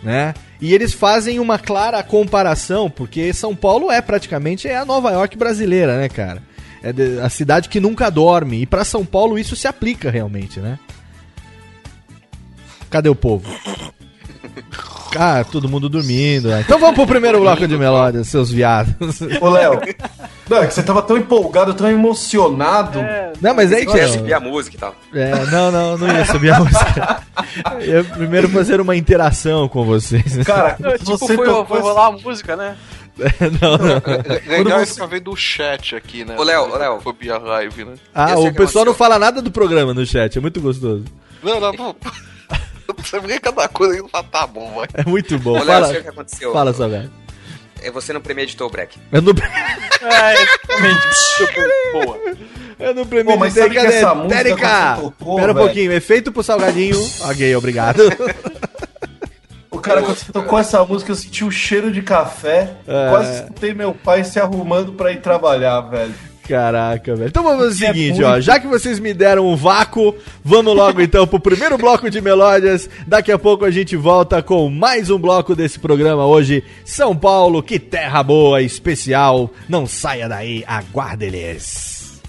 né? 0.04 0.36
E 0.60 0.74
eles 0.74 0.94
fazem 0.94 1.40
uma 1.40 1.60
clara 1.60 2.02
comparação, 2.02 2.90
porque 2.90 3.32
São 3.34 3.56
Paulo 3.56 3.92
é 3.92 4.02
praticamente 4.02 4.68
é 4.68 4.78
a 4.78 4.86
Nova 4.86 5.12
York 5.12 5.38
brasileira, 5.38 5.98
né, 5.98 6.10
cara? 6.10 6.42
É 6.84 7.22
a 7.24 7.30
cidade 7.30 7.70
que 7.70 7.80
nunca 7.80 8.10
dorme. 8.10 8.62
E 8.62 8.66
pra 8.66 8.84
São 8.84 9.06
Paulo 9.06 9.38
isso 9.38 9.56
se 9.56 9.68
aplica 9.68 10.10
realmente, 10.10 10.60
né? 10.60 10.80
Cadê 12.90 13.10
o 13.10 13.16
povo? 13.16 13.50
Ah, 15.16 15.44
todo 15.44 15.70
mundo 15.70 15.90
dormindo. 15.90 16.50
né? 16.50 16.62
Então 16.62 16.80
vamos 16.80 16.96
pro 16.96 17.08
primeiro 17.08 17.40
bloco 17.40 17.68
de 17.68 17.78
melódias, 17.78 18.28
seus 18.28 18.52
viados. 18.52 19.22
Ô, 19.42 19.50
Léo, 19.50 19.80
não, 20.50 20.58
é 20.64 20.68
que 20.68 20.74
você 20.74 20.84
tava 20.84 21.02
tão 21.02 21.18
empolgado, 21.18 21.74
tão 21.74 21.90
emocionado. 21.90 23.00
Não, 23.42 23.54
mas 23.54 23.72
aí 23.74 23.84
Eu 23.84 23.92
que 23.92 23.98
ia 23.98 24.04
é. 24.04 24.08
subir 24.08 24.34
a 24.34 24.40
música 24.40 24.76
e 24.76 24.80
tal. 24.80 24.96
É, 25.14 25.32
não, 25.46 25.72
não, 25.72 25.98
não 25.98 26.08
ia 26.08 26.26
subir 26.26 26.52
a 26.52 26.60
música. 26.64 27.24
Eu 27.82 27.98
ia 27.98 28.04
primeiro 28.04 28.50
fazer 28.50 28.80
uma 28.82 28.96
interação 28.96 29.68
com 29.68 29.84
vocês. 29.86 30.38
Cara, 30.46 30.76
Não, 30.80 30.92
tipo, 30.98 31.18
você 31.18 31.36
foi, 31.36 31.46
tocou 31.46 31.66
foi 31.66 31.78
essa- 31.80 31.88
rolar 31.88 32.08
a 32.08 32.12
música, 32.12 32.56
né? 32.56 32.76
não, 33.62 33.78
não. 33.78 34.48
Legal 34.58 34.80
você- 34.86 35.08
ver 35.08 35.20
do 35.22 35.36
chat 35.36 35.96
aqui, 35.96 36.24
né? 36.24 36.36
Ô, 36.38 36.44
Léo, 36.44 36.72
ô, 36.72 36.78
Léo. 36.78 37.00
Fobia 37.02 37.38
Live, 37.38 37.84
né? 37.86 37.94
Ah, 38.14 38.32
Eu 38.32 38.38
sei 38.38 38.48
o 38.50 38.52
que 38.52 38.58
pessoal 38.58 38.86
não 38.86 38.94
fala 38.94 39.18
nada 39.18 39.42
do 39.42 39.50
programa 39.52 39.94
no 39.94 40.06
chat, 40.06 40.38
é 40.38 40.42
muito 40.42 40.62
gostoso. 40.62 41.04
Não, 41.44 41.60
não, 41.60 41.72
não. 41.74 41.96
Você 43.04 43.20
vê 43.20 43.40
cada 43.40 43.68
coisa 43.68 43.94
aí 43.96 44.10
fala, 44.10 44.24
tá 44.24 44.48
bom, 44.48 44.72
vai. 44.76 44.88
É 44.94 45.04
muito 45.04 45.38
bom. 45.40 45.52
Ô, 45.52 45.64
Léo, 45.64 45.66
Fala, 45.66 45.90
o 45.90 46.02
que 46.02 46.08
aconteceu. 46.08 46.54
fala 46.54 46.74
só, 46.74 46.88
velho. 46.88 47.12
É 47.27 47.27
você 47.94 48.14
não 48.14 48.22
premeditou 48.22 48.68
o 48.68 48.70
break. 48.70 48.98
Eu 49.12 49.22
não, 49.22 49.34
É, 50.02 50.34
exatamente. 50.34 51.08
Boa. 51.94 52.20
eu 52.80 52.94
não 52.94 53.06
Pô, 53.06 53.38
mas 53.38 53.54
premeditei, 53.54 53.64
sabe 53.64 53.76
que 53.76 53.86
essa 53.86 54.16
música 54.16 54.44
você 54.44 55.02
tocou, 55.02 55.36
Pera 55.38 55.52
um 55.52 55.56
pouquinho, 55.56 55.92
efeito 55.92 56.32
pro 56.32 56.44
salgadinho. 56.44 56.98
Ok, 57.22 57.56
obrigado. 57.56 58.02
O 59.70 59.80
cara, 59.80 60.02
quando 60.02 60.18
você 60.18 60.32
tocou 60.32 60.58
essa 60.58 60.84
música, 60.84 61.12
eu 61.12 61.16
senti 61.16 61.44
o 61.44 61.52
cheiro 61.52 61.92
de 61.92 62.02
café. 62.02 62.74
É. 62.88 63.10
Quase 63.10 63.34
escutei 63.36 63.74
meu 63.74 63.94
pai 63.94 64.24
se 64.24 64.40
arrumando 64.40 64.94
pra 64.94 65.12
ir 65.12 65.22
trabalhar, 65.22 65.82
velho. 65.82 66.14
Caraca, 66.48 67.16
velho. 67.16 67.28
Então 67.28 67.44
vamos 67.44 67.66
fazer 67.66 67.86
o 67.86 67.90
É 67.90 67.94
seguinte, 67.94 68.24
ó. 68.24 68.40
Já 68.40 68.60
que 68.60 68.68
vocês 68.68 69.00
me 69.00 69.14
deram 69.14 69.48
um 69.48 69.56
vácuo, 69.56 70.16
vamos 70.44 70.76
logo 70.76 71.02
então 71.02 71.28
pro 71.28 71.40
primeiro 71.40 71.78
bloco 71.80 72.10
de 72.10 72.22
melódias. 72.22 72.90
Daqui 73.06 73.32
a 73.32 73.38
pouco 73.38 73.66
a 73.66 73.72
gente 73.72 73.96
volta 73.96 74.42
com 74.42 74.70
mais 74.70 75.10
um 75.10 75.20
bloco 75.20 75.56
desse 75.56 75.78
programa 75.78 76.26
hoje. 76.26 76.64
São 76.86 77.16
Paulo, 77.16 77.62
que 77.62 77.78
terra 77.78 78.24
boa, 78.24 78.62
especial. 78.62 79.50
Não 79.68 79.86
saia 79.86 80.30
daí, 80.30 80.64
aguarde 80.66 81.26
eles. 81.26 82.22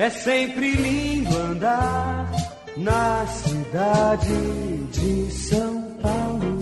É 0.00 0.08
sempre 0.08 0.76
lindo 0.76 1.36
andar 1.36 2.32
na 2.74 3.26
cidade 3.26 4.34
de 4.92 5.30
São 5.30 5.82
Paulo. 6.00 6.58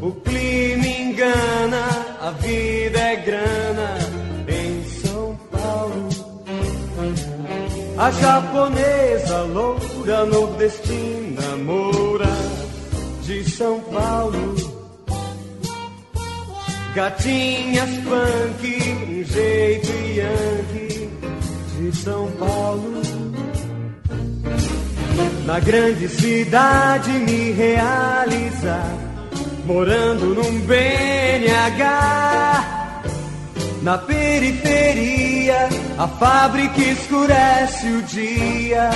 O 0.00 0.12
clima 0.12 0.86
engana, 0.86 1.84
a 2.22 2.30
vida 2.30 2.98
é 2.98 3.16
grana 3.16 3.98
em 4.48 4.82
São 5.02 5.38
Paulo. 5.52 6.08
A 7.98 8.10
japonesa 8.10 9.42
loura 9.42 10.24
nordestina 10.24 11.56
moura 11.58 12.32
de 13.24 13.44
São 13.50 13.78
Paulo. 13.78 14.73
Gatinhas 16.94 17.90
punk, 18.04 18.62
um 19.08 19.24
jeito 19.24 19.92
yankee 20.14 21.10
de 21.76 21.96
São 21.96 22.30
Paulo. 22.38 23.02
Na 25.44 25.58
grande 25.58 26.08
cidade 26.08 27.10
me 27.10 27.50
realizar, 27.50 28.96
morando 29.66 30.36
num 30.36 30.60
BNH. 30.60 31.82
Na 33.82 33.98
periferia, 33.98 35.68
a 35.98 36.06
fábrica 36.06 36.80
escurece 36.80 37.88
o 37.88 38.02
dia. 38.02 38.90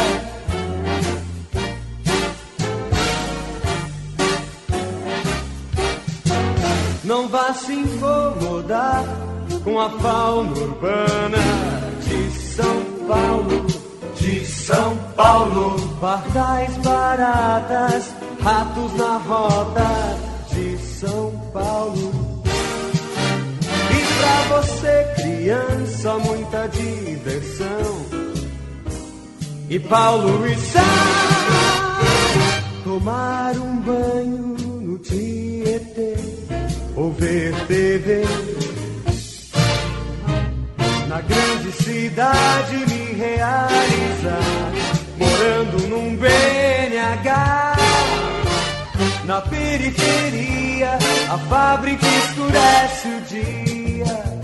Não 7.09 7.27
vá 7.27 7.55
se 7.55 7.73
incomodar 7.73 9.03
com 9.65 9.81
a 9.81 9.89
fauna 9.89 10.53
urbana 10.53 11.39
de 12.03 12.31
São 12.39 12.83
Paulo. 13.09 13.67
De 14.15 14.45
São 14.45 14.95
Paulo. 15.17 15.97
Pardais 16.03 16.77
baratas, 16.77 18.15
ratos 18.43 18.93
na 18.99 19.17
roda 19.17 20.19
de 20.53 20.77
São 20.77 21.31
Paulo. 21.51 22.43
E 23.91 24.01
pra 24.19 24.61
você, 24.61 25.15
criança, 25.17 26.19
muita 26.19 26.69
diversão. 26.69 28.07
E 29.71 29.81
Paulo 29.81 30.47
e 30.47 30.55
Sá, 30.57 32.01
tomar 32.85 33.57
um 33.57 33.81
banho 33.81 34.57
no 34.83 34.99
Tietê 34.99 36.18
ou 36.99 37.13
ver 37.13 37.55
TV. 37.69 38.25
Na 41.07 41.21
grande 41.21 41.73
cidade 41.73 42.77
me 42.89 43.13
realizar, 43.15 44.73
morando 45.17 45.89
num 45.89 46.17
BNH. 46.17 47.77
Na 49.25 49.41
periferia, 49.43 50.99
a 51.31 51.39
fábrica 51.39 52.07
escurece 52.07 53.09
o 53.09 53.21
dia. 53.29 54.39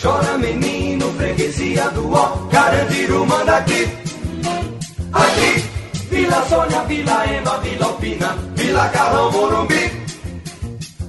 Chora 0.00 0.36
menino, 0.36 1.10
freguesia 1.14 1.88
do 1.90 2.12
ó, 2.12 2.46
Carandiru 2.50 3.24
manda 3.24 3.56
aqui, 3.56 3.88
aqui. 5.10 5.64
Vila 6.10 6.44
Sônia, 6.48 6.82
Vila 6.84 7.26
Ema, 7.32 7.58
Vila 7.58 7.86
Alpina, 7.86 8.36
Vila 8.54 8.88
Carrão, 8.90 9.32
Morumbi, 9.32 10.03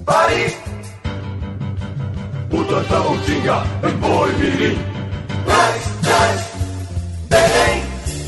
Paris. 0.06 0.56
Butantão, 2.50 3.18
Tinga, 3.26 3.64
Boi, 4.00 4.32
Mirim, 4.34 4.78
Traz, 5.46 5.84
Traz, 6.02 6.42
Belém, 7.30 7.84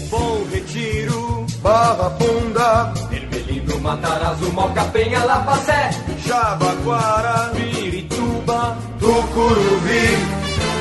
Bom 0.10 0.46
Retiro, 0.52 1.46
Barra 1.62 2.10
Funda, 2.20 2.94
Ermelino, 3.12 3.80
Matarazzo, 3.80 4.52
Moca, 4.54 4.84
Penha, 4.86 5.24
Lapacé, 5.24 5.92
Jabaquara, 6.26 7.52
Pirituba, 7.56 8.78
Tucuruvi, 9.00 10.08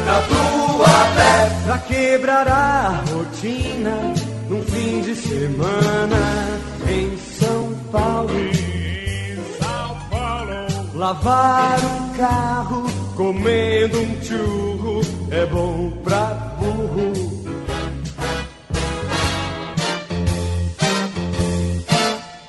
Tatuapé, 0.07 1.51
pra 1.67 1.79
quebrar 1.79 2.49
a 2.49 3.05
rotina. 3.13 4.15
Num 4.49 4.63
fim 4.63 5.01
de 5.01 5.15
semana. 5.17 6.17
Em 6.89 7.17
São 7.19 7.75
Paulo. 7.91 8.56
Lavar 10.97 11.79
o 11.79 12.17
carro 12.17 12.87
comendo 13.15 14.01
um 14.01 14.23
churro 14.23 15.03
é 15.31 15.45
bom 15.45 15.91
pra 16.03 16.25
burro. 16.59 17.13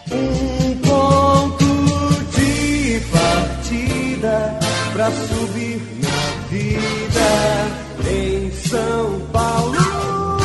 Um 0.10 0.78
ponto 0.78 1.66
de 2.38 3.02
partida 3.12 4.58
pra 4.93 5.12
subir 5.12 5.82
na 6.02 6.48
vida 6.48 8.10
em 8.10 8.50
São 8.50 9.20
Paulo. 9.34 10.38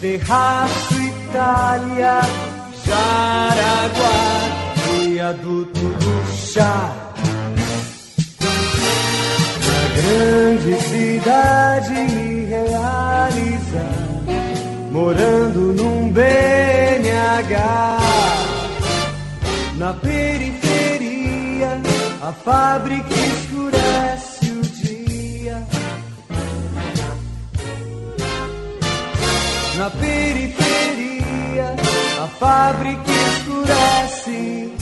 Terraço 0.00 0.94
Itália, 0.94 2.22
Jaraguá, 2.86 4.61
viaduto 5.12 5.80
do 5.80 6.14
chá. 6.34 6.90
Na 9.66 9.82
grande 9.98 10.74
cidade 10.88 11.92
me 11.92 12.44
realiza, 12.46 13.84
morando 14.90 15.74
num 15.74 16.10
BNH. 16.10 17.54
Na 19.76 19.92
periferia, 19.94 21.80
a 22.22 22.32
fábrica 22.32 23.14
escurece 23.14 24.46
o 24.46 24.62
dia. 24.62 25.62
Na 29.76 29.90
periferia, 29.90 31.76
a 32.22 32.26
fábrica 32.28 33.10
escurece. 33.10 34.81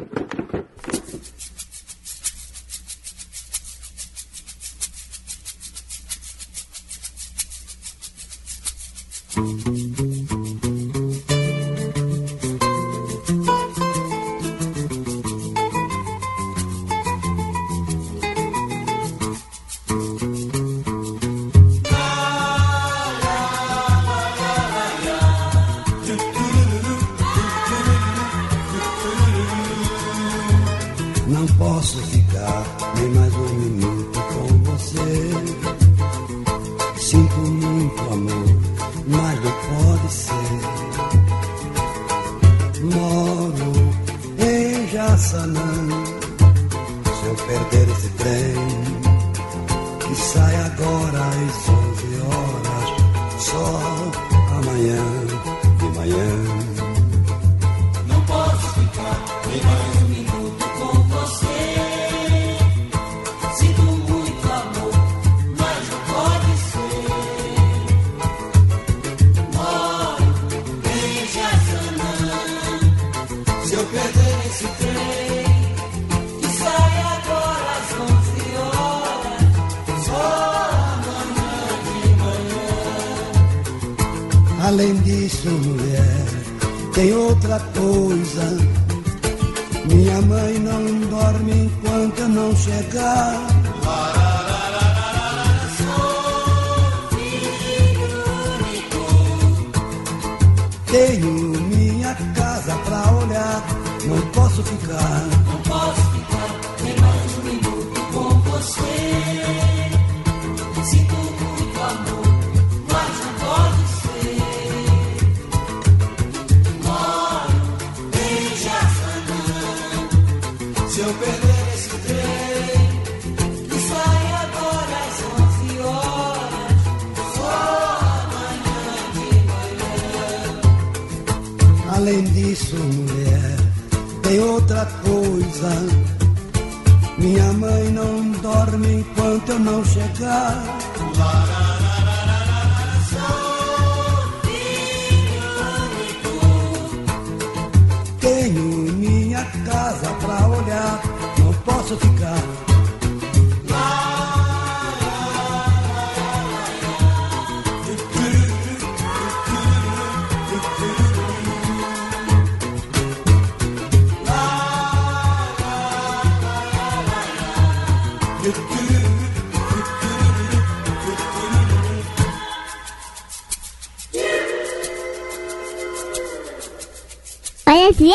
Vem, 178.01 178.09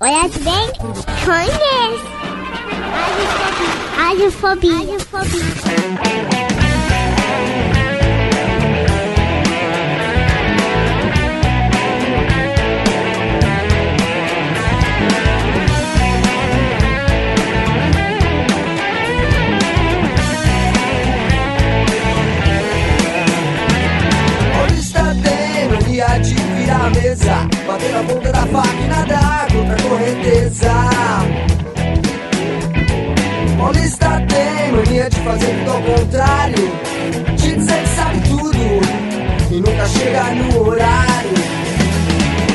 olha 0.00 0.26
bem, 0.40 0.72
conhece. 1.22 2.12
Agiofobia. 4.10 4.74
Agiofobia. 4.74 5.44
Olha, 24.58 24.72
está 24.72 25.02
bem, 25.02 25.68
mania 25.68 26.18
de 26.20 26.34
virar 26.34 26.90
mesa. 26.92 27.51
Na 27.90 28.02
ponta 28.04 28.32
da 28.32 28.44
vacina 28.44 29.06
da 29.06 29.46
correnteza 29.82 30.72
Paulista 33.58 34.22
tem 34.28 34.72
mania 34.72 35.10
de 35.10 35.16
fazer 35.20 35.58
tudo 35.58 35.70
ao 35.70 35.82
contrário 35.82 36.72
De 37.36 37.54
dizer 37.54 37.82
que 37.82 37.88
sabe 37.88 38.20
tudo 38.20 38.58
E 39.50 39.60
nunca 39.60 39.86
chega 39.86 40.34
no 40.34 40.68
horário. 40.68 41.30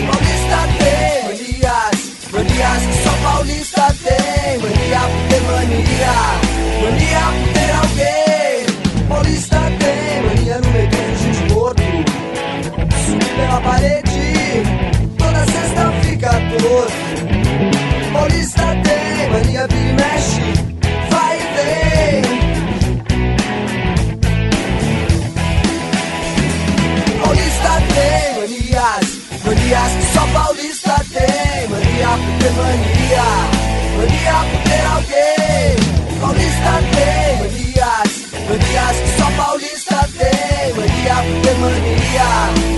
Paulista 0.07 0.59
tem 0.79 1.23
manias 1.23 2.07
Manias 2.31 2.83
que 2.85 3.03
só 3.03 3.11
paulista 3.23 3.95
tem. 4.03 4.16
berhias 41.59 42.76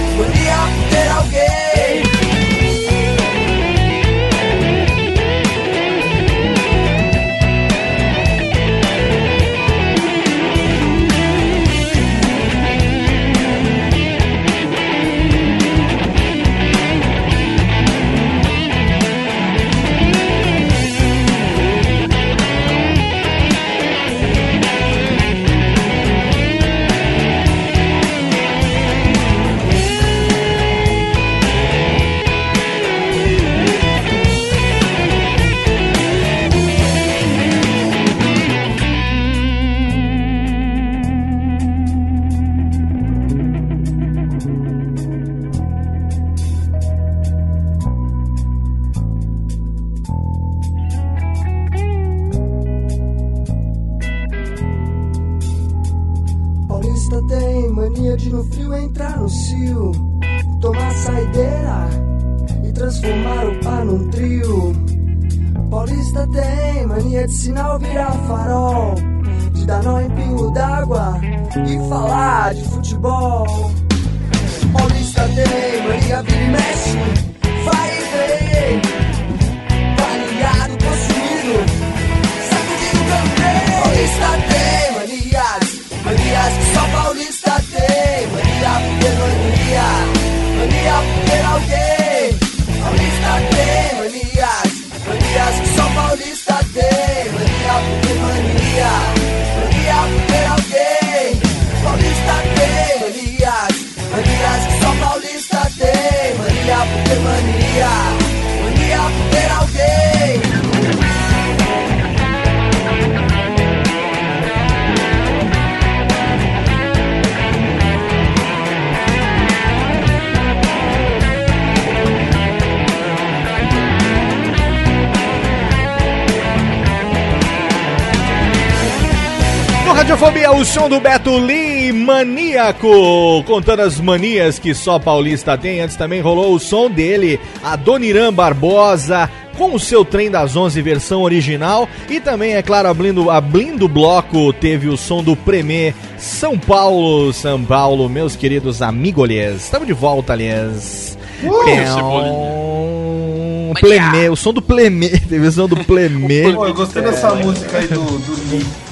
do 130.88 131.00
Beto 131.00 131.36
Lee, 131.38 131.92
maníaco, 131.92 133.44
contando 133.46 133.82
as 133.82 134.00
manias 134.00 134.60
que 134.60 134.74
só 134.74 135.00
paulista 135.00 135.58
tem. 135.58 135.82
Antes 135.82 135.96
também 135.96 136.22
rolou 136.22 136.54
o 136.54 136.60
som 136.60 136.90
dele, 136.90 137.40
a 137.64 137.76
Doniran 137.76 138.32
Barbosa, 138.32 139.30
com 139.58 139.74
o 139.74 139.80
seu 139.80 140.06
trem 140.06 140.32
das 140.32 140.56
11 140.56 140.82
versão 140.82 141.24
original 141.24 141.90
e 142.10 142.20
também, 142.20 142.54
é 142.54 142.62
claro, 142.62 142.88
abrindo, 142.88 143.30
abrindo 143.30 143.86
o 143.86 143.90
bloco, 143.90 144.54
teve 144.54 144.88
o 144.88 144.96
som 144.96 145.22
do 145.24 145.36
Premier 145.36 145.94
São 146.18 146.58
Paulo, 146.58 147.34
São 147.34 147.64
Paulo, 147.64 148.08
meus 148.08 148.36
queridos 148.36 148.82
amigolês. 148.82 149.64
Estamos 149.64 149.88
de 149.88 149.94
volta, 149.94 150.34
aliás. 150.34 151.18
Uh, 151.44 151.66
Pão... 152.00 153.74
Plemê, 153.80 154.30
o 154.30 154.36
som 154.36 154.54
do 154.54 154.62
Plemê, 154.62 155.10
teve 155.28 155.48
o 155.48 155.52
som 155.52 155.68
do 155.68 155.76
Plemê. 155.84 156.46
eu 156.46 156.74
gostei 156.74 157.02
dessa 157.02 157.34
música 157.36 157.78
aí 157.78 157.88
do, 157.88 158.02
do 158.02 158.52
Lee. 158.52 158.89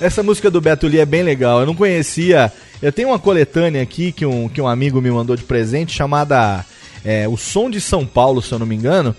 Essa 0.00 0.22
música 0.22 0.50
do 0.50 0.60
Beto 0.60 0.86
Lee 0.86 1.00
é 1.00 1.06
bem 1.06 1.22
legal. 1.22 1.60
Eu 1.60 1.66
não 1.66 1.74
conhecia. 1.74 2.52
Eu 2.82 2.92
tenho 2.92 3.08
uma 3.08 3.18
coletânea 3.18 3.82
aqui 3.82 4.12
que 4.12 4.26
um, 4.26 4.48
que 4.48 4.60
um 4.60 4.68
amigo 4.68 5.00
me 5.00 5.10
mandou 5.10 5.36
de 5.36 5.42
presente 5.44 5.92
chamada 5.92 6.64
é, 7.04 7.26
O 7.28 7.36
Som 7.36 7.70
de 7.70 7.80
São 7.80 8.04
Paulo, 8.06 8.42
se 8.42 8.52
eu 8.52 8.58
não 8.58 8.66
me 8.66 8.74
engano. 8.74 9.14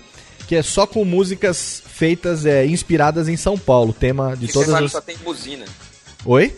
Que 0.46 0.54
é 0.56 0.62
só 0.62 0.86
com 0.86 1.04
músicas 1.04 1.82
feitas, 1.86 2.46
é, 2.46 2.64
inspiradas 2.66 3.28
em 3.28 3.36
São 3.36 3.58
Paulo. 3.58 3.92
Tema 3.92 4.36
de 4.36 4.44
E 4.44 4.48
você 4.48 4.52
todas 4.52 4.70
sabe, 4.70 4.84
as. 4.86 4.92
só 4.92 5.00
tem 5.00 5.16
buzina. 5.24 5.64
Oi? 6.24 6.52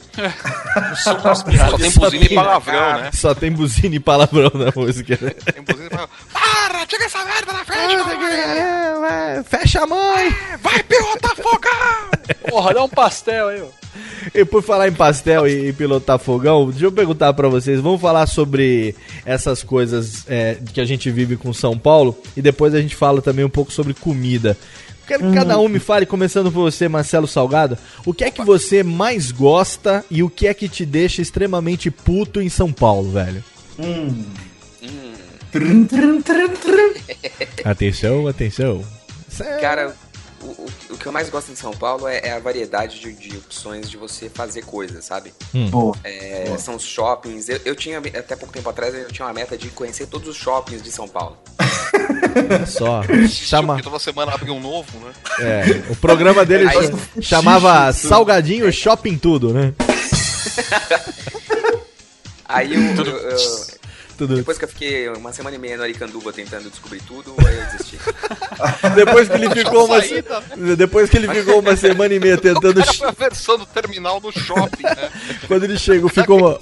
Só 0.96 1.14
tem 1.76 1.90
buzina 1.90 2.24
e 2.24 2.34
palavrão, 2.34 2.98
né? 3.00 3.10
Só 3.12 3.34
tem 3.34 3.52
buzina 3.52 3.94
e 3.96 4.00
palavrão 4.00 4.50
na 4.54 4.72
música. 4.74 5.18
né? 5.20 5.30
Tem 5.30 5.62
buzina 5.62 5.86
e 5.86 5.90
palavrão. 5.90 6.16
Para, 6.88 6.98
tira 6.98 7.04
essa 7.04 7.24
merda 7.24 7.52
na 7.52 7.64
frente, 7.64 7.94
É, 8.24 9.42
Fecha 9.44 9.82
a 9.82 9.86
mãe! 9.86 10.34
Vai, 10.60 10.82
pilotar 10.82 11.36
fogão! 11.36 12.08
Porra, 12.48 12.74
dá 12.74 12.84
um 12.84 12.88
pastel 12.88 13.48
aí, 13.48 13.60
ó. 13.60 13.66
E 14.34 14.44
por 14.44 14.62
falar 14.62 14.88
em 14.88 14.92
pastel 14.92 15.46
e, 15.46 15.68
e 15.68 15.72
pilotar 15.72 16.18
fogão, 16.18 16.70
deixa 16.70 16.84
eu 16.86 16.92
perguntar 16.92 17.32
pra 17.34 17.48
vocês. 17.48 17.80
Vamos 17.80 18.00
falar 18.00 18.26
sobre 18.26 18.94
essas 19.24 19.62
coisas 19.62 20.24
é, 20.28 20.58
que 20.72 20.80
a 20.80 20.84
gente 20.84 21.10
vive 21.10 21.36
com 21.36 21.52
São 21.52 21.78
Paulo 21.78 22.16
e 22.36 22.42
depois 22.42 22.74
a 22.74 22.80
gente 22.80 22.94
fala 22.94 23.20
também 23.20 23.44
um 23.44 23.50
pouco 23.50 23.72
sobre 23.72 23.94
comida. 23.94 24.56
Quero 25.06 25.30
que 25.30 25.34
cada 25.34 25.58
um 25.58 25.68
me 25.68 25.78
fale, 25.78 26.04
começando 26.04 26.52
por 26.52 26.70
você, 26.70 26.86
Marcelo 26.86 27.26
Salgado, 27.26 27.78
o 28.04 28.12
que 28.12 28.24
é 28.24 28.30
que 28.30 28.44
você 28.44 28.82
mais 28.82 29.32
gosta 29.32 30.04
e 30.10 30.22
o 30.22 30.28
que 30.28 30.46
é 30.46 30.52
que 30.52 30.68
te 30.68 30.84
deixa 30.84 31.22
extremamente 31.22 31.90
puto 31.90 32.42
em 32.42 32.50
São 32.50 32.70
Paulo, 32.70 33.10
velho? 33.10 33.42
Hum. 33.78 34.24
Hum. 35.54 35.88
Atenção, 37.64 38.26
atenção. 38.28 38.84
Cara, 39.60 39.94
o, 40.42 40.46
o, 40.46 40.66
o 40.90 40.96
que 40.98 41.06
eu 41.06 41.12
mais 41.12 41.28
gosto 41.30 41.50
em 41.52 41.56
São 41.56 41.72
Paulo 41.72 42.06
é, 42.08 42.20
é 42.24 42.32
a 42.32 42.38
variedade 42.38 43.00
de, 43.00 43.12
de 43.12 43.36
opções 43.36 43.88
de 43.90 43.96
você 43.96 44.28
fazer 44.28 44.62
coisas, 44.64 45.04
sabe? 45.04 45.32
Hum. 45.54 45.68
Boa. 45.70 45.96
É, 46.04 46.44
Boa. 46.46 46.58
São 46.58 46.74
os 46.76 46.82
shoppings. 46.84 47.48
Eu, 47.48 47.60
eu 47.64 47.74
tinha, 47.74 47.98
até 47.98 48.36
pouco 48.36 48.52
tempo 48.52 48.68
atrás, 48.68 48.94
eu 48.94 49.08
tinha 49.10 49.26
uma 49.26 49.32
meta 49.34 49.56
de 49.56 49.68
conhecer 49.68 50.06
todos 50.06 50.28
os 50.28 50.36
shoppings 50.36 50.82
de 50.82 50.90
São 50.92 51.08
Paulo. 51.08 51.36
Olha 52.50 52.66
só. 52.66 53.02
Chama, 53.28 53.74
Porque 53.74 53.84
toda 53.88 53.98
semana 53.98 54.32
abre 54.34 54.50
um 54.50 54.60
novo, 54.60 54.98
né? 55.00 55.12
é, 55.40 55.64
o 55.92 55.96
programa 55.96 56.44
dele 56.44 56.68
Aí- 56.68 57.22
chamava 57.22 57.92
Salgadinho 57.92 58.70
Shopping 58.72 59.16
Tudo, 59.18 59.52
né? 59.52 59.72
Aí 62.44 62.74
eu, 62.74 62.80
eu- 63.04 63.16
eu- 63.30 63.38
Tudo. 64.18 64.34
depois 64.34 64.58
que 64.58 64.64
eu 64.64 64.68
fiquei 64.68 65.08
uma 65.10 65.32
semana 65.32 65.54
e 65.54 65.58
meia 65.60 65.76
no 65.76 65.84
Aricanduva 65.84 66.32
tentando 66.32 66.68
descobrir 66.68 67.00
tudo, 67.02 67.36
aí 67.46 67.56
eu 67.56 67.64
desisti. 67.66 67.98
Depois 68.96 69.28
que 69.28 69.34
ele 69.34 69.50
ficou 69.50 69.86
uma, 69.86 70.76
depois 70.76 71.08
que 71.08 71.16
ele 71.16 71.28
ficou 71.28 71.60
uma 71.60 71.76
semana 71.76 72.12
e 72.12 72.18
meia 72.18 72.36
tentando, 72.36 72.84
foi 72.84 73.06
a 73.08 73.12
versão 73.12 73.56
do 73.56 73.64
terminal 73.64 74.18
do 74.18 74.32
shopping, 74.32 74.82
né? 74.82 75.10
quando 75.46 75.64
ele 75.64 75.78
chegou, 75.78 76.10
ficou 76.10 76.38
uma, 76.38 76.60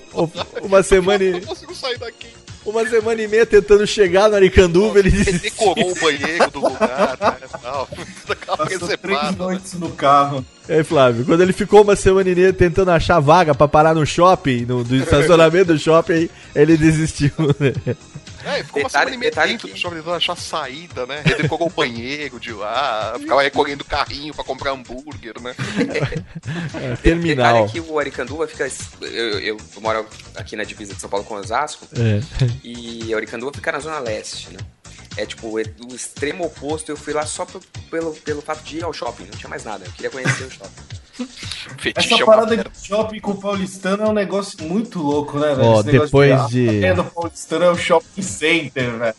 uma 0.60 0.82
semana 0.82 1.24
Eu 1.24 1.28
e 1.28 1.32
não 1.32 1.40
consigo 1.40 1.74
sair 1.74 1.98
daqui. 1.98 2.28
Uma 2.70 2.86
semana 2.88 3.22
e 3.22 3.28
meia 3.28 3.46
tentando 3.46 3.86
chegar 3.86 4.28
no 4.28 4.36
Aricanduva, 4.36 4.98
ele 4.98 5.10
decorou 5.10 5.90
o 5.92 5.94
banheiro 6.00 6.50
do 6.50 6.60
lugar, 6.60 7.16
né? 7.20 7.36
Tal. 7.62 7.88
Daquela 8.28 8.56
Passou 8.58 8.78
três 8.78 8.90
reservada. 9.00 9.36
noites 9.36 9.72
no 9.74 9.90
carro. 9.90 10.44
Ei, 10.68 10.82
Flávio, 10.82 11.24
quando 11.24 11.42
ele 11.42 11.52
ficou 11.52 11.82
uma 11.82 11.94
semana 11.94 12.28
e 12.28 12.34
meia 12.34 12.52
tentando 12.52 12.90
achar 12.90 13.20
vaga 13.20 13.54
pra 13.54 13.68
parar 13.68 13.94
no 13.94 14.04
shopping, 14.04 14.64
no 14.66 14.82
do 14.82 14.96
estacionamento 14.96 15.72
do 15.72 15.78
shopping, 15.78 16.28
ele 16.54 16.76
desistiu. 16.76 17.30
né? 17.60 17.72
É, 18.46 18.62
ficou 18.62 18.82
uma 18.82 18.88
Detalhe- 18.88 18.90
semana 19.10 19.14
e 19.14 19.18
meia 19.18 19.30
detalhe 19.30 19.52
dentro 19.52 19.66
que- 19.68 19.74
do 19.74 19.78
shopping 19.80 19.96
tentando 19.96 20.14
achar 20.14 20.36
saída, 20.36 21.04
né? 21.06 21.22
Ele 21.26 21.42
decorou 21.42 21.66
o 21.66 21.70
banheiro 21.70 22.38
de 22.38 22.52
lá, 22.52 23.16
ficava 23.18 23.42
recolhendo 23.42 23.84
carrinho 23.84 24.32
pra 24.34 24.44
comprar 24.44 24.70
hambúrguer, 24.72 25.34
né? 25.40 25.54
É, 26.76 26.90
Detalhe 26.90 26.96
terminal. 27.02 27.64
é 27.64 27.68
que 27.68 27.80
o 27.80 27.98
Aricanduva 27.98 28.46
fica. 28.46 28.68
Eu, 29.00 29.08
eu- 29.40 29.40
eu 29.74 29.80
moro 29.80 30.06
aqui 30.36 30.54
na 30.56 30.64
divisa 30.64 30.94
de 30.94 31.00
São 31.00 31.08
Paulo 31.10 31.24
com 31.26 31.34
Osasco. 31.34 31.86
É. 31.96 32.20
E 32.62 33.12
a 33.12 33.16
Aricanduva 33.16 33.52
fica 33.54 33.72
na 33.72 33.78
zona 33.80 33.98
leste, 33.98 34.50
né? 34.50 34.58
É 35.16 35.24
tipo, 35.24 35.58
é 35.58 35.64
o 35.90 35.94
extremo 35.94 36.44
oposto. 36.44 36.90
Eu 36.92 36.96
fui 36.96 37.12
lá 37.12 37.24
só 37.26 37.44
pro- 37.46 37.60
pelo, 37.90 38.12
pelo 38.14 38.42
fato 38.42 38.62
de 38.62 38.78
ir 38.78 38.84
ao 38.84 38.92
shopping, 38.92 39.24
não 39.24 39.30
tinha 39.38 39.48
mais 39.48 39.64
nada. 39.64 39.84
Eu 39.86 39.92
queria 39.92 40.10
conhecer 40.10 40.44
o 40.44 40.50
shopping. 40.50 40.70
Essa 41.94 42.14
é 42.14 42.24
parada 42.24 42.54
merda. 42.56 42.70
de 42.70 42.86
shopping 42.86 43.20
com 43.20 43.30
o 43.32 43.40
paulistano 43.40 44.02
é 44.04 44.08
um 44.08 44.12
negócio 44.12 44.62
muito 44.64 45.00
louco, 45.00 45.38
né, 45.38 45.54
velho? 45.54 45.68
Ó, 45.68 45.80
Esse 45.80 45.86
negócio 45.92 46.06
depois 46.06 46.46
de- 46.48 46.68
A 46.68 46.80
praia 46.80 46.94
do 46.94 47.04
paulistano 47.04 47.64
é 47.64 47.70
o 47.70 47.76
shopping 47.76 48.22
center, 48.22 48.90
velho. 48.98 49.14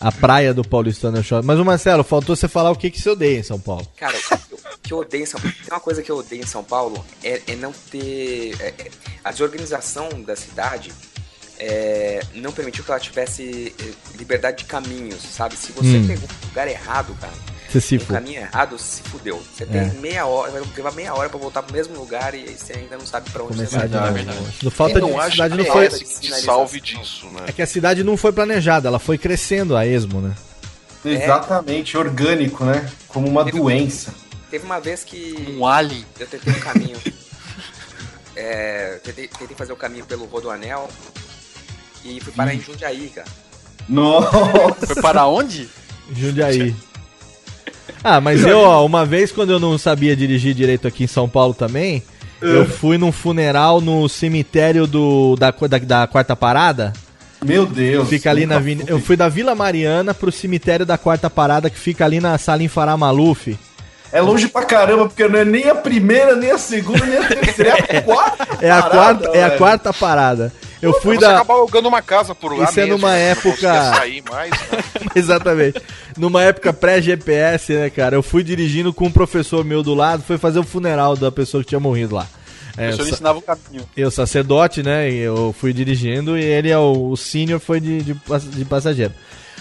A 0.00 0.10
praia 0.10 0.52
do 0.52 0.64
Paulistano 0.64 1.16
é 1.18 1.20
o 1.20 1.22
shopping. 1.22 1.46
Mas 1.46 1.60
o 1.60 1.64
Marcelo, 1.64 2.02
faltou 2.02 2.34
você 2.34 2.48
falar 2.48 2.72
o 2.72 2.76
que, 2.76 2.90
que 2.90 3.00
você 3.00 3.08
odeia 3.10 3.38
em 3.38 3.42
São 3.44 3.60
Paulo. 3.60 3.86
Cara, 3.96 4.16
o 4.52 4.78
que 4.82 4.92
eu 4.92 4.98
odeio 4.98 5.22
em 5.22 5.26
São 5.26 5.40
Paulo. 5.40 5.54
Tem 5.64 5.72
uma 5.72 5.78
coisa 5.80 6.02
que 6.02 6.10
eu 6.10 6.16
odeio 6.16 6.42
em 6.42 6.46
São 6.46 6.64
Paulo 6.64 7.04
é, 7.22 7.40
é 7.46 7.54
não 7.54 7.72
ter. 7.72 8.56
é- 8.60 8.74
é- 8.78 8.90
a 9.22 9.30
desorganização 9.30 10.08
da 10.26 10.34
cidade 10.34 10.92
é, 11.56 12.20
não 12.34 12.50
permitiu 12.50 12.82
que 12.82 12.90
ela 12.90 12.98
tivesse 12.98 13.72
é, 13.78 14.18
liberdade 14.18 14.58
de 14.58 14.64
caminhos, 14.64 15.22
sabe? 15.22 15.56
Se 15.56 15.70
você 15.70 15.98
Hum. 15.98 16.06
pegou 16.08 16.28
o 16.42 16.46
lugar 16.48 16.66
errado, 16.66 17.16
cara, 17.20 17.32
Você 17.72 17.80
se 17.80 17.96
o 17.96 18.00
for. 18.00 18.14
caminho 18.14 18.40
errado, 18.40 18.78
se 18.78 19.02
fudeu. 19.02 19.42
Você 19.54 19.64
tem 19.64 19.80
É. 19.80 19.84
meia 20.00 20.26
hora, 20.26 20.50
vai 20.52 20.62
levar 20.76 20.92
meia 20.92 21.14
hora 21.14 21.28
pra 21.30 21.38
voltar 21.38 21.62
pro 21.62 21.72
mesmo 21.74 21.96
lugar 21.98 22.34
e 22.34 22.46
você 22.56 22.74
ainda 22.74 22.98
não 22.98 23.06
sabe 23.06 23.30
pra 23.30 23.42
onde 23.42 23.54
Começar 23.56 23.80
você 23.80 23.88
de 23.88 23.96
vai. 23.96 24.22
novo. 24.24 24.48
No 24.62 24.70
falta 24.70 24.98
Eu 24.98 25.06
de 25.06 25.10
não 25.12 25.20
acho 25.20 25.30
cidade 25.32 25.56
que 25.56 25.62
não 25.64 25.72
foi. 25.72 25.88
Que 25.88 26.40
salve 26.42 26.80
disso, 26.80 27.26
né? 27.28 27.44
É 27.46 27.52
que 27.52 27.62
a 27.62 27.66
cidade 27.66 28.04
não 28.04 28.16
foi 28.16 28.32
planejada, 28.32 28.88
ela 28.88 28.98
foi 28.98 29.16
crescendo 29.16 29.74
a 29.76 29.86
esmo, 29.86 30.20
né? 30.20 30.34
Exatamente, 31.04 31.96
orgânico, 31.96 32.64
né? 32.64 32.88
Como 33.08 33.26
uma 33.28 33.44
doença. 33.44 34.14
Teve 34.50 34.64
uma 34.66 34.78
vez 34.80 35.02
que. 35.02 35.56
Um 35.58 35.66
alien. 35.66 36.04
Eu 36.20 36.26
tentei 36.26 36.52
um 36.52 36.60
caminho. 36.60 36.98
é, 38.36 39.00
tentei, 39.02 39.28
tentei 39.28 39.56
fazer 39.56 39.72
o 39.72 39.76
caminho 39.76 40.04
pelo 40.04 40.26
Rodoanel 40.26 40.88
e 42.04 42.20
fui 42.20 42.32
parar 42.32 42.54
em 42.54 42.60
Jundiaí, 42.60 43.08
cara. 43.14 43.26
Nossa! 43.88 44.86
Foi 44.86 45.02
para 45.02 45.26
onde? 45.26 45.68
Jundiaí. 46.14 46.74
Ah, 48.04 48.20
mas 48.20 48.44
eu, 48.44 48.58
ó, 48.58 48.84
uma 48.84 49.04
vez 49.04 49.30
quando 49.30 49.50
eu 49.50 49.60
não 49.60 49.78
sabia 49.78 50.16
dirigir 50.16 50.54
direito 50.54 50.88
aqui 50.88 51.04
em 51.04 51.08
São 51.08 51.28
Paulo 51.28 51.54
também, 51.54 52.02
eu 52.40 52.66
fui 52.66 52.98
num 52.98 53.12
funeral 53.12 53.80
no 53.80 54.08
cemitério 54.08 54.86
do, 54.86 55.36
da, 55.36 55.50
da, 55.50 55.78
da 55.78 56.06
Quarta 56.06 56.34
Parada. 56.34 56.92
Meu 57.44 57.66
Deus. 57.66 58.08
Fica 58.08 58.30
ali 58.30 58.46
na 58.46 58.60
fui. 58.60 58.78
Eu 58.86 59.00
fui 59.00 59.16
da 59.16 59.28
Vila 59.28 59.54
Mariana 59.54 60.14
pro 60.14 60.30
cemitério 60.30 60.86
da 60.86 60.96
Quarta 60.96 61.28
Parada, 61.28 61.70
que 61.70 61.78
fica 61.78 62.04
ali 62.04 62.20
na 62.20 62.36
Salim 62.38 62.68
Fará 62.68 62.96
Maluf. 62.96 63.56
É 64.12 64.20
longe 64.20 64.46
pra 64.48 64.64
caramba, 64.64 65.06
porque 65.06 65.26
não 65.26 65.38
é 65.38 65.44
nem 65.44 65.68
a 65.70 65.74
primeira, 65.74 66.36
nem 66.36 66.50
a 66.50 66.58
segunda, 66.58 67.04
nem 67.06 67.18
a 67.18 67.26
terceira. 67.28 67.76
É 67.88 67.96
a 67.98 68.02
quarta. 68.02 68.46
É 68.60 68.70
a, 68.70 68.82
parada, 68.82 69.18
quarta, 69.24 69.38
é 69.38 69.44
a 69.44 69.50
quarta 69.56 69.92
parada. 69.92 70.52
Eu 70.82 70.92
fui 71.00 71.14
Você 71.14 71.20
da. 71.22 71.36
acaba 71.36 71.54
alugando 71.54 71.88
uma 71.88 72.02
casa 72.02 72.34
por 72.34 72.56
lá 72.58 72.64
Isso 72.64 72.78
é 72.80 72.82
mesmo, 72.82 72.98
numa 72.98 73.12
né? 73.12 73.24
Não 73.24 73.30
época- 73.50 73.94
sair 73.94 74.22
mais, 74.28 74.50
né? 74.50 74.78
Exatamente. 75.14 75.80
Numa 76.18 76.42
época 76.42 76.72
pré-GPS, 76.72 77.72
né, 77.74 77.88
cara? 77.88 78.16
Eu 78.16 78.22
fui 78.22 78.42
dirigindo 78.42 78.92
com 78.92 79.06
um 79.06 79.10
professor 79.12 79.64
meu 79.64 79.82
do 79.82 79.94
lado, 79.94 80.22
foi 80.24 80.38
fazer 80.38 80.58
o 80.58 80.64
funeral 80.64 81.16
da 81.16 81.30
pessoa 81.30 81.62
que 81.62 81.68
tinha 81.68 81.80
morrido 81.80 82.14
lá. 82.16 82.26
É, 82.76 82.88
o 82.88 82.92
senhor 82.94 83.04
sa- 83.06 83.10
ensinava 83.12 83.38
o 83.38 83.42
caminho. 83.42 83.84
eu, 83.96 84.10
sacerdote, 84.10 84.82
né? 84.82 85.08
Eu 85.10 85.54
fui 85.58 85.72
dirigindo 85.72 86.36
e 86.36 86.42
ele 86.42 86.68
é 86.70 86.78
o, 86.78 87.10
o 87.10 87.16
senior, 87.16 87.60
foi 87.60 87.80
de, 87.80 88.02
de, 88.02 88.16
de 88.56 88.64
passageiro. 88.64 89.12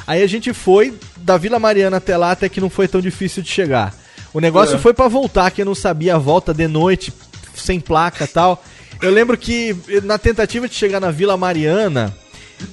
Aí 0.08 0.24
a 0.24 0.28
gente 0.28 0.52
foi 0.54 0.94
da 1.18 1.38
Vila 1.38 1.60
Mariana 1.60 1.98
até 1.98 2.18
lá, 2.18 2.32
até 2.32 2.50
que 2.50 2.60
não 2.60 2.70
foi 2.70 2.88
tão 2.88 3.00
difícil 3.00 3.44
de 3.44 3.50
chegar. 3.50 3.94
O 4.34 4.40
negócio 4.40 4.76
É. 4.76 4.80
foi 4.80 4.94
pra 4.94 5.08
voltar, 5.08 5.52
que 5.52 5.62
eu 5.62 5.66
não 5.66 5.76
sabia 5.76 6.16
a 6.16 6.20
volta 6.20 6.54
de 6.54 6.68
noite, 6.68 7.14
sem 7.56 7.80
placa 7.80 8.24
e 8.24 8.28
tal. 8.28 8.64
Eu 9.02 9.12
lembro 9.12 9.38
que 9.38 9.76
na 10.04 10.18
tentativa 10.18 10.68
de 10.68 10.76
chegar 10.76 11.00
na 11.00 11.12
Vila 11.12 11.36
Mariana, 11.36 12.16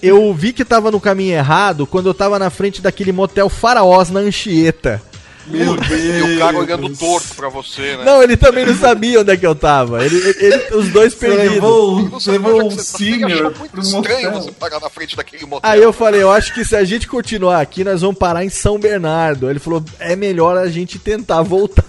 eu 0.03 0.33
vi 0.35 0.53
que 0.53 0.65
tava 0.65 0.91
no 0.91 1.01
caminho 1.01 1.35
errado 1.35 1.87
quando 1.87 2.07
eu 2.09 2.15
tava 2.15 2.39
na 2.39 2.51
frente 2.51 2.83
daquele 2.83 3.13
motel 3.13 3.49
Faraós 3.49 4.11
na 4.11 4.21
Anchieta. 4.21 5.03
Meu 5.51 5.77
Deus. 5.77 6.01
E 6.01 6.37
o 6.37 6.39
cara 6.39 6.57
olhando 6.59 6.89
torto 6.97 7.35
pra 7.35 7.49
você, 7.49 7.97
né? 7.97 8.05
Não, 8.05 8.23
ele 8.23 8.37
também 8.37 8.67
não 8.67 8.75
sabia 8.77 9.21
onde 9.21 9.33
é 9.33 9.37
que 9.37 9.47
eu 9.47 9.55
tava. 9.55 10.05
Ele, 10.05 10.17
ele- 10.17 10.37
ele- 10.41 10.75
os 10.77 10.89
dois 10.91 11.13
Você 11.15 11.27
perdidos. 11.27 11.55
levou, 11.55 12.09
você 12.09 12.31
levou 12.33 12.61
é 12.61 12.65
um 12.65 12.71
você 12.71 12.77
tá. 12.77 12.99
Senior 12.99 13.31
achou 13.33 13.55
muito 13.59 13.81
estranho 13.81 14.23
motel. 14.31 14.43
você 14.43 14.53
parar 14.53 14.81
na 14.81 14.91
frente 14.91 15.17
daquele 15.17 15.47
motel. 15.47 15.71
Aí 15.71 15.83
eu 15.83 15.93
falei, 15.93 16.23
eu 16.23 16.31
acho 16.31 16.53
que 16.55 16.65
se 16.65 16.77
a 16.77 16.85
gente 16.85 17.07
continuar 17.07 17.61
aqui, 17.61 17.83
nós 17.85 18.01
vamos 18.03 18.19
parar 18.19 18.45
em 18.45 18.49
São 18.51 18.79
Bernardo. 18.79 19.49
Ele 19.51 19.59
falou, 19.59 19.83
é 19.99 20.15
melhor 20.17 20.57
a 20.57 20.69
gente 20.69 20.99
tentar 20.99 21.43
voltar. 21.43 21.85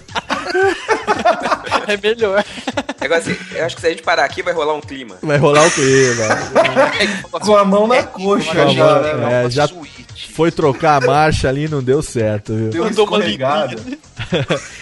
É 1.87 1.97
melhor. 1.97 2.43
Agora, 3.01 3.19
assim, 3.19 3.35
eu 3.55 3.65
acho 3.65 3.75
que 3.75 3.81
se 3.81 3.87
a 3.87 3.89
gente 3.89 4.01
parar 4.03 4.25
aqui, 4.25 4.41
vai 4.43 4.53
rolar 4.53 4.73
um 4.73 4.81
clima. 4.81 5.17
Vai 5.21 5.37
rolar 5.37 5.65
o 5.65 5.71
clima. 5.71 6.25
Com 7.41 7.55
a 7.55 7.65
mão 7.65 7.87
na 7.87 8.03
coxa 8.03 8.53
já, 8.69 8.85
mão- 8.85 9.01
né? 9.01 9.45
é, 9.45 9.49
já 9.49 9.67
foi 10.33 10.51
trocar 10.51 11.01
a 11.01 11.05
marcha 11.05 11.49
ali 11.49 11.65
e 11.65 11.69
não 11.69 11.81
deu 11.81 12.01
certo, 12.01 12.53
viu? 12.53 12.69
Deu 12.69 12.83
uma 12.83 12.91
escorregada. 12.91 13.75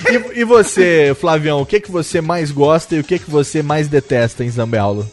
E, 0.09 0.41
e 0.41 0.43
você, 0.43 1.15
Flavião, 1.17 1.61
o 1.61 1.65
que, 1.65 1.79
que 1.79 1.89
você 1.91 2.19
mais 2.19 2.51
gosta 2.51 2.95
e 2.95 2.99
o 2.99 3.03
que, 3.03 3.17
que 3.17 3.29
você 3.29 3.61
mais 3.63 3.87
detesta 3.87 4.43
em 4.43 4.51
Paulo? 4.51 5.09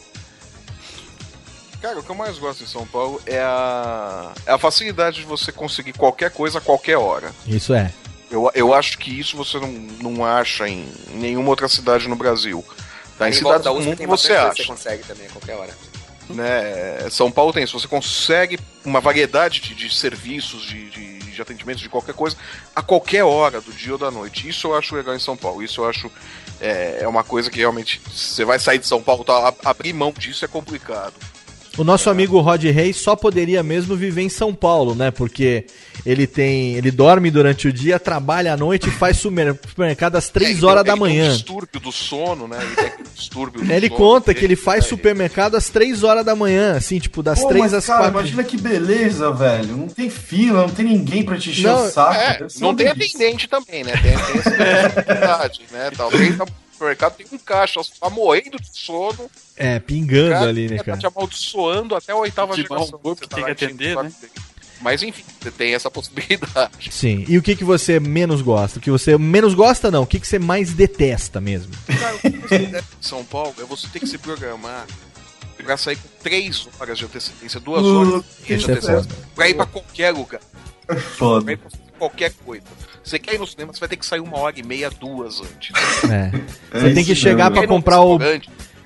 Cara, 1.81 1.99
o 1.99 2.03
que 2.03 2.09
eu 2.09 2.15
mais 2.15 2.37
gosto 2.37 2.63
em 2.63 2.67
São 2.67 2.85
Paulo 2.85 3.21
é 3.25 3.39
a, 3.39 4.31
é 4.45 4.51
a 4.51 4.57
facilidade 4.57 5.17
de 5.19 5.25
você 5.25 5.51
conseguir 5.51 5.93
qualquer 5.93 6.31
coisa 6.31 6.57
a 6.57 6.61
qualquer 6.61 6.97
hora. 6.97 7.31
Isso 7.47 7.73
é. 7.73 7.91
Eu, 8.29 8.51
eu 8.53 8.73
acho 8.73 8.97
que 8.97 9.19
isso 9.19 9.37
você 9.37 9.59
não, 9.59 9.69
não 9.69 10.25
acha 10.25 10.67
em 10.67 10.87
nenhuma 11.13 11.49
outra 11.49 11.67
cidade 11.67 12.07
no 12.07 12.15
Brasil. 12.15 12.63
Tá? 13.17 13.29
Em 13.29 13.33
cidades 13.33 13.63
da 13.63 13.71
do 13.71 13.77
USP 13.77 13.95
tem 13.95 14.07
você 14.07 14.33
acha. 14.33 14.63
você 14.63 14.65
consegue 14.65 15.03
também 15.03 15.27
a 15.27 15.29
qualquer 15.29 15.55
hora. 15.55 15.73
né? 16.29 17.09
São 17.09 17.31
Paulo 17.31 17.53
tem 17.53 17.63
isso. 17.63 17.79
Você 17.79 17.87
consegue 17.87 18.59
uma 18.83 18.99
variedade 18.99 19.61
de, 19.61 19.75
de 19.75 19.93
serviços, 19.93 20.63
de, 20.63 20.89
de, 20.89 21.19
de 21.19 21.41
atendimentos, 21.41 21.81
de 21.81 21.89
qualquer 21.89 22.13
coisa, 22.13 22.35
a 22.75 22.81
qualquer 22.81 23.23
hora 23.23 23.61
do 23.61 23.71
dia 23.71 23.93
ou 23.93 23.97
da 23.97 24.11
noite. 24.11 24.49
Isso 24.49 24.67
eu 24.67 24.75
acho 24.75 24.95
legal 24.95 25.15
em 25.15 25.19
São 25.19 25.37
Paulo. 25.37 25.63
Isso 25.63 25.81
eu 25.81 25.89
acho 25.89 26.11
é, 26.59 26.99
é 27.01 27.07
uma 27.07 27.23
coisa 27.23 27.49
que 27.49 27.59
realmente 27.59 28.01
você 28.09 28.43
vai 28.43 28.59
sair 28.59 28.79
de 28.79 28.87
São 28.87 29.01
Paulo, 29.01 29.23
tá? 29.23 29.53
Abrir 29.63 29.93
mão 29.93 30.11
disso 30.11 30.43
é 30.43 30.47
complicado. 30.47 31.13
O 31.77 31.83
nosso 31.83 32.09
amigo 32.09 32.39
Rod 32.39 32.63
Reis 32.63 32.95
só 32.95 33.17
poderia 33.17 33.61
mesmo 33.61 33.97
viver 33.97 34.21
em 34.21 34.29
São 34.29 34.53
Paulo, 34.53 34.95
né? 34.95 35.11
Porque 35.11 35.65
ele 36.05 36.25
tem. 36.25 36.75
ele 36.75 36.89
dorme 36.89 37.29
durante 37.29 37.67
o 37.67 37.73
dia, 37.73 37.99
trabalha 37.99 38.53
à 38.53 38.57
noite 38.57 38.87
e 38.87 38.91
faz 38.91 39.17
super- 39.17 39.53
supermercado 39.67 40.15
às 40.15 40.29
3 40.29 40.63
É, 40.63 40.65
horas 40.65 40.81
ele 40.81 40.87
da 40.87 40.93
tem 40.93 41.01
um 41.01 41.05
manhã. 41.05 41.31
distúrbio 41.33 41.79
do 41.81 41.91
sono, 41.91 42.47
né? 42.47 42.57
Ele 42.61 42.75
tem 42.75 42.85
aquele 42.85 43.09
distúrbio 43.13 43.61
do 43.61 43.69
Ele 43.73 43.87
sono 43.87 43.97
conta 43.99 44.33
que 44.33 44.45
ele 44.45 44.55
faz 44.55 44.85
supermercado 44.85 45.55
às 45.55 45.67
3 45.67 46.01
horas 46.03 46.23
da 46.25 46.33
manhã, 46.33 46.77
assim, 46.77 46.97
tipo, 46.97 47.21
das 47.21 47.41
Pô, 47.41 47.49
3 47.49 47.63
mas, 47.63 47.73
às 47.73 47.85
cara, 47.85 47.99
4. 48.03 48.19
imagina 48.19 48.43
que 48.45 48.57
beleza, 48.57 49.31
velho. 49.33 49.75
Não 49.75 49.87
tem 49.87 50.09
fila, 50.09 50.61
não 50.61 50.69
tem 50.69 50.85
ninguém 50.85 51.23
pra 51.23 51.37
te 51.37 51.49
encher 51.49 51.63
Não, 51.67 51.85
o 51.87 51.89
saco. 51.89 52.13
É, 52.13 52.47
não 52.61 52.73
tem 52.73 52.87
atendente 52.87 53.49
também, 53.49 53.83
né? 53.83 53.91
Tem, 54.01 54.13
tem 54.13 54.39
essa 54.39 54.49
né? 55.73 55.91
Talvez 55.97 56.37
supermercado 56.75 57.15
tem 57.15 57.25
um 57.31 57.37
caixa, 57.37 57.81
você 57.81 57.91
tá 57.99 58.09
morrendo 58.09 58.59
de 58.59 58.69
sono. 58.71 59.29
É, 59.55 59.79
pingando 59.79 60.31
cara, 60.31 60.49
ali, 60.49 60.67
né, 60.69 60.77
tá 60.77 60.83
cara? 60.83 60.97
te 60.97 61.07
amaldiçoando 61.07 61.95
até 61.95 62.11
a 62.11 62.15
oitava 62.15 62.53
Que 62.53 62.67
mau 62.69 62.79
geração. 62.79 62.99
corpo 62.99 63.21
você 63.23 63.27
tem 63.35 63.45
que 63.45 63.51
atender, 63.51 63.95
né? 63.95 64.11
Mas 64.81 65.01
enfim, 65.01 65.23
você 65.41 65.51
tem 65.51 65.73
essa 65.73 65.89
possibilidade. 65.91 66.91
Sim. 66.91 67.25
E 67.27 67.37
o 67.37 67.41
que, 67.41 67.55
que 67.55 67.63
você 67.63 67.99
menos 67.99 68.41
gosta? 68.41 68.77
O 68.79 68.81
que 68.81 68.91
você 68.91 69.17
menos 69.17 69.53
gosta, 69.53 69.89
não? 69.89 70.03
O 70.03 70.07
que, 70.07 70.19
que 70.19 70.27
você 70.27 70.37
mais 70.37 70.73
detesta 70.73 71.39
mesmo? 71.39 71.71
Cara, 71.97 72.15
o 72.15 72.19
que 72.19 72.29
você 72.29 72.59
deve 72.59 72.77
em 72.99 73.03
São 73.03 73.23
Paulo 73.23 73.55
é 73.59 73.63
você 73.63 73.87
ter 73.87 73.99
que 73.99 74.07
se 74.07 74.17
programar 74.17 74.85
pra 75.63 75.77
sair 75.77 75.95
com 75.95 76.07
3 76.21 76.67
horas 76.79 76.97
de 76.97 77.05
antecedência, 77.05 77.59
2 77.59 77.81
Uh, 77.81 77.87
horas 77.97 78.23
de 78.45 78.53
é 78.53 78.55
antecedência, 78.57 79.07
pra 79.33 79.49
ir 79.49 79.53
pra 79.55 79.65
qualquer 79.65 80.11
lugar. 80.11 80.41
Foda. 81.17 81.43
Pra 81.45 81.53
ir 81.53 81.57
pra 81.57 81.71
qualquer 81.97 82.33
coisa. 82.45 82.63
Você 83.05 83.19
quer 83.19 83.35
ir 83.35 83.37
no 83.37 83.45
cinema, 83.45 83.71
você 83.71 83.79
vai 83.79 83.87
ter 83.89 83.97
que 83.97 84.05
sair 84.05 84.19
uma 84.19 84.37
hora 84.39 84.59
e 84.59 84.63
meia, 84.63 84.89
duas 84.89 85.39
antes. 85.39 85.71
É. 86.09 86.31
É 86.75 86.79
Você 86.79 86.93
tem 86.93 87.05
que 87.05 87.15
chegar 87.15 87.51
ir 87.51 87.55
num 87.55 87.67
comprar 87.67 88.01
o. 88.01 88.17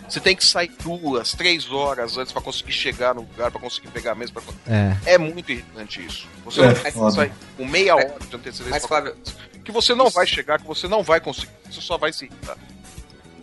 Você 0.07 0.20
tem 0.20 0.36
que 0.36 0.43
sair 0.43 0.72
duas, 0.84 1.32
três 1.34 1.72
horas 1.72 2.17
antes 2.17 2.34
pra 2.34 2.41
conseguir 2.41 2.72
chegar 2.72 3.13
no 3.13 3.22
lugar, 3.22 3.51
pra 3.51 3.61
conseguir 3.61 3.89
pegar 3.89 4.13
a 4.13 4.15
mesa. 4.15 4.34
Pra... 4.34 4.41
É. 4.67 5.13
É 5.13 5.17
muito 5.17 5.51
irritante 5.51 6.03
isso. 6.03 6.28
Você 6.43 6.61
É, 6.61 6.65
não 6.65 7.11
vai 7.11 7.11
sair 7.11 7.32
com 7.55 7.65
meia 7.65 7.95
hora 7.95 8.15
de 8.20 8.36
antecedência. 8.36 8.70
Mas, 8.70 8.86
pra 8.86 8.88
Flávio, 8.88 9.15
que 9.63 9.72
você 9.72 9.93
não 9.93 10.09
vai 10.09 10.26
chegar, 10.26 10.59
que 10.59 10.67
você 10.67 10.88
não 10.88 11.03
vai 11.03 11.22
conseguir, 11.22 11.51
você 11.70 11.80
só 11.80 11.97
vai 11.97 12.11
se 12.11 12.26
irritar. 12.26 12.57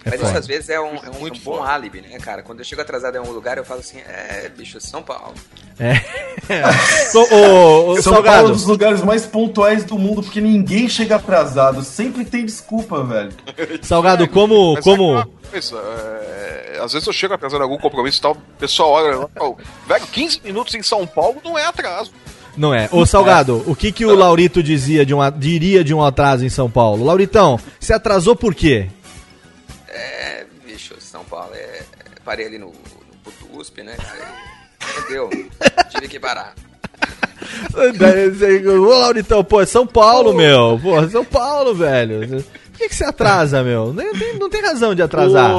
É 0.06 0.10
Mas 0.10 0.20
isso 0.20 0.26
foda. 0.26 0.38
às 0.38 0.46
vezes 0.46 0.68
é 0.70 0.80
um, 0.80 0.94
é 0.94 1.10
um, 1.10 1.18
Muito 1.18 1.40
um 1.40 1.42
bom 1.42 1.62
álibi, 1.64 2.00
né, 2.00 2.16
cara? 2.20 2.40
Quando 2.40 2.60
eu 2.60 2.64
chego 2.64 2.80
atrasado 2.80 3.16
em 3.16 3.18
um 3.18 3.32
lugar, 3.32 3.58
eu 3.58 3.64
falo 3.64 3.80
assim, 3.80 3.98
é, 3.98 4.48
bicho, 4.56 4.80
São 4.80 5.02
Paulo. 5.02 5.34
Ô, 7.12 7.18
ô, 7.18 7.22
ô, 7.24 7.26
São 7.32 7.32
Paulo 7.32 7.96
é 7.96 7.98
um 7.98 8.02
Salgado, 8.02 8.48
dos 8.52 8.64
lugares 8.64 9.02
mais 9.02 9.26
pontuais 9.26 9.84
do 9.84 9.98
mundo, 9.98 10.22
porque 10.22 10.40
ninguém 10.40 10.88
chega 10.88 11.16
atrasado. 11.16 11.82
Sempre 11.82 12.24
tem 12.24 12.46
desculpa, 12.46 13.02
velho. 13.02 13.32
Salgado, 13.82 14.28
como. 14.28 14.74
Mas 14.74 14.86
é 14.86 14.90
como... 14.90 15.18
aquela 15.18 15.34
coisa, 15.50 15.76
é, 15.76 16.78
às 16.80 16.92
vezes 16.92 17.06
eu 17.06 17.12
chego 17.12 17.34
atrasado 17.34 17.60
em 17.60 17.64
algum 17.64 17.78
compromisso 17.78 18.18
e 18.18 18.22
tal, 18.22 18.32
o 18.32 18.58
pessoal 18.60 18.90
olha 18.90 19.16
lá 19.16 19.28
e 19.34 19.88
velho, 19.88 20.06
15 20.06 20.40
minutos 20.44 20.74
em 20.74 20.82
São 20.82 21.04
Paulo 21.04 21.40
não 21.44 21.58
é 21.58 21.64
atraso. 21.64 22.12
Não 22.56 22.72
é. 22.72 22.88
Ô, 22.90 23.04
Salgado, 23.04 23.62
o 23.66 23.76
que, 23.76 23.92
que 23.92 24.06
o 24.06 24.14
Laurito 24.14 24.62
dizia 24.62 25.04
de 25.04 25.12
um, 25.12 25.18
diria 25.30 25.84
de 25.84 25.92
um 25.92 26.02
atraso 26.02 26.44
em 26.44 26.48
São 26.48 26.70
Paulo? 26.70 27.04
Lauritão, 27.04 27.60
você 27.78 27.92
atrasou 27.92 28.34
por 28.34 28.54
quê? 28.54 28.88
É, 29.96 30.44
bicho, 30.64 30.94
São 31.00 31.24
Paulo 31.24 31.54
é. 31.54 31.82
Parei 32.24 32.46
ali 32.46 32.58
no, 32.58 32.66
no 32.66 33.16
Puto 33.24 33.56
USP, 33.56 33.82
né, 33.82 33.96
cara? 33.96 34.34
Entendeu? 34.98 35.30
Tive 35.90 36.08
que 36.08 36.20
parar. 36.20 36.54
Ô, 37.74 38.94
Lauritão, 38.98 39.42
pô, 39.42 39.60
é 39.60 39.66
São 39.66 39.86
Paulo, 39.86 40.34
meu. 40.34 40.78
Pô, 40.82 41.08
São 41.08 41.24
Paulo, 41.24 41.74
velho. 41.74 42.42
Por 42.42 42.78
que, 42.78 42.88
que 42.90 42.94
você 42.94 43.04
atrasa, 43.04 43.62
meu? 43.62 43.92
Não 43.92 44.12
tem, 44.12 44.38
não 44.38 44.50
tem 44.50 44.60
razão 44.60 44.94
de 44.94 45.00
atrasar. 45.00 45.50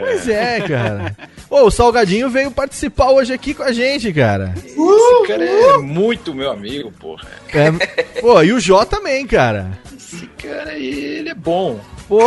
Pois 0.00 0.28
é, 0.28 0.60
cara. 0.60 1.16
Ô, 1.50 1.62
o 1.62 1.70
Salgadinho 1.70 2.30
veio 2.30 2.52
participar 2.52 3.10
hoje 3.10 3.32
aqui 3.32 3.52
com 3.52 3.64
a 3.64 3.72
gente, 3.72 4.12
cara. 4.12 4.54
Esse 4.56 5.26
cara 5.26 5.44
é 5.44 5.78
muito 5.78 6.32
meu 6.32 6.50
amigo, 6.50 6.92
porra. 6.92 7.26
É, 7.52 7.72
pô, 8.20 8.40
e 8.42 8.52
o 8.52 8.60
Jó 8.60 8.84
também, 8.84 9.26
cara. 9.26 9.76
Esse 9.96 10.26
cara 10.26 10.70
aí, 10.70 11.16
ele 11.18 11.30
é 11.30 11.34
bom. 11.34 11.80
Pô. 12.08 12.20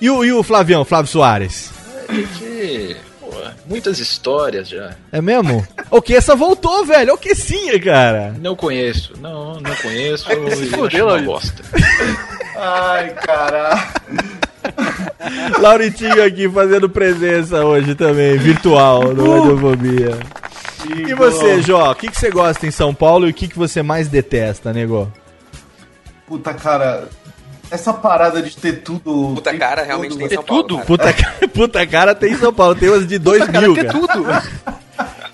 E 0.00 0.08
o, 0.08 0.24
e 0.24 0.32
o 0.32 0.42
Flavião, 0.42 0.84
Flávio 0.84 1.10
Soares? 1.10 1.70
Ele 2.08 2.26
tem, 2.38 2.96
porra, 3.20 3.56
muitas 3.66 3.98
histórias 3.98 4.68
já. 4.68 4.94
É 5.12 5.20
mesmo? 5.20 5.66
O 5.90 6.02
que 6.02 6.14
essa 6.14 6.36
voltou, 6.36 6.84
velho? 6.84 7.14
O 7.14 7.16
que 7.16 7.34
sim, 7.34 7.78
cara? 7.80 8.36
Não 8.38 8.54
conheço, 8.54 9.14
não, 9.22 9.54
não 9.54 9.74
conheço. 9.76 10.26
Se 10.26 10.34
e 10.34 10.46
acho 10.52 10.66
fudeu, 10.76 11.06
Laurito. 11.06 11.30
bosta. 11.30 11.62
Ai, 12.54 13.10
caralho. 13.14 13.88
Lauritinho 15.58 16.22
aqui 16.22 16.46
fazendo 16.46 16.90
presença 16.90 17.64
hoje 17.64 17.94
também, 17.94 18.36
virtual, 18.36 19.14
no 19.14 19.32
Radiofobia. 19.32 20.18
E 21.08 21.14
você, 21.14 21.62
Jó, 21.62 21.90
o 21.90 21.94
que, 21.94 22.08
que 22.10 22.18
você 22.18 22.30
gosta 22.30 22.66
em 22.66 22.70
São 22.70 22.92
Paulo 22.92 23.26
e 23.26 23.30
o 23.30 23.34
que, 23.34 23.48
que 23.48 23.58
você 23.58 23.82
mais 23.82 24.08
detesta, 24.08 24.72
nego? 24.74 25.10
Puta, 26.26 26.52
cara, 26.52 27.08
essa 27.70 27.92
parada 27.92 28.42
de 28.42 28.56
ter 28.56 28.82
tudo. 28.82 29.32
Puta 29.34 29.56
cara, 29.56 29.82
realmente 29.82 30.16
tem 30.16 30.26
em 30.26 30.30
São 30.30 30.42
tudo? 30.42 30.68
Paulo. 30.74 30.84
Puta, 30.86 31.12
ca- 31.12 31.34
puta 31.52 31.86
cara 31.86 32.14
tem 32.14 32.32
em 32.32 32.36
São 32.36 32.52
Paulo, 32.52 32.74
tem 32.74 32.88
umas 32.88 33.06
de 33.06 33.18
2 33.18 33.48
mil, 33.48 33.76
é 33.76 33.84
cara. 33.84 33.98
tudo. 33.98 34.26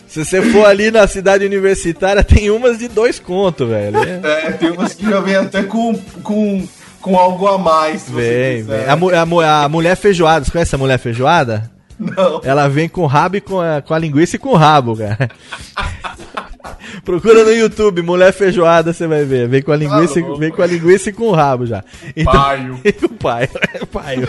Se 0.07 0.25
você 0.25 0.41
for 0.43 0.65
ali 0.65 0.93
na 0.93 1.09
cidade 1.09 1.45
universitária, 1.45 2.23
tem 2.23 2.49
umas 2.49 2.79
de 2.79 2.87
dois 2.87 3.19
conto, 3.19 3.67
velho. 3.67 3.97
É. 3.99 4.21
É, 4.47 4.53
tem 4.53 4.71
umas 4.71 4.95
que 4.95 5.05
já 5.11 5.19
vem 5.19 5.35
até 5.35 5.65
com, 5.65 5.93
com, 6.23 6.65
com 7.01 7.19
algo 7.19 7.49
a 7.49 7.59
mais. 7.59 8.03
se 8.03 8.13
você 8.13 8.21
Vem, 8.21 8.57
quiser. 8.59 8.87
vem. 8.97 9.09
A, 9.11 9.43
a 9.43 9.65
a 9.65 9.69
mulher 9.69 9.97
feijoada, 9.97 10.45
você 10.45 10.53
conhece 10.53 10.73
a 10.73 10.79
mulher 10.79 10.99
feijoada? 10.99 11.69
Não. 11.99 12.41
Ela 12.43 12.69
vem 12.69 12.89
com 12.89 13.07
rabo 13.07 13.37
e 13.37 13.41
com 13.41 13.61
a, 13.61 13.81
com 13.83 13.95
a 13.95 13.99
linguiça 13.99 14.37
e 14.37 14.39
com 14.39 14.51
o 14.51 14.57
rabo, 14.57 14.97
cara. 14.97 15.31
Procura 17.05 17.45
no 17.45 17.53
YouTube, 17.53 18.03
mulher 18.03 18.33
feijoada, 18.33 18.93
você 18.93 19.07
vai 19.07 19.25
ver. 19.25 19.49
Vem 19.49 19.63
com 19.63 19.73
a 19.73 19.77
linguiça, 19.77 20.21
louco. 20.21 20.39
vem 20.39 20.51
com 20.51 20.63
a 20.63 20.67
linguiça 20.67 21.11
e 21.11 21.13
com 21.13 21.25
o 21.25 21.33
rabo 21.33 21.67
já. 21.67 21.85
Paio. 22.25 22.81
o 23.05 23.09
paio. 23.11 23.49
paio. 23.93 24.27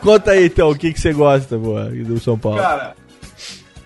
Conta 0.00 0.32
aí 0.32 0.46
então, 0.46 0.70
o 0.70 0.76
que, 0.76 0.92
que 0.92 1.00
você 1.00 1.12
gosta, 1.12 1.58
boa, 1.58 1.84
do 1.86 2.18
São 2.18 2.38
Paulo? 2.38 2.58
Cara, 2.58 2.94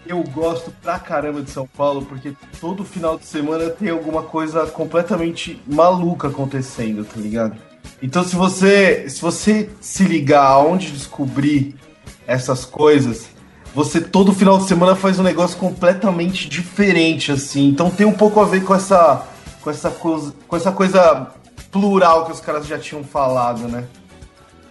eu 0.07 0.23
gosto 0.23 0.73
pra 0.83 0.99
caramba 0.99 1.43
de 1.43 1.51
São 1.51 1.67
Paulo 1.67 2.03
porque 2.03 2.33
todo 2.61 2.85
final 2.85 3.19
de 3.19 3.27
semana 3.27 3.71
tem 3.71 3.91
alguma 3.91 4.23
coisa 4.23 4.67
completamente 4.67 5.61
maluca 5.67 6.29
acontecendo, 6.29 7.05
tá 7.05 7.21
ligado? 7.21 7.57
Então 8.03 8.23
se 8.23 8.37
você 8.37 9.09
se 9.09 9.21
você 9.21 9.71
se 9.81 10.05
ligar 10.05 10.45
aonde 10.45 10.91
descobrir 10.91 11.75
essas 12.27 12.65
coisas, 12.65 13.27
você 13.75 14.01
todo 14.01 14.33
final 14.33 14.59
de 14.59 14.65
semana 14.69 14.95
faz 14.95 15.19
um 15.19 15.23
negócio 15.23 15.59
completamente 15.59 16.49
diferente 16.49 17.33
assim. 17.33 17.69
Então 17.69 17.91
tem 17.91 18.07
um 18.07 18.13
pouco 18.13 18.41
a 18.41 18.45
ver 18.45 18.65
com 18.65 18.75
essa 18.75 19.27
com 19.61 19.71
essa 19.71 19.91
coisa 19.91 20.35
com 20.47 20.57
essa 20.57 20.73
coisa 20.73 21.29
plural 21.71 22.27
que 22.27 22.33
os 22.33 22.41
caras 22.41 22.67
já 22.67 22.79
tinham 22.79 23.03
falado, 23.03 23.67
né? 23.69 23.85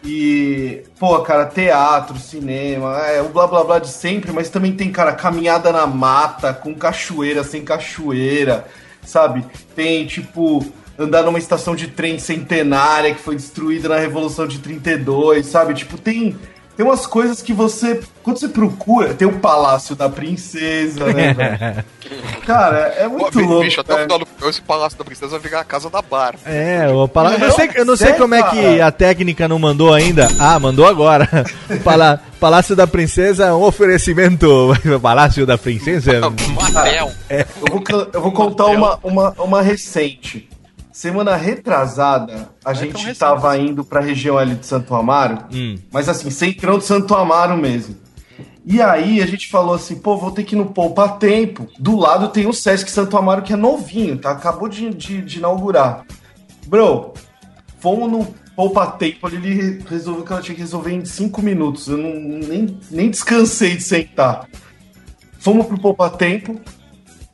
E, 0.05 0.83
pô, 0.99 1.19
cara, 1.19 1.45
teatro, 1.45 2.17
cinema, 2.17 2.97
é 3.07 3.21
o 3.21 3.29
blá 3.29 3.47
blá 3.47 3.63
blá 3.63 3.79
de 3.79 3.87
sempre, 3.87 4.33
mas 4.33 4.49
também 4.49 4.73
tem, 4.73 4.91
cara, 4.91 5.13
caminhada 5.13 5.71
na 5.71 5.87
mata, 5.87 6.53
com 6.53 6.75
cachoeira, 6.75 7.41
sem 7.41 7.63
cachoeira, 7.63 8.65
sabe? 9.01 9.45
Tem, 9.73 10.05
tipo, 10.05 10.65
andar 10.99 11.23
numa 11.23 11.39
estação 11.39 11.73
de 11.73 11.87
trem 11.87 12.19
centenária 12.19 13.13
que 13.13 13.21
foi 13.21 13.35
destruída 13.35 13.87
na 13.87 13.97
Revolução 13.97 14.45
de 14.45 14.59
32, 14.59 15.45
sabe? 15.45 15.73
Tipo, 15.73 15.97
tem, 15.97 16.37
tem 16.75 16.85
umas 16.85 17.05
coisas 17.05 17.41
que 17.41 17.53
você, 17.53 18.01
quando 18.23 18.39
você 18.39 18.47
procura, 18.47 19.13
tem 19.13 19.27
o 19.27 19.33
Palácio 19.39 19.95
da 19.95 20.09
Princesa, 20.09 21.05
né, 21.13 21.33
velho? 21.33 21.85
Cara, 22.45 22.93
é 22.97 23.07
muito 23.07 23.39
Pô, 23.39 23.45
louco. 23.45 23.63
Bicho, 23.63 23.79
até 23.81 23.93
o 23.93 23.95
velho. 23.95 24.05
final 24.07 24.19
do 24.19 24.25
programa, 24.25 24.49
esse 24.51 24.61
Palácio 24.61 24.97
da 24.97 25.05
Princesa 25.05 25.31
vai 25.31 25.39
virar 25.39 25.59
a 25.61 25.63
casa 25.63 25.89
da 25.89 26.01
Bar. 26.01 26.35
É, 26.45 26.87
o 26.89 27.07
palácio. 27.07 27.39
Eu 27.39 27.47
não 27.47 27.55
sei, 27.55 27.69
eu 27.75 27.85
não 27.85 27.95
sei 27.97 28.13
como 28.13 28.35
é 28.35 28.43
que 28.43 28.81
a 28.81 28.91
técnica 28.91 29.47
não 29.47 29.57
mandou 29.59 29.93
ainda. 29.93 30.27
Ah, 30.39 30.59
mandou 30.59 30.85
agora. 30.87 31.29
Pala- 31.83 32.19
Palácio 32.39 32.75
da 32.75 32.85
Princesa, 32.85 33.55
um 33.55 33.63
oferecimento. 33.63 34.73
Palácio 35.01 35.45
da 35.45 35.57
Princesa. 35.57 36.19
Matel. 36.73 37.11
É. 37.29 37.45
Eu 37.61 37.71
vou, 37.71 37.83
eu 38.13 38.21
vou 38.21 38.31
contar 38.31 38.65
uma, 38.65 38.99
uma, 39.03 39.29
uma 39.37 39.61
recente. 39.61 40.49
Semana 40.93 41.35
retrasada, 41.35 42.49
a 42.63 42.71
é 42.71 42.75
gente 42.75 42.93
recente 42.93 43.17
tava 43.17 43.57
indo 43.57 43.83
pra 43.83 43.99
região 43.99 44.37
ali 44.37 44.53
de 44.53 44.67
Santo 44.67 44.93
Amaro, 44.93 45.39
Hum. 45.51 45.75
mas 45.91 46.07
assim, 46.07 46.29
centrão 46.29 46.77
de 46.77 46.85
Santo 46.85 47.15
Amaro 47.15 47.57
mesmo. 47.57 47.95
E 48.63 48.79
aí 48.79 49.19
a 49.19 49.25
gente 49.25 49.49
falou 49.49 49.73
assim, 49.73 49.95
pô, 49.95 50.15
vou 50.17 50.29
ter 50.29 50.43
que 50.43 50.53
ir 50.55 50.57
no 50.57 50.67
Poupa 50.67 51.09
Tempo. 51.09 51.67
Do 51.79 51.97
lado 51.97 52.29
tem 52.29 52.45
o 52.45 52.53
Sesc 52.53 52.89
Santo 52.91 53.17
Amaro, 53.17 53.41
que 53.41 53.51
é 53.53 53.55
novinho, 53.55 54.19
tá? 54.19 54.31
Acabou 54.31 54.69
de, 54.69 54.93
de, 54.93 55.21
de 55.23 55.39
inaugurar. 55.39 56.05
Bro, 56.67 57.13
fomos 57.79 58.11
no 58.11 58.25
Poupa 58.55 58.85
Tempo, 58.85 59.25
ali, 59.25 59.37
ele 59.37 59.83
resolveu 59.89 60.23
que 60.23 60.31
ela 60.31 60.41
tinha 60.43 60.53
que 60.55 60.61
resolver 60.61 60.93
em 60.93 61.03
cinco 61.03 61.41
minutos. 61.41 61.87
Eu 61.87 61.97
não, 61.97 62.13
nem, 62.47 62.79
nem 62.91 63.09
descansei 63.09 63.75
de 63.77 63.83
sentar. 63.83 64.47
Fomos 65.39 65.65
pro 65.65 65.81
Poupa 65.81 66.07
Tempo, 66.07 66.61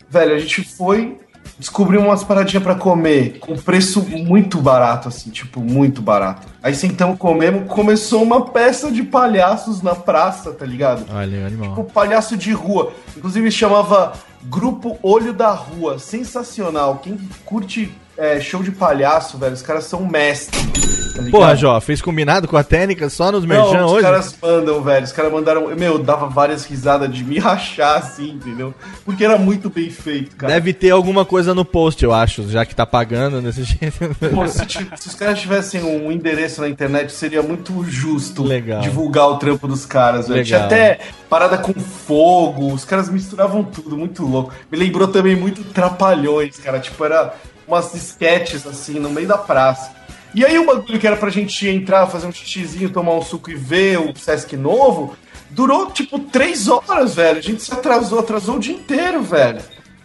velho, 0.10 0.34
a 0.34 0.40
gente 0.40 0.64
foi, 0.64 1.20
descobriu 1.60 2.00
umas 2.02 2.24
paradinhas 2.24 2.64
pra 2.64 2.74
comer, 2.74 3.38
com 3.40 3.56
preço 3.58 4.02
muito 4.02 4.60
barato, 4.62 5.10
assim, 5.10 5.30
tipo, 5.30 5.60
muito 5.60 6.02
barato. 6.02 6.48
Aí 6.64 6.74
sentamos, 6.74 7.18
comemos, 7.18 7.70
começou 7.70 8.24
uma 8.24 8.46
peça 8.46 8.90
de 8.90 9.04
palhaços 9.04 9.82
na 9.82 9.94
praça, 9.94 10.54
tá 10.54 10.66
ligado? 10.66 11.06
Olha, 11.14 11.46
animal. 11.46 11.70
Tipo, 11.70 11.84
palhaço 11.84 12.38
de 12.38 12.54
rua. 12.54 12.94
Inclusive 13.16 13.52
chamava 13.52 14.14
Grupo 14.44 14.98
Olho 15.04 15.34
da 15.34 15.52
Rua. 15.52 16.00
Sensacional. 16.00 17.00
Quem 17.04 17.20
curte 17.46 17.92
é, 18.20 18.40
show 18.42 18.62
de 18.62 18.72
palhaço, 18.72 19.38
velho, 19.38 19.54
os 19.54 19.62
caras 19.62 19.86
são 19.86 20.06
mestres. 20.06 21.14
Tá? 21.14 21.24
Porra, 21.32 21.56
Jó, 21.56 21.80
fez 21.80 22.02
combinado 22.02 22.48
com 22.48 22.58
a 22.58 22.64
técnica 22.64 23.10
só 23.10 23.32
nos 23.32 23.46
merchan 23.46 23.78
Não, 23.78 23.86
os 23.86 23.92
hoje? 23.94 24.02
caras 24.04 24.36
mandam, 24.42 24.82
velho. 24.84 25.06
Os 25.06 25.12
caras 25.12 25.32
mandaram. 25.32 25.68
Meu, 25.76 25.98
dava 25.98 26.28
várias 26.28 26.66
risadas 26.66 27.14
de 27.14 27.24
me 27.24 27.40
rachar 27.40 27.98
assim, 27.98 28.32
entendeu? 28.32 28.74
Porque 29.06 29.24
era 29.24 29.38
muito 29.38 29.70
bem 29.70 29.90
feito, 29.90 30.36
cara. 30.36 30.54
Deve 30.54 30.74
ter 30.74 30.92
alguma 30.92 31.24
coisa 31.26 31.54
no 31.54 31.64
post, 31.64 32.04
eu 32.04 32.14
acho, 32.14 32.48
já 32.50 32.66
que 32.66 32.76
tá 32.76 32.86
pagando 32.86 33.42
desse 33.42 33.64
jeito. 33.66 34.16
Pô, 34.34 34.48
se, 34.48 34.66
se 34.68 35.08
os 35.08 35.16
caras 35.16 35.40
tivessem 35.40 35.84
um 35.84 36.12
endereço 36.12 36.62
na 36.62 36.70
internet, 36.70 37.12
seria 37.12 37.42
muito 37.42 37.84
justo 37.86 38.44
Legal. 38.44 38.82
divulgar 38.82 39.28
o 39.28 39.38
trampo 39.38 39.68
dos 39.68 39.86
caras, 39.86 40.28
velho. 40.28 40.44
Tinha 40.44 40.66
até 40.66 41.00
parada 41.30 41.58
com 41.58 41.74
fogo, 41.74 42.74
os 42.74 42.84
caras 42.84 43.10
misturavam 43.10 43.64
tudo, 43.64 43.98
muito 43.98 44.26
louco. 44.26 44.54
Me 44.72 44.78
lembrou 44.78 45.08
também 45.08 45.36
muito 45.36 45.64
Trapalhões, 45.70 46.58
cara. 46.58 46.80
Tipo, 46.80 47.06
era 47.06 47.34
umas 47.70 47.94
sketches 47.94 48.66
assim, 48.66 49.00
no 49.00 49.10
meio 49.10 49.28
da 49.28 49.38
praça. 49.38 49.92
E 50.34 50.46
aí 50.46 50.60
o 50.60 50.66
bagulho 50.66 51.00
que 51.00 51.08
era 51.08 51.16
pra 51.16 51.30
gente 51.30 51.68
entrar, 51.68 52.08
fazer 52.08 52.28
um 52.28 52.32
xixizinho, 52.32 52.90
tomar 52.90 53.14
um 53.14 53.22
suco 53.22 53.50
e 53.50 53.56
ver 53.56 54.00
o 54.00 54.16
Sesc 54.16 54.56
novo, 54.56 55.16
durou 55.50 55.92
tipo 55.92 56.20
três 56.20 56.68
horas, 56.68 57.16
velho. 57.16 57.40
A 57.40 57.42
gente 57.42 57.64
se 57.64 57.74
atrasou, 57.74 58.20
atrasou 58.20 58.58
o 58.58 58.60
dia 58.60 58.76
inteiro, 58.76 59.22
velho. 59.22 59.62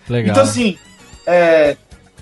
Legal. 0.09 0.33
Então, 0.33 0.43
assim, 0.43 0.79
é, 1.27 1.77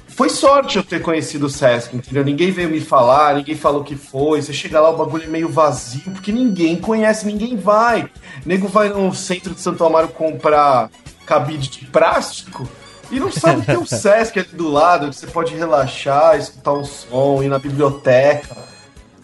foi 0.09 0.31
sorte 0.31 0.77
eu 0.77 0.83
ter 0.83 1.01
conhecido 1.01 1.47
o 1.47 1.51
Sesc, 1.51 1.97
entendeu? 1.97 2.25
Ninguém 2.25 2.51
veio 2.51 2.69
me 2.69 2.81
falar, 2.81 3.37
ninguém 3.37 3.55
falou 3.55 3.85
que 3.85 3.95
foi. 3.95 4.43
Você 4.43 4.53
chega 4.53 4.81
lá, 4.81 4.91
o 4.91 4.97
bagulho 4.97 5.25
é 5.25 5.29
meio 5.29 5.49
vazio, 5.49 6.11
porque 6.13 6.33
ninguém 6.33 6.77
conhece, 6.77 7.27
ninguém 7.27 7.57
vai. 7.57 8.09
Nego 8.45 8.67
vai 8.67 8.89
no 8.89 9.15
centro 9.15 9.55
de 9.55 9.61
Santo 9.61 9.85
Amaro 9.85 10.09
comprar 10.09 10.91
cabide 11.25 11.69
de 11.69 11.87
plástico 11.87 12.69
e 13.13 13.21
não 13.21 13.31
sabe 13.31 13.61
que 13.61 13.67
tem 13.67 13.77
o 13.77 13.87
Sesc 13.87 14.39
ali 14.39 14.49
do 14.53 14.69
lado, 14.69 15.07
onde 15.07 15.17
você 15.17 15.27
pode 15.27 15.55
relaxar, 15.55 16.37
escutar 16.39 16.73
um 16.73 16.85
som, 16.85 17.43
ir 17.43 17.49
na 17.49 17.59
biblioteca, 17.59 18.57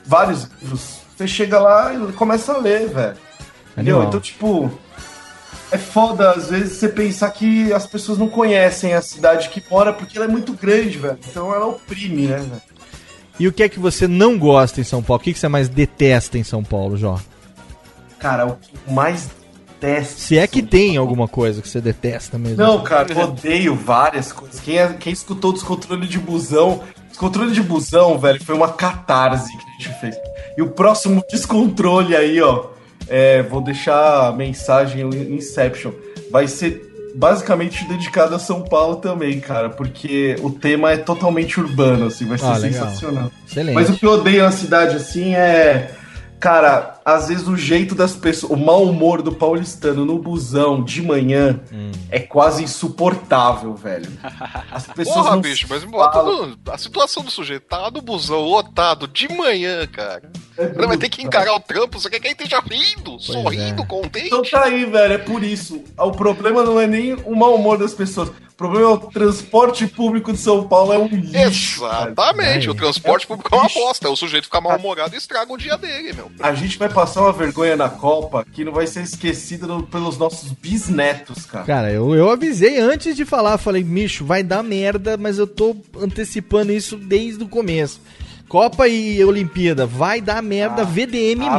vários 0.04 0.44
livros. 0.60 0.98
Você 1.16 1.26
chega 1.26 1.58
lá 1.58 1.94
e 1.94 2.12
começa 2.12 2.52
a 2.52 2.58
ler, 2.58 2.88
velho. 2.88 3.16
Entendeu? 3.72 4.02
Então, 4.02 4.20
tipo, 4.20 4.70
é 5.72 5.78
foda 5.78 6.32
às 6.32 6.50
vezes 6.50 6.78
você 6.78 6.88
pensar 6.88 7.30
que 7.30 7.72
as 7.72 7.86
pessoas 7.86 8.18
não 8.18 8.28
conhecem 8.28 8.92
a 8.92 9.00
cidade 9.00 9.48
que 9.48 9.62
mora 9.70 9.92
porque 9.92 10.18
ela 10.18 10.26
é 10.26 10.30
muito 10.30 10.52
grande, 10.52 10.98
velho. 10.98 11.18
Então 11.26 11.54
ela 11.54 11.66
oprime, 11.66 12.26
né, 12.26 12.36
velho? 12.36 12.62
E 13.38 13.48
o 13.48 13.52
que 13.52 13.62
é 13.62 13.68
que 13.68 13.78
você 13.78 14.06
não 14.06 14.38
gosta 14.38 14.80
em 14.80 14.84
São 14.84 15.02
Paulo? 15.02 15.20
O 15.20 15.24
que, 15.24 15.32
que 15.32 15.38
você 15.38 15.48
mais 15.48 15.68
detesta 15.68 16.36
em 16.36 16.44
São 16.44 16.62
Paulo, 16.62 16.96
Jó? 16.96 17.18
Cara, 18.18 18.46
o 18.46 18.56
que 18.56 18.92
mais 18.92 19.30
detesto. 19.80 20.20
Se 20.20 20.38
é 20.38 20.46
que 20.46 20.62
tem 20.62 20.96
alguma 20.96 21.28
coisa 21.28 21.62
que 21.62 21.68
você 21.68 21.80
detesta 21.80 22.38
mesmo. 22.38 22.56
Não, 22.56 22.82
cara, 22.82 23.12
eu 23.12 23.18
odeio 23.20 23.74
várias 23.74 24.32
coisas. 24.32 24.60
Quem, 24.60 24.78
é- 24.78 24.92
quem 24.98 25.12
escutou 25.12 25.52
descontrole 25.52 26.06
de 26.06 26.18
busão. 26.18 26.80
Descontrole 27.08 27.52
de 27.52 27.62
busão, 27.62 28.18
velho, 28.18 28.42
foi 28.44 28.54
uma 28.54 28.68
catarse 28.72 29.50
que 29.56 29.64
a 29.64 29.82
gente 29.82 30.00
fez. 30.00 30.16
E 30.56 30.62
o 30.62 30.68
próximo 30.70 31.22
descontrole 31.30 32.14
aí, 32.14 32.40
ó. 32.40 32.66
é, 33.08 33.42
vou 33.42 33.60
deixar 33.62 34.28
a 34.28 34.32
mensagem 34.32 35.00
Inception. 35.34 35.92
Vai 36.30 36.46
ser 36.46 36.86
basicamente 37.14 37.84
dedicado 37.88 38.34
a 38.34 38.38
São 38.38 38.60
Paulo 38.62 38.96
também, 38.96 39.40
cara. 39.40 39.70
Porque 39.70 40.36
o 40.42 40.50
tema 40.50 40.92
é 40.92 40.96
totalmente 40.98 41.58
urbano, 41.58 42.06
assim, 42.06 42.26
vai 42.26 42.36
ser 42.38 42.44
Ah, 42.46 42.60
sensacional. 42.60 43.30
Excelente. 43.48 43.74
Mas 43.74 43.88
o 43.90 43.94
que 43.94 44.04
eu 44.06 44.10
odeio 44.12 44.42
na 44.44 44.52
cidade, 44.52 44.94
assim, 44.96 45.34
é. 45.34 45.90
Cara, 46.38 46.97
às 47.14 47.28
vezes 47.28 47.46
o 47.48 47.56
jeito 47.56 47.94
das 47.94 48.14
pessoas, 48.14 48.52
o 48.52 48.56
mau 48.56 48.82
humor 48.84 49.22
do 49.22 49.32
paulistano 49.32 50.04
no 50.04 50.18
busão 50.18 50.82
de 50.82 51.00
manhã 51.02 51.60
Hum. 51.72 51.90
é 52.10 52.18
quase 52.20 52.62
insuportável, 52.64 53.74
velho. 53.74 54.10
As 54.70 54.86
pessoas 54.92 55.16
Porra, 55.16 55.30
não 55.32 55.40
bicho, 55.40 55.66
mas 55.68 55.84
bota 55.84 56.22
no- 56.22 56.58
a 56.70 56.78
situação 56.78 57.22
do 57.22 57.30
sujeito 57.30 57.62
tá 57.66 57.90
no 57.90 58.02
busão 58.02 58.40
lotado 58.40 59.06
de 59.08 59.28
manhã, 59.28 59.86
cara. 59.86 60.30
É 60.56 60.64
Ele 60.64 60.86
vai 60.86 60.96
ter 60.96 61.08
que 61.08 61.22
encarar 61.22 61.54
o 61.54 61.60
trampo, 61.60 61.98
você 62.00 62.10
quer 62.10 62.20
que 62.20 62.26
ele 62.26 62.34
esteja 62.34 62.60
rindo, 62.60 63.18
sorrindo, 63.20 63.86
contente. 63.86 64.26
Então 64.26 64.42
tá 64.42 64.64
aí, 64.64 64.84
velho, 64.84 65.14
é 65.14 65.18
por 65.18 65.42
isso. 65.42 65.82
O 65.96 66.10
problema 66.12 66.62
não 66.64 66.80
é 66.80 66.86
nem 66.86 67.14
o 67.14 67.34
mau 67.34 67.54
humor 67.54 67.78
das 67.78 67.94
pessoas. 67.94 68.28
O 68.28 68.58
problema 68.58 68.86
é 68.86 68.92
o 68.92 68.98
transporte 68.98 69.86
público 69.86 70.32
de 70.32 70.38
São 70.38 70.66
Paulo 70.66 70.92
é 70.92 70.98
um 70.98 71.06
lixo. 71.06 71.84
Exatamente, 71.84 72.58
velho. 72.66 72.72
o 72.72 72.74
transporte 72.74 73.22
É 73.24 73.26
público 73.28 73.54
é 73.54 73.58
uma 73.58 73.68
bosta. 73.68 74.10
O 74.10 74.16
sujeito 74.16 74.44
fica 74.44 74.60
mal-humorado 74.60 75.14
e 75.14 75.18
estraga 75.18 75.52
o 75.52 75.56
dia 75.56 75.78
dele, 75.78 76.12
meu. 76.12 76.28
A 76.40 76.52
gente 76.54 76.76
vai 76.76 76.88
passar 76.98 77.20
uma 77.22 77.32
vergonha 77.32 77.76
na 77.76 77.88
Copa 77.88 78.44
que 78.52 78.64
não 78.64 78.72
vai 78.72 78.86
ser 78.86 79.02
esquecida 79.02 79.66
no- 79.66 79.84
pelos 79.84 80.18
nossos 80.18 80.50
bisnetos, 80.50 81.46
cara. 81.46 81.64
Cara, 81.64 81.92
eu, 81.92 82.14
eu 82.14 82.28
avisei 82.30 82.78
antes 82.80 83.14
de 83.14 83.24
falar, 83.24 83.56
falei, 83.56 83.84
Micho, 83.84 84.24
vai 84.24 84.42
dar 84.42 84.62
merda, 84.64 85.16
mas 85.16 85.38
eu 85.38 85.46
tô 85.46 85.76
antecipando 86.00 86.72
isso 86.72 86.96
desde 86.96 87.44
o 87.44 87.48
começo. 87.48 88.00
Copa 88.48 88.88
e 88.88 89.22
Olimpíada, 89.24 89.86
vai 89.86 90.20
dar 90.20 90.42
merda 90.42 90.82
VDM 90.84 91.44
Ah, 91.46 91.58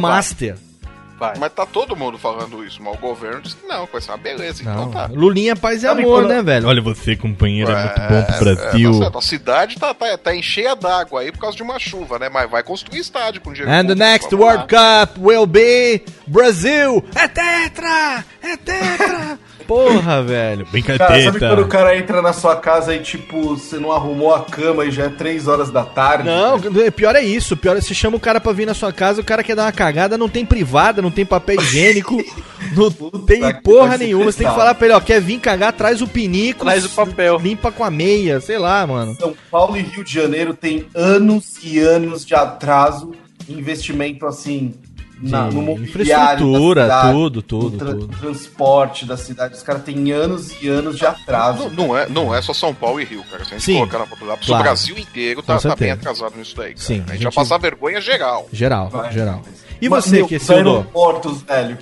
Mas 1.38 1.52
tá 1.52 1.66
todo 1.66 1.94
mundo 1.94 2.18
falando 2.18 2.64
isso, 2.64 2.82
mas 2.82 2.94
o 2.94 2.98
governo 2.98 3.40
disse 3.42 3.56
que 3.56 3.66
não, 3.66 3.86
que 3.86 3.92
vai 3.92 4.00
ser 4.00 4.10
uma 4.10 4.16
beleza. 4.16 4.62
Então 4.62 4.74
Não, 4.86 4.90
tá. 4.90 5.08
Lulinha, 5.12 5.54
paz 5.54 5.78
e 5.78 5.80
Sabe 5.86 6.02
amor, 6.02 6.20
quando- 6.22 6.28
né, 6.28 6.42
velho? 6.42 6.66
Olha 6.66 6.80
você, 6.82 7.14
companheiro, 7.16 7.70
é 7.70 7.84
muito 7.84 8.00
bom 8.00 8.22
pro 8.22 8.34
É, 8.34 8.38
Brasil. 8.54 8.92
tá 8.92 8.98
certo. 8.98 9.18
A 9.18 9.22
cidade 9.22 9.78
tá, 9.78 9.92
tá, 9.94 10.16
tá 10.18 10.34
em 10.34 10.42
cheia 10.42 10.74
d'água 10.74 11.20
aí 11.20 11.30
por 11.32 11.40
causa 11.40 11.56
de 11.56 11.62
uma 11.62 11.78
chuva, 11.78 12.18
né? 12.18 12.28
Mas 12.28 12.50
vai 12.50 12.62
construir 12.62 13.00
estádio 13.00 13.40
com 13.40 13.52
dinheiro 13.52 13.70
And 13.70 13.86
the 13.86 13.94
next 13.94 14.34
World 14.34 14.64
Cup 14.66 15.18
will 15.18 15.46
be 15.46 16.02
Brasil. 16.26 17.04
É 17.14 17.28
tetra! 17.28 18.24
É 18.42 18.56
tetra! 18.56 19.38
Porra, 19.70 20.20
velho. 20.20 20.66
Cara, 20.84 21.22
sabe 21.22 21.38
quando 21.38 21.62
o 21.62 21.68
cara 21.68 21.96
entra 21.96 22.20
na 22.20 22.32
sua 22.32 22.56
casa 22.56 22.92
e, 22.92 22.98
tipo, 22.98 23.56
você 23.56 23.78
não 23.78 23.92
arrumou 23.92 24.34
a 24.34 24.44
cama 24.44 24.84
e 24.84 24.90
já 24.90 25.04
é 25.04 25.08
3 25.08 25.46
horas 25.46 25.70
da 25.70 25.84
tarde? 25.84 26.24
Não, 26.24 26.58
pior 26.90 27.14
é 27.14 27.22
isso. 27.22 27.56
Pior 27.56 27.76
é 27.76 27.80
você 27.80 27.94
chama 27.94 28.16
o 28.16 28.20
cara 28.20 28.40
pra 28.40 28.50
vir 28.50 28.66
na 28.66 28.74
sua 28.74 28.92
casa, 28.92 29.20
o 29.20 29.24
cara 29.24 29.44
quer 29.44 29.54
dar 29.54 29.66
uma 29.66 29.72
cagada, 29.72 30.18
não 30.18 30.28
tem 30.28 30.44
privada, 30.44 31.00
não 31.00 31.10
tem 31.12 31.24
papel 31.24 31.60
higiênico, 31.60 32.16
não 32.76 32.90
tem 33.20 33.40
porra 33.62 33.96
nenhuma. 33.96 34.24
Você 34.24 34.38
tem 34.38 34.48
que 34.48 34.56
falar 34.56 34.74
pra 34.74 34.88
ele, 34.88 34.96
ó, 34.96 35.00
quer 35.00 35.20
vir 35.20 35.38
cagar, 35.38 35.72
traz 35.72 36.02
o 36.02 36.08
pinico, 36.08 36.64
Traz 36.64 36.84
o 36.84 36.90
papel. 36.90 37.38
limpa 37.38 37.70
com 37.70 37.84
a 37.84 37.90
meia, 37.92 38.40
sei 38.40 38.58
lá, 38.58 38.84
mano. 38.84 39.14
São 39.20 39.34
Paulo 39.52 39.76
e 39.76 39.82
Rio 39.82 40.02
de 40.02 40.12
Janeiro 40.12 40.52
tem 40.52 40.86
anos 40.96 41.54
e 41.62 41.78
anos 41.78 42.26
de 42.26 42.34
atraso 42.34 43.12
em 43.48 43.54
investimento, 43.54 44.26
assim, 44.26 44.74
na, 45.20 45.44
no 45.50 45.72
infraestrutura, 45.72 46.86
da 46.86 46.96
cidade, 47.00 47.12
tudo, 47.14 47.42
tudo, 47.42 47.70
no 47.70 47.78
tra- 47.78 47.88
tudo. 47.94 48.16
transporte 48.18 49.04
da 49.04 49.16
cidade. 49.16 49.54
Os 49.54 49.62
caras 49.62 49.82
têm 49.82 50.10
anos 50.12 50.52
e 50.62 50.68
anos 50.68 50.96
de 50.96 51.04
atraso. 51.06 51.70
Não, 51.70 51.88
não 51.88 51.96
é, 51.98 52.08
não 52.08 52.34
é 52.34 52.40
só 52.42 52.52
São 52.54 52.74
Paulo 52.74 53.00
e 53.00 53.04
Rio, 53.04 53.22
cara. 53.30 53.44
Se 53.44 53.50
a 53.54 53.58
gente 53.58 53.64
Sim, 53.64 53.74
colocar 53.78 53.98
na 53.98 54.06
população, 54.06 54.46
claro. 54.46 54.60
o 54.60 54.64
Brasil 54.64 54.98
inteiro 54.98 55.42
tá, 55.42 55.58
tá 55.58 55.76
bem 55.76 55.90
atrasado 55.90 56.36
nisso 56.36 56.56
daí. 56.56 56.74
Cara. 56.74 56.80
Sim, 56.86 56.94
a 56.94 56.96
a 56.96 56.98
gente 56.98 57.08
vai 57.08 57.18
gente- 57.18 57.34
passar 57.34 57.58
vergonha 57.58 58.00
geral. 58.00 58.48
Geral, 58.52 58.88
Vai. 58.88 59.12
geral. 59.12 59.42
E 59.80 59.88
Mas, 59.88 60.04
você, 60.04 60.16
meu, 60.16 60.26
que 60.28 60.34
esse 60.36 60.52
aeroportos, 60.52 61.42
velho. 61.42 61.78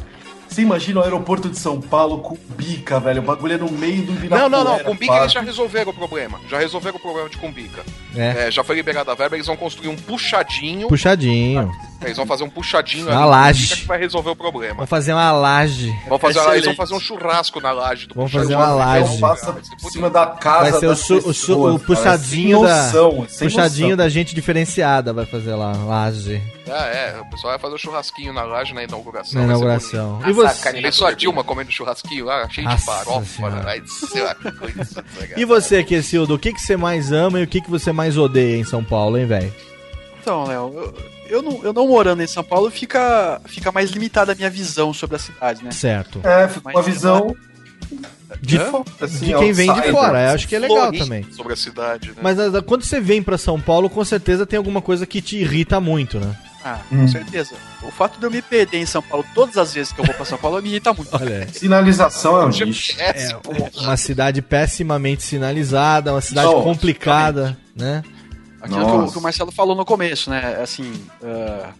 Você 0.49 0.63
imagina 0.63 1.01
o 1.01 1.03
aeroporto 1.03 1.51
de 1.51 1.59
São 1.59 1.79
Paulo 1.79 2.21
com 2.21 2.35
bica, 2.57 2.99
velho. 2.99 3.21
O 3.21 3.25
bagulho 3.25 3.53
é 3.53 3.59
no 3.59 3.71
meio 3.71 4.03
do 4.07 4.13
Não, 4.31 4.49
não, 4.49 4.49
não. 4.49 4.61
Ibirapuera, 4.61 4.85
Cumbica 4.85 5.17
eles 5.19 5.33
já 5.33 5.41
resolveram 5.43 5.91
o 5.91 5.95
problema. 5.95 6.41
Já 6.49 6.59
resolveram 6.59 6.97
o 6.97 7.01
problema 7.01 7.29
de 7.29 7.37
Cumbica. 7.37 7.83
É. 8.17 8.47
É, 8.47 8.51
já 8.51 8.65
foi 8.65 8.77
liberada 8.77 9.13
a 9.13 9.15
verba, 9.15 9.37
eles 9.37 9.47
vão 9.47 9.59
construir 9.59 9.89
um 9.89 9.97
puxadinho. 9.97 10.89
Puxadinho. 10.89 11.71
Eles 12.01 12.17
vão 12.17 12.25
fazer 12.27 12.45
um 12.45 12.49
puxadinho 12.51 13.07
Na 13.07 13.25
laje. 13.25 13.75
que 13.77 13.85
vai 13.87 13.99
resolver 13.99 14.31
o 14.31 14.37
problema. 14.37 14.75
Vamos 14.75 14.89
fazer 14.91 15.13
uma 15.13 15.33
laje. 15.33 15.91
Vvão 16.07 16.19
fazer, 16.19 16.39
eles 16.53 16.65
vão 16.65 16.75
fazer 16.77 16.95
um 16.95 17.01
churrasco 17.01 17.61
na 17.61 17.73
laje 17.73 18.07
do 18.07 18.15
Vamos 18.15 18.31
puxadinho. 18.31 18.57
fazer 18.59 18.71
uma 18.71 18.75
laje. 18.77 19.19
Passa 19.19 19.53
por 19.83 19.91
cima 19.91 20.09
da 20.09 20.27
casa 20.27 20.71
Vai 20.71 20.81
ser 20.81 20.87
o, 20.87 20.95
su- 20.97 21.29
o, 21.29 21.35
su- 21.35 21.75
o 21.75 21.79
puxadinho 21.81 22.63
da. 22.63 22.85
noção, 22.85 23.27
sem 23.29 23.49
puxadinho 23.49 23.89
noção. 23.91 23.97
da 23.97 24.09
gente 24.09 24.33
diferenciada 24.35 25.13
vai 25.13 25.27
fazer 25.27 25.55
lá, 25.55 25.73
laje. 25.73 26.41
Ah, 26.71 26.85
é, 26.87 27.21
o 27.21 27.25
pessoal 27.31 27.53
vai 27.55 27.59
fazer 27.59 27.75
um 27.75 27.79
churrasquinho 27.79 28.33
na 28.33 28.43
laje 28.45 28.73
na 28.75 28.85
inauguração. 28.85 29.41
Na 29.41 29.47
inauguração. 29.47 30.21
E 30.27 30.33
você? 30.33 30.73
Pensou 30.81 31.07
a 31.07 31.13
Dilma 31.13 31.43
comendo 31.43 31.73
churrasquinho 31.73 32.27
lá, 32.27 32.49
cheio 32.49 32.69
de 32.69 32.79
farofa, 32.79 33.25
Senhora. 33.25 33.61
vai 33.63 33.83
ser 33.87 34.23
uma 34.23 34.53
coisa 34.53 35.05
E 35.37 35.45
você, 35.45 35.83
Quessildo, 35.83 36.35
o 36.35 36.39
que, 36.39 36.53
que 36.53 36.61
você 36.61 36.77
mais 36.77 37.11
ama 37.11 37.41
e 37.41 37.43
o 37.43 37.47
que, 37.47 37.61
que 37.61 37.71
você 37.71 37.91
mais 37.91 38.17
odeia 38.17 38.57
em 38.57 38.65
São 38.65 38.85
Paulo, 38.85 39.19
hein, 39.19 39.27
velho? 39.27 39.53
Então, 40.21 40.45
Léo, 40.45 40.73
eu, 40.77 40.95
eu 41.29 41.43
não, 41.43 41.63
eu 41.65 41.73
não 41.73 41.87
morando 41.89 42.23
em 42.23 42.27
São 42.27 42.43
Paulo, 42.45 42.71
fica, 42.71 43.41
fica 43.47 43.71
mais 43.73 43.91
limitada 43.91 44.33
a 44.33 44.35
minha 44.35 44.51
visão 44.51 44.93
sobre 44.93 45.17
a 45.17 45.19
cidade, 45.19 45.65
né? 45.65 45.71
Certo. 45.71 46.21
É, 46.25 46.49
fica 46.49 46.69
uma 46.71 46.83
visão 46.83 47.35
De, 48.43 48.59
assim, 49.01 49.27
de 49.27 49.35
quem 49.35 49.53
vem 49.53 49.73
de 49.73 49.91
fora, 49.91 50.23
eu 50.29 50.35
acho 50.35 50.47
que 50.47 50.55
é 50.55 50.59
legal 50.59 50.93
também. 50.93 51.27
Sobre 51.33 51.53
a 51.55 51.57
cidade, 51.57 52.09
né? 52.09 52.17
Mas 52.23 52.39
ah, 52.39 52.63
quando 52.63 52.83
você 52.85 53.01
vem 53.01 53.23
pra 53.23 53.39
São 53.39 53.61
Paulo, 53.61 53.89
com 53.89 54.05
certeza 54.05 54.45
tem 54.47 54.57
alguma 54.59 54.83
coisa 54.83 55.07
que 55.07 55.23
te 55.23 55.39
irrita 55.39 55.81
muito, 55.81 56.21
né? 56.21 56.37
Ah, 56.65 56.81
Hum. 56.93 57.01
com 57.03 57.09
certeza. 57.09 57.55
O 57.83 57.91
fato 57.91 58.19
de 58.19 58.27
eu 58.27 58.31
me 58.31 58.43
perder 58.43 58.79
em 58.79 58.85
São 58.87 59.01
Paulo 59.01 59.25
todas 59.35 59.57
as 59.57 59.73
vezes 59.73 59.93
que 59.93 60.01
eu 60.01 60.05
vou 60.05 60.13
pra 60.15 60.25
São 60.25 60.37
Paulo 60.37 60.61
me 60.61 60.69
irrita 60.69 60.93
muito. 60.93 61.09
Olha, 61.15 61.49
Sinalização 61.53 62.43
é 62.43 62.45
um 62.45 62.49
lixo. 62.51 62.97
É, 63.01 63.39
uma 63.81 63.97
cidade 63.97 64.43
pessimamente 64.43 65.23
sinalizada, 65.23 66.13
uma 66.13 66.21
cidade 66.21 66.53
complicada, 66.53 67.57
né? 67.75 68.03
Aquilo 68.61 68.85
que 68.87 68.93
o, 69.09 69.13
que 69.13 69.19
o 69.19 69.23
Marcelo 69.23 69.53
falou 69.53 69.75
no 69.77 69.85
começo, 69.85 70.31
né? 70.31 70.59
Assim, 70.63 70.93
ah, 71.23 71.71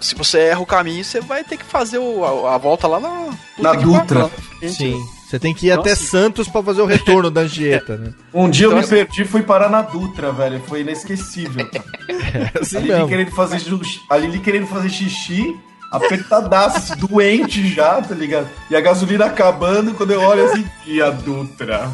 se 0.00 0.14
você 0.14 0.38
erra 0.38 0.60
o 0.60 0.66
caminho, 0.66 1.04
você 1.04 1.20
vai 1.20 1.44
ter 1.44 1.56
que 1.56 1.64
fazer 1.64 1.98
o- 1.98 2.24
a, 2.46 2.54
a 2.54 2.58
volta 2.58 2.86
lá 2.88 2.98
na, 2.98 3.30
Na 3.58 3.72
Dutra. 3.74 4.28
frente. 4.58 4.74
Sim. 4.74 5.00
Você 5.28 5.38
tem 5.38 5.54
que 5.54 5.66
ir 5.66 5.70
Então, 5.70 5.82
até 5.82 5.92
assim- 5.92 6.06
Santos 6.06 6.48
pra 6.48 6.60
fazer 6.60 6.82
o 6.82 6.86
retorno 6.86 7.30
da 7.30 7.42
Anchieta, 7.42 7.96
né? 7.96 8.12
Um 8.34 8.50
dia 8.50 8.66
eu 8.66 8.70
Então, 8.70 8.78
me 8.78 8.84
assim- 8.84 8.96
perdi 8.96 9.22
e 9.22 9.24
fui 9.24 9.42
parar 9.42 9.68
na 9.70 9.80
Dutra, 9.82 10.32
velho. 10.32 10.60
Foi 10.66 10.80
inesquecível. 10.80 11.68
É 12.08 12.58
assim 12.60 12.78
a 12.78 12.80
Lili 12.96 13.08
querendo 13.08 13.30
fazer 13.30 13.60
xixi, 13.60 14.00
a 14.10 14.16
Lili 14.16 14.38
querendo 14.40 14.66
fazer 14.66 14.88
xixi, 14.90 15.56
apertadaço, 15.92 16.96
doente 16.98 17.72
já, 17.72 18.00
tá 18.02 18.14
ligado? 18.14 18.48
E 18.68 18.74
a 18.74 18.80
gasolina 18.80 19.26
acabando, 19.26 19.94
quando 19.94 20.10
eu 20.12 20.20
olho 20.20 20.46
assim, 20.46 20.64
e 20.86 21.00
a 21.00 21.10
Dutra. 21.10 21.88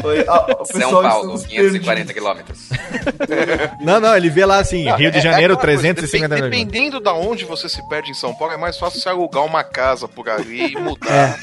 Foi, 0.00 0.20
a, 0.20 0.64
São 0.64 0.90
Paulo, 1.02 1.34
estamos 1.34 1.46
540 1.46 2.14
quilômetros. 2.14 2.68
Não, 3.80 3.98
não, 4.00 4.16
ele 4.16 4.30
vê 4.30 4.44
lá 4.44 4.58
assim, 4.58 4.84
Rio 4.94 5.10
de 5.10 5.16
É- 5.16 5.20
é 5.20 5.22
Janeiro, 5.22 5.54
aquela 5.54 5.66
coisa, 5.76 5.94
350 5.94 6.28
depen- 6.34 6.50
milhões. 6.50 6.66
Dependendo 6.66 7.00
da 7.00 7.12
onde 7.14 7.44
você 7.44 7.68
se 7.68 7.86
perde 7.88 8.10
em 8.10 8.14
São 8.14 8.34
Paulo, 8.34 8.54
é 8.54 8.56
mais 8.56 8.78
fácil 8.78 9.00
você 9.00 9.08
alugar 9.08 9.44
uma 9.44 9.64
casa 9.64 10.06
por 10.08 10.28
ali 10.28 10.72
e 10.72 10.76
mudar. 10.78 11.38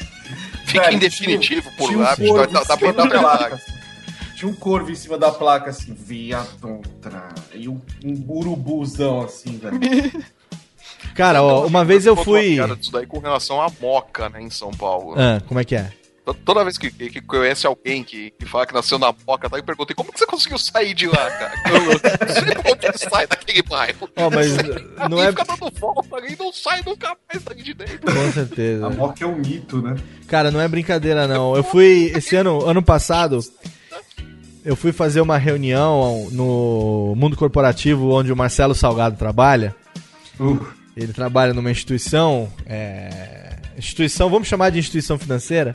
Fica 0.66 0.84
Velho, 0.84 0.96
em 0.96 0.98
definitivo 0.98 1.62
tinha- 1.68 1.76
por 1.76 1.88
tinha 1.88 1.98
lá, 1.98 2.16
bicho, 2.16 2.34
dá, 2.34 2.62
dá 2.62 2.74
em 2.74 2.78
pra 2.78 2.92
dar 2.92 3.52
assim. 3.54 3.72
Tinha 4.36 4.50
um 4.50 4.54
corvo 4.54 4.90
em 4.90 4.94
cima 4.94 5.18
da 5.18 5.30
placa, 5.30 5.68
assim, 5.70 5.92
via 5.94 6.40
Dutra. 6.60 7.28
E 7.54 7.68
um, 7.68 7.80
um 8.04 8.24
urubuzão, 8.28 9.20
assim, 9.22 9.58
velho. 9.58 9.78
Cara, 11.14 11.42
ó, 11.42 11.66
uma 11.66 11.84
vez 11.84 12.06
eu 12.06 12.16
fui. 12.16 12.56
Cara, 12.56 12.76
disso 12.76 12.92
daí 12.92 13.06
com 13.06 13.18
relação 13.18 13.60
à 13.60 13.68
moca, 13.80 14.28
né, 14.30 14.40
em 14.40 14.50
São 14.50 14.70
Paulo. 14.70 15.14
Ah, 15.18 15.40
como 15.46 15.60
é 15.60 15.64
que 15.64 15.74
é? 15.76 15.92
To- 16.32 16.38
Toda 16.44 16.64
vez 16.64 16.76
que, 16.78 16.90
que 16.90 17.20
conhece 17.20 17.66
alguém 17.66 18.02
que, 18.04 18.30
que 18.32 18.46
fala 18.46 18.66
que 18.66 18.74
nasceu 18.74 18.98
na 18.98 19.14
moca, 19.26 19.48
tá, 19.48 19.56
eu 19.58 19.64
perguntei 19.64 19.94
como 19.94 20.12
que 20.12 20.18
você 20.18 20.26
conseguiu 20.26 20.58
sair 20.58 20.94
de 20.94 21.06
lá, 21.06 21.30
cara? 21.30 21.52
Eu, 21.70 21.82
não 21.84 22.34
sei 22.34 22.54
como 22.54 22.76
que 22.76 22.98
sai 22.98 23.26
daquele 23.26 23.62
bairro. 23.62 24.08
Ó, 24.16 24.30
mas 24.30 24.56
não 24.56 25.18
Alguém 25.18 25.24
é. 25.24 25.28
fica 25.30 25.44
dando 25.44 25.72
volta 25.78 26.26
e 26.28 26.36
não 26.36 26.52
sai 26.52 26.82
nunca 26.86 27.16
mais 27.32 27.44
dali 27.44 27.62
de 27.62 27.74
dentro. 27.74 28.00
Com 28.14 28.32
certeza. 28.32 28.86
A 28.86 28.90
moca 28.90 29.24
é 29.24 29.26
um 29.26 29.36
mito, 29.36 29.80
né? 29.82 29.96
Cara, 30.26 30.50
não 30.50 30.60
é 30.60 30.68
brincadeira, 30.68 31.26
não. 31.26 31.56
Eu 31.56 31.62
fui. 31.62 32.12
Esse 32.14 32.36
ano, 32.36 32.64
ano 32.66 32.82
passado, 32.82 33.40
eu 34.64 34.76
fui 34.76 34.92
fazer 34.92 35.20
uma 35.20 35.38
reunião 35.38 36.28
no 36.32 37.14
mundo 37.16 37.36
corporativo 37.36 38.10
onde 38.10 38.32
o 38.32 38.36
Marcelo 38.36 38.74
Salgado 38.74 39.16
trabalha. 39.16 39.74
Uh, 40.38 40.64
Ele 40.96 41.12
trabalha 41.12 41.54
numa 41.54 41.70
instituição. 41.70 42.50
é, 42.66 43.56
Instituição, 43.78 44.28
vamos 44.28 44.46
chamar 44.48 44.70
de 44.70 44.78
instituição 44.78 45.18
financeira. 45.18 45.74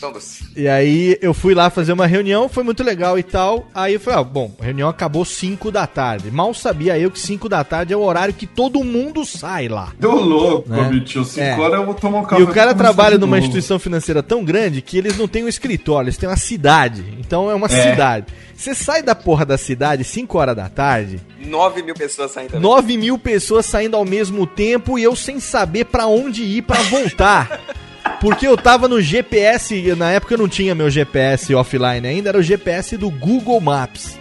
Todos. 0.00 0.40
E 0.56 0.66
aí 0.68 1.16
eu 1.22 1.32
fui 1.32 1.54
lá 1.54 1.70
fazer 1.70 1.92
uma 1.92 2.06
reunião, 2.06 2.48
foi 2.48 2.62
muito 2.64 2.82
legal 2.82 3.18
e 3.18 3.22
tal. 3.22 3.66
Aí 3.74 3.94
eu 3.94 4.00
falei, 4.00 4.18
ah, 4.20 4.24
bom, 4.24 4.52
a 4.60 4.64
reunião 4.64 4.88
acabou 4.88 5.24
5 5.24 5.70
da 5.70 5.86
tarde. 5.86 6.30
Mal 6.30 6.52
sabia 6.54 6.98
eu 6.98 7.10
que 7.10 7.20
5 7.20 7.48
da 7.48 7.62
tarde 7.62 7.92
é 7.92 7.96
o 7.96 8.00
horário 8.02 8.34
que 8.34 8.46
todo 8.46 8.82
mundo 8.82 9.24
sai 9.24 9.68
lá. 9.68 9.92
deu 9.98 10.12
louco, 10.14 10.68
Né? 10.68 10.82
bicho. 10.88 11.24
Cinco 11.24 11.40
É. 11.40 11.58
horas 11.58 11.80
eu 11.80 11.86
vou 11.86 11.94
tomar 11.94 12.18
um 12.20 12.24
café. 12.24 12.40
E 12.42 12.44
o 12.44 12.48
cara 12.48 12.74
trabalha 12.74 13.16
numa 13.18 13.38
instituição 13.38 13.78
financeira 13.78 14.22
tão 14.22 14.44
grande 14.44 14.82
que 14.82 14.98
eles 14.98 15.16
não 15.16 15.28
têm 15.28 15.44
um 15.44 15.48
escritório, 15.48 16.06
eles 16.06 16.16
têm 16.16 16.28
uma 16.28 16.36
cidade. 16.36 17.04
Então 17.18 17.50
é 17.50 17.54
uma 17.54 17.66
É. 17.66 17.90
cidade. 17.90 18.26
Você 18.56 18.74
sai 18.74 19.02
da 19.02 19.14
porra 19.14 19.44
da 19.44 19.58
cidade 19.58 20.04
5 20.04 20.38
horas 20.38 20.54
da 20.54 20.68
tarde, 20.68 21.20
9 21.44 21.82
mil 21.82 21.94
pessoas 21.94 22.30
saindo 22.30 22.50
também. 22.52 22.62
9 22.62 22.96
mil 22.96 23.18
pessoas 23.18 23.66
saindo 23.66 23.96
ao 23.96 24.04
mesmo 24.04 24.46
tempo 24.46 24.98
e 24.98 25.02
eu 25.02 25.16
sem 25.16 25.40
saber 25.40 25.86
pra 25.86 26.06
onde 26.06 26.42
ir 26.44 26.62
pra 26.62 26.80
voltar. 26.82 27.60
Porque 28.20 28.46
eu 28.46 28.56
tava 28.56 28.88
no 28.88 29.00
GPS, 29.00 29.94
na 29.96 30.10
época 30.10 30.34
eu 30.34 30.38
não 30.38 30.48
tinha 30.48 30.74
meu 30.74 30.88
GPS 30.88 31.54
offline 31.54 32.06
ainda, 32.06 32.28
era 32.28 32.38
o 32.38 32.42
GPS 32.42 32.96
do 32.96 33.10
Google 33.10 33.60
Maps. 33.60 34.18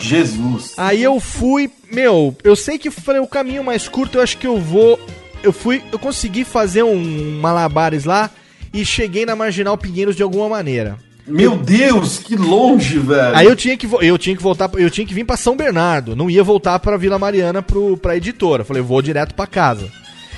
Jesus. 0.00 0.74
Aí 0.76 1.02
eu 1.02 1.20
fui, 1.20 1.70
meu, 1.92 2.36
eu 2.42 2.56
sei 2.56 2.78
que 2.78 2.90
foi 2.90 3.20
o 3.20 3.26
caminho 3.26 3.62
mais 3.62 3.88
curto, 3.88 4.18
eu 4.18 4.22
acho 4.22 4.36
que 4.38 4.46
eu 4.46 4.58
vou. 4.58 4.98
Eu 5.42 5.52
fui, 5.52 5.82
eu 5.92 5.98
consegui 5.98 6.44
fazer 6.44 6.82
um 6.82 7.38
malabares 7.40 8.04
lá 8.04 8.30
e 8.72 8.84
cheguei 8.84 9.24
na 9.24 9.36
Marginal 9.36 9.78
Pinheiros 9.78 10.16
de 10.16 10.22
alguma 10.22 10.48
maneira. 10.48 10.98
Meu 11.26 11.56
Deus, 11.56 12.18
que 12.18 12.36
longe, 12.36 12.98
velho. 12.98 13.36
Aí 13.36 13.46
eu 13.46 13.56
tinha 13.56 13.76
que 13.76 13.88
eu 14.00 14.16
tinha 14.16 14.36
que 14.36 14.42
voltar, 14.42 14.70
eu 14.74 14.90
tinha 14.90 15.06
que 15.06 15.14
vir 15.14 15.24
pra 15.24 15.36
São 15.36 15.56
Bernardo, 15.56 16.14
não 16.14 16.30
ia 16.30 16.42
voltar 16.42 16.78
pra 16.78 16.96
Vila 16.96 17.18
Mariana 17.18 17.62
pro 17.62 17.96
pra 17.96 18.16
editora. 18.16 18.64
Falei, 18.64 18.82
vou 18.82 19.02
direto 19.02 19.34
pra 19.34 19.46
casa. 19.46 19.90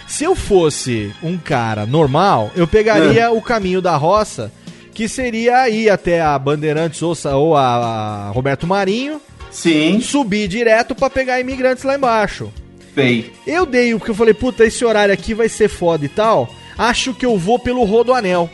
Se 0.08 0.24
eu 0.24 0.34
fosse 0.34 1.12
um 1.22 1.36
cara 1.38 1.84
normal, 1.86 2.50
eu 2.56 2.66
pegaria 2.66 3.22
É. 3.24 3.28
o 3.28 3.40
caminho 3.42 3.80
da 3.82 3.94
roça, 3.96 4.50
que 4.94 5.08
seria 5.08 5.68
ir 5.68 5.90
até 5.90 6.20
a 6.20 6.36
Bandeirantes 6.38 7.00
ou, 7.02 7.54
a, 7.56 7.62
a 7.62 8.30
Roberto 8.30 8.66
Marinho, 8.66 9.20
Sim, 9.50 10.00
subir 10.00 10.48
direto 10.48 10.94
pra 10.94 11.08
pegar 11.10 11.38
imigrantes 11.40 11.84
lá 11.84 11.94
embaixo. 11.94 12.50
sei. 12.94 13.32
Eu 13.46 13.64
dei 13.64 13.94
o 13.94 14.00
que 14.00 14.08
eu 14.10 14.14
falei, 14.14 14.34
puta, 14.34 14.64
esse 14.64 14.84
horário 14.84 15.14
aqui 15.14 15.34
vai 15.34 15.48
ser 15.48 15.68
foda 15.68 16.04
e 16.04 16.08
tal. 16.08 16.48
Acho 16.76 17.14
que 17.14 17.24
eu 17.26 17.36
vou 17.38 17.58
pelo 17.58 17.84
Rodoanel. 17.84 18.50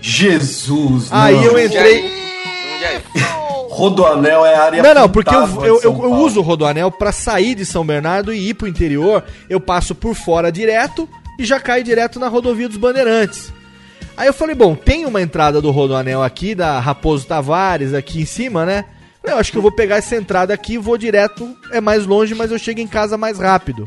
Jesus. 0.00 1.08
Aí 1.10 1.34
não. 1.36 1.44
eu 1.44 1.64
entrei. 1.64 2.04
E 2.80 2.84
aí? 2.84 3.00
Rodoanel 3.74 4.46
é 4.46 4.54
área 4.54 4.82
Não, 4.82 4.94
não, 4.94 5.08
porque 5.08 5.34
eu, 5.34 5.40
eu, 5.64 5.80
eu- 5.82 6.02
eu 6.04 6.12
uso 6.14 6.38
o 6.40 6.42
Rodoanel 6.42 6.90
pra 6.92 7.10
sair 7.10 7.54
de 7.54 7.66
São 7.66 7.84
Bernardo 7.84 8.32
e 8.32 8.48
ir 8.50 8.54
pro 8.54 8.68
interior. 8.68 9.24
Eu 9.50 9.58
passo 9.60 9.94
por 9.94 10.14
fora 10.14 10.52
direto 10.52 11.08
e 11.38 11.44
já 11.44 11.58
caio 11.58 11.82
direto 11.82 12.20
na 12.20 12.28
rodovia 12.28 12.68
dos 12.68 12.76
Bandeirantes. 12.76 13.52
Aí 14.16 14.28
eu 14.28 14.32
falei, 14.32 14.54
bom, 14.54 14.76
tem 14.76 15.04
uma 15.06 15.20
entrada 15.20 15.60
do 15.60 15.72
Rodoanel 15.72 16.22
aqui, 16.22 16.54
da 16.54 16.78
Raposo 16.78 17.26
Tavares, 17.26 17.92
aqui 17.92 18.20
em 18.22 18.24
cima, 18.26 18.64
né? 18.64 18.84
Eu 19.24 19.38
acho 19.38 19.50
que 19.50 19.58
eu 19.58 19.62
vou 19.62 19.72
pegar 19.72 19.96
essa 19.96 20.14
entrada 20.14 20.54
aqui 20.54 20.74
e 20.74 20.78
vou 20.78 20.96
direto. 20.96 21.48
É 21.72 21.80
mais 21.80 22.06
longe, 22.06 22.32
mas 22.34 22.52
eu 22.52 22.58
chego 22.58 22.78
em 22.80 22.86
casa 22.86 23.16
mais 23.18 23.38
rápido. 23.40 23.84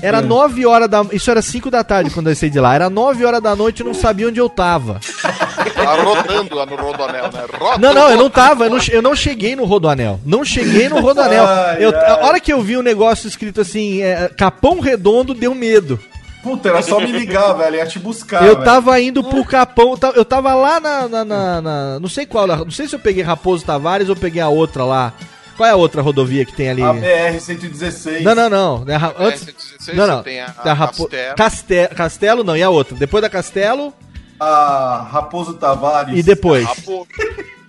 Era 0.00 0.18
É. 0.18 0.22
9 0.22 0.64
horas 0.64 0.88
da. 0.88 1.04
Isso 1.12 1.30
era 1.30 1.42
5 1.42 1.70
da 1.70 1.84
tarde 1.84 2.08
quando 2.08 2.30
eu 2.30 2.34
saí 2.36 2.48
de 2.48 2.58
lá. 2.58 2.74
Era 2.74 2.88
9 2.88 3.22
horas 3.26 3.42
da 3.42 3.54
noite 3.54 3.80
e 3.80 3.84
não 3.84 3.92
sabia 3.92 4.28
onde 4.28 4.40
eu 4.40 4.48
tava. 4.48 4.98
Tá 5.96 6.02
rodando 6.02 6.54
lá 6.54 6.66
no 6.66 6.76
Rodoanel, 6.76 7.24
né? 7.32 7.44
Roda, 7.58 7.78
Não, 7.78 7.92
não, 7.94 8.10
eu 8.10 8.16
não 8.16 8.30
tava, 8.30 8.64
eu 8.66 8.70
não, 8.70 8.78
eu 8.90 9.02
não 9.02 9.14
cheguei 9.16 9.54
no 9.56 9.64
Rodoanel. 9.64 10.20
Não 10.24 10.44
cheguei 10.44 10.88
no 10.88 11.00
Rodoanel. 11.00 11.44
Ai, 11.48 11.84
Eu- 11.84 11.90
ai. 11.96 12.10
a 12.10 12.26
hora 12.26 12.40
que 12.40 12.52
eu 12.52 12.60
vi 12.62 12.76
o 12.76 12.82
negócio 12.82 13.26
escrito 13.28 13.60
assim, 13.60 14.02
é, 14.02 14.28
Capão 14.36 14.80
Redondo, 14.80 15.34
deu 15.34 15.54
medo. 15.54 15.98
Puta, 16.42 16.70
era 16.70 16.80
só 16.80 16.98
me 16.98 17.06
ligar, 17.12 17.52
velho. 17.52 17.76
Ia 17.76 17.86
te 17.86 17.98
buscar. 17.98 18.42
eu 18.46 18.54
velho. 18.54 18.64
tava 18.64 18.98
indo 19.00 19.22
pro 19.22 19.44
Capão, 19.44 19.90
eu 19.90 19.96
tava- 19.98 20.24
tava 20.24 20.54
lá 20.54 20.80
na, 20.80 21.06
na- 21.08 21.24
na- 21.24 21.60
na- 21.60 22.00
Não 22.00 22.08
sei 22.08 22.24
qual, 22.24 22.46
não 22.46 22.70
sei 22.70 22.88
se 22.88 22.94
eu 22.94 22.98
peguei 22.98 23.22
Raposo 23.22 23.64
Tavares 23.64 24.08
ou 24.08 24.16
peguei 24.16 24.40
a 24.40 24.48
outra 24.48 24.84
lá. 24.84 25.12
Qual 25.56 25.68
é 25.68 25.72
a 25.72 25.76
outra 25.76 26.00
rodovia 26.00 26.46
que 26.46 26.54
tem 26.54 26.70
ali? 26.70 26.82
A 26.82 26.94
BR-116. 26.94 28.22
Não, 28.22 28.34
não, 28.34 28.48
não. 28.48 28.84
É 28.88 28.96
ra- 28.96 29.14
É, 29.18 29.24
antes, 29.24 29.40
116, 29.40 29.96
não, 29.98 30.06
não. 30.06 30.22
tem 30.22 30.40
a- 30.40 30.54
a 30.56 30.72
Rapo- 30.72 31.02
Castelo. 31.04 31.36
Castelo. 31.36 31.94
Castelo 31.94 32.44
não, 32.44 32.56
e 32.56 32.62
a 32.62 32.70
outra? 32.70 32.96
Depois 32.96 33.20
da 33.20 33.28
Castelo 33.28 33.92
A 34.40 35.06
Raposo 35.12 35.52
Tavares. 35.54 36.18
e 36.18 36.22
depois. 36.22 36.64
Rapo- 36.66 37.06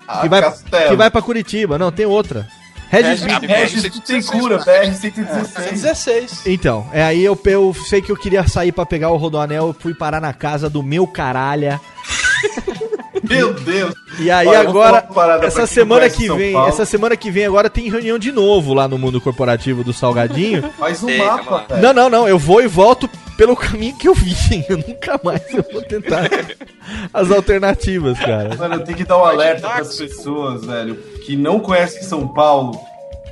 A 0.07 0.21
Que 0.21 0.29
vai, 0.29 0.41
Castelo. 0.41 0.89
que 0.89 0.95
vai 0.95 1.11
pra 1.11 1.21
Curitiba. 1.21 1.77
Não, 1.77 1.91
tem 1.91 2.05
outra. 2.05 2.47
Regis 2.89 3.23
A 3.25 3.37
Regis 3.39 3.83
Bittencourt, 3.83 4.65
BR-116. 4.65 5.71
16. 5.71 6.41
Então, 6.45 6.85
é 6.91 7.01
aí 7.03 7.23
eu, 7.23 7.39
eu 7.45 7.73
sei 7.87 8.01
que 8.01 8.11
eu 8.11 8.17
queria 8.17 8.45
sair 8.47 8.71
pra 8.73 8.85
pegar 8.85 9.09
o 9.11 9.15
Rodoanel, 9.17 9.67
eu 9.67 9.73
fui 9.77 9.93
parar 9.93 10.19
na 10.19 10.33
casa 10.33 10.69
do 10.69 10.83
meu 10.83 11.07
caralho. 11.07 11.79
Meu 13.23 13.53
Deus. 13.53 13.93
E 14.19 14.31
aí 14.31 14.47
Olha, 14.47 14.61
agora, 14.61 15.07
essa 15.43 15.67
semana 15.67 16.09
que 16.09 16.27
vem, 16.33 16.53
Paulo. 16.53 16.67
essa 16.69 16.85
semana 16.85 17.15
que 17.15 17.29
vem 17.29 17.45
agora 17.45 17.69
tem 17.69 17.87
reunião 17.89 18.17
de 18.17 18.31
novo 18.31 18.73
lá 18.73 18.87
no 18.87 18.97
mundo 18.97 19.21
corporativo 19.21 19.83
do 19.83 19.93
Salgadinho. 19.93 20.69
Faz 20.77 21.03
um 21.03 21.09
Ei, 21.09 21.19
mapa. 21.19 21.67
Não, 21.79 21.93
não, 21.93 22.09
não, 22.09 22.27
eu 22.27 22.39
vou 22.39 22.61
e 22.63 22.67
volto 22.67 23.07
pelo 23.41 23.55
caminho 23.55 23.97
que 23.97 24.07
eu 24.07 24.13
vim. 24.13 24.35
Eu 24.69 24.77
nunca 24.77 25.19
mais 25.23 25.41
eu 25.51 25.65
vou 25.73 25.81
tentar 25.81 26.29
as 27.11 27.31
alternativas, 27.31 28.19
cara. 28.19 28.55
Mano, 28.55 28.75
eu 28.75 28.83
tenho 28.83 28.97
que 28.99 29.03
dar 29.03 29.17
um 29.17 29.25
alerta 29.25 29.67
para 29.67 29.81
as 29.81 29.95
pessoas, 29.95 30.63
velho, 30.63 30.95
que 31.25 31.35
não 31.35 31.59
conhecem 31.59 32.03
São 32.03 32.27
Paulo. 32.27 32.79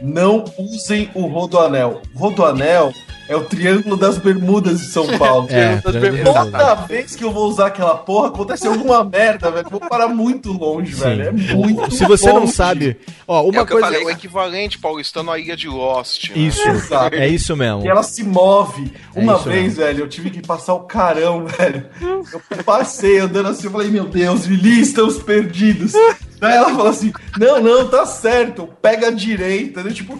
Não 0.01 0.45
usem 0.57 1.09
o 1.13 1.26
Rodoanel. 1.27 2.01
Rodoanel 2.15 2.93
é 3.27 3.35
o 3.35 3.43
Triângulo 3.43 3.95
das 3.95 4.17
Bermudas 4.17 4.80
de 4.80 4.85
São 4.88 5.05
Paulo. 5.19 5.47
É, 5.51 5.77
Triângulo 5.77 5.81
das 5.84 5.91
Triângulo 6.01 6.23
Bermudas. 6.23 6.51
das 6.51 6.61
Toda 6.69 6.76
vez 6.88 7.15
que 7.15 7.23
eu 7.23 7.31
vou 7.31 7.47
usar 7.47 7.67
aquela 7.67 7.95
porra, 7.95 8.30
acontece 8.30 8.65
alguma 8.65 9.03
merda, 9.05 9.51
velho. 9.51 9.65
Eu 9.67 9.69
Vou 9.69 9.80
parar 9.81 10.07
muito 10.07 10.51
longe, 10.51 10.93
velho. 10.95 11.27
É 11.27 11.31
muito 11.31 11.93
Se 11.93 12.05
você 12.05 12.27
não 12.34 12.39
longe. 12.41 12.53
sabe, 12.53 12.97
ó, 13.27 13.39
É 13.39 13.41
uma 13.43 13.49
o 13.49 13.51
que 13.51 13.59
eu 13.59 13.65
coisa. 13.67 13.85
falei, 13.85 14.01
É 14.01 14.05
o 14.05 14.09
equivalente 14.09 14.80
paulistano 14.80 15.31
à 15.31 15.38
ilha 15.38 15.55
de 15.55 15.67
Lost. 15.67 16.30
né? 16.31 16.38
Isso, 16.39 16.67
Exato. 16.67 17.15
é 17.15 17.27
isso 17.27 17.55
mesmo. 17.55 17.85
E 17.85 17.88
ela 17.88 18.01
se 18.01 18.23
move. 18.23 18.91
É 19.13 19.19
Uma 19.19 19.38
vez, 19.38 19.63
mesmo. 19.63 19.76
velho, 19.84 19.99
eu 19.99 20.07
tive 20.09 20.31
que 20.31 20.41
passar 20.41 20.73
o 20.73 20.80
carão, 20.81 21.45
velho. 21.57 21.85
Eu 22.01 22.63
passei 22.63 23.19
andando 23.19 23.49
assim, 23.49 23.65
eu 23.67 23.71
falei, 23.71 23.89
meu 23.89 24.05
Deus, 24.05 24.45
Lili, 24.45 24.81
estamos 24.81 25.19
perdidos. 25.19 25.93
Daí 26.40 26.56
ela 26.56 26.70
falou 26.70 26.88
assim: 26.88 27.11
não, 27.38 27.61
não, 27.61 27.88
tá 27.90 28.06
certo, 28.06 28.68
pega 28.82 29.07
a 29.07 29.11
direita. 29.11 29.82
Eu, 29.82 29.94
tipo, 29.94 30.20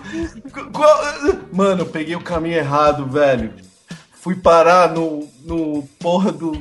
qual- 0.74 1.02
mano, 1.54 1.82
eu 1.82 1.86
peguei 1.86 2.16
o 2.16 2.22
caminho 2.22 2.56
errado, 2.58 3.06
velho. 3.06 3.54
Fui 4.14 4.36
parar 4.36 4.90
no, 4.94 5.28
no 5.46 5.84
porra 6.00 6.32
do. 6.32 6.52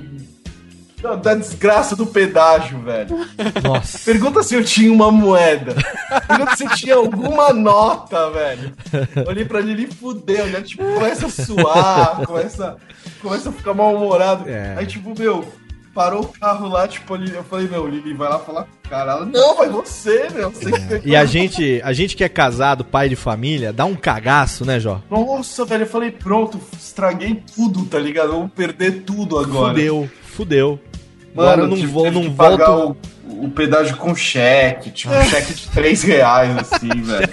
da- 1.02 1.16
Da 1.16 1.34
desgraça 1.34 1.96
do 1.96 2.06
pedágio, 2.06 2.80
velho. 2.82 3.16
Nossa. 3.62 3.98
Pergunta 4.04 4.42
se 4.44 4.54
eu 4.54 4.62
tinha 4.64 4.92
uma 4.92 5.10
moeda. 5.10 5.74
Pergunta 6.28 6.56
se 6.56 6.64
eu 6.64 6.70
tinha 6.70 6.94
alguma 6.94 7.52
nota, 7.52 8.30
velho. 8.30 8.72
Olhei 9.26 9.44
pra 9.44 9.60
Lili 9.60 9.88
e 9.90 9.94
fudeu, 9.94 10.46
né? 10.46 10.60
Tipo, 10.62 10.84
começa 10.84 11.26
a 11.26 11.30
suar, 11.30 12.24
começa, 12.26 12.76
começa 13.20 13.48
a 13.48 13.52
ficar 13.52 13.74
mal-humorado. 13.74 14.48
É. 14.48 14.74
Aí, 14.78 14.86
tipo, 14.86 15.12
meu, 15.18 15.44
parou 15.98 16.20
o 16.22 16.28
carro 16.28 16.68
lá, 16.68 16.86
tipo, 16.86 17.12
ali, 17.12 17.34
eu 17.34 17.42
falei, 17.42 17.66
meu, 17.66 17.88
Lili, 17.88 18.14
vai 18.14 18.28
lá 18.28 18.38
falar 18.38 18.62
com 18.62 18.68
o 18.86 18.88
cara. 18.88 19.10
Ela, 19.10 19.26
não, 19.26 19.56
vai 19.56 19.68
você, 19.68 20.28
meu. 20.32 20.48
Você 20.52 20.70
que 20.70 20.80
pegou. 20.80 21.00
E 21.04 21.16
a 21.16 21.24
gente, 21.24 21.80
a 21.82 21.92
gente 21.92 22.14
que 22.16 22.22
é 22.22 22.28
casado, 22.28 22.84
pai 22.84 23.08
de 23.08 23.16
família, 23.16 23.72
dá 23.72 23.84
um 23.84 23.96
cagaço, 23.96 24.64
né, 24.64 24.78
Jó? 24.78 25.02
Nossa, 25.10 25.64
velho, 25.64 25.82
eu 25.82 25.86
falei, 25.88 26.12
pronto, 26.12 26.60
estraguei 26.78 27.42
tudo, 27.52 27.84
tá 27.84 27.98
ligado? 27.98 28.28
Vamos 28.30 28.52
perder 28.52 29.02
tudo 29.02 29.40
agora. 29.40 29.74
Fudeu, 29.74 30.08
fudeu. 30.22 30.78
Mano, 31.34 31.66
não 31.66 31.76
tive- 31.76 31.88
vou, 31.88 32.10
não 32.12 32.22
que 32.22 32.30
pagar 32.30 32.66
volto. 32.70 33.08
O, 33.28 33.46
o 33.46 33.50
pedágio 33.50 33.96
com 33.96 34.14
cheque, 34.14 34.92
tipo 34.92 35.12
um 35.12 35.24
cheque 35.24 35.52
de 35.52 35.68
3 35.70 36.02
reais, 36.04 36.56
assim, 36.58 36.88
velho. 37.02 37.28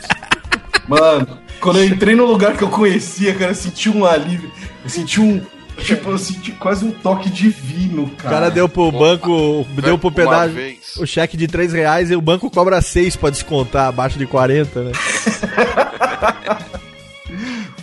Mano, 0.87 1.37
quando 1.59 1.77
eu 1.79 1.85
entrei 1.85 2.15
no 2.15 2.25
lugar 2.25 2.57
que 2.57 2.63
eu 2.63 2.69
conhecia, 2.69 3.35
cara, 3.35 3.51
eu 3.51 3.55
senti 3.55 3.89
um 3.91 4.03
alívio. 4.05 4.51
Eu 4.83 4.89
senti 4.89 5.21
um. 5.21 5.39
Tipo, 5.77 6.11
eu 6.11 6.17
senti 6.17 6.51
quase 6.53 6.85
um 6.85 6.91
toque 6.91 7.29
divino, 7.29 8.03
O 8.05 8.09
cara. 8.11 8.35
cara 8.35 8.51
deu 8.51 8.67
pro 8.69 8.91
banco, 8.91 9.65
deu 9.81 9.97
pro 9.97 10.07
Uma 10.09 10.15
pedágio 10.15 10.55
vez. 10.55 10.95
o 10.97 11.05
cheque 11.05 11.35
de 11.37 11.47
3 11.47 11.73
reais 11.73 12.09
e 12.11 12.15
o 12.15 12.21
banco 12.21 12.49
cobra 12.49 12.81
6 12.81 13.15
pra 13.15 13.29
descontar 13.29 13.87
abaixo 13.87 14.17
de 14.17 14.25
40, 14.25 14.83
né? 14.83 14.91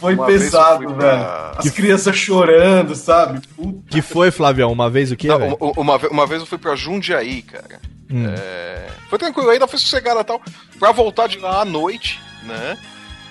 Foi 0.00 0.14
Uma 0.14 0.26
pesado, 0.26 0.80
velho. 0.80 0.94
pra- 0.96 1.54
As 1.58 1.70
crianças 1.70 2.16
chorando, 2.16 2.94
sabe? 2.96 3.40
Puta. 3.54 3.78
Que 3.88 4.02
foi, 4.02 4.30
Flavião? 4.32 4.72
Uma 4.72 4.90
vez 4.90 5.12
o 5.12 5.16
quê, 5.16 5.28
Não, 5.28 5.54
uma, 5.54 5.72
uma 5.76 5.98
ve- 5.98 6.08
uma 6.08 6.26
vez 6.26 6.40
eu 6.40 6.46
fui 6.46 6.58
pra 6.58 6.74
Jundiaí, 6.74 7.42
cara. 7.42 7.80
Hum. 8.10 8.26
É, 8.26 8.88
foi 9.08 9.18
tranquilo, 9.18 9.48
ainda 9.50 9.68
foi 9.68 9.78
sossegado 9.78 10.18
e 10.20 10.24
tal. 10.24 10.40
Pra 10.78 10.90
voltar 10.90 11.28
de 11.28 11.38
lá 11.38 11.60
à 11.60 11.64
noite, 11.64 12.20
né? 12.44 12.76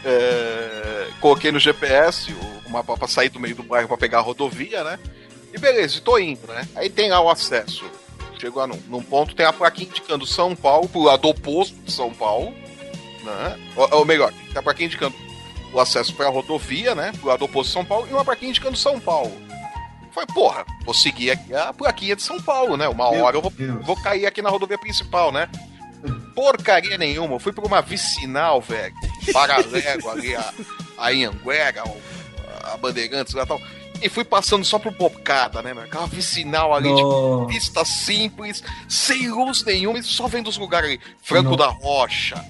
É, 0.04 1.08
coloquei 1.20 1.52
no 1.52 1.60
GPS 1.60 2.32
o- 2.34 2.62
uma 2.70 2.84
pra 2.84 3.08
sair 3.08 3.30
do 3.30 3.40
meio 3.40 3.56
do 3.56 3.64
bairro 3.64 3.88
pra 3.88 3.98
pegar 3.98 4.20
a 4.20 4.22
rodovia, 4.22 4.84
né? 4.84 5.00
E 5.54 5.58
beleza, 5.58 5.98
e 5.98 6.02
tô 6.02 6.18
indo, 6.18 6.48
né? 6.48 6.68
Aí 6.76 6.90
tem 6.90 7.10
lá 7.10 7.20
o 7.22 7.30
acesso. 7.30 7.86
Chego 8.40 8.60
lá 8.60 8.66
num, 8.68 8.80
num 8.88 9.04
ponto, 9.04 9.36
tem 9.36 9.46
a 9.46 9.54
plaquinha 9.54 9.88
indicando 9.90 10.26
São 10.26 10.56
Paulo, 10.56 10.88
pro 10.90 11.02
lado 11.04 11.28
oposto 11.28 11.76
de 11.84 11.92
São 11.92 12.12
Paulo, 12.14 12.54
né? 13.24 13.60
Ou, 13.76 13.98
ou 14.00 14.06
melhor, 14.06 14.32
tem 14.50 14.58
a 14.58 14.64
plaquinha 14.64 14.88
indicando 14.88 15.16
o 15.74 15.80
acesso 15.80 16.14
pra 16.16 16.28
rodovia, 16.30 16.96
né? 16.96 17.12
Pro 17.20 17.28
lado 17.28 17.46
oposto 17.46 17.68
de 17.68 17.74
São 17.74 17.86
Paulo, 17.86 18.08
e 18.10 18.14
uma 18.14 18.26
plaquinha 18.26 18.50
indicando 18.50 18.76
São 18.78 19.00
Paulo. 19.00 19.32
Falei, 20.12 20.28
porra, 20.34 20.66
vou 20.84 20.94
seguir 20.94 21.32
aqui 21.32 21.54
a 21.54 21.72
plaquinha 21.72 22.16
de 22.16 22.24
São 22.24 22.42
Paulo, 22.42 22.76
né? 22.76 22.88
Uma 22.88 23.12
Meu 23.12 23.24
hora 23.24 23.38
eu 23.38 23.42
vou, 23.42 23.52
Deus. 23.52 23.86
vou 23.86 23.96
cair 24.02 24.26
aqui 24.26 24.42
na 24.42 24.50
rodovia 24.50 24.78
principal, 24.78 25.32
né? 25.32 25.48
Porcaria 26.42 26.98
nenhuma, 26.98 27.36
eu 27.36 27.40
fui 27.40 27.54
pra 27.54 27.64
uma 27.64 27.84
vicinal, 27.84 28.60
velho, 28.60 28.96
paralelo 29.32 30.10
ali 30.10 30.36
a, 30.36 30.52
a 30.98 31.10
Anhanguera, 31.10 31.84
a 32.64 32.78
Bandeirantes 32.78 33.36
e 33.36 33.46
tal. 33.46 33.62
E 34.02 34.10
fui 34.10 34.24
passando 34.26 34.66
só 34.66 34.80
por 34.80 34.92
bocada, 34.92 35.62
né, 35.62 35.72
meu? 35.72 35.84
Aquela 35.84 36.08
vicinal 36.08 36.74
ali, 36.74 36.90
tipo, 36.96 37.04
Nossa. 37.04 37.46
pista 37.46 37.86
simples, 37.86 38.64
sem 38.90 39.30
luz 39.30 39.64
nenhuma, 39.64 40.00
e 40.00 40.04
só 40.04 40.28
vendo 40.28 40.48
os 40.48 40.58
lugares 40.58 40.90
ali. 40.90 41.00
Franco 41.22 41.56
Nossa. 41.56 41.58
da 41.58 41.68
Rocha. 41.68 42.44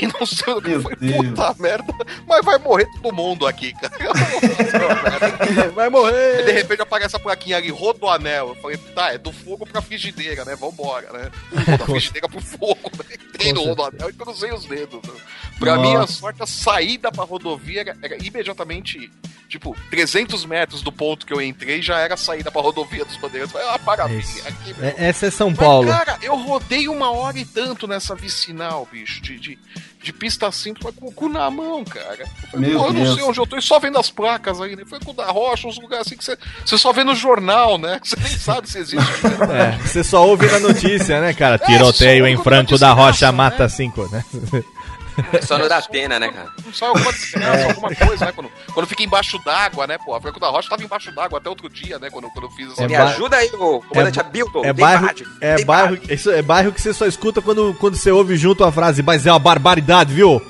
E 0.00 0.06
não 0.18 0.26
sei 0.26 0.52
o 0.52 0.60
que 0.62 0.68
Meu 0.70 0.82
foi, 0.82 0.96
Deus. 0.96 1.26
puta 1.28 1.54
merda. 1.58 1.94
Mas 2.26 2.44
vai 2.44 2.58
morrer 2.58 2.86
todo 3.00 3.14
mundo 3.14 3.46
aqui, 3.46 3.72
cara. 3.74 3.92
Vai 5.74 5.88
morrer! 5.88 6.44
de 6.44 6.52
repente 6.52 6.82
aparece 6.82 7.16
a 7.16 7.18
plaquinha 7.18 7.56
ali, 7.56 7.70
Rodoanel. 7.70 8.48
Eu 8.50 8.54
falei, 8.56 8.76
tá, 8.76 9.12
é 9.12 9.18
do 9.18 9.32
fogo 9.32 9.66
pra 9.66 9.82
frigideira, 9.82 10.44
né? 10.44 10.54
Vambora, 10.56 11.12
né? 11.12 11.30
Da 11.78 11.84
frigideira 11.84 12.28
pro 12.28 12.40
fogo. 12.40 12.90
né? 12.98 13.16
Entrei 13.28 13.52
no 13.52 13.64
Rodoanel 13.64 14.10
e 14.10 14.12
cruzei 14.12 14.52
os 14.52 14.64
dedos. 14.64 15.00
né? 15.02 15.14
Pra 15.58 15.76
Nossa. 15.76 15.88
minha 15.88 16.06
sorte, 16.06 16.42
a 16.42 16.46
saída 16.46 17.10
pra 17.12 17.24
rodovia 17.24 17.80
era, 17.80 17.96
era 18.02 18.16
imediatamente, 18.26 19.10
tipo, 19.48 19.76
300 19.90 20.44
metros 20.44 20.82
do 20.82 20.90
ponto 20.90 21.24
que 21.24 21.32
eu 21.32 21.40
entrei, 21.40 21.80
já 21.80 21.98
era 21.98 22.14
a 22.14 22.16
saída 22.16 22.50
pra 22.50 22.60
rodovia 22.60 23.04
dos 23.04 23.16
bandeirantes. 23.16 23.52
Falei, 23.52 23.68
ah. 23.68 24.08
Isso. 24.12 24.46
Aqui. 24.48 24.74
É- 24.82 25.06
Essa 25.08 25.26
é 25.26 25.30
São 25.30 25.54
Paulo. 25.54 25.88
Mas, 25.88 25.98
cara, 26.04 26.18
eu 26.22 26.36
rodei 26.36 26.88
uma 26.88 27.12
hora 27.12 27.38
e 27.38 27.44
tanto 27.44 27.86
nessa 27.86 28.14
vicinal, 28.14 28.88
bicho, 28.90 29.20
de, 29.22 29.38
de, 29.38 29.58
de 30.02 30.12
pista 30.12 30.50
simples, 30.50 30.84
mas 30.84 30.94
com 30.96 31.06
o 31.06 31.12
cu 31.12 31.28
na 31.28 31.48
mão, 31.50 31.84
cara. 31.84 32.20
Eu, 32.20 32.48
falei, 32.50 32.74
eu 32.74 32.92
não 32.92 33.14
sei 33.14 33.22
onde 33.22 33.38
eu 33.38 33.46
tô, 33.46 33.56
e 33.56 33.62
só 33.62 33.78
vendo 33.78 33.98
as 33.98 34.10
placas 34.10 34.60
aí, 34.60 34.74
né? 34.74 34.82
Foi 34.84 34.98
com 34.98 35.12
o 35.12 35.14
da 35.14 35.26
Rocha, 35.26 35.68
uns 35.68 35.78
lugares 35.78 36.06
assim 36.06 36.16
que 36.16 36.24
você, 36.24 36.36
você 36.64 36.76
só 36.76 36.92
vê 36.92 37.04
no 37.04 37.14
jornal, 37.14 37.78
né? 37.78 38.00
Que 38.00 38.08
você 38.10 38.16
nem 38.16 38.38
sabe 38.38 38.68
se 38.68 38.78
existe. 38.78 39.02
É, 39.52 39.76
você 39.78 40.02
só 40.02 40.26
ouve 40.26 40.46
na 40.46 40.60
notícia, 40.60 41.20
né, 41.20 41.34
cara? 41.34 41.56
É, 41.56 41.58
Tiroteio 41.58 42.24
só 42.24 42.28
em 42.28 42.36
Franco 42.36 42.78
da 42.78 42.92
Rocha 42.92 43.26
desgraça, 43.26 43.32
mata 43.32 43.68
né? 44.10 44.24
né? 45.16 45.40
Só 45.42 45.58
não 45.58 45.68
dá 45.68 45.80
pena, 45.82 46.18
né, 46.18 46.28
cara? 46.30 46.48
Sai 46.72 46.88
alguma 46.88 47.12
desgraça, 47.12 47.66
alguma 47.68 47.94
coisa, 47.94 48.24
né? 48.26 48.32
Quando, 48.32 48.50
quando 48.72 48.86
fica 48.86 49.02
embaixo 49.02 49.38
d'água, 49.44 49.86
né? 49.86 49.98
Pô, 49.98 50.14
a 50.14 50.20
Franco 50.20 50.40
da 50.40 50.48
Rocha 50.48 50.68
tava 50.70 50.82
embaixo 50.82 51.12
d'água 51.14 51.38
até 51.38 51.48
outro 51.48 51.68
dia, 51.68 51.98
né? 51.98 52.08
Quando, 52.10 52.28
quando 52.30 52.44
eu 52.46 52.50
fiz 52.50 52.72
essa 52.72 52.82
É 52.84 52.88
Me 52.88 52.96
ba- 52.96 53.04
ajuda 53.04 53.36
aí, 53.36 53.50
ô 53.54 53.80
comandante 53.80 54.20
Abilton. 54.20 54.64
É 54.64 54.72
bairro, 54.72 55.10
é 55.40 55.64
bairro, 55.64 55.98
isso 56.08 56.30
é 56.30 56.42
bairro 56.42 56.72
que 56.72 56.80
você 56.80 56.92
só 56.94 57.06
escuta 57.06 57.40
quando, 57.42 57.74
quando 57.80 57.96
você 57.96 58.10
ouve 58.10 58.36
junto 58.36 58.64
a 58.64 58.72
frase, 58.72 59.02
mas 59.02 59.26
é 59.26 59.32
uma 59.32 59.38
barbaridade, 59.38 60.14
viu? 60.14 60.40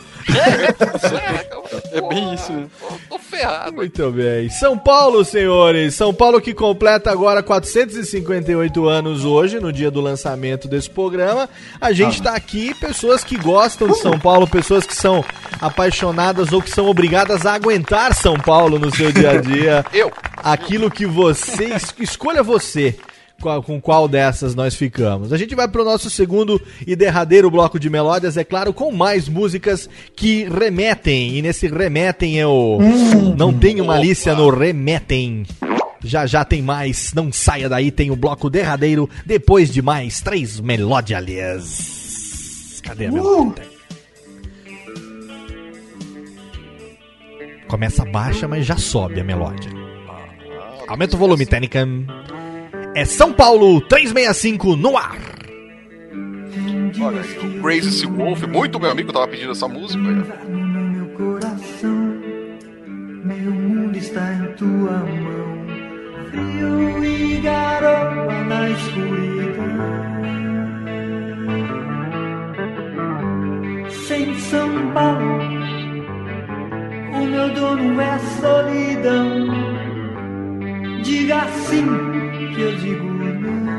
É 1.93 2.01
bem 2.09 2.35
isso, 2.35 2.53
né? 2.53 2.67
Tô 3.09 3.19
ferrado. 3.19 3.73
Muito 3.77 4.11
bem. 4.11 4.49
São 4.51 4.79
Paulo, 4.79 5.25
senhores. 5.25 5.95
São 5.95 6.13
Paulo 6.15 6.41
que 6.41 6.55
completa 6.55 7.11
agora 7.11 7.43
458 7.43 8.89
anos 8.89 9.25
hoje, 9.25 9.61
no 9.61 9.73
dia 9.73 9.91
do 9.91 10.01
lançamento 10.01 10.69
desse 10.69 10.89
programa. 10.91 11.49
A 11.81 11.93
gente 11.93 12.23
tá 12.23 12.35
aqui, 12.35 12.75
pessoas 12.75 13.23
que 13.25 13.37
gostam 13.37 13.89
de 13.89 13.99
São 13.99 14.19
Paulo, 14.19 14.47
pessoas 14.47 14.87
que 14.87 14.95
são 14.95 15.25
apaixonadas 15.61 16.53
ou 16.53 16.61
que 16.63 16.71
são 16.71 16.87
obrigadas 16.87 17.47
a 17.47 17.55
aguentar 17.55 18.15
São 18.15 18.37
Paulo 18.37 18.79
no 18.79 18.95
seu 18.95 19.13
dia 19.13 19.31
a 19.33 19.37
dia. 19.41 19.85
Eu. 19.93 20.11
Aquilo 20.43 20.91
que 20.91 21.07
você. 21.07 21.65
es- 21.75 21.95
Escolha 22.01 22.43
você. 22.43 22.97
Com 23.65 23.81
qual 23.81 24.07
dessas 24.07 24.55
nós 24.55 24.77
ficamos? 24.77 25.33
A 25.33 25.37
gente 25.37 25.55
vai 25.57 25.67
pro 25.67 25.85
nosso 25.85 26.09
segundo 26.09 26.63
e 26.87 26.95
derradeiro 26.95 27.51
bloco 27.51 27.77
de 27.79 27.91
melódias, 27.91 28.37
é 28.37 28.45
claro, 28.45 28.73
com 28.73 28.93
mais 28.93 29.29
músicas 29.29 29.91
que 30.15 30.45
remetem. 30.45 31.37
E 31.37 31.43
nesse 31.43 31.67
remetem 31.67 32.37
eu 32.39 32.79
não 33.37 33.53
tenho 33.53 33.85
malícia 33.85 34.33
no 34.35 34.49
remetem. 34.49 35.45
Já 36.05 36.25
já 36.25 36.45
tem 36.45 36.63
mais, 36.63 37.13
não 37.15 37.33
saia 37.33 37.69
daí, 37.69 37.91
tem 37.91 38.13
o 38.13 38.17
bloco 38.17 38.49
derradeiro, 38.49 39.11
depois 39.27 39.73
de 39.73 39.83
mais 39.83 40.21
três 40.21 40.61
melódias. 40.61 41.21
Cadê 42.85 43.07
a 43.07 43.13
melódia? 43.13 43.65
Começa 47.67 48.05
baixa, 48.05 48.47
mas 48.47 48.67
já 48.67 48.77
sobe 48.77 49.21
a 49.21 49.25
melódia. 49.25 49.71
Aumenta 50.87 51.17
o 51.17 51.19
volume, 51.19 51.47
Técnica. 51.47 51.89
É 52.95 53.07
São 53.07 53.33
Paulo 53.33 53.81
365 53.81 54.77
no 54.77 54.99
ar. 54.99 55.17
Olha 57.01 57.23
aí, 57.23 57.39
o 57.39 57.63
Crazy 57.63 58.07
Wolf, 58.07 58.43
muito 58.43 58.79
meu 58.79 58.91
amigo, 58.91 59.11
tava 59.11 59.27
pedindo 59.29 59.53
essa 59.53 59.67
música. 59.67 59.99
Meu 59.99 61.07
coração, 61.17 62.21
meu 63.25 63.51
mundo 63.51 63.97
está 63.97 64.35
em 64.35 64.53
tua 64.53 64.99
mão. 64.99 65.67
Frio 66.31 67.03
e 67.03 67.41
garoa 67.41 68.45
na 68.45 68.71
escuridão. 68.71 69.63
Sem 74.07 74.39
São 74.39 74.93
Paulo, 74.93 75.41
o 77.15 77.27
meu 77.27 77.55
dono 77.55 78.01
é 78.03 78.11
a 78.11 78.19
solidão. 78.19 79.73
Diga 81.03 81.49
sim 81.69 82.32
que 82.55 82.61
eu 82.61 82.77
digo 82.77 83.07
é 83.25 83.33
não. 83.33 83.73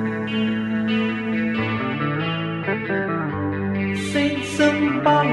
Sem 4.12 4.44
São 4.44 5.00
Paulo, 5.02 5.32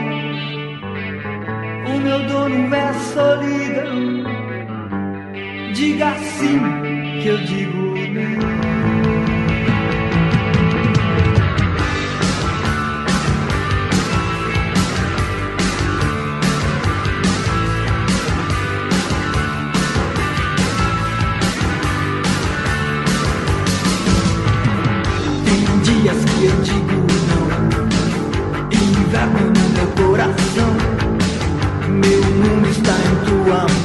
o 1.87 2.01
meu 2.01 2.21
dono 2.27 2.75
é 2.75 2.93
solidão. 3.15 4.25
Diga 5.75 6.15
sim 6.19 6.61
que 7.23 7.29
eu 7.29 7.39
digo 7.39 7.97
é 7.97 8.09
não. 8.09 8.70
eu 26.43 26.57
digo 26.63 27.07
não. 27.29 27.45
É. 27.51 28.75
Invernando 28.75 29.61
meu 29.75 29.89
coração, 30.05 30.73
meu 31.89 32.23
mundo 32.23 32.69
está 32.69 32.93
em 32.93 33.15
tua 33.27 33.59
mão. 33.59 33.80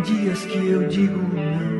dias 0.00 0.44
que 0.44 0.68
eu 0.68 0.88
digo 0.88 1.18
não. 1.18 1.75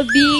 of 0.00 0.39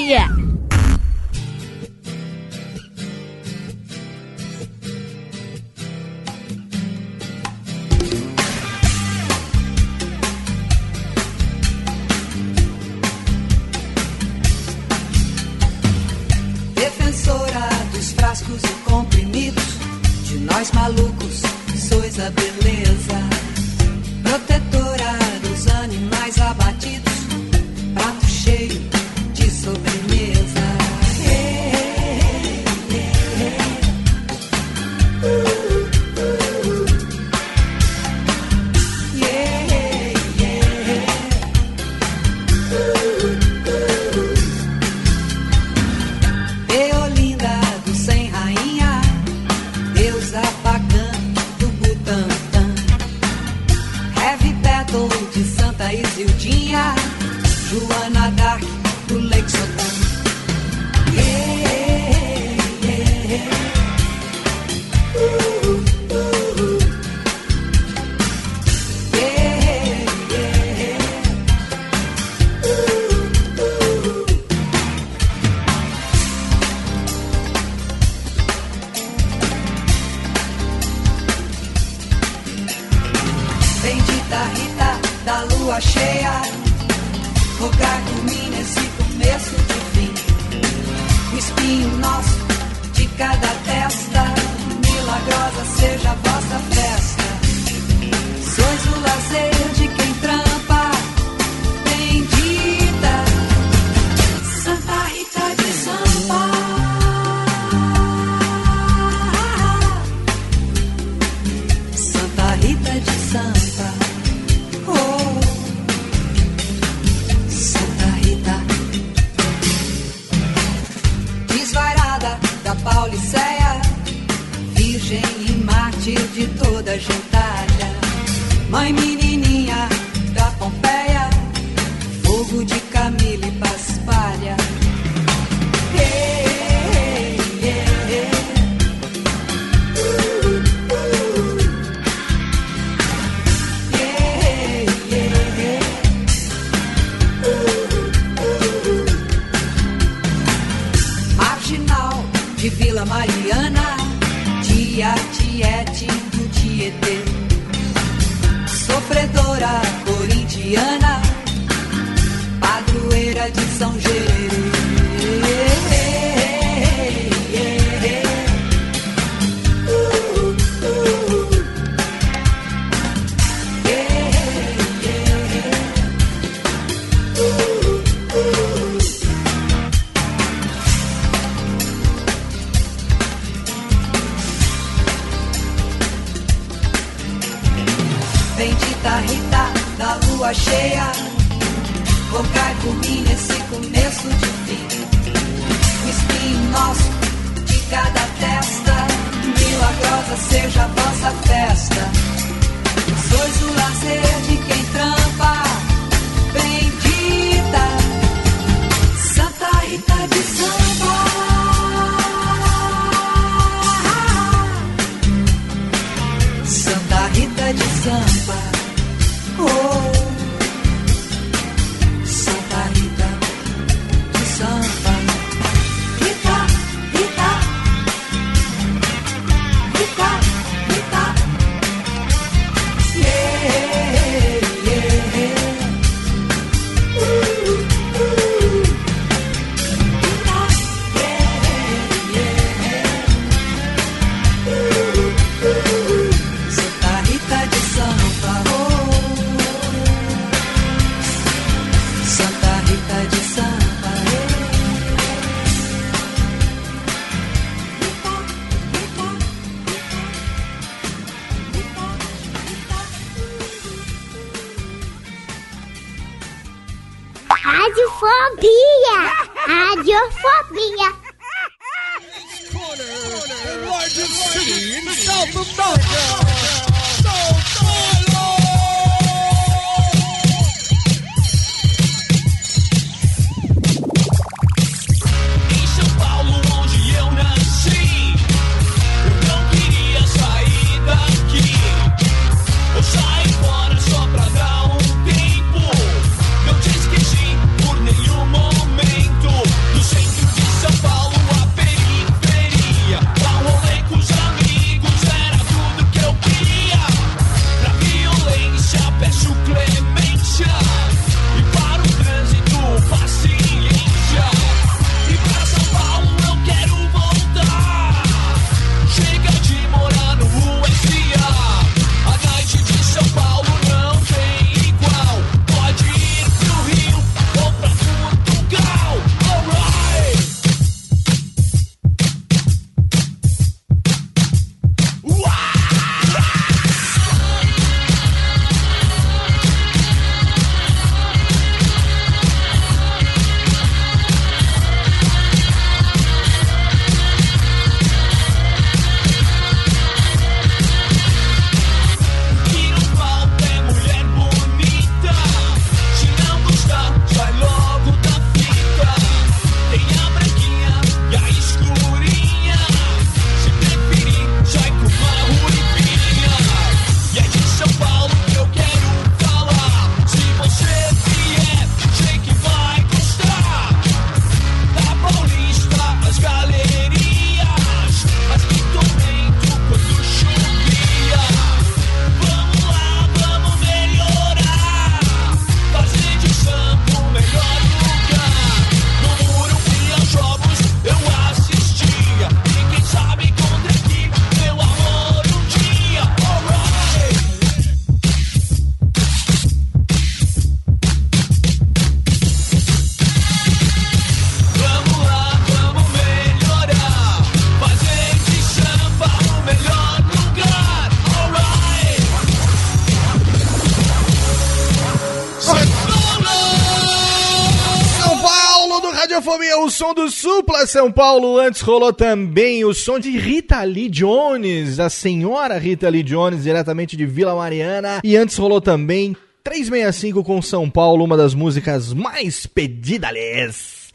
São 420.90 421.10
Paulo. 421.12 421.56
Antes 421.56 421.82
rolou 421.82 422.12
também 422.12 422.84
o 422.84 422.92
som 422.92 423.20
de 423.20 423.30
Rita 423.38 423.80
Lee 423.84 424.08
Jones, 424.08 424.98
a 424.98 425.08
senhora 425.08 425.78
Rita 425.78 426.08
Lee 426.08 426.24
Jones, 426.24 426.64
diretamente 426.64 427.16
de 427.16 427.24
Vila 427.24 427.54
Mariana. 427.54 428.20
E 428.24 428.36
antes 428.36 428.56
rolou 428.56 428.80
também 428.80 429.36
365 429.62 430.42
com 430.42 430.60
São 430.60 430.90
Paulo, 430.90 431.24
uma 431.24 431.36
das 431.36 431.54
músicas 431.54 432.12
mais 432.12 432.66
pedidas 432.66 434.10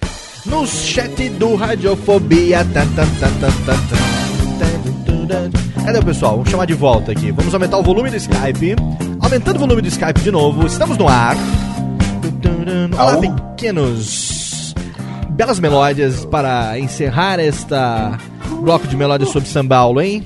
no 0.45 0.67
chat 0.67 1.29
do 1.29 1.55
Radiofobia. 1.55 2.65
Tan, 2.65 2.85
tan, 2.93 3.07
tan. 3.19 3.31
Cadê 5.85 5.99
o 5.99 6.05
pessoal? 6.05 6.33
Vamos 6.33 6.49
chamar 6.49 6.65
de 6.65 6.73
volta 6.73 7.13
aqui. 7.13 7.31
Vamos 7.31 7.53
aumentar 7.53 7.77
o 7.77 7.83
volume 7.83 8.09
do 8.09 8.17
Skype. 8.17 8.75
Aumentando 9.21 9.55
o 9.55 9.59
volume 9.59 9.81
do 9.81 9.87
Skype 9.87 10.19
de 10.19 10.31
novo. 10.31 10.67
Estamos 10.67 10.97
no 10.97 11.07
ar. 11.07 11.37
Olá, 12.99 13.17
pequenos. 13.17 14.44
Belas 15.35 15.59
melódias 15.59 16.25
para 16.25 16.79
encerrar 16.79 17.39
esta 17.39 18.17
bloco 18.61 18.87
de 18.87 18.95
melódias 18.95 19.29
sobre 19.29 19.49
São 19.49 19.67
Paulo, 19.67 20.01
hein? 20.01 20.25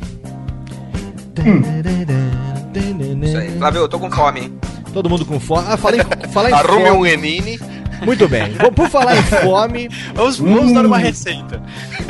Isso 3.23 3.37
aí. 3.37 3.57
Flávio, 3.57 3.81
eu 3.81 3.87
tô 3.89 3.99
com 3.99 4.09
fome, 4.11 4.41
hein? 4.41 4.59
Todo 4.93 5.09
mundo 5.09 5.25
com 5.25 5.39
fome. 5.39 5.65
Ah, 5.67 5.77
fala 5.77 5.97
em, 5.97 5.99
fala 6.31 6.49
em 6.49 6.53
Arrume 6.53 6.91
um. 6.91 7.05
Enine. 7.05 7.59
Muito 8.05 8.27
bem. 8.29 8.53
Bom, 8.53 8.71
Por 8.71 8.87
falar 8.89 9.17
em 9.17 9.23
fome, 9.23 9.89
Vamos, 10.13 10.37
vamos 10.39 10.73
dar 10.73 10.85
uma 10.85 10.97
receita. 10.97 11.61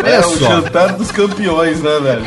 olha 0.04 0.10
É 0.10 0.20
o 0.20 0.24
só. 0.38 0.48
jantar 0.62 0.94
dos 0.94 1.10
campeões, 1.12 1.82
né, 1.82 2.00
velho? 2.00 2.26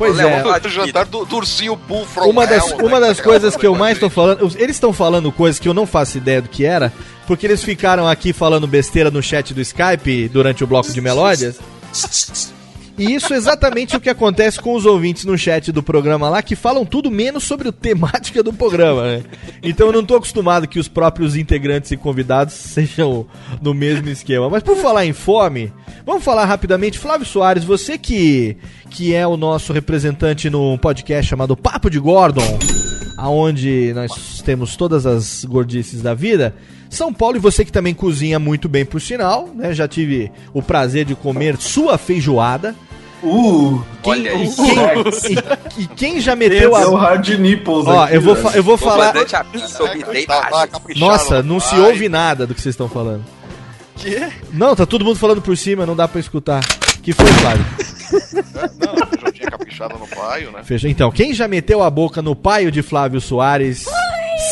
Pois 0.00 0.16
Léo, 0.16 0.28
é. 0.28 0.42
vamos 0.42 0.72
jantar 0.72 1.04
do, 1.04 1.26
do 1.26 1.36
ursinho 1.36 1.76
Bull 1.76 2.06
from 2.06 2.30
Uma 2.30 2.46
das, 2.46 2.66
Hell, 2.70 2.78
uma 2.78 2.98
né? 2.98 3.06
das 3.06 3.20
coisas 3.20 3.54
que 3.54 3.66
eu 3.66 3.74
mais 3.74 3.98
tô 3.98 4.08
falando. 4.08 4.50
Eles 4.56 4.76
estão 4.76 4.94
falando 4.94 5.30
coisas 5.30 5.60
que 5.60 5.68
eu 5.68 5.74
não 5.74 5.84
faço 5.84 6.16
ideia 6.16 6.40
do 6.40 6.48
que 6.48 6.64
era, 6.64 6.90
porque 7.26 7.46
eles 7.46 7.62
ficaram 7.62 8.08
aqui 8.08 8.32
falando 8.32 8.66
besteira 8.66 9.10
no 9.10 9.22
chat 9.22 9.52
do 9.52 9.60
Skype 9.60 10.30
durante 10.30 10.64
o 10.64 10.66
bloco 10.66 10.90
de 10.90 11.02
melódias. 11.02 11.60
E 13.00 13.14
isso 13.14 13.32
é 13.32 13.36
exatamente 13.38 13.96
o 13.96 14.00
que 14.00 14.10
acontece 14.10 14.60
com 14.60 14.74
os 14.74 14.84
ouvintes 14.84 15.24
no 15.24 15.38
chat 15.38 15.72
do 15.72 15.82
programa 15.82 16.28
lá, 16.28 16.42
que 16.42 16.54
falam 16.54 16.84
tudo 16.84 17.10
menos 17.10 17.44
sobre 17.44 17.70
a 17.70 17.72
temática 17.72 18.42
do 18.42 18.52
programa, 18.52 19.02
né? 19.04 19.22
Então 19.62 19.86
eu 19.86 19.92
não 19.94 20.04
tô 20.04 20.16
acostumado 20.16 20.68
que 20.68 20.78
os 20.78 20.86
próprios 20.86 21.34
integrantes 21.34 21.90
e 21.90 21.96
convidados 21.96 22.52
sejam 22.60 23.26
no 23.62 23.72
mesmo 23.72 24.06
esquema. 24.10 24.50
Mas 24.50 24.62
por 24.62 24.76
falar 24.76 25.06
em 25.06 25.14
fome, 25.14 25.72
vamos 26.04 26.22
falar 26.22 26.44
rapidamente. 26.44 26.98
Flávio 26.98 27.26
Soares, 27.26 27.64
você 27.64 27.96
que, 27.96 28.58
que 28.90 29.14
é 29.14 29.26
o 29.26 29.34
nosso 29.34 29.72
representante 29.72 30.50
no 30.50 30.76
podcast 30.76 31.26
chamado 31.26 31.56
Papo 31.56 31.88
de 31.88 31.98
Gordon, 31.98 32.58
aonde 33.16 33.94
nós 33.94 34.42
temos 34.44 34.76
todas 34.76 35.06
as 35.06 35.42
gordices 35.46 36.02
da 36.02 36.12
vida. 36.12 36.54
São 36.90 37.14
Paulo 37.14 37.38
e 37.38 37.40
você 37.40 37.64
que 37.64 37.72
também 37.72 37.94
cozinha 37.94 38.38
muito 38.38 38.68
bem 38.68 38.84
por 38.84 39.00
sinal, 39.00 39.48
né? 39.54 39.72
Já 39.72 39.88
tive 39.88 40.30
o 40.52 40.60
prazer 40.60 41.06
de 41.06 41.14
comer 41.14 41.56
sua 41.56 41.96
feijoada. 41.96 42.74
Uh, 43.22 43.82
Quem, 44.02 44.12
Olha 44.12 44.32
e, 44.34 44.44
isso. 44.44 44.62
quem, 44.62 45.34
e- 45.78 45.82
e 45.82 45.86
quem 45.88 46.20
já 46.20 46.34
meteu 46.34 46.74
é 46.76 46.86
o 46.86 46.96
a. 46.96 47.00
hard 47.00 47.28
nipples 47.38 47.86
Ó, 47.86 48.04
aqui, 48.04 48.14
eu 48.16 48.20
vou, 48.22 48.36
eu 48.54 48.62
vou 48.62 48.78
falar. 48.78 49.12
Nossa, 50.96 51.42
no 51.42 51.54
não 51.54 51.60
se 51.60 51.74
ouve 51.78 52.08
nada 52.08 52.46
do 52.46 52.54
que 52.54 52.60
vocês 52.60 52.72
estão 52.72 52.88
falando. 52.88 53.24
Que? 53.96 54.26
Não, 54.52 54.74
tá 54.74 54.86
todo 54.86 55.04
mundo 55.04 55.18
falando 55.18 55.42
por 55.42 55.56
cima, 55.56 55.84
não 55.84 55.94
dá 55.94 56.08
pra 56.08 56.18
escutar. 56.20 56.64
Que 57.02 57.12
foi, 57.12 57.26
Flávio? 57.26 57.64
Não, 58.78 59.06
feijoadinha 59.08 59.50
caprichada 59.50 59.94
no 59.98 60.06
paio, 60.08 60.50
né? 60.52 60.60
Fechou. 60.64 60.88
Então, 60.88 61.10
quem 61.10 61.34
já 61.34 61.46
meteu 61.46 61.82
a 61.82 61.90
boca 61.90 62.22
no 62.22 62.34
paio 62.34 62.70
de 62.70 62.82
Flávio 62.82 63.20
Soares 63.20 63.84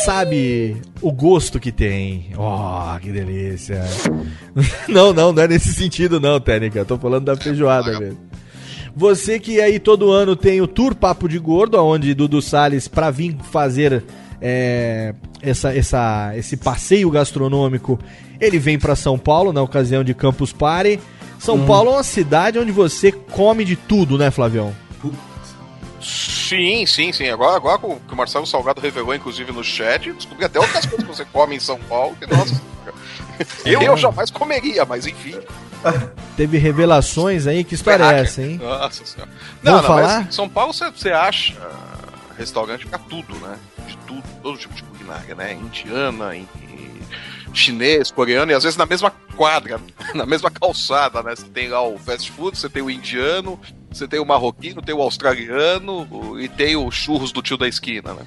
sabe 0.05 0.77
o 1.01 1.11
gosto 1.11 1.59
que 1.59 1.71
tem. 1.71 2.31
Oh, 2.37 2.97
que 2.99 3.11
delícia. 3.11 3.83
Não, 4.87 5.13
não, 5.13 5.31
não 5.31 5.43
é 5.43 5.47
nesse 5.47 5.73
sentido 5.73 6.19
não, 6.19 6.39
Técnica. 6.39 6.83
Tô 6.83 6.97
falando 6.97 7.25
da 7.25 7.35
feijoada 7.37 7.99
mesmo. 7.99 8.17
Você 8.99 9.39
que 9.39 9.61
aí 9.61 9.79
todo 9.79 10.11
ano 10.11 10.35
tem 10.35 10.59
o 10.59 10.67
Tour 10.67 10.93
Papo 10.93 11.29
de 11.29 11.39
Gordo, 11.39 11.81
onde 11.81 12.13
Dudu 12.13 12.41
Salles, 12.41 12.85
pra 12.85 13.09
vir 13.09 13.33
fazer 13.49 14.03
é, 14.41 15.15
essa, 15.41 15.73
essa, 15.73 16.33
esse 16.35 16.57
passeio 16.57 17.09
gastronômico, 17.09 17.97
ele 18.41 18.59
vem 18.59 18.77
pra 18.77 18.97
São 18.97 19.17
Paulo 19.17 19.53
na 19.53 19.61
ocasião 19.61 20.03
de 20.03 20.13
Campus 20.13 20.51
Party. 20.51 20.99
São 21.39 21.65
Paulo 21.65 21.91
é 21.91 21.93
uma 21.93 22.03
cidade 22.03 22.59
onde 22.59 22.73
você 22.73 23.09
come 23.09 23.63
de 23.63 23.77
tudo, 23.77 24.17
né, 24.17 24.31
Flavião? 24.31 24.75
Sim, 26.01 26.85
sim, 26.85 27.13
sim. 27.13 27.29
Agora, 27.29 27.55
agora 27.55 27.79
que 27.79 27.85
o 27.85 27.95
que 28.05 28.13
o 28.13 28.17
Marcelo 28.17 28.45
Salgado 28.45 28.81
revelou, 28.81 29.15
inclusive, 29.15 29.53
no 29.53 29.63
chat, 29.63 30.11
descobri 30.11 30.43
até 30.43 30.59
outras 30.59 30.85
coisas 30.85 31.07
que 31.07 31.15
você 31.15 31.23
come 31.23 31.55
em 31.55 31.59
São 31.61 31.79
Paulo. 31.87 32.17
Que, 32.19 32.27
nossa, 32.27 32.61
eu, 33.65 33.81
eu 33.81 33.95
jamais 33.95 34.29
comeria, 34.29 34.83
mas 34.83 35.07
enfim. 35.07 35.35
Teve 36.35 36.57
revelações 36.57 37.47
aí, 37.47 37.63
que 37.63 37.75
história 37.75 38.03
é 38.03 38.19
essa, 38.21 38.41
hein? 38.41 38.57
Nossa 38.61 39.05
senhora. 39.05 39.31
Vamos 39.31 39.63
Não, 39.63 39.73
não, 39.77 39.83
falar? 39.83 40.19
mas 40.19 40.27
em 40.27 40.31
São 40.31 40.49
Paulo 40.49 40.73
você, 40.73 40.89
você 40.91 41.09
acha 41.11 41.55
restaurante 42.37 42.85
pra 42.87 42.97
tudo, 42.99 43.35
né? 43.35 43.57
De 43.87 43.97
tudo, 44.07 44.23
todo 44.41 44.57
tipo 44.57 44.73
de 44.75 44.83
culinária, 44.83 45.35
né? 45.35 45.53
Indiana, 45.53 46.35
em- 46.35 46.47
em 46.71 47.53
chinês, 47.53 48.11
coreano, 48.11 48.51
e 48.51 48.55
às 48.55 48.63
vezes 48.63 48.77
na 48.77 48.85
mesma 48.85 49.11
quadra, 49.35 49.79
na 50.13 50.25
mesma 50.25 50.49
calçada, 50.51 51.21
né? 51.23 51.35
Você 51.35 51.45
tem 51.45 51.67
lá 51.69 51.81
o 51.85 51.97
fast 51.97 52.31
food, 52.31 52.57
você 52.57 52.69
tem 52.69 52.81
o 52.83 52.89
indiano, 52.89 53.59
você 53.91 54.07
tem 54.07 54.19
o 54.19 54.25
marroquino, 54.25 54.81
tem 54.81 54.93
o 54.95 55.01
australiano 55.01 56.07
o- 56.11 56.39
e 56.39 56.47
tem 56.47 56.75
o 56.75 56.89
churros 56.91 57.31
do 57.31 57.41
tio 57.41 57.57
da 57.57 57.67
esquina, 57.67 58.13
né? 58.13 58.21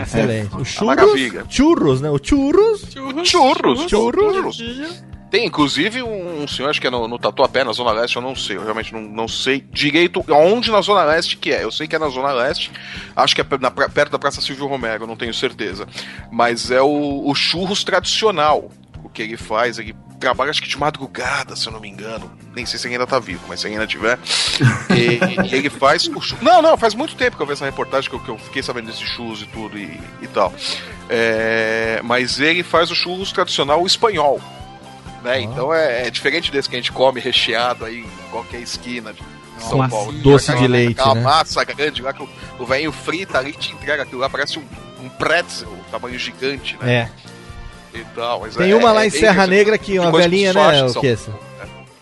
Excelente. 0.00 0.54
O 0.56 0.64
churros, 0.64 0.96
maravilha. 0.96 1.44
churros, 1.48 2.00
né? 2.00 2.10
O 2.10 2.20
churros. 2.22 2.82
Churros, 3.24 3.88
Churros. 3.88 4.58
Tem 5.30 5.44
inclusive 5.44 6.02
um, 6.02 6.42
um 6.42 6.48
senhor, 6.48 6.70
acho 6.70 6.80
que 6.80 6.86
é 6.86 6.90
no, 6.90 7.06
no 7.06 7.18
Tatuapé, 7.18 7.62
na 7.62 7.72
Zona 7.72 7.92
Leste, 7.92 8.16
eu 8.16 8.22
não 8.22 8.34
sei, 8.34 8.56
eu 8.56 8.62
realmente 8.62 8.92
não, 8.92 9.02
não 9.02 9.28
sei 9.28 9.60
direito 9.70 10.24
aonde 10.28 10.70
na 10.70 10.80
Zona 10.80 11.04
Leste 11.04 11.36
que 11.36 11.52
é. 11.52 11.64
Eu 11.64 11.70
sei 11.70 11.86
que 11.86 11.94
é 11.94 11.98
na 11.98 12.08
Zona 12.08 12.32
Leste, 12.32 12.70
acho 13.14 13.34
que 13.34 13.40
é 13.40 13.46
na 13.60 13.70
perto 13.70 14.12
da 14.12 14.18
Praça 14.18 14.40
Silvio 14.40 14.66
Romero, 14.66 15.06
não 15.06 15.16
tenho 15.16 15.34
certeza. 15.34 15.86
Mas 16.30 16.70
é 16.70 16.80
o, 16.80 17.28
o 17.28 17.34
churros 17.34 17.84
tradicional. 17.84 18.70
O 19.04 19.08
que 19.08 19.22
ele 19.22 19.36
faz, 19.36 19.78
ele 19.78 19.94
trabalha 20.18 20.50
acho 20.50 20.60
que 20.60 20.68
de 20.68 20.78
madrugada, 20.78 21.54
se 21.54 21.66
eu 21.66 21.72
não 21.72 21.80
me 21.80 21.88
engano. 21.88 22.30
Nem 22.54 22.66
sei 22.66 22.78
se 22.78 22.86
ele 22.86 22.94
ainda 22.94 23.06
tá 23.06 23.18
vivo, 23.18 23.44
mas 23.48 23.60
se 23.60 23.66
ele 23.66 23.74
ainda 23.74 23.86
tiver. 23.86 24.18
e, 24.90 25.48
e 25.48 25.54
ele 25.54 25.70
faz 25.70 26.06
o 26.08 26.20
churros. 26.20 26.42
Não, 26.42 26.60
não, 26.60 26.76
faz 26.76 26.94
muito 26.94 27.14
tempo 27.14 27.36
que 27.36 27.42
eu 27.42 27.46
vi 27.46 27.52
essa 27.52 27.64
reportagem 27.64 28.10
que 28.10 28.16
eu, 28.16 28.20
que 28.20 28.28
eu 28.28 28.38
fiquei 28.38 28.62
sabendo 28.62 28.86
desse 28.86 29.04
churros 29.04 29.42
e 29.42 29.46
tudo 29.46 29.78
e, 29.78 29.98
e 30.20 30.26
tal. 30.26 30.52
É, 31.08 32.00
mas 32.02 32.40
ele 32.40 32.62
faz 32.62 32.90
o 32.90 32.94
churros 32.94 33.30
tradicional 33.32 33.86
espanhol. 33.86 34.40
Né? 35.22 35.40
Então 35.40 35.72
é, 35.74 36.06
é 36.06 36.10
diferente 36.10 36.50
desse 36.52 36.68
que 36.68 36.76
a 36.76 36.78
gente 36.78 36.92
come 36.92 37.20
recheado 37.20 37.84
aí 37.84 38.00
em 38.00 38.30
qualquer 38.30 38.60
esquina 38.60 39.12
de 39.12 39.20
São 39.60 39.78
Com 39.78 39.88
Paulo. 39.88 40.12
doce 40.12 40.50
Aquela- 40.50 40.66
de 40.66 40.72
leite, 40.72 41.00
Aquela 41.00 41.14
né? 41.16 41.20
massa 41.22 41.64
grande 41.64 42.02
lá 42.02 42.12
que 42.12 42.22
o, 42.22 42.28
o 42.58 42.64
velhinho 42.64 42.92
frita 42.92 43.38
ali 43.38 43.52
te 43.52 43.72
entrega 43.72 44.04
aquilo 44.04 44.20
lá, 44.20 44.30
parece 44.30 44.58
um, 44.58 44.64
um 45.02 45.08
pretzel, 45.08 45.68
tamanho 45.90 46.18
gigante, 46.18 46.76
né? 46.80 47.10
É. 47.94 47.98
E 47.98 48.04
tal, 48.14 48.40
mas 48.42 48.54
Tem 48.54 48.70
é- 48.70 48.76
uma 48.76 48.92
lá 48.92 49.02
é 49.04 49.06
em 49.08 49.10
Serra. 49.10 49.46
Negra 49.46 49.76
que 49.76 49.98
uma 49.98 50.12
velhinha, 50.12 50.52
né, 50.52 50.84
o 50.84 51.00
Kessa? 51.00 51.32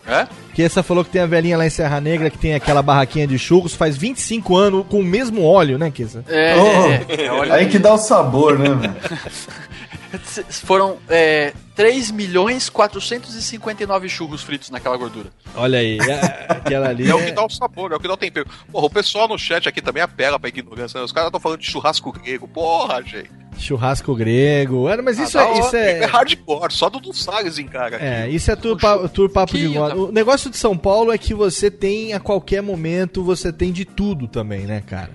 É? 0.07 0.27
Que 0.55 0.63
essa 0.63 0.83
falou 0.83 1.05
que 1.05 1.11
tem 1.11 1.21
a 1.23 1.27
velhinha 1.27 1.57
lá 1.59 1.67
em 1.67 1.71
Serra 1.71 2.01
Negra 2.01 2.31
que 2.31 2.39
tem 2.39 2.55
aquela 2.55 2.81
barraquinha 2.83 3.27
de 3.27 3.39
churros 3.39 3.75
faz 3.75 3.97
25 3.97 4.57
anos 4.57 4.87
com 4.89 5.01
o 5.01 5.05
mesmo 5.05 5.43
óleo, 5.45 5.79
né, 5.79 5.91
Kessa? 5.91 6.25
É, 6.29 6.55
Oh, 6.57 7.13
é, 7.13 7.31
olha- 7.31 7.55
aí 7.55 7.67
que 7.67 7.79
dá 7.79 7.93
o 7.95 7.99
sabor, 7.99 8.59
né, 8.59 8.75
velho? 8.75 8.97
Foram 10.19 10.99
é, 11.09 11.53
3 11.75 12.11
milhões 12.11 12.69
459 12.69 14.09
churros 14.09 14.43
fritos 14.43 14.71
naquela 14.71 14.97
gordura. 14.97 15.29
Olha 15.55 15.79
aí, 15.79 15.99
é- 15.99 16.47
aquela 16.49 16.89
ali. 16.89 17.09
É 17.09 17.15
o 17.15 17.19
que 17.19 17.25
é- 17.31 17.33
dá 17.33 17.45
o 17.45 17.51
sabor, 17.51 17.93
é 17.93 17.97
o 17.97 18.01
que 18.01 18.09
dá 18.09 18.15
o 18.15 18.17
tempero. 18.17 18.47
Porra, 18.71 18.87
o 18.87 18.91
pessoal 18.91 19.29
no 19.29 19.39
chat 19.39 19.69
aqui 19.69 19.81
também 19.83 20.03
apela 20.03 20.39
pra 20.39 20.49
ignorância, 20.49 20.99
né? 20.99 21.05
Os 21.05 21.13
caras 21.13 21.29
estão 21.29 21.41
falando 21.41 21.61
de 21.61 21.67
churrasco 21.71 22.13
grego. 22.13 22.47
Porra, 22.49 23.03
gente. 23.03 23.31
Churrasco 23.59 24.15
grego. 24.15 24.89
É, 24.89 25.01
mas 25.01 25.19
isso, 25.19 25.39
Ah, 25.39 25.45
é, 25.49 25.53
isso 25.59 25.69
hora. 25.69 25.79
é. 25.79 26.05
hardcore, 26.05 26.73
só 26.73 26.91
do 26.91 27.13
Salles 27.15 27.59
encara. 27.59 27.97
É, 27.97 28.29
isso 28.29 28.51
é 28.51 28.57
tour, 28.57 28.79
pa, 28.79 29.09
tour 29.09 29.31
papo 29.31 29.57
de 29.57 29.69
gordo. 29.69 30.09
O 30.09 30.13
negócio 30.13 30.51
de 30.51 30.57
São 30.59 30.77
Paulo 30.77 31.11
é 31.13 31.17
que 31.19 31.33
você 31.33 31.71
tem 31.71 32.13
a 32.13 32.21
qualquer 32.21 32.63
momento, 32.63 33.23
você 33.25 33.51
tem 33.53 33.73
de 33.73 33.85
tudo 33.87 34.29
também, 34.29 34.67
né, 34.67 34.83
cara? 34.87 35.11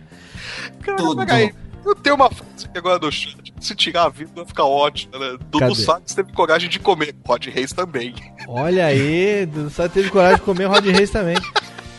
Cara, 0.82 1.16
peraí. 1.26 1.54
Eu 1.86 1.96
tenho 1.96 2.16
uma 2.16 2.30
frase 2.30 2.66
aqui 2.66 2.78
agora 2.78 3.00
no 3.00 3.12
chat. 3.12 3.54
Se 3.60 3.76
tirar 3.76 4.04
a 4.06 4.10
vida, 4.10 4.32
vai 4.36 4.46
ficar 4.46 4.66
ótimo, 4.66 5.18
né? 5.20 5.38
Dudu? 5.50 5.76
Salles 5.76 6.14
teve 6.14 6.32
coragem 6.34 6.70
de 6.70 6.80
comer. 6.80 7.16
Rod 7.28 7.46
Reis 7.48 7.72
também. 7.74 8.14
Olha 8.48 8.86
aí, 8.86 9.48
só 9.72 9.88
teve 9.88 10.10
coragem 10.10 10.38
de 10.38 10.44
comer 10.44 10.66
Rod 10.66 10.86
Reis 10.86 11.10
também. 11.10 11.38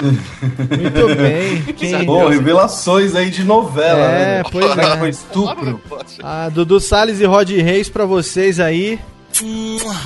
Muito 0.00 1.16
bem. 1.16 1.62
Quem... 1.74 2.04
Pô, 2.04 2.28
revelações 2.28 3.14
aí 3.14 3.30
de 3.30 3.44
novela, 3.44 4.00
É, 4.00 4.38
né? 4.38 4.42
pois 4.50 4.76
é. 4.76 4.96
Foi 4.98 5.08
estupro. 5.08 5.80
Ah, 6.22 6.48
Dudu 6.48 6.80
Salles 6.80 7.20
e 7.20 7.24
Rod 7.24 7.48
Reis 7.50 7.88
pra 7.88 8.04
vocês 8.04 8.58
aí. 8.58 8.98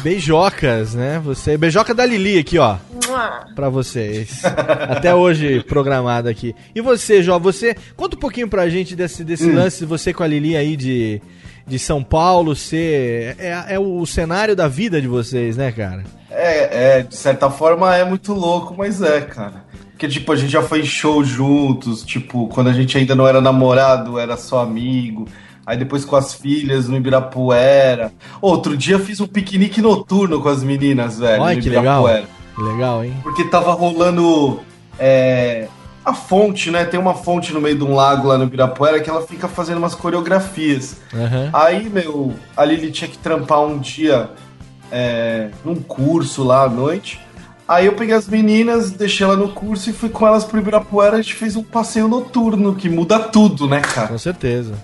Beijocas, 0.03 0.95
né? 0.95 1.21
Você, 1.25 1.57
beijoca 1.57 1.95
da 1.95 2.05
Lili 2.07 2.39
aqui, 2.39 2.59
ó. 2.59 2.77
Pra 3.55 3.69
vocês. 3.69 4.43
Até 4.45 5.15
hoje 5.15 5.63
programado 5.63 6.29
aqui. 6.29 6.55
E 6.75 6.81
você, 6.81 7.23
Jó, 7.23 7.39
você 7.39 7.75
conta 7.97 8.17
um 8.17 8.21
pouquinho 8.21 8.49
pra 8.49 8.69
gente 8.69 8.95
desse, 8.95 9.25
desse 9.25 9.49
Hum. 9.51 9.55
lance, 9.55 9.85
você 9.85 10.13
com 10.13 10.23
a 10.23 10.27
Lili 10.27 10.57
aí 10.57 10.77
de, 10.77 11.21
de 11.67 11.79
São 11.79 12.03
Paulo, 12.03 12.55
ser 12.55 13.37
é, 13.39 13.65
é 13.71 13.79
o 13.79 14.05
cenário 14.07 14.55
da 14.55 14.69
vida 14.69 15.01
de 15.01 15.09
vocês, 15.09 15.57
né, 15.57 15.73
cara? 15.73 16.05
É, 16.31 16.99
é, 16.99 17.03
de 17.03 17.17
certa 17.17 17.49
forma 17.51 17.95
é 17.97 18.05
muito 18.05 18.33
louco, 18.35 18.75
mas 18.77 19.01
é, 19.03 19.21
cara. 19.21 19.65
Porque, 19.93 20.09
tipo, 20.09 20.31
a 20.31 20.37
gente 20.37 20.51
já 20.53 20.63
foi 20.63 20.81
em 20.83 20.85
show 20.85 21.25
juntos, 21.25 22.03
tipo, 22.05 22.49
quando 22.49 22.69
a 22.69 22.73
gente 22.75 22.99
ainda 22.99 23.15
não 23.15 23.27
era 23.27 23.41
namorado, 23.41 24.19
era 24.19 24.37
só 24.37 24.61
amigo. 24.61 25.27
Aí 25.67 25.77
depois 25.77 26.05
com 26.05 26.15
as 26.15 26.33
filhas 26.33 26.89
no 26.89 26.97
Ibirapuera. 26.97 28.13
Outro 28.41 28.77
dia 28.77 29.01
fiz 29.01 29.21
um 29.21 29.27
piquenique 29.27 29.83
noturno 29.83 30.41
com 30.41 30.49
as 30.49 30.63
meninas, 30.63 31.19
velho. 31.19 31.43
Olha 31.43 31.61
que 31.61 31.69
legal. 31.69 32.05
Ibirapuera. 32.05 32.29
Legal, 32.57 33.05
hein? 33.05 33.17
Porque 33.23 33.45
tava 33.45 33.73
rolando 33.73 34.61
é, 34.99 35.67
a 36.05 36.15
fonte, 36.15 36.71
né? 36.71 36.85
Tem 36.85 37.01
uma 37.01 37.15
fonte 37.15 37.53
no 37.53 37.61
meio 37.61 37.77
de 37.77 37.83
um 37.83 37.95
lago 37.95 38.29
lá 38.29 38.39
no 38.39 38.45
Ibirapuera 38.45 39.01
que 39.01 39.11
ela 39.11 39.27
fica 39.27 39.49
fazendo 39.49 39.79
umas 39.79 39.95
coreografias. 39.95 40.99
Aham. 41.13 41.51
Aí, 41.53 41.89
meu, 41.91 42.33
a 42.57 42.65
Lili 42.65 42.93
tinha 42.93 43.11
que 43.11 43.19
trampar 43.19 43.61
um 43.61 43.79
dia 43.79 44.31
é, 44.91 45.51
num 45.65 45.75
curso 45.75 46.45
lá 46.45 46.63
à 46.63 46.69
noite. 46.69 47.21
Aí 47.69 47.87
eu 47.87 47.95
peguei 47.95 48.15
as 48.15 48.29
meninas, 48.29 48.93
deixei 48.93 49.27
ela 49.27 49.37
no 49.37 49.49
curso 49.49 49.91
e 49.91 49.93
fui 49.93 50.09
com 50.09 50.25
elas 50.25 50.45
pro 50.45 50.61
Ibirapuera. 50.61 51.17
A 51.17 51.21
gente 51.21 51.35
fez 51.35 51.57
um 51.57 51.63
passeio 51.65 52.07
noturno, 52.07 52.77
que 52.77 52.89
muda 52.89 53.19
tudo, 53.19 53.67
né, 53.67 53.81
cara? 53.81 54.07
Com 54.07 54.19
certeza. 54.19 54.75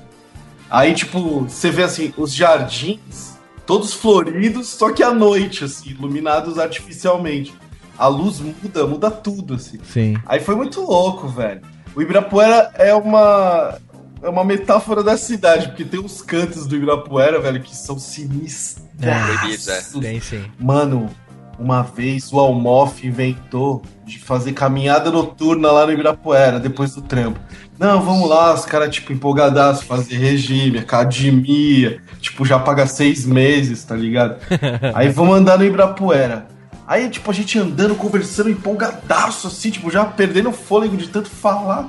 Aí, 0.73 0.95
tipo, 0.95 1.41
você 1.43 1.71
vê 1.71 1.83
assim, 1.83 2.15
os 2.17 2.33
jardins 2.33 3.37
todos 3.67 3.93
floridos, 3.93 4.69
só 4.69 4.91
que 4.91 5.03
à 5.03 5.13
noite, 5.13 5.65
assim, 5.65 5.91
iluminados 5.91 6.59
artificialmente. 6.59 7.55
A 7.99 8.07
luz 8.07 8.41
muda, 8.41 8.87
muda 8.87 9.11
tudo, 9.11 9.53
assim. 9.55 9.79
Sim. 9.85 10.17
Aí 10.25 10.41
foi 10.41 10.55
muito 10.55 10.81
louco, 10.81 11.29
velho. 11.29 11.61
O 11.95 12.01
Ibirapuera 12.01 12.73
é 12.77 12.95
uma 12.95 13.79
é 14.23 14.29
uma 14.31 14.45
metáfora 14.45 15.03
da 15.03 15.15
cidade, 15.17 15.69
porque 15.69 15.85
tem 15.85 16.01
uns 16.01 16.23
cantos 16.23 16.67
do 16.67 16.75
Ibirapuera, 16.75 17.39
velho, 17.39 17.61
que 17.61 17.77
são 17.77 17.99
sinistros. 17.99 18.87
É. 19.03 20.01
Tem 20.01 20.21
sim. 20.21 20.43
Mano, 20.59 21.11
uma 21.59 21.83
vez 21.83 22.33
o 22.33 22.39
Almof 22.39 23.07
inventou 23.07 23.83
de 24.07 24.19
fazer 24.19 24.53
caminhada 24.53 25.11
noturna 25.11 25.71
lá 25.71 25.85
no 25.85 25.93
Ibirapuera, 25.93 26.59
depois 26.59 26.95
do 26.95 27.03
trampo. 27.03 27.39
Não, 27.83 28.01
vamos 28.01 28.29
lá, 28.29 28.55
os 28.55 28.65
caras, 28.65 28.95
tipo, 28.95 29.13
empolgadaço, 29.13 29.85
fazer 29.85 30.15
regime, 30.17 30.79
academia, 30.79 32.01
tipo, 32.21 32.45
já 32.47 32.59
paga 32.59 32.87
seis 32.87 33.27
meses, 33.27 33.83
tá 33.83 33.97
ligado? 33.97 34.37
Aí 34.95 35.09
vamos 35.09 35.37
andar 35.37 35.59
no 35.59 35.65
Ibirapuera. 35.65 36.47
Aí, 36.87 37.09
tipo, 37.11 37.29
a 37.31 37.35
gente 37.35 37.59
andando, 37.59 37.95
conversando, 37.97 38.51
empolgadaço, 38.51 39.49
assim, 39.49 39.71
tipo, 39.71 39.91
já 39.91 40.05
perdendo 40.05 40.51
o 40.51 40.53
fôlego 40.53 40.97
de 40.97 41.09
tanto 41.09 41.29
falar. 41.29 41.89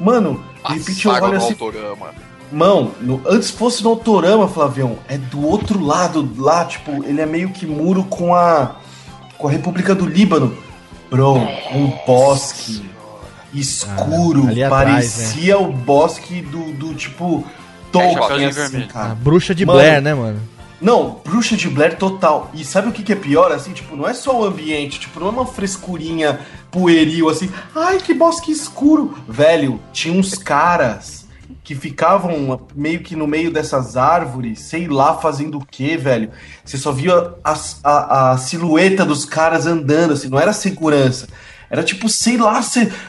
Mano, 0.00 0.42
de 0.66 0.74
repente 0.78 1.06
eu 1.06 1.12
olho 1.12 1.36
assim. 1.36 1.52
Autorama. 1.52 2.06
Mão, 2.50 2.92
no- 3.00 3.20
antes 3.26 3.50
fosse 3.50 3.82
no 3.82 3.90
Autorama, 3.90 4.48
Flavião, 4.48 4.98
é 5.08 5.18
do 5.18 5.44
outro 5.46 5.82
lado 5.84 6.26
lá, 6.38 6.64
tipo, 6.64 7.04
ele 7.04 7.20
é 7.20 7.26
meio 7.26 7.50
que 7.50 7.66
muro 7.66 8.04
com 8.04 8.34
a 8.34 8.76
com 9.36 9.48
a 9.48 9.50
República 9.50 9.94
do 9.94 10.06
Líbano. 10.06 10.56
Bro, 11.10 11.34
um 11.72 11.92
bosque 12.06 12.82
escuro, 13.60 14.44
Ah, 14.46 14.50
ali 14.50 14.64
atrás, 14.64 14.84
parecia 14.84 15.58
o 15.58 15.72
bosque 15.72 16.40
do, 16.42 16.72
do 16.72 16.94
tipo 16.94 17.44
É, 17.46 17.90
Tolkien, 17.92 18.14
Chapeuzinho 18.14 18.48
assim, 18.48 18.60
Vermelho. 18.60 18.90
A 18.90 18.92
cara. 18.92 19.14
bruxa 19.14 19.54
de 19.54 19.64
Mano, 19.66 19.78
Blair, 19.78 20.02
né, 20.02 20.14
mano? 20.14 20.40
Não, 20.80 21.20
bruxa 21.24 21.56
de 21.56 21.68
Blair 21.68 21.96
total. 21.96 22.50
E 22.52 22.64
sabe 22.64 22.88
o 22.88 22.92
que, 22.92 23.02
que 23.02 23.12
é 23.12 23.16
pior, 23.16 23.52
assim? 23.52 23.72
Tipo, 23.72 23.96
não 23.96 24.06
é 24.06 24.12
só 24.12 24.40
o 24.40 24.44
ambiente, 24.44 25.00
tipo, 25.00 25.18
não 25.20 25.28
é 25.28 25.30
uma 25.30 25.46
frescurinha 25.46 26.40
pueril, 26.70 27.28
assim. 27.30 27.48
Ai, 27.74 27.98
que 27.98 28.12
bosque 28.12 28.50
escuro. 28.52 29.16
Velho, 29.28 29.80
tinha 29.92 30.12
uns 30.12 30.34
caras 30.34 31.24
que 31.62 31.74
ficavam 31.74 32.60
meio 32.74 33.00
que 33.00 33.16
no 33.16 33.26
meio 33.26 33.50
dessas 33.50 33.96
árvores, 33.96 34.60
sei 34.60 34.86
lá, 34.86 35.14
fazendo 35.14 35.56
o 35.58 35.64
quê, 35.64 35.96
velho. 35.96 36.30
Você 36.62 36.76
só 36.76 36.92
via 36.92 37.32
a, 37.42 37.56
a, 37.82 38.32
a 38.32 38.38
silhueta 38.38 39.04
dos 39.06 39.24
caras 39.24 39.64
andando, 39.66 40.12
assim, 40.12 40.28
não 40.28 40.38
era 40.38 40.52
segurança. 40.52 41.26
Era 41.70 41.82
tipo, 41.82 42.08
sei 42.08 42.36
lá, 42.36 42.60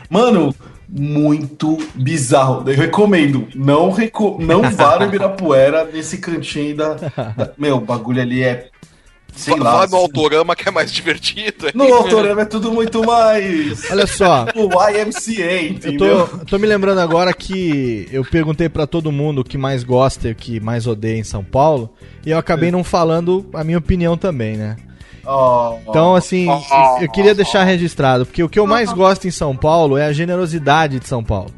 mano, 0.10 0.54
muito 0.88 1.78
bizarro. 1.96 2.64
Eu 2.70 2.76
recomendo. 2.76 3.48
Não, 3.56 3.92
reco... 3.92 4.38
não 4.40 4.62
vá 4.72 5.00
no 5.00 5.06
Ibirapuera 5.06 5.86
nesse 5.92 6.18
cantinho 6.18 6.76
da, 6.76 6.94
da- 6.94 7.52
Meu, 7.58 7.78
o 7.78 7.82
bagulho 7.82 8.22
ali 8.22 8.44
é. 8.44 8.70
Sei 9.36 9.54
lá. 9.58 9.80
Vai 9.80 9.88
no 9.88 9.96
assim. 9.96 9.96
Autorama 9.98 10.56
que 10.56 10.70
é 10.70 10.72
mais 10.72 10.90
divertido. 10.94 11.68
No 11.74 11.94
Autorama 11.94 12.44
é 12.44 12.46
tudo 12.46 12.72
muito 12.72 13.04
mais. 13.06 13.84
Olha 13.92 14.08
só. 14.08 14.46
O 14.56 14.70
YMCA, 14.90 15.42
Eu 15.42 15.68
entendeu? 15.70 16.28
tô, 16.28 16.46
tô 16.46 16.58
me 16.58 16.66
lembrando 16.66 17.00
agora 17.02 17.34
que 17.34 18.08
eu 18.12 18.24
perguntei 18.24 18.70
pra 18.70 18.88
todo 18.88 19.12
mundo 19.12 19.40
o 19.42 19.44
que 19.44 19.58
mais 19.58 19.84
gosta 19.84 20.30
e 20.30 20.32
o 20.32 20.36
que 20.36 20.62
mais 20.62 20.88
odeia 20.88 21.18
em 21.18 21.24
São 21.24 21.44
Paulo. 21.44 21.94
E 22.26 22.32
eu 22.32 22.38
acabei 22.38 22.72
não 22.72 22.82
falando 22.84 23.46
a 23.54 23.62
minha 23.64 23.78
opinião 23.78 24.16
também, 24.16 24.56
né? 24.56 24.78
Oh, 25.26 25.78
Então, 25.88 26.16
assim, 26.16 26.48
eu 27.02 27.10
queria 27.12 27.34
deixar 27.34 27.64
registrado, 27.64 28.26
porque 28.26 28.44
o 28.44 28.50
que 28.50 28.60
eu 28.60 28.68
mais 28.68 28.92
gosto 28.94 29.28
em 29.28 29.32
São 29.32 29.56
Paulo 29.56 29.98
é 29.98 30.06
a 30.06 30.14
generosidade 30.14 31.00
de 31.00 31.08
São 31.08 31.24
Paulo. 31.24 31.52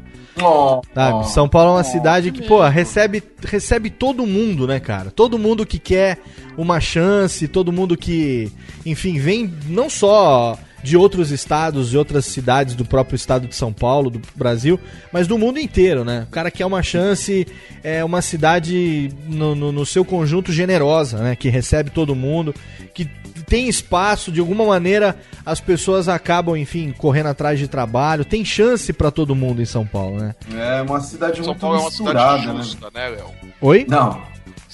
Sabe? 0.94 1.28
São 1.30 1.48
Paulo 1.48 1.70
é 1.70 1.74
uma 1.74 1.84
cidade 1.84 2.30
que, 2.30 2.42
pô, 2.42 2.66
recebe, 2.66 3.22
recebe 3.44 3.90
todo 3.90 4.26
mundo, 4.26 4.66
né, 4.66 4.78
cara? 4.78 5.10
Todo 5.10 5.38
mundo 5.38 5.66
que 5.66 5.78
quer 5.78 6.18
uma 6.56 6.80
chance, 6.80 7.48
todo 7.48 7.72
mundo 7.72 7.96
que, 7.96 8.50
enfim, 8.86 9.18
vem 9.18 9.52
não 9.66 9.90
só 9.90 10.56
de 10.82 10.96
outros 10.96 11.32
estados, 11.32 11.90
de 11.90 11.98
outras 11.98 12.24
cidades 12.24 12.76
do 12.76 12.84
próprio 12.84 13.16
estado 13.16 13.48
de 13.48 13.54
São 13.56 13.72
Paulo, 13.72 14.10
do 14.10 14.20
Brasil, 14.36 14.78
mas 15.12 15.26
do 15.26 15.36
mundo 15.36 15.58
inteiro, 15.58 16.04
né? 16.04 16.24
O 16.28 16.30
cara 16.30 16.50
quer 16.52 16.66
uma 16.66 16.82
chance, 16.84 17.46
é 17.82 18.04
uma 18.04 18.22
cidade 18.22 19.10
no, 19.26 19.56
no, 19.56 19.72
no 19.72 19.84
seu 19.84 20.04
conjunto 20.04 20.52
generosa, 20.52 21.18
né? 21.18 21.34
Que 21.34 21.48
recebe 21.48 21.90
todo 21.90 22.14
mundo, 22.14 22.54
que 22.94 23.08
tem 23.48 23.68
espaço, 23.68 24.30
de 24.30 24.40
alguma 24.40 24.64
maneira 24.64 25.16
as 25.44 25.60
pessoas 25.60 26.08
acabam, 26.08 26.56
enfim, 26.56 26.92
correndo 26.96 27.28
atrás 27.28 27.58
de 27.58 27.66
trabalho, 27.66 28.24
tem 28.24 28.44
chance 28.44 28.92
pra 28.92 29.10
todo 29.10 29.34
mundo 29.34 29.62
em 29.62 29.64
São 29.64 29.86
Paulo, 29.86 30.18
né? 30.18 30.34
É 30.54 30.82
uma 30.82 31.00
cidade 31.00 31.36
São 31.38 31.46
muito 31.46 31.60
Paulo 31.60 31.76
é 31.76 31.80
uma 31.80 31.88
misturada, 31.88 32.38
cidade 32.40 32.56
né? 32.58 32.62
justa, 32.62 32.90
né, 32.94 33.08
Léo? 33.08 33.30
Oi? 33.60 33.86
Não. 33.88 34.22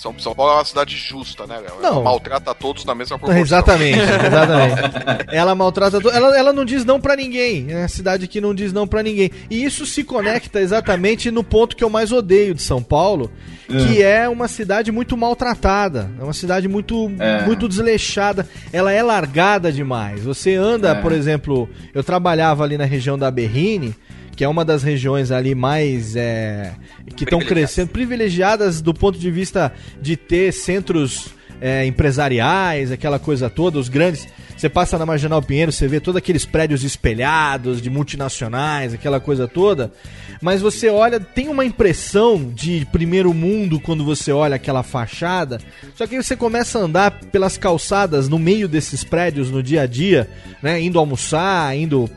São, 0.04 0.18
São 0.18 0.34
Paulo 0.34 0.52
é 0.52 0.56
uma 0.56 0.64
cidade 0.66 0.94
justa, 0.96 1.46
né, 1.46 1.56
Léo? 1.58 1.80
Não. 1.80 1.92
Ela 1.94 2.02
maltrata 2.02 2.54
todos 2.54 2.84
na 2.84 2.94
mesma 2.94 3.18
proporção. 3.18 3.42
Exatamente, 3.42 3.98
exatamente. 4.26 5.24
ela 5.32 5.54
maltrata 5.54 5.98
to- 6.00 6.10
ela, 6.10 6.36
ela 6.38 6.52
não 6.52 6.64
diz 6.64 6.84
não 6.84 7.00
pra 7.00 7.16
ninguém. 7.16 7.66
É 7.70 7.78
uma 7.78 7.88
cidade 7.88 8.28
que 8.28 8.38
não 8.40 8.54
diz 8.54 8.70
não 8.72 8.86
pra 8.86 9.02
ninguém. 9.02 9.30
E 9.50 9.64
isso 9.64 9.86
se 9.86 10.04
conecta 10.04 10.60
exatamente 10.60 11.30
no 11.30 11.42
ponto 11.42 11.74
que 11.74 11.82
eu 11.82 11.88
mais 11.88 12.12
odeio 12.12 12.54
de 12.54 12.60
São 12.60 12.82
Paulo, 12.82 13.32
que 13.66 14.02
é 14.02 14.28
uma 14.28 14.46
cidade 14.46 14.92
muito 14.92 15.16
maltratada. 15.16 16.10
É 16.20 16.22
uma 16.22 16.34
cidade 16.34 16.68
muito, 16.68 17.10
É. 17.18 17.42
muito 17.46 17.66
desleixada. 17.66 18.46
Ela 18.72 18.92
é 18.92 19.02
largada 19.02 19.72
demais. 19.72 20.22
Você 20.24 20.54
anda, 20.54 20.90
É. 20.90 20.94
por 20.96 21.12
exemplo, 21.12 21.66
eu 21.94 22.04
trabalhava 22.04 22.62
ali 22.62 22.76
na 22.76 22.84
região 22.84 23.16
da 23.18 23.30
Berrine. 23.30 23.94
Que 24.34 24.44
é 24.44 24.48
uma 24.48 24.64
das 24.64 24.82
regiões 24.82 25.30
ali 25.30 25.54
mais 25.54 26.16
é, 26.16 26.72
que 27.16 27.24
estão 27.24 27.38
crescendo, 27.40 27.88
privilegiadas 27.88 28.80
do 28.80 28.92
ponto 28.92 29.18
de 29.18 29.30
vista 29.30 29.72
de 30.00 30.16
ter 30.16 30.52
centros 30.52 31.28
é, 31.60 31.86
empresariais, 31.86 32.90
aquela 32.90 33.18
coisa 33.18 33.48
toda, 33.48 33.78
os 33.78 33.88
grandes. 33.88 34.26
Você 34.56 34.68
passa 34.68 34.96
na 34.96 35.04
Marginal 35.04 35.42
Pinheiro, 35.42 35.72
você 35.72 35.86
vê 35.88 36.00
todos 36.00 36.18
aqueles 36.18 36.46
prédios 36.46 36.84
espelhados 36.84 37.82
de 37.82 37.90
multinacionais, 37.90 38.94
aquela 38.94 39.20
coisa 39.20 39.48
toda. 39.48 39.92
Mas 40.40 40.60
você 40.60 40.88
olha, 40.88 41.18
tem 41.18 41.48
uma 41.48 41.64
impressão 41.64 42.50
de 42.54 42.86
primeiro 42.92 43.32
mundo 43.34 43.80
quando 43.80 44.04
você 44.04 44.30
olha 44.30 44.56
aquela 44.56 44.82
fachada. 44.82 45.58
Só 45.94 46.06
que 46.06 46.16
aí 46.16 46.22
você 46.22 46.36
começa 46.36 46.78
a 46.78 46.82
andar 46.82 47.10
pelas 47.32 47.58
calçadas 47.58 48.28
no 48.28 48.38
meio 48.38 48.68
desses 48.68 49.02
prédios 49.02 49.50
no 49.50 49.62
dia 49.62 49.82
a 49.82 49.86
dia, 49.86 50.28
né? 50.62 50.80
Indo 50.80 50.98
almoçar, 50.98 51.76
indo 51.76 52.08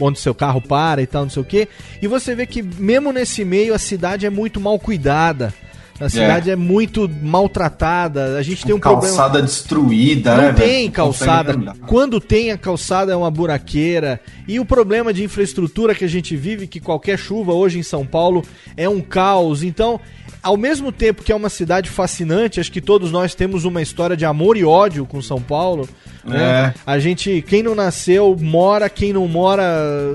onde 0.00 0.18
seu 0.18 0.34
carro 0.34 0.60
para 0.60 1.02
e 1.02 1.06
tal, 1.06 1.22
não 1.22 1.30
sei 1.30 1.42
o 1.42 1.46
quê. 1.46 1.68
E 2.02 2.06
você 2.06 2.34
vê 2.34 2.46
que 2.46 2.62
mesmo 2.62 3.12
nesse 3.12 3.44
meio 3.44 3.74
a 3.74 3.78
cidade 3.78 4.26
é 4.26 4.30
muito 4.30 4.60
mal 4.60 4.78
cuidada. 4.78 5.52
A 5.98 6.08
cidade 6.08 6.50
é, 6.50 6.56
muito 6.56 7.10
maltratada. 7.22 8.36
A 8.36 8.42
gente 8.42 8.64
tem 8.64 8.74
um 8.74 8.78
problema. 8.78 9.16
calçada 9.16 9.42
destruída, 9.42 10.34
Não 10.36 10.42
né? 10.44 10.52
tem 10.52 10.82
velho? 10.82 10.92
calçada. 10.92 11.74
Quando 11.86 12.20
tem 12.20 12.50
a 12.52 12.58
calçada 12.58 13.12
é 13.12 13.16
uma 13.16 13.30
buraqueira. 13.30 14.20
E 14.46 14.60
o 14.60 14.64
problema 14.64 15.12
de 15.12 15.24
infraestrutura 15.24 15.94
que 15.94 16.04
a 16.04 16.08
gente 16.08 16.36
vive, 16.36 16.66
que 16.66 16.80
qualquer 16.80 17.18
chuva 17.18 17.52
hoje 17.52 17.78
em 17.78 17.82
São 17.82 18.04
Paulo 18.04 18.42
é 18.76 18.88
um 18.88 19.00
caos. 19.00 19.62
Então, 19.62 19.98
ao 20.42 20.56
mesmo 20.56 20.92
tempo 20.92 21.22
que 21.22 21.32
é 21.32 21.34
uma 21.34 21.48
cidade 21.48 21.88
fascinante, 21.90 22.60
acho 22.60 22.70
que 22.70 22.80
todos 22.80 23.10
nós 23.10 23.34
temos 23.34 23.64
uma 23.64 23.82
história 23.82 24.16
de 24.16 24.24
amor 24.24 24.56
e 24.56 24.64
ódio 24.64 25.06
com 25.06 25.20
São 25.22 25.40
Paulo. 25.40 25.88
Né? 26.24 26.38
É. 26.38 26.74
A 26.86 26.98
gente, 26.98 27.42
quem 27.42 27.62
não 27.62 27.74
nasceu, 27.74 28.36
mora, 28.38 28.88
quem 28.88 29.12
não 29.12 29.26
mora, 29.26 29.64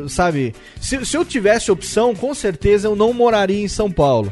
sabe? 0.08 0.54
Se, 0.80 1.04
se 1.06 1.18
eu 1.18 1.26
tivesse 1.26 1.72
opção, 1.72 2.14
com 2.14 2.34
certeza 2.34 2.88
eu 2.88 2.96
não 2.96 3.14
moraria 3.14 3.62
em 3.64 3.68
São 3.68 3.90
Paulo. 3.92 4.32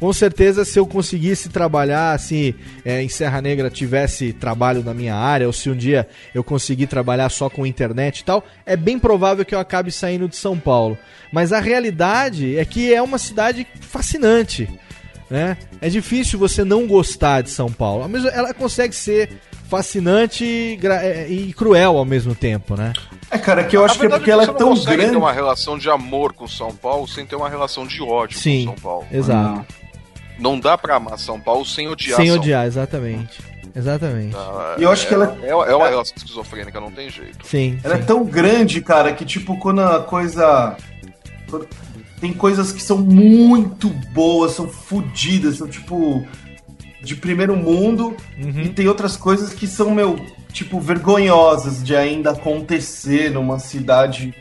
Com 0.00 0.12
certeza, 0.14 0.64
se 0.64 0.78
eu 0.78 0.86
conseguisse 0.86 1.50
trabalhar, 1.50 2.18
se 2.18 2.56
é, 2.86 3.02
em 3.02 3.08
Serra 3.10 3.42
Negra 3.42 3.68
tivesse 3.68 4.32
trabalho 4.32 4.82
na 4.82 4.94
minha 4.94 5.14
área, 5.14 5.46
ou 5.46 5.52
se 5.52 5.68
um 5.68 5.76
dia 5.76 6.08
eu 6.34 6.42
conseguir 6.42 6.86
trabalhar 6.86 7.28
só 7.28 7.50
com 7.50 7.66
internet 7.66 8.20
e 8.20 8.24
tal, 8.24 8.42
é 8.64 8.76
bem 8.76 8.98
provável 8.98 9.44
que 9.44 9.54
eu 9.54 9.58
acabe 9.58 9.92
saindo 9.92 10.26
de 10.26 10.36
São 10.36 10.58
Paulo. 10.58 10.96
Mas 11.30 11.52
a 11.52 11.60
realidade 11.60 12.56
é 12.58 12.64
que 12.64 12.92
é 12.94 13.02
uma 13.02 13.18
cidade 13.18 13.66
fascinante. 13.82 14.68
Né? 15.28 15.56
É 15.82 15.88
difícil 15.90 16.38
você 16.38 16.64
não 16.64 16.86
gostar 16.86 17.42
de 17.42 17.50
São 17.50 17.70
Paulo. 17.70 18.08
Mas 18.08 18.24
ela 18.24 18.54
consegue 18.54 18.94
ser 18.94 19.28
fascinante 19.68 20.44
e 20.44 20.78
é, 20.82 21.28
e 21.28 21.52
cruel 21.52 21.96
ao 21.96 22.04
mesmo 22.04 22.34
tempo, 22.34 22.74
né? 22.74 22.92
É, 23.30 23.38
cara, 23.38 23.62
que 23.62 23.76
eu 23.76 23.84
acho 23.84 23.96
que 24.00 24.06
é 24.06 24.08
porque 24.08 24.28
ela 24.28 24.42
é 24.42 24.46
você 24.46 24.54
tão 24.54 24.70
não 24.70 24.76
consegue 24.76 24.96
grande. 24.96 25.12
ter 25.12 25.16
uma 25.16 25.32
relação 25.32 25.78
de 25.78 25.88
amor 25.88 26.32
com 26.32 26.48
São 26.48 26.74
Paulo 26.74 27.06
sem 27.06 27.24
ter 27.24 27.36
uma 27.36 27.48
relação 27.48 27.86
de 27.86 28.02
ódio 28.02 28.36
Sim, 28.36 28.64
com 28.66 28.72
São 28.72 28.82
Paulo. 28.82 29.06
exato. 29.12 29.79
Não 30.40 30.58
dá 30.58 30.76
pra 30.78 30.96
amar 30.96 31.18
São 31.18 31.38
Paulo 31.40 31.64
sem 31.64 31.86
odiar 31.88 32.16
Sem 32.16 32.28
São 32.28 32.36
odiar, 32.36 32.66
exatamente. 32.66 33.40
Exatamente. 33.74 34.32
Paulo. 34.32 34.60
E 34.78 34.82
eu 34.82 34.90
acho 34.90 35.06
que 35.06 35.14
ela- 35.14 35.36
É, 35.42 35.48
é 35.50 35.54
uma 35.54 35.88
relação 35.88 36.14
esquizofrênica, 36.16 36.80
não 36.80 36.90
tem 36.90 37.08
jeito. 37.10 37.46
Sim. 37.46 37.78
Ela 37.84 37.94
é 37.94 37.98
tão 37.98 38.24
grande, 38.24 38.80
cara, 38.80 39.12
que 39.12 39.24
tipo, 39.24 39.56
quando 39.58 39.80
a 39.80 40.00
coisa. 40.02 40.76
quando- 41.48 41.68
Tem 42.20 42.32
coisas 42.34 42.70
que 42.72 42.82
são 42.82 42.98
muito 42.98 43.88
boas, 44.12 44.52
são 44.52 44.68
fodidas, 44.68 45.56
são 45.58 45.68
tipo. 45.68 46.26
de 47.02 47.16
primeiro 47.16 47.56
mundo. 47.56 48.14
Uhum. 48.38 48.60
E 48.60 48.68
tem 48.68 48.86
outras 48.86 49.16
coisas 49.16 49.54
que 49.54 49.66
são, 49.66 49.90
meu, 49.94 50.18
tipo, 50.52 50.78
vergonhosas 50.78 51.82
de 51.82 51.96
ainda 51.96 52.32
acontecer 52.32 53.30
numa 53.30 53.58
cidade 53.58 54.34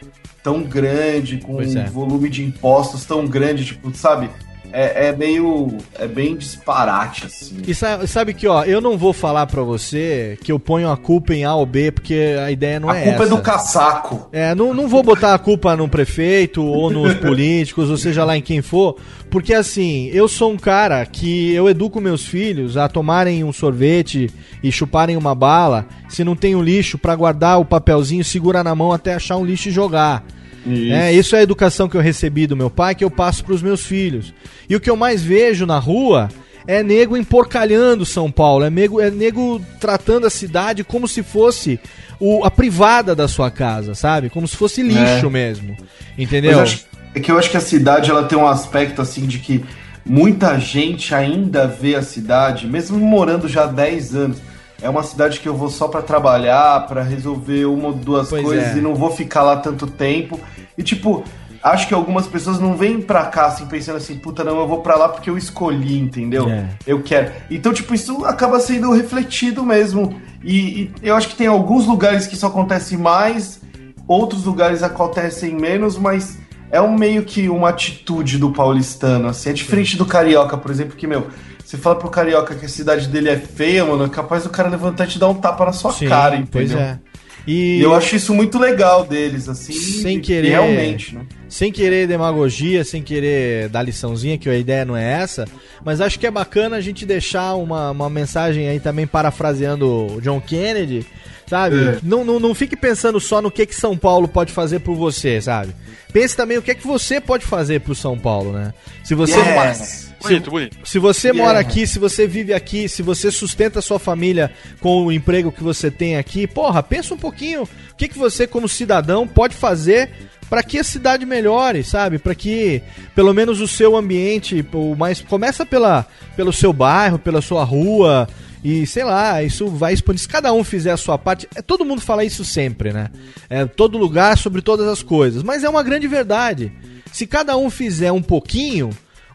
tão 0.43 0.63
grande, 0.63 1.37
com 1.37 1.61
é. 1.61 1.65
um 1.65 1.85
volume 1.85 2.29
de 2.29 2.43
impostos 2.43 3.05
tão 3.05 3.25
grande, 3.25 3.63
tipo, 3.63 3.95
sabe? 3.95 4.29
É, 4.71 5.07
é 5.07 5.11
meio. 5.15 5.75
É 5.97 6.07
bem 6.07 6.35
disparate, 6.35 7.25
assim. 7.25 7.57
E 7.67 7.73
sa- 7.73 8.05
sabe 8.07 8.33
que, 8.33 8.47
ó, 8.47 8.63
eu 8.63 8.79
não 8.81 8.97
vou 8.97 9.13
falar 9.13 9.45
pra 9.47 9.61
você 9.63 10.37
que 10.43 10.51
eu 10.51 10.59
ponho 10.59 10.89
a 10.91 10.97
culpa 10.97 11.33
em 11.33 11.43
A 11.43 11.55
ou 11.55 11.65
B, 11.65 11.91
porque 11.91 12.35
a 12.45 12.51
ideia 12.51 12.79
não 12.79 12.89
A 12.89 12.97
é 12.97 13.03
culpa 13.03 13.23
essa. 13.23 13.33
é 13.33 13.35
do 13.37 13.41
casaco. 13.41 14.29
É, 14.31 14.53
não, 14.55 14.73
não 14.73 14.87
vou 14.87 15.01
botar 15.03 15.33
a 15.33 15.39
culpa 15.39 15.75
no 15.75 15.87
prefeito 15.89 16.63
ou 16.63 16.89
nos 16.89 17.13
políticos, 17.19 17.89
ou 17.89 17.97
seja 17.97 18.23
lá 18.23 18.37
em 18.37 18.41
quem 18.41 18.61
for, 18.61 18.95
porque 19.29 19.53
assim, 19.53 20.07
eu 20.13 20.27
sou 20.27 20.51
um 20.51 20.57
cara 20.57 21.05
que 21.05 21.53
eu 21.53 21.69
educo 21.69 21.99
meus 22.01 22.25
filhos 22.25 22.77
a 22.77 22.87
tomarem 22.87 23.43
um 23.43 23.51
sorvete 23.53 24.29
e 24.63 24.71
chuparem 24.71 25.17
uma 25.17 25.33
bala, 25.33 25.85
se 26.07 26.23
não 26.23 26.35
tem 26.35 26.55
um 26.55 26.61
lixo 26.61 26.97
pra 26.97 27.15
guardar 27.15 27.59
o 27.59 27.65
papelzinho, 27.65 28.23
segura 28.23 28.63
na 28.63 28.75
mão 28.75 28.91
até 28.91 29.13
achar 29.15 29.37
um 29.37 29.45
lixo 29.45 29.69
e 29.69 29.71
jogar. 29.71 30.23
Isso. 30.65 30.93
É, 30.93 31.13
isso 31.13 31.35
é 31.35 31.39
a 31.39 31.43
educação 31.43 31.87
que 31.87 31.95
eu 31.97 32.01
recebi 32.01 32.45
do 32.47 32.55
meu 32.57 32.69
pai, 32.69 32.95
que 32.95 33.03
eu 33.03 33.09
passo 33.11 33.43
pros 33.45 33.61
meus 33.61 33.83
filhos. 33.85 34.33
E 34.69 34.75
o 34.75 34.79
que 34.79 34.89
eu 34.89 34.95
mais 34.95 35.23
vejo 35.23 35.65
na 35.65 35.79
rua 35.79 36.29
é 36.67 36.83
nego 36.83 37.15
emporcalhando 37.17 38.05
São 38.05 38.31
Paulo, 38.31 38.65
é 38.65 38.69
nego, 38.69 38.99
é 39.01 39.09
nego 39.09 39.59
tratando 39.79 40.27
a 40.27 40.29
cidade 40.29 40.83
como 40.83 41.07
se 41.07 41.23
fosse 41.23 41.79
o, 42.19 42.43
a 42.43 42.51
privada 42.51 43.15
da 43.15 43.27
sua 43.27 43.49
casa, 43.49 43.95
sabe? 43.95 44.29
Como 44.29 44.47
se 44.47 44.55
fosse 44.57 44.81
lixo 44.83 45.25
É. 45.27 45.29
mesmo. 45.29 45.75
Entendeu? 46.17 46.51
eu 46.51 46.59
acho- 46.61 46.85
é 47.15 47.19
que 47.19 47.31
eu 47.31 47.39
acho 47.39 47.49
que 47.49 47.57
a 47.57 47.61
cidade 47.61 48.11
ela 48.11 48.23
tem 48.23 48.37
um 48.37 48.47
aspecto 48.47 49.01
assim 49.01 49.25
de 49.25 49.39
que 49.39 49.63
muita 50.05 50.59
gente 50.59 51.13
ainda 51.15 51.65
vê 51.67 51.95
a 51.95 52.01
cidade, 52.03 52.67
mesmo 52.67 52.97
morando 52.99 53.47
já 53.47 53.63
há 53.63 53.67
10 53.67 54.15
anos. 54.15 54.37
É 54.81 54.89
uma 54.89 55.03
cidade 55.03 55.39
que 55.39 55.47
eu 55.47 55.55
vou 55.55 55.69
só 55.69 55.87
pra 55.87 56.01
trabalhar, 56.01 56.87
pra 56.87 57.03
resolver 57.03 57.65
uma 57.65 57.87
ou 57.87 57.93
duas 57.93 58.29
Pois 58.29 58.43
coisas 58.43 58.75
é. 58.75 58.77
e 58.77 58.81
não 58.81 58.95
vou 58.95 59.11
ficar 59.11 59.43
lá 59.43 59.57
tanto 59.57 59.87
tempo. 59.87 60.39
E 60.77 60.83
tipo, 60.83 61.23
acho 61.61 61.87
que 61.87 61.93
algumas 61.93 62.27
pessoas 62.27 62.59
não 62.59 62.75
vêm 62.75 63.01
pra 63.01 63.25
cá 63.25 63.47
assim 63.47 63.65
pensando 63.65 63.97
assim, 63.97 64.17
puta, 64.17 64.43
não, 64.43 64.59
eu 64.59 64.67
vou 64.67 64.81
pra 64.81 64.95
lá 64.95 65.09
porque 65.09 65.29
eu 65.29 65.37
escolhi, 65.37 65.99
entendeu? 65.99 66.49
É. 66.49 66.69
Eu 66.87 67.01
quero. 67.01 67.31
Então, 67.51 67.73
tipo, 67.73 67.93
isso 67.93 68.25
acaba 68.25 68.59
sendo 68.59 68.91
refletido 68.91 69.63
mesmo. 69.65 70.19
E, 70.43 70.53
e 70.53 70.91
eu 71.03 71.15
acho 71.15 71.27
que 71.29 71.35
tem 71.35 71.47
alguns 71.47 71.85
lugares 71.85 72.25
que 72.25 72.35
isso 72.35 72.45
acontece 72.45 72.95
mais, 72.95 73.61
outros 74.07 74.45
lugares 74.45 74.81
acontecem 74.81 75.53
menos, 75.53 75.97
mas 75.97 76.37
é 76.71 76.79
um 76.79 76.95
meio 76.95 77.23
que 77.23 77.49
uma 77.49 77.69
atitude 77.69 78.37
do 78.37 78.51
paulistano, 78.51 79.27
assim. 79.27 79.49
É 79.49 79.53
diferente 79.53 79.97
do 79.97 80.05
carioca, 80.05 80.57
por 80.57 80.71
exemplo, 80.71 80.95
que, 80.95 81.07
meu, 81.07 81.27
você 81.69 81.77
fala 81.77 81.95
pro 81.97 82.09
carioca 82.09 82.55
que 82.55 82.65
a 82.65 82.69
cidade 82.69 83.07
dele 83.07 83.29
é 83.29 83.37
feia, 83.37 83.85
mano, 83.85 84.05
é 84.05 84.09
capaz 84.09 84.41
do 84.43 84.49
cara 84.49 84.69
levantar 84.69 85.05
e 85.05 85.07
te 85.09 85.19
dar 85.19 85.27
um 85.27 85.35
tapa 85.35 85.65
na 85.65 85.71
sua 85.71 85.93
Sim, 85.93 86.07
cara, 86.07 86.35
entendeu? 86.35 86.49
pois 86.51 86.71
é. 86.71 86.97
E 87.45 87.79
eu 87.79 87.93
acho 87.93 88.15
isso 88.15 88.33
muito 88.33 88.57
legal 88.57 89.05
deles, 89.05 89.47
assim. 89.47 89.73
sem 89.73 90.19
querer 90.19 90.49
Realmente, 90.49 91.13
né? 91.13 91.27
sem 91.47 91.71
querer 91.71 92.07
demagogia, 92.07 92.83
sem 92.83 93.03
querer 93.03 93.69
dar 93.69 93.83
liçãozinha, 93.83 94.35
que 94.35 94.49
a 94.49 94.57
ideia 94.57 94.83
não 94.83 94.97
é 94.97 95.21
essa, 95.21 95.45
mas 95.85 96.01
acho 96.01 96.17
que 96.17 96.25
é 96.25 96.31
bacana 96.31 96.75
a 96.75 96.81
gente 96.81 97.05
deixar 97.05 97.53
uma, 97.53 97.91
uma 97.91 98.09
mensagem 98.09 98.67
aí 98.67 98.79
também 98.79 99.05
parafraseando 99.05 100.15
o 100.15 100.21
John 100.21 100.41
Kennedy, 100.41 101.05
sabe? 101.45 101.75
É. 101.75 101.99
Não, 102.01 102.25
não, 102.25 102.39
não 102.39 102.55
fique 102.55 102.75
pensando 102.75 103.19
só 103.19 103.43
no 103.43 103.51
que, 103.51 103.67
que 103.67 103.75
São 103.75 103.95
Paulo 103.95 104.27
pode 104.27 104.51
fazer 104.51 104.79
por 104.79 104.95
você, 104.95 105.39
sabe? 105.39 105.75
Pense 106.11 106.35
também 106.35 106.57
o 106.57 106.63
que 106.63 106.71
é 106.71 106.75
que 106.75 106.87
você 106.87 107.21
pode 107.21 107.45
fazer 107.45 107.81
pro 107.81 107.93
São 107.93 108.17
Paulo, 108.17 108.53
né? 108.53 108.73
Se 109.03 109.13
você 109.13 109.37
Yes. 109.37 110.08
Bonito, 110.21 110.51
bonito. 110.51 110.77
se 110.83 110.99
você 110.99 111.29
Yeah. 111.29 111.43
mora 111.43 111.59
aqui, 111.59 111.87
se 111.87 111.99
você 111.99 112.27
vive 112.27 112.53
aqui, 112.53 112.87
se 112.89 113.01
você 113.01 113.31
sustenta 113.31 113.79
a 113.79 113.81
sua 113.81 113.99
família 113.99 114.51
com 114.79 115.05
o 115.05 115.11
emprego 115.11 115.51
que 115.51 115.63
você 115.63 115.89
tem 115.89 116.17
aqui, 116.17 116.45
porra, 116.47 116.81
pensa 116.83 117.13
um 117.13 117.17
pouquinho 117.17 117.63
o 117.63 117.95
que, 117.97 118.07
que 118.07 118.17
você, 118.17 118.45
como 118.47 118.67
cidadão, 118.67 119.27
pode 119.27 119.55
fazer 119.55 120.09
para 120.49 120.63
que 120.63 120.79
a 120.79 120.83
cidade 120.83 121.25
melhore, 121.25 121.83
sabe? 121.83 122.17
Para 122.17 122.33
que 122.33 122.81
pelo 123.13 123.33
menos 123.33 123.61
o 123.61 123.67
seu 123.67 123.95
ambiente, 123.95 124.65
o 124.73 124.95
mais 124.95 125.21
começa 125.21 125.65
pela, 125.65 126.07
pelo 126.35 126.51
seu 126.51 126.73
bairro, 126.73 127.19
pela 127.19 127.41
sua 127.41 127.63
rua 127.63 128.27
e 128.63 128.85
sei 128.87 129.03
lá, 129.03 129.41
isso 129.43 129.67
vai 129.67 129.93
expandir. 129.93 130.21
Se 130.21 130.27
cada 130.27 130.51
um 130.51 130.63
fizer 130.63 130.91
a 130.91 130.97
sua 130.97 131.17
parte, 131.17 131.47
é 131.55 131.61
todo 131.61 131.85
mundo 131.85 132.01
fala 132.01 132.25
isso 132.25 132.43
sempre, 132.43 132.91
né? 132.91 133.09
É 133.49 133.65
todo 133.65 133.97
lugar 133.97 134.37
sobre 134.37 134.61
todas 134.61 134.87
as 134.87 135.03
coisas, 135.03 135.43
mas 135.43 135.63
é 135.63 135.69
uma 135.69 135.83
grande 135.83 136.07
verdade. 136.07 136.71
Se 137.11 137.25
cada 137.25 137.55
um 137.55 137.69
fizer 137.69 138.11
um 138.11 138.21
pouquinho, 138.21 138.89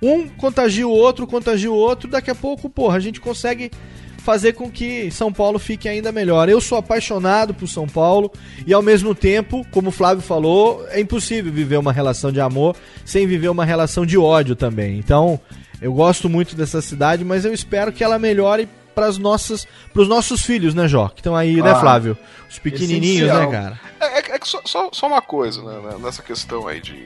um 0.06 0.28
contagia 0.28 0.86
o 0.86 0.90
outro, 0.90 1.26
contagia 1.26 1.70
o 1.70 1.74
outro, 1.74 2.09
daqui 2.09 2.31
a 2.31 2.35
pouco, 2.35 2.68
porra, 2.68 2.97
a 2.97 3.01
gente 3.01 3.20
consegue 3.20 3.70
fazer 4.18 4.55
com 4.55 4.70
que 4.70 5.10
São 5.10 5.31
Paulo 5.32 5.59
fique 5.59 5.86
ainda 5.89 6.10
melhor. 6.10 6.48
Eu 6.48 6.60
sou 6.60 6.78
apaixonado 6.78 7.52
por 7.52 7.68
São 7.68 7.86
Paulo 7.86 8.31
e 8.66 8.72
ao 8.72 8.81
mesmo 8.82 9.14
tempo, 9.14 9.66
como 9.70 9.89
o 9.89 9.93
Flávio 9.93 10.22
falou, 10.22 10.86
é 10.89 10.98
impossível 11.01 11.52
viver 11.52 11.76
uma 11.78 11.93
relação 11.93 12.32
de 12.32 12.40
amor 12.40 12.74
sem 13.05 13.26
viver 13.26 13.48
uma 13.48 13.64
relação 13.66 14.06
de 14.06 14.16
ódio 14.16 14.56
também. 14.56 14.98
Então, 14.98 15.39
eu 15.81 15.93
gosto 15.93 16.28
muito 16.31 16.56
dessa 16.56 16.81
cidade, 16.81 17.22
mas 17.22 17.44
eu 17.44 17.52
espero 17.52 17.93
que 17.93 18.02
ela 18.02 18.18
melhore 18.18 18.66
para 18.94 19.06
as 19.06 19.18
nossas, 19.18 19.66
para 19.93 20.01
os 20.02 20.09
nossos 20.09 20.40
filhos, 20.43 20.72
né, 20.74 20.89
Jó? 20.89 21.09
Que 21.09 21.20
estão 21.20 21.36
aí, 21.36 21.60
né, 21.60 21.72
Ah, 21.72 21.81
Flávio? 21.81 22.16
Os 22.48 22.59
pequenininhos, 22.59 23.28
né, 23.28 23.35
essencial. 23.40 23.51
cara? 23.51 23.81
É, 24.01 24.18
é- 24.20 24.36
é 24.36 24.39
só, 24.43 24.60
só- 24.64 24.89
só 24.93 25.06
uma 25.09 25.20
coisa, 25.20 25.60
né, 25.62 25.81
né, 25.85 25.97
nessa 26.01 26.22
questão 26.22 26.66
aí 26.68 26.81
de, 26.81 27.05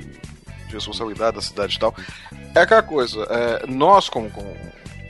de 0.69 0.75
responsabilidade 0.75 1.37
da 1.37 1.43
cidade 1.43 1.77
e 1.77 1.79
tal. 1.79 1.95
É 2.55 2.61
aquela 2.61 2.83
coisa, 2.83 3.27
é, 3.31 3.67
nós 3.67 4.09
como, 4.09 4.31
como 4.31 4.55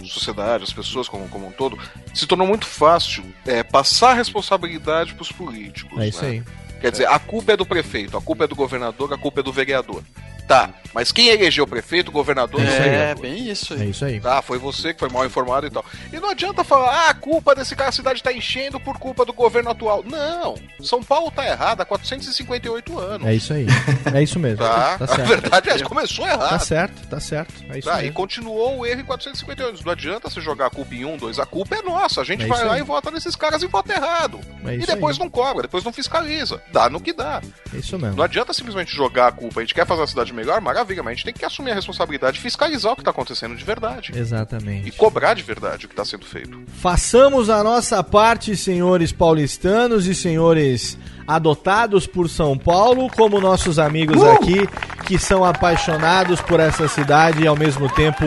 sociedade, 0.07 0.65
as 0.65 0.73
pessoas 0.73 1.09
como, 1.09 1.29
como 1.29 1.49
um 1.49 1.53
todo, 1.53 1.79
se 2.15 2.27
tornou 2.27 2.47
muito 2.47 2.67
fácil 2.67 3.25
é, 3.47 3.63
passar 3.63 4.11
a 4.11 4.15
responsabilidade 4.15 5.15
pros 5.15 5.31
políticos. 5.31 5.99
É 5.99 6.09
isso 6.09 6.23
né? 6.23 6.31
aí. 6.31 6.43
Quer 6.81 6.93
dizer, 6.93 7.09
a 7.09 7.19
culpa 7.19 7.53
é 7.53 7.57
do 7.57 7.67
prefeito, 7.67 8.17
a 8.17 8.23
culpa 8.23 8.45
é 8.45 8.47
do 8.47 8.55
governador, 8.55 9.13
a 9.13 9.19
culpa 9.19 9.41
é 9.41 9.43
do 9.43 9.53
vereador. 9.53 10.03
Tá, 10.49 10.71
mas 10.95 11.13
quem 11.13 11.29
elegeu 11.29 11.65
o 11.65 11.67
prefeito, 11.69 12.09
o 12.09 12.13
governador 12.13 12.61
e 12.61 12.65
É, 12.67 12.71
vereador? 12.81 13.23
bem 13.23 13.49
isso 13.51 13.75
É 13.75 13.83
aí. 13.83 13.91
isso 13.91 14.05
aí. 14.05 14.19
Tá, 14.19 14.41
foi 14.43 14.59
você 14.59 14.95
que 14.95 14.99
foi 14.99 15.11
mal 15.11 15.25
informado 15.27 15.67
e 15.67 15.71
tal. 15.71 15.85
E 16.13 16.19
não 16.19 16.31
adianta 16.31 16.65
falar, 16.65 16.91
ah, 16.91 17.11
a 17.11 17.15
culpa 17.15 17.55
desse 17.55 17.77
cara, 17.77 17.91
a 17.91 17.93
cidade 17.93 18.23
tá 18.23 18.33
enchendo 18.33 18.81
por 18.81 18.99
culpa 18.99 19.25
do 19.27 19.33
governo 19.35 19.69
atual. 19.71 20.03
Não, 20.05 20.55
São 20.81 21.03
Paulo 21.03 21.31
tá 21.31 21.47
errado 21.47 21.83
há 21.83 21.85
458 21.85 22.99
anos. 22.99 23.27
É 23.27 23.35
isso 23.35 23.53
aí. 23.53 23.67
É 24.15 24.23
isso 24.23 24.39
mesmo. 24.39 24.59
Tá, 24.65 24.97
Tá 24.99 25.05
a 25.05 25.09
certo. 25.09 25.29
verdade 25.29 25.71
é 25.71 25.79
começou 25.85 26.27
errado. 26.27 26.49
Tá 26.49 26.59
certo, 26.59 27.07
tá 27.09 27.21
certo. 27.21 27.55
É 27.71 27.79
isso 27.79 27.89
Tá, 27.89 27.99
e 27.99 28.03
mesmo. 28.05 28.15
continuou 28.15 28.79
o 28.79 28.87
erro 28.87 29.01
em 29.03 29.05
458 29.05 29.69
anos. 29.69 29.85
Não 29.85 29.93
adianta 29.93 30.31
você 30.31 30.41
jogar 30.41 30.67
a 30.67 30.71
culpa 30.71 30.95
em 30.95 31.05
um, 31.05 31.17
dois. 31.17 31.39
A 31.39 31.45
culpa 31.47 31.77
é 31.77 31.83
nossa. 31.83 32.23
A 32.23 32.25
gente 32.25 32.45
É 32.45 32.47
vai 32.47 32.65
lá 32.65 32.75
aí. 32.75 32.81
e 32.81 32.83
vota 32.85 33.11
nesses 33.11 33.37
caras 33.37 33.63
e 33.63 33.67
vota 33.67 33.93
errado. 33.93 34.41
É 34.65 34.75
e 34.75 34.79
depois 34.87 35.17
aí. 35.17 35.23
não 35.23 35.29
cobra, 35.31 35.63
depois 35.63 35.85
não 35.85 35.93
fiscaliza. 35.93 36.63
Dá 36.73 36.89
no 36.89 37.01
que 37.01 37.13
dá. 37.13 37.41
É 37.75 37.77
isso 37.79 37.99
mesmo. 37.99 38.17
Não 38.17 38.25
adianta 38.25 38.53
simplesmente 38.55 38.95
jogar 38.95 39.29
a 39.29 39.33
culpa. 39.33 39.61
A 39.61 39.63
gente 39.63 39.75
quer 39.75 39.87
fazer 39.87 40.03
a 40.03 40.07
cidade 40.07 40.33
melhor, 40.39 40.61
maravilha, 40.61 41.03
mas 41.03 41.13
a 41.13 41.15
gente 41.15 41.25
tem 41.25 41.35
que 41.35 41.45
assumir 41.45 41.73
a 41.73 41.75
responsabilidade 41.75 42.39
e 42.39 42.41
fiscalizar 42.41 42.93
o 42.93 42.97
que 42.97 43.03
tá 43.03 43.11
acontecendo 43.11 43.57
de 43.57 43.65
verdade. 43.65 44.13
Exatamente. 44.15 44.89
E 44.89 44.93
cobrar 44.93 45.35
de 45.35 45.43
verdade 45.43 45.87
o 45.87 45.89
que 45.89 45.95
tá 45.95 46.05
sendo 46.05 46.25
feito. 46.25 46.63
Façamos 46.81 47.51
a 47.51 47.63
nossa 47.63 48.03
parte, 48.03 48.57
senhores 48.57 49.13
paulistanos 49.13 50.07
e 50.07 50.15
senhores 50.15 50.97
adotados 51.29 52.07
por 52.07 52.27
São 52.27 52.57
Paulo, 52.57 53.11
como 53.15 53.39
nossos 53.39 53.79
amigos 53.79 54.25
aqui, 54.25 54.67
que 55.05 55.19
são 55.19 55.45
apaixonados 55.45 56.41
por 56.41 56.59
essa 56.59 56.89
cidade 56.89 57.43
e 57.43 57.47
ao 57.47 57.55
mesmo 57.55 57.87
tempo 57.91 58.25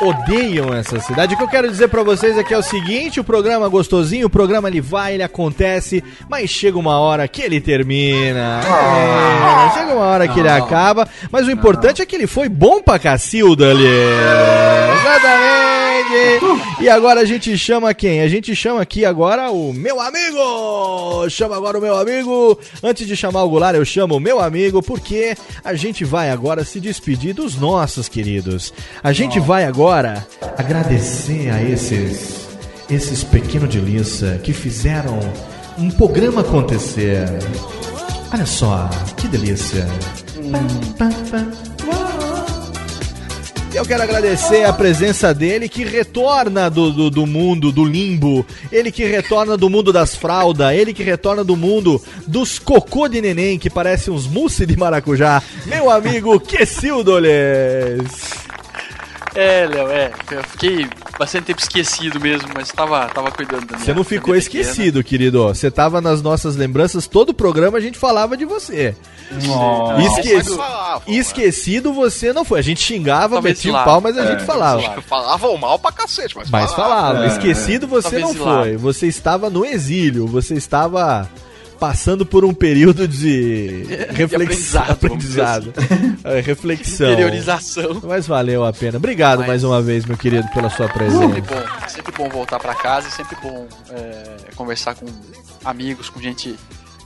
odeiam 0.00 0.74
essa 0.74 0.98
cidade. 0.98 1.34
O 1.34 1.36
que 1.36 1.42
eu 1.44 1.48
quero 1.48 1.70
dizer 1.70 1.88
pra 1.88 2.02
vocês 2.02 2.38
é 2.38 2.42
que 2.42 2.54
é 2.54 2.58
o 2.58 2.62
seguinte, 2.62 3.20
o 3.20 3.24
programa 3.24 3.68
gostosinho, 3.68 4.26
o 4.26 4.30
programa 4.30 4.68
ele 4.68 4.80
vai, 4.80 5.12
ele 5.12 5.22
acontece, 5.22 6.02
mas 6.28 6.48
chega 6.48 6.78
uma 6.78 6.98
hora 6.98 7.28
que 7.28 7.42
ele 7.42 7.60
termina. 7.60 8.60
É, 8.64 9.78
chega 9.78 9.94
uma 9.94 10.06
hora 10.06 10.26
que 10.26 10.40
ele 10.40 10.48
acaba, 10.48 11.06
mas 11.30 11.46
o 11.46 11.50
importante 11.50 12.00
é 12.00 12.06
que 12.06 12.16
ele 12.16 12.26
foi 12.26 12.48
bom 12.48 12.82
pra 12.82 12.98
Cacilda 12.98 13.70
ali. 13.70 13.86
Exatamente. 13.86 15.51
E 16.80 16.88
agora 16.88 17.20
a 17.20 17.24
gente 17.24 17.56
chama 17.56 17.92
quem? 17.94 18.20
A 18.20 18.28
gente 18.28 18.54
chama 18.54 18.82
aqui 18.82 19.04
agora 19.04 19.50
o 19.50 19.72
meu 19.72 20.00
amigo. 20.00 21.28
Chama 21.28 21.56
agora 21.56 21.78
o 21.78 21.80
meu 21.80 21.96
amigo. 21.96 22.58
Antes 22.82 23.06
de 23.06 23.16
chamar 23.16 23.42
o 23.44 23.48
Goulart, 23.48 23.76
eu 23.76 23.84
chamo 23.84 24.16
o 24.16 24.20
meu 24.20 24.40
amigo 24.40 24.82
porque 24.82 25.36
a 25.64 25.74
gente 25.74 26.04
vai 26.04 26.30
agora 26.30 26.64
se 26.64 26.80
despedir 26.80 27.34
dos 27.34 27.56
nossos 27.56 28.08
queridos. 28.08 28.72
A 29.02 29.12
gente 29.12 29.38
vai 29.40 29.64
agora 29.64 30.26
agradecer 30.56 31.50
a 31.50 31.62
esses 31.62 32.42
esses 32.90 33.24
pequenos 33.24 33.70
de 33.70 33.80
liça 33.80 34.38
que 34.42 34.52
fizeram 34.52 35.18
um 35.78 35.90
programa 35.90 36.42
acontecer. 36.42 37.24
Olha 38.32 38.46
só, 38.46 38.88
que 39.16 39.28
delícia. 39.28 39.86
Eu 43.74 43.86
quero 43.86 44.02
agradecer 44.02 44.64
a 44.64 44.72
presença 44.72 45.32
dele 45.32 45.66
que 45.66 45.82
retorna 45.82 46.68
do, 46.68 46.92
do, 46.92 47.10
do 47.10 47.26
mundo 47.26 47.72
do 47.72 47.84
limbo, 47.84 48.44
ele 48.70 48.92
que 48.92 49.02
retorna 49.04 49.56
do 49.56 49.70
mundo 49.70 49.90
das 49.90 50.14
fraldas, 50.14 50.74
ele 50.74 50.92
que 50.92 51.02
retorna 51.02 51.42
do 51.42 51.56
mundo 51.56 52.00
dos 52.26 52.58
cocô 52.58 53.08
de 53.08 53.22
neném 53.22 53.58
que 53.58 53.70
parece 53.70 54.10
uns 54.10 54.26
mousse 54.26 54.66
de 54.66 54.76
maracujá, 54.76 55.42
meu 55.64 55.88
amigo 55.88 56.38
Quessildoles. 56.38 58.51
É, 59.34 59.66
Léo, 59.66 59.88
é. 59.90 60.12
Eu 60.30 60.42
fiquei 60.44 60.86
bastante 61.18 61.44
tempo 61.46 61.60
esquecido 61.60 62.20
mesmo, 62.20 62.48
mas 62.54 62.68
tava, 62.68 63.06
tava 63.06 63.30
cuidando 63.30 63.64
da 63.66 63.76
minha 63.76 63.84
Você 63.86 63.94
não 63.94 64.04
ficou 64.04 64.36
esquecido, 64.36 65.02
querido. 65.02 65.44
Você 65.48 65.70
tava 65.70 66.00
nas 66.00 66.20
nossas 66.20 66.54
lembranças, 66.56 67.06
todo 67.06 67.30
o 67.30 67.34
programa 67.34 67.78
a 67.78 67.80
gente 67.80 67.98
falava 67.98 68.36
de 68.36 68.44
você. 68.44 68.94
Nossa. 69.46 70.02
Esquecido, 70.02 70.56
Falavam, 70.56 71.02
esquecido 71.06 71.92
você 71.94 72.32
não 72.32 72.44
foi. 72.44 72.58
A 72.58 72.62
gente 72.62 72.82
xingava, 72.82 73.36
Talvez 73.36 73.56
metia 73.58 73.72
o 73.72 73.84
pau, 73.84 74.00
mas 74.00 74.18
a 74.18 74.24
É, 74.24 74.26
gente 74.32 74.44
falava. 74.44 74.82
lá. 74.82 75.00
Falavam 75.00 75.56
mal 75.56 75.78
pra 75.78 75.92
cacete, 75.92 76.36
mas, 76.36 76.50
Mas 76.50 76.72
falava. 76.74 77.24
É. 77.24 77.28
Esquecido 77.28 77.86
você 77.86 78.10
Talvez 78.20 78.22
não 78.22 78.44
foi. 78.44 78.76
Você 78.76 79.06
estava 79.06 79.48
no 79.48 79.64
exílio. 79.64 80.26
Você 80.26 80.54
estava 80.54 81.26
passando 81.82 82.24
por 82.24 82.44
um 82.44 82.54
período 82.54 83.08
de 83.08 83.82
reflexão, 84.14 84.84
aprendizado, 84.88 85.72
aprendizado, 85.74 85.74
É, 86.22 86.38
reflexão, 86.40 87.10
Interiorização. 87.10 88.00
Mas 88.04 88.24
valeu 88.24 88.64
a 88.64 88.72
pena. 88.72 88.98
Obrigado 88.98 89.44
mais 89.44 89.64
uma 89.64 89.82
vez, 89.82 90.04
meu 90.04 90.16
querido, 90.16 90.46
pela 90.54 90.70
sua 90.70 90.86
Sempre 90.86 91.08
presença. 91.08 91.40
bom, 91.40 91.88
sempre 91.88 92.12
bom 92.16 92.28
voltar 92.28 92.60
pra 92.60 92.72
casa 92.72 93.08
e 93.08 93.10
sempre 93.10 93.36
bom 93.42 93.66
é, 93.90 94.22
conversar 94.54 94.94
com 94.94 95.06
amigos, 95.64 96.08
com 96.08 96.20
gente 96.20 96.54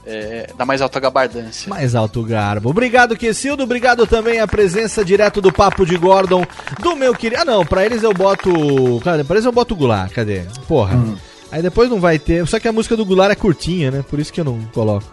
é, 0.05 0.51
da 0.55 0.63
mais 0.63 0.79
alta 0.79 0.99
gabardância. 0.99 1.67
Mais 1.67 1.95
alto 1.95 2.21
garbo. 2.21 2.69
Obrigado, 2.69 3.17
Quesildo. 3.17 3.63
Obrigado 3.63 4.05
também 4.05 4.39
a 4.39 4.47
presença 4.47 5.03
direto 5.03 5.41
do 5.41 5.51
Papo 5.51 5.87
de 5.87 5.97
Gordon, 5.97 6.45
do 6.79 6.95
meu 6.95 7.15
querido. 7.15 7.41
Ah, 7.41 7.45
não, 7.45 7.65
pra 7.65 7.83
eles 7.83 8.03
eu 8.03 8.13
boto. 8.13 9.01
Cadê? 9.03 9.23
Pra 9.23 9.37
eles 9.37 9.45
eu 9.45 9.51
boto 9.51 9.73
o 9.73 9.77
Goulart. 9.77 10.11
Cadê? 10.13 10.43
Porra. 10.67 10.95
Aí 11.51 11.61
depois 11.61 11.89
não 11.89 11.99
vai 11.99 12.19
ter. 12.19 12.45
Só 12.47 12.59
que 12.59 12.67
a 12.67 12.71
música 12.71 12.95
do 12.95 13.05
Goulart 13.05 13.31
é 13.31 13.35
curtinha, 13.35 13.91
né? 13.91 14.03
Por 14.07 14.19
isso 14.19 14.31
que 14.33 14.39
eu 14.39 14.45
não 14.45 14.59
coloco 14.73 15.05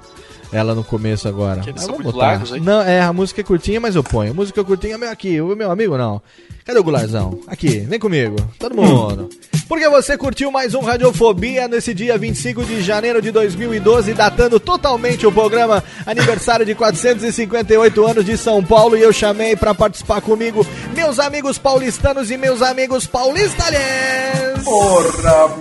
ela 0.55 0.74
no 0.74 0.85
começo 0.85 1.27
agora. 1.27 1.61
Que 1.61 1.70
eles 1.70 1.82
são 1.82 1.94
muito 1.94 2.12
botar. 2.12 2.27
largos, 2.27 2.52
hein? 2.52 2.61
Não, 2.61 2.81
é, 2.81 3.01
a 3.01 3.12
música 3.12 3.40
é 3.40 3.44
curtinha, 3.44 3.81
mas 3.81 3.97
eu 3.97 4.05
ponho. 4.05 4.35
Música 4.35 4.62
curtinha, 4.62 4.97
meu 4.97 5.11
aqui, 5.11 5.40
o 5.40 5.55
meu 5.56 5.70
amigo 5.70 5.98
não. 5.98 6.23
Cadê 6.65 6.78
o 6.78 6.85
Goularzão? 6.85 7.40
Aqui, 7.47 7.81
vem 7.81 7.98
comigo. 7.98 8.36
Todo 8.59 8.74
mundo. 8.74 9.28
Porque 9.69 9.89
você 9.89 10.16
curtiu 10.16 10.51
mais 10.51 10.74
um 10.74 10.81
Radiofobia 10.81 11.66
nesse 11.66 11.93
dia 11.93 12.16
25 12.16 12.65
de 12.65 12.82
janeiro 12.82 13.20
de 13.20 13.31
2012, 13.31 14.15
datando 14.15 14.61
totalmente 14.61 15.27
o 15.27 15.32
programa 15.32 15.82
aniversário 16.06 16.65
de 16.65 16.74
458 16.74 18.06
anos 18.06 18.24
de 18.24 18.36
São 18.39 18.62
Paulo. 18.62 18.97
E 18.97 19.02
eu 19.02 19.12
chamei 19.12 19.56
pra 19.56 19.74
participar 19.74 20.20
comigo 20.20 20.66
meus 20.94 21.19
amigos 21.19 21.59
paulistanos 21.59 22.31
e 22.31 22.36
meus 22.36 22.62
amigos 22.62 23.06
paulistalhens. 23.06 24.62
Porra, 24.65 25.55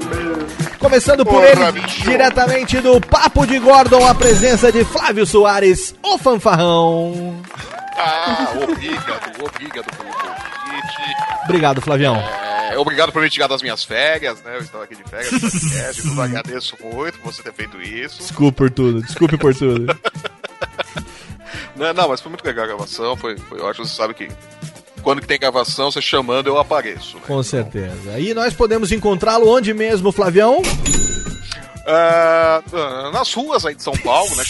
Começando 0.83 1.23
por 1.23 1.35
Porra, 1.41 1.69
ele, 1.69 1.71
bicho. 1.81 2.01
diretamente 2.01 2.81
do 2.81 2.99
Papo 2.99 3.47
de 3.47 3.57
Gordon, 3.57 4.05
a 4.05 4.13
presença 4.13 4.69
de 4.69 4.83
Flávio 4.83 5.25
Soares, 5.25 5.95
o 6.03 6.17
fanfarrão. 6.17 7.41
Ah, 7.97 8.49
obrigado, 8.61 9.45
obrigado 9.45 9.85
pelo 9.85 10.09
convite. 10.09 11.15
Obrigado, 11.45 11.81
Flavião. 11.81 12.17
É, 12.69 12.77
obrigado 12.77 13.13
por 13.13 13.21
me 13.21 13.29
tirar 13.29 13.47
das 13.47 13.61
minhas 13.61 13.81
férias, 13.83 14.43
né? 14.43 14.57
Eu 14.57 14.61
estava 14.61 14.83
aqui 14.83 14.95
de 14.95 15.03
férias, 15.03 15.29
podcast, 15.29 16.01
tudo 16.03 16.21
agradeço 16.21 16.75
muito 16.81 17.17
por 17.19 17.31
você 17.31 17.41
ter 17.41 17.53
feito 17.53 17.81
isso. 17.81 18.17
Desculpe 18.17 18.57
por 18.57 18.69
tudo, 18.69 19.01
desculpe 19.01 19.37
por 19.37 19.55
tudo. 19.55 19.87
Não, 21.75 21.91
não, 21.93 22.07
mas 22.09 22.21
foi 22.21 22.29
muito 22.29 22.45
legal 22.45 22.65
a 22.65 22.67
gravação, 22.67 23.17
foi, 23.17 23.35
foi 23.37 23.59
ótimo. 23.59 23.85
Você 23.85 23.95
sabe 23.95 24.13
que 24.13 24.29
quando 25.03 25.21
que 25.21 25.27
tem 25.27 25.37
gravação, 25.37 25.91
você 25.91 26.01
chamando, 26.01 26.47
eu 26.47 26.57
apareço. 26.57 27.17
Né? 27.17 27.23
Com 27.27 27.43
certeza. 27.43 28.17
E 28.19 28.33
nós 28.33 28.53
podemos 28.53 28.91
encontrá-lo 28.91 29.47
onde 29.49 29.73
mesmo, 29.73 30.11
Flavião? 30.11 30.61
Ah, 31.85 32.61
nas 33.11 33.33
ruas 33.33 33.65
aí 33.65 33.75
de 33.75 33.83
São 33.83 33.93
Paulo, 33.97 34.33
né? 34.37 34.43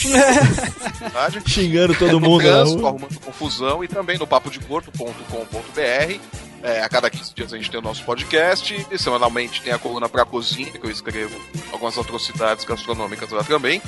Xingando 1.47 1.95
todo 1.97 2.11
no 2.11 2.19
mundo 2.21 2.43
trânsito, 2.43 2.80
rua. 2.80 2.89
arrumando 2.89 3.19
confusão 3.19 3.84
e 3.84 3.88
também 3.88 4.19
no 4.19 4.27
papodegordo.com.br. 4.27 6.19
É, 6.64 6.81
a 6.81 6.88
cada 6.88 7.10
15 7.10 7.34
dias 7.35 7.53
a 7.53 7.57
gente 7.57 7.69
tem 7.69 7.77
o 7.77 7.84
nosso 7.84 8.06
podcast 8.06 8.88
e 8.90 8.98
semanalmente 8.98 9.61
tem 9.61 9.73
a 9.73 9.77
coluna 9.77 10.07
pra 10.07 10.23
cozinha, 10.23 10.72
que 10.72 10.85
eu 10.85 10.90
escrevo 10.90 11.38
algumas 11.73 11.98
atrocidades 11.98 12.64
gastronômicas 12.64 13.30
lá 13.31 13.44
também. 13.44 13.81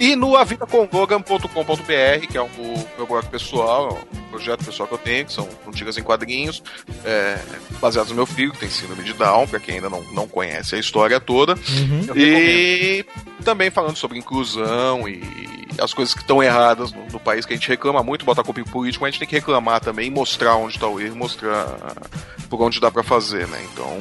E 0.00 0.16
no 0.16 0.34
avidaconlogan.com.br, 0.34 2.26
que 2.30 2.38
é 2.38 2.40
o 2.40 2.48
meu 2.96 3.06
blog 3.06 3.26
pessoal, 3.28 4.00
um 4.14 4.30
projeto 4.30 4.64
pessoal 4.64 4.88
que 4.88 4.94
eu 4.94 4.98
tenho, 4.98 5.26
que 5.26 5.32
são 5.32 5.46
antigas 5.68 5.98
em 5.98 6.02
quadrinhos, 6.02 6.62
é, 7.04 7.38
baseados 7.80 8.10
no 8.10 8.16
meu 8.16 8.26
filho, 8.26 8.52
que 8.52 8.60
tem 8.60 8.70
síndrome 8.70 9.04
de 9.04 9.12
Down, 9.12 9.46
pra 9.46 9.60
quem 9.60 9.74
ainda 9.74 9.90
não, 9.90 10.02
não 10.12 10.26
conhece 10.26 10.74
a 10.74 10.78
história 10.78 11.20
toda. 11.20 11.52
Uhum. 11.52 12.16
E 12.16 13.04
também 13.44 13.70
falando 13.70 13.96
sobre 13.96 14.18
inclusão 14.18 15.06
e 15.06 15.61
as 15.78 15.92
coisas 15.94 16.14
que 16.14 16.20
estão 16.20 16.42
erradas 16.42 16.92
no, 16.92 17.06
no 17.06 17.20
país, 17.20 17.46
que 17.46 17.52
a 17.52 17.56
gente 17.56 17.68
reclama 17.68 18.02
muito, 18.02 18.24
botar 18.24 18.42
culpa 18.42 18.60
em 18.60 18.64
político, 18.64 19.02
mas 19.02 19.08
a 19.08 19.10
gente 19.12 19.20
tem 19.20 19.28
que 19.28 19.34
reclamar 19.36 19.80
também, 19.80 20.10
mostrar 20.10 20.56
onde 20.56 20.74
está 20.74 20.86
o 20.86 21.00
erro, 21.00 21.16
mostrar 21.16 21.78
por 22.48 22.60
onde 22.60 22.80
dá 22.80 22.90
pra 22.90 23.02
fazer, 23.02 23.46
né? 23.48 23.58
Então, 23.72 23.98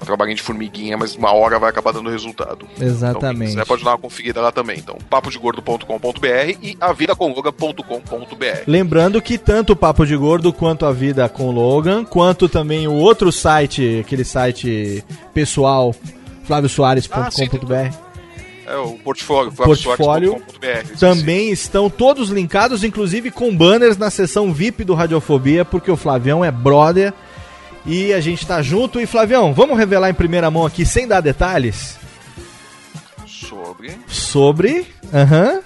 é 0.00 0.02
um 0.02 0.06
trabalhinho 0.06 0.36
de 0.36 0.42
formiguinha, 0.42 0.96
mas 0.96 1.14
uma 1.14 1.32
hora 1.32 1.58
vai 1.58 1.68
acabar 1.68 1.92
dando 1.92 2.08
resultado. 2.08 2.66
Então, 2.74 2.86
Exatamente. 2.86 3.50
quiser 3.50 3.66
pode 3.66 3.84
dar 3.84 3.90
uma 3.90 3.98
conferida 3.98 4.40
lá 4.40 4.50
também. 4.50 4.78
Então, 4.78 4.96
papodegordo.com.br 5.08 6.58
e 6.62 6.76
avidaconloga.com.br. 6.80 8.62
Lembrando 8.66 9.20
que 9.20 9.36
tanto 9.36 9.74
o 9.74 9.76
Papo 9.76 10.06
de 10.06 10.16
Gordo 10.16 10.52
quanto 10.52 10.86
a 10.86 10.92
Vida 10.92 11.28
com 11.28 11.50
Logan, 11.50 12.04
quanto 12.04 12.48
também 12.48 12.88
o 12.88 12.94
outro 12.94 13.30
site, 13.30 14.00
aquele 14.00 14.24
site 14.24 15.04
pessoal, 15.34 15.94
flaviosoares.com.br. 16.44 18.09
É 18.66 18.76
o 18.76 18.92
portfólio, 18.92 19.50
Portfólio 19.52 20.40
também 20.98 21.50
estão 21.50 21.90
todos 21.90 22.28
linkados, 22.28 22.84
inclusive 22.84 23.30
com 23.30 23.54
banners 23.56 23.96
na 23.96 24.10
seção 24.10 24.52
VIP 24.52 24.84
do 24.84 24.94
Radiofobia, 24.94 25.64
porque 25.64 25.90
o 25.90 25.96
Flavião 25.96 26.44
é 26.44 26.50
brother 26.50 27.12
e 27.84 28.12
a 28.12 28.20
gente 28.20 28.46
tá 28.46 28.62
junto. 28.62 29.00
E 29.00 29.06
Flavião, 29.06 29.52
vamos 29.52 29.76
revelar 29.76 30.08
em 30.10 30.14
primeira 30.14 30.50
mão 30.50 30.64
aqui, 30.66 30.84
sem 30.86 31.08
dar 31.08 31.20
detalhes, 31.20 31.98
Sobre. 33.26 33.92
sobre. 34.06 34.86
Aham. 35.12 35.60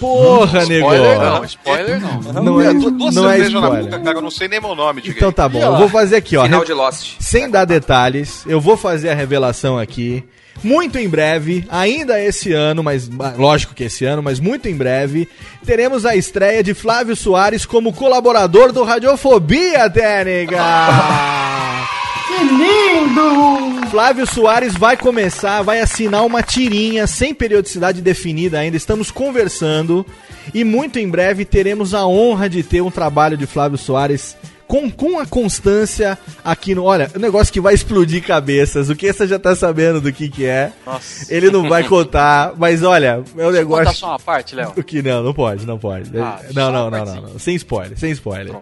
Porra, 0.00 0.64
nego. 0.64 0.86
Spoiler 0.86 1.18
não, 1.18 1.44
spoiler 1.44 2.00
não. 2.00 2.42
Não 2.42 2.60
é, 2.60 2.72
Du- 2.72 2.90
duas 2.90 3.14
não 3.14 3.28
é 3.28 3.32
cervejas 3.34 3.52
na 3.52 3.60
spoiler. 3.60 3.84
boca, 3.90 3.98
cara, 4.02 4.18
eu 4.18 4.22
não 4.22 4.30
sei 4.30 4.48
nem 4.48 4.60
meu 4.60 4.74
nome. 4.74 5.02
Então 5.04 5.30
tá 5.32 5.46
bom, 5.48 5.60
eu 5.60 5.76
vou 5.76 5.88
fazer 5.88 6.16
aqui, 6.16 6.36
ó. 6.36 6.44
Final 6.44 6.64
de 6.64 6.72
Lost. 6.72 7.16
Sem 7.20 7.50
dar 7.50 7.64
detalhes, 7.66 8.42
eu 8.46 8.58
vou 8.60 8.76
fazer 8.76 9.10
a 9.10 9.14
revelação 9.14 9.78
aqui. 9.78 10.24
Muito 10.62 10.98
em 10.98 11.08
breve, 11.08 11.64
ainda 11.68 12.20
esse 12.20 12.52
ano, 12.52 12.82
mas 12.82 13.10
ah, 13.20 13.34
lógico 13.36 13.74
que 13.74 13.84
esse 13.84 14.04
ano, 14.04 14.22
mas 14.22 14.40
muito 14.40 14.68
em 14.68 14.76
breve, 14.76 15.28
teremos 15.64 16.04
a 16.06 16.16
estreia 16.16 16.62
de 16.62 16.74
Flávio 16.74 17.14
Soares 17.14 17.66
como 17.66 17.92
colaborador 17.92 18.72
do 18.72 18.82
Radiofobia 18.82 19.88
Técnica. 19.90 20.56
Que 22.26 22.42
lindo! 22.42 23.86
Flávio 23.88 24.26
Soares 24.26 24.74
vai 24.74 24.96
começar, 24.96 25.62
vai 25.62 25.80
assinar 25.80 26.26
uma 26.26 26.42
tirinha 26.42 27.06
sem 27.06 27.32
periodicidade 27.32 28.02
definida 28.02 28.58
ainda. 28.58 28.76
Estamos 28.76 29.10
conversando 29.12 30.04
e 30.52 30.64
muito 30.64 30.98
em 30.98 31.08
breve 31.08 31.44
teremos 31.44 31.94
a 31.94 32.04
honra 32.04 32.50
de 32.50 32.62
ter 32.62 32.82
um 32.82 32.90
trabalho 32.90 33.36
de 33.36 33.46
Flávio 33.46 33.78
Soares 33.78 34.36
com, 34.66 34.90
com 34.90 35.18
a 35.18 35.26
constância 35.26 36.18
aqui 36.44 36.74
no. 36.74 36.84
Olha, 36.84 37.10
um 37.16 37.20
negócio 37.20 37.52
que 37.52 37.60
vai 37.60 37.74
explodir 37.74 38.22
cabeças. 38.22 38.90
O 38.90 38.96
que 38.96 39.12
você 39.12 39.26
já 39.26 39.38
tá 39.38 39.54
sabendo 39.54 40.00
do 40.00 40.12
que 40.12 40.28
que 40.28 40.44
é? 40.46 40.72
Nossa. 40.84 41.32
Ele 41.32 41.50
não 41.50 41.68
vai 41.68 41.84
contar, 41.84 42.52
mas 42.56 42.82
olha, 42.82 43.06
é 43.06 43.18
um 43.18 43.22
Contar 43.22 43.52
negócio. 43.52 43.94
só 43.94 44.08
uma 44.08 44.18
parte, 44.18 44.54
Léo. 44.54 44.72
O 44.76 44.82
que 44.82 45.02
não, 45.02 45.22
não 45.22 45.32
pode, 45.32 45.66
não 45.66 45.78
pode. 45.78 46.10
Ah, 46.18 46.40
não, 46.54 46.72
não, 46.72 46.90
não, 46.90 47.04
não, 47.04 47.22
não. 47.22 47.38
Sem 47.38 47.54
spoiler, 47.56 47.98
sem 47.98 48.10
spoiler. 48.12 48.54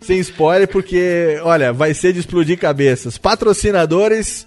Sem 0.00 0.18
spoiler, 0.20 0.68
porque, 0.68 1.40
olha, 1.42 1.72
vai 1.72 1.92
ser 1.92 2.12
de 2.12 2.20
explodir 2.20 2.56
cabeças. 2.58 3.18
Patrocinadores, 3.18 4.46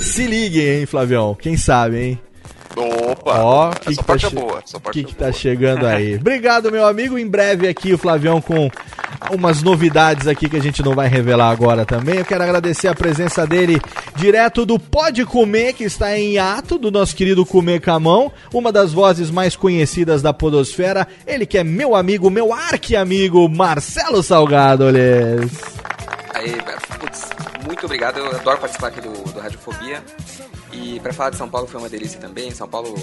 se 0.00 0.26
liguem, 0.26 0.80
hein, 0.80 0.86
Flavião? 0.86 1.34
Quem 1.34 1.56
sabe, 1.56 1.98
hein? 1.98 2.20
Opa! 2.76 3.38
Ó, 3.42 3.70
essa 3.70 3.80
que 3.80 3.96
que 3.96 4.04
parte 4.04 4.22
tá 4.22 4.26
é 4.28 4.40
boa. 4.40 4.62
Essa 4.64 4.76
O 4.76 4.80
parte 4.80 4.94
que, 4.94 5.00
é 5.00 5.08
que 5.08 5.14
tá 5.14 5.32
chegando 5.32 5.86
aí? 5.86 6.16
Obrigado, 6.20 6.70
meu 6.70 6.86
amigo. 6.86 7.18
Em 7.18 7.26
breve 7.26 7.68
aqui 7.68 7.92
o 7.92 7.98
Flavião 7.98 8.40
com 8.40 8.70
umas 9.30 9.62
novidades 9.62 10.26
aqui 10.26 10.48
que 10.48 10.56
a 10.56 10.62
gente 10.62 10.82
não 10.82 10.94
vai 10.94 11.08
revelar 11.08 11.50
agora 11.50 11.84
também. 11.84 12.16
Eu 12.18 12.24
quero 12.24 12.42
agradecer 12.42 12.88
a 12.88 12.94
presença 12.94 13.46
dele 13.46 13.80
direto 14.16 14.64
do 14.64 14.78
Pode 14.78 15.24
Comer, 15.24 15.72
que 15.74 15.84
está 15.84 16.16
em 16.18 16.38
ato, 16.38 16.78
do 16.78 16.90
nosso 16.90 17.14
querido 17.14 17.44
Comer 17.46 17.80
Camão, 17.80 18.32
uma 18.52 18.72
das 18.72 18.92
vozes 18.92 19.30
mais 19.30 19.54
conhecidas 19.56 20.22
da 20.22 20.32
podosfera. 20.32 21.06
Ele 21.26 21.46
que 21.46 21.58
é 21.58 21.64
meu 21.64 21.94
amigo, 21.94 22.30
meu 22.30 22.52
arqui-amigo, 22.52 23.48
Marcelo 23.48 24.22
Salgado, 24.22 24.84
olhês. 24.84 25.50
Aí, 26.34 26.56
putz, 26.98 27.30
muito 27.66 27.84
obrigado. 27.86 28.18
Eu 28.18 28.26
adoro 28.28 28.58
participar 28.58 28.88
aqui 28.88 29.00
do, 29.00 29.12
do 29.12 29.40
Radiofobia. 29.40 30.02
E 30.72 30.98
pra 31.00 31.12
falar 31.12 31.30
de 31.30 31.36
São 31.36 31.48
Paulo 31.48 31.66
foi 31.66 31.80
uma 31.80 31.88
delícia 31.88 32.18
também. 32.20 32.50
São 32.50 32.68
Paulo 32.68 32.94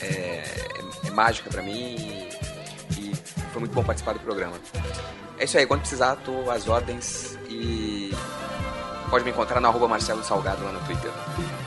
é, 0.00 0.04
é- 0.06 0.44
é 1.06 1.10
mágica 1.10 1.50
pra 1.50 1.62
mim 1.62 1.72
e, 1.72 2.28
e 2.98 3.12
foi 3.52 3.60
muito 3.60 3.72
bom 3.74 3.82
participar 3.82 4.12
do 4.14 4.20
programa. 4.20 4.54
É 5.38 5.44
isso 5.44 5.56
aí, 5.58 5.66
quando 5.66 5.80
precisar, 5.80 6.16
tô 6.16 6.50
às 6.50 6.68
ordens 6.68 7.36
e 7.48 8.14
pode 9.10 9.24
me 9.24 9.30
encontrar 9.30 9.60
no 9.60 9.68
arroba 9.68 9.88
Marcelo 9.88 10.22
Salgado 10.24 10.62
lá 10.64 10.72
no 10.72 10.80
Twitter. 10.80 11.10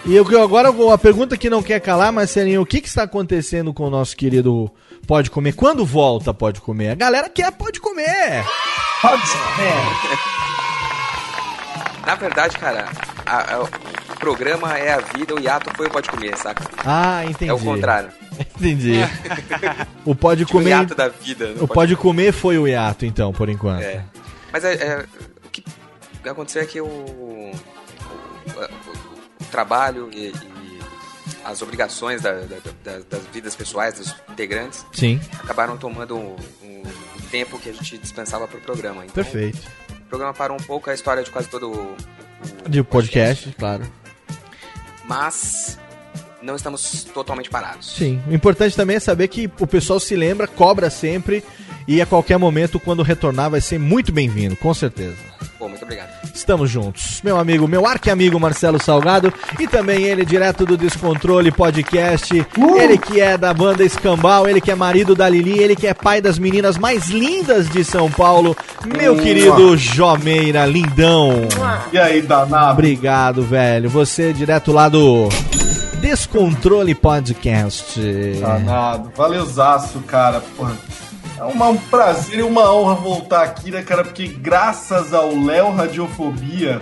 E 0.05 0.15
eu, 0.15 0.25
agora 0.43 0.69
a 0.93 0.97
pergunta 0.97 1.35
que 1.37 1.49
não 1.49 1.61
quer 1.63 1.79
calar, 1.81 2.11
Marcelinho, 2.13 2.61
o 2.61 2.65
que, 2.65 2.79
que 2.79 2.87
está 2.87 3.03
acontecendo 3.03 3.73
com 3.73 3.85
o 3.87 3.89
nosso 3.89 4.15
querido 4.15 4.71
Pode 5.07 5.29
Comer? 5.31 5.53
Quando 5.53 5.85
volta 5.85 6.33
Pode 6.33 6.61
Comer? 6.61 6.89
A 6.91 6.95
galera 6.95 7.27
quer 7.29 7.51
Pode 7.51 7.79
Comer! 7.81 8.45
Pode 9.01 9.21
comer! 9.21 9.75
Na 12.05 12.15
verdade, 12.15 12.57
cara, 12.57 12.85
a- 13.25 13.55
a- 13.55 13.69
o 14.15 14.19
programa 14.19 14.77
é 14.77 14.93
a 14.93 14.99
vida, 14.99 15.35
o 15.35 15.39
hiato 15.39 15.69
foi 15.75 15.87
o 15.87 15.89
Pode 15.89 16.09
Comer, 16.09 16.37
saca? 16.37 16.63
Ah, 16.83 17.23
entendi. 17.25 17.51
É 17.51 17.53
o 17.53 17.59
contrário. 17.59 18.09
Entendi. 18.59 18.93
O 20.05 20.13
Pode 20.15 20.41
Tipo, 20.45 20.53
Comer. 20.59 20.65
o 20.65 20.69
hiato 20.69 20.95
da 20.95 21.07
vida. 21.09 21.53
O 21.61 21.67
Pode 21.67 21.95
Comer 21.95 22.31
foi 22.33 22.57
o 22.57 22.67
hiato, 22.67 23.05
então, 23.05 23.31
por 23.31 23.47
enquanto. 23.49 23.83
É. 23.83 24.03
Mas 24.51 24.63
é, 24.65 24.73
é, 24.73 25.05
o 25.45 25.49
que 25.49 25.63
aconteceu 26.27 26.61
é 26.61 26.65
que 26.65 26.81
o, 26.81 26.85
o, 26.85 27.51
o- 27.51 29.41
o 29.41 29.45
trabalho 29.51 30.09
e, 30.11 30.27
e 30.33 30.79
as 31.45 31.61
obrigações 31.61 32.21
da- 32.21 32.33
da- 32.33 32.57
da- 32.83 32.99
das 33.09 33.21
vidas 33.31 33.55
pessoais 33.55 33.93
dos 33.95 34.15
integrantes 34.29 34.85
Sim. 34.91 35.19
acabaram 35.43 35.77
tomando 35.77 36.17
um, 36.17 36.35
um 36.63 36.83
tempo 37.31 37.57
que 37.59 37.69
a 37.69 37.73
gente 37.73 37.97
dispensava 37.97 38.47
para 38.47 38.57
o 38.57 38.61
programa. 38.61 39.05
Então, 39.05 39.23
Perfeito. 39.23 39.59
O 40.01 40.09
programa 40.09 40.33
parou 40.33 40.57
um 40.57 40.63
pouco, 40.63 40.89
a 40.89 40.93
história 40.93 41.23
de 41.23 41.31
quase 41.31 41.47
todo 41.47 41.71
o, 41.71 41.95
De 42.69 42.83
podcast, 42.83 43.53
claro. 43.57 43.83
Mas 45.07 45.79
não 46.41 46.55
estamos 46.55 47.03
totalmente 47.05 47.49
parados. 47.49 47.95
Sim. 47.95 48.21
O 48.27 48.33
importante 48.33 48.75
também 48.75 48.97
é 48.97 48.99
saber 48.99 49.27
que 49.27 49.49
o 49.59 49.67
pessoal 49.67 49.99
se 49.99 50.15
lembra, 50.15 50.47
cobra 50.47 50.89
sempre 50.89 51.43
e 51.87 52.01
a 52.01 52.05
qualquer 52.05 52.37
momento, 52.37 52.79
quando 52.79 53.03
retornar, 53.03 53.49
vai 53.49 53.61
ser 53.61 53.79
muito 53.79 54.11
bem-vindo, 54.11 54.55
com 54.55 54.73
certeza. 54.73 55.17
Pô, 55.57 55.69
muito 55.69 55.83
obrigado. 55.83 56.24
Estamos 56.35 56.69
juntos. 56.69 57.21
Meu 57.23 57.37
amigo, 57.39 57.65
meu 57.65 57.87
arqui-amigo 57.87 58.37
Marcelo 58.37 58.77
Salgado 58.77 59.33
e 59.57 59.65
também 59.65 60.03
ele, 60.03 60.25
direto 60.25 60.65
do 60.65 60.75
Descontrole 60.75 61.49
Podcast. 61.49 62.45
Ele 62.77 62.97
que 62.97 63.21
é 63.21 63.37
da 63.37 63.53
banda 63.53 63.85
Escambau, 63.85 64.45
ele 64.45 64.59
que 64.59 64.69
é 64.69 64.75
marido 64.75 65.15
da 65.15 65.29
Lili, 65.29 65.57
ele 65.57 65.77
que 65.77 65.87
é 65.87 65.93
pai 65.93 66.19
das 66.19 66.37
meninas 66.37 66.77
mais 66.77 67.07
lindas 67.07 67.69
de 67.69 67.85
São 67.85 68.11
Paulo. 68.11 68.55
Meu 68.85 69.15
Mua. 69.15 69.23
querido 69.23 69.77
Jomeira, 69.77 70.65
lindão. 70.65 71.31
E 71.93 71.97
aí, 71.97 72.21
danado? 72.21 72.73
Obrigado, 72.73 73.41
velho. 73.41 73.89
Você 73.89 74.33
direto 74.33 74.73
lá 74.73 74.89
do 74.89 75.29
Descontrole 76.01 76.93
Podcast. 76.93 77.97
Danado. 78.41 79.09
Valeuzaço, 79.15 79.99
cara. 80.01 80.41
Porra. 80.57 80.75
É 81.37 81.43
uma- 81.43 81.67
um 81.69 81.77
prazer 81.77 82.39
e 82.39 82.43
uma 82.43 82.73
honra 82.73 82.95
voltar 82.95 83.43
aqui, 83.43 83.71
né, 83.71 83.81
cara? 83.81 84.03
Porque 84.03 84.27
graças 84.27 85.13
ao 85.13 85.35
Léo 85.35 85.71
Radiofobia, 85.71 86.81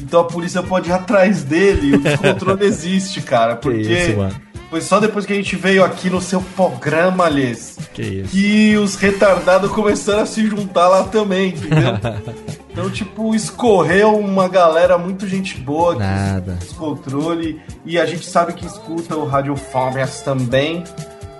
então 0.00 0.20
a 0.20 0.24
polícia 0.24 0.62
pode 0.62 0.90
ir 0.90 0.92
atrás 0.92 1.42
dele. 1.42 1.96
O 1.96 1.98
descontrole 1.98 2.64
existe, 2.66 3.22
cara. 3.22 3.56
Porque 3.56 3.78
isso, 3.80 4.16
mano. 4.18 4.34
foi 4.68 4.80
só 4.80 5.00
depois 5.00 5.24
que 5.24 5.32
a 5.32 5.36
gente 5.36 5.56
veio 5.56 5.82
aqui 5.84 6.10
no 6.10 6.20
seu 6.20 6.42
programa, 6.54 7.28
Lês, 7.28 7.78
Que 7.94 8.02
isso. 8.02 8.30
que 8.32 8.76
os 8.76 8.94
retardados 8.96 9.70
começaram 9.70 10.22
a 10.22 10.26
se 10.26 10.46
juntar 10.46 10.88
lá 10.88 11.04
também, 11.04 11.48
entendeu? 11.50 11.94
Então, 12.74 12.90
tipo, 12.90 13.32
escorreu 13.36 14.18
uma 14.18 14.48
galera 14.48 14.98
muito 14.98 15.28
gente 15.28 15.56
boa 15.58 15.94
Nada. 15.94 16.54
descontrole 16.54 17.62
e 17.86 17.96
a 18.00 18.04
gente 18.04 18.26
sabe 18.26 18.52
que 18.52 18.66
escuta 18.66 19.14
o 19.14 19.24
Radiofóbias 19.24 20.22
também. 20.22 20.82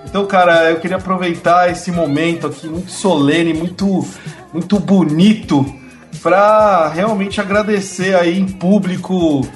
Então, 0.04 0.26
cara, 0.26 0.70
eu 0.70 0.76
queria 0.76 0.96
aproveitar 0.96 1.70
esse 1.70 1.90
momento 1.90 2.46
aqui 2.46 2.68
muito 2.68 2.90
solene, 2.90 3.52
muito, 3.52 4.06
muito 4.52 4.78
bonito, 4.78 5.64
pra 6.22 6.88
realmente 6.88 7.40
agradecer 7.40 8.14
aí 8.14 8.38
em 8.38 8.46
público 8.46 9.46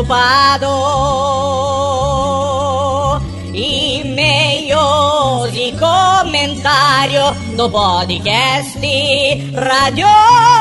desocupados. 0.00 0.70
E-mails 3.52 5.54
e 5.54 5.76
comentário 5.78 7.36
no 7.56 7.68
podcast 7.68 8.78
Radiofobia. 9.54 10.59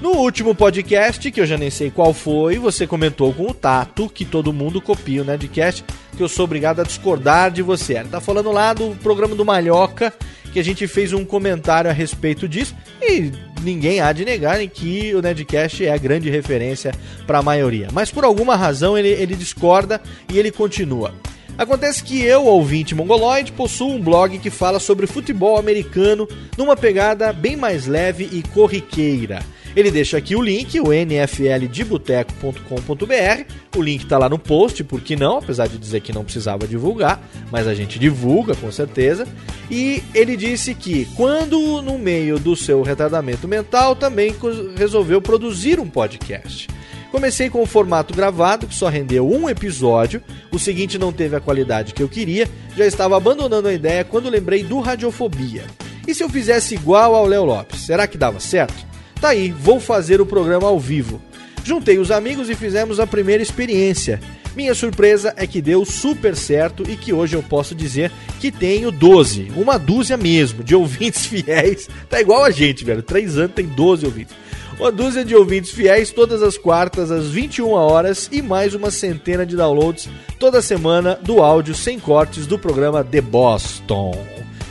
No 0.00 0.12
último 0.12 0.54
podcast, 0.54 1.30
que 1.30 1.38
eu 1.42 1.46
já 1.46 1.58
nem 1.58 1.68
sei 1.68 1.90
qual 1.90 2.14
foi, 2.14 2.58
você 2.58 2.86
comentou 2.86 3.34
com 3.34 3.50
o 3.50 3.52
Tato 3.52 4.08
que 4.08 4.24
todo 4.24 4.50
mundo 4.50 4.80
copia 4.80 5.20
o 5.20 5.24
Nerdcast, 5.26 5.84
que 6.16 6.22
eu 6.22 6.28
sou 6.28 6.46
obrigado 6.46 6.80
a 6.80 6.84
discordar 6.84 7.50
de 7.50 7.60
você. 7.60 7.98
Ele 7.98 8.08
tá 8.08 8.18
falando 8.18 8.50
lá 8.50 8.72
do 8.72 8.96
programa 9.02 9.34
do 9.34 9.44
Malhoca, 9.44 10.10
que 10.54 10.58
a 10.58 10.64
gente 10.64 10.86
fez 10.86 11.12
um 11.12 11.22
comentário 11.22 11.90
a 11.90 11.92
respeito 11.92 12.48
disso, 12.48 12.74
e 13.02 13.30
ninguém 13.62 14.00
há 14.00 14.10
de 14.12 14.24
negar 14.24 14.66
que 14.68 15.14
o 15.14 15.20
Nerdcast 15.20 15.84
é 15.84 15.92
a 15.92 15.98
grande 15.98 16.30
referência 16.30 16.94
para 17.26 17.40
a 17.40 17.42
maioria. 17.42 17.88
Mas 17.92 18.10
por 18.10 18.24
alguma 18.24 18.56
razão 18.56 18.96
ele, 18.96 19.10
ele 19.10 19.36
discorda 19.36 20.00
e 20.32 20.38
ele 20.38 20.50
continua. 20.50 21.12
Acontece 21.58 22.02
que 22.02 22.22
eu, 22.22 22.46
ouvinte 22.46 22.94
mongoloide, 22.94 23.52
possuo 23.52 23.90
um 23.90 24.00
blog 24.00 24.38
que 24.38 24.48
fala 24.48 24.80
sobre 24.80 25.06
futebol 25.06 25.58
americano 25.58 26.26
numa 26.56 26.74
pegada 26.74 27.34
bem 27.34 27.54
mais 27.54 27.86
leve 27.86 28.26
e 28.32 28.42
corriqueira. 28.42 29.40
Ele 29.74 29.90
deixa 29.90 30.16
aqui 30.16 30.34
o 30.34 30.42
link, 30.42 30.80
o 30.80 30.92
nfldeboteco.com.br. 30.92 33.44
O 33.76 33.82
link 33.82 34.06
tá 34.06 34.18
lá 34.18 34.28
no 34.28 34.38
post, 34.38 34.82
por 34.82 35.00
que 35.00 35.14
não? 35.14 35.38
Apesar 35.38 35.68
de 35.68 35.78
dizer 35.78 36.00
que 36.00 36.12
não 36.12 36.24
precisava 36.24 36.66
divulgar, 36.66 37.22
mas 37.52 37.68
a 37.68 37.74
gente 37.74 37.98
divulga 37.98 38.56
com 38.56 38.72
certeza. 38.72 39.28
E 39.70 40.02
ele 40.14 40.36
disse 40.36 40.74
que 40.74 41.06
quando 41.16 41.80
no 41.82 41.98
meio 41.98 42.38
do 42.38 42.56
seu 42.56 42.82
retardamento 42.82 43.46
mental 43.46 43.94
também 43.94 44.34
resolveu 44.76 45.22
produzir 45.22 45.78
um 45.78 45.88
podcast. 45.88 46.68
Comecei 47.12 47.50
com 47.50 47.60
o 47.60 47.66
formato 47.66 48.14
gravado, 48.14 48.68
que 48.68 48.74
só 48.74 48.88
rendeu 48.88 49.28
um 49.28 49.48
episódio. 49.48 50.22
O 50.52 50.58
seguinte 50.58 50.96
não 50.96 51.12
teve 51.12 51.34
a 51.34 51.40
qualidade 51.40 51.92
que 51.92 52.02
eu 52.02 52.08
queria. 52.08 52.48
Já 52.76 52.86
estava 52.86 53.16
abandonando 53.16 53.68
a 53.68 53.72
ideia 53.72 54.04
quando 54.04 54.30
lembrei 54.30 54.62
do 54.62 54.78
Radiofobia. 54.78 55.64
E 56.06 56.14
se 56.14 56.22
eu 56.22 56.28
fizesse 56.28 56.74
igual 56.74 57.14
ao 57.14 57.26
Léo 57.26 57.44
Lopes, 57.44 57.80
será 57.80 58.06
que 58.06 58.16
dava 58.16 58.38
certo? 58.38 58.89
Tá 59.20 59.28
aí, 59.30 59.50
vou 59.52 59.78
fazer 59.78 60.20
o 60.20 60.26
programa 60.26 60.66
ao 60.66 60.80
vivo. 60.80 61.20
Juntei 61.62 61.98
os 61.98 62.10
amigos 62.10 62.48
e 62.48 62.54
fizemos 62.54 62.98
a 62.98 63.06
primeira 63.06 63.42
experiência. 63.42 64.18
Minha 64.56 64.74
surpresa 64.74 65.34
é 65.36 65.46
que 65.46 65.60
deu 65.60 65.84
super 65.84 66.34
certo 66.34 66.82
e 66.88 66.96
que 66.96 67.12
hoje 67.12 67.36
eu 67.36 67.42
posso 67.42 67.74
dizer 67.74 68.10
que 68.40 68.50
tenho 68.50 68.90
12, 68.90 69.52
uma 69.54 69.78
dúzia 69.78 70.16
mesmo, 70.16 70.64
de 70.64 70.74
ouvintes 70.74 71.26
fiéis. 71.26 71.88
Tá 72.08 72.20
igual 72.20 72.42
a 72.42 72.50
gente, 72.50 72.82
velho. 72.82 73.02
Três 73.02 73.36
anos 73.36 73.54
tem 73.54 73.66
12 73.66 74.06
ouvintes. 74.06 74.34
Uma 74.78 74.90
dúzia 74.90 75.22
de 75.22 75.36
ouvintes 75.36 75.70
fiéis 75.70 76.10
todas 76.10 76.42
as 76.42 76.56
quartas 76.56 77.10
às 77.10 77.26
21 77.26 77.68
horas 77.72 78.30
e 78.32 78.40
mais 78.40 78.74
uma 78.74 78.90
centena 78.90 79.44
de 79.44 79.54
downloads 79.54 80.08
toda 80.38 80.62
semana 80.62 81.18
do 81.22 81.42
áudio 81.42 81.74
sem 81.74 82.00
cortes 82.00 82.46
do 82.46 82.58
programa 82.58 83.04
The 83.04 83.20
Boston, 83.20 84.26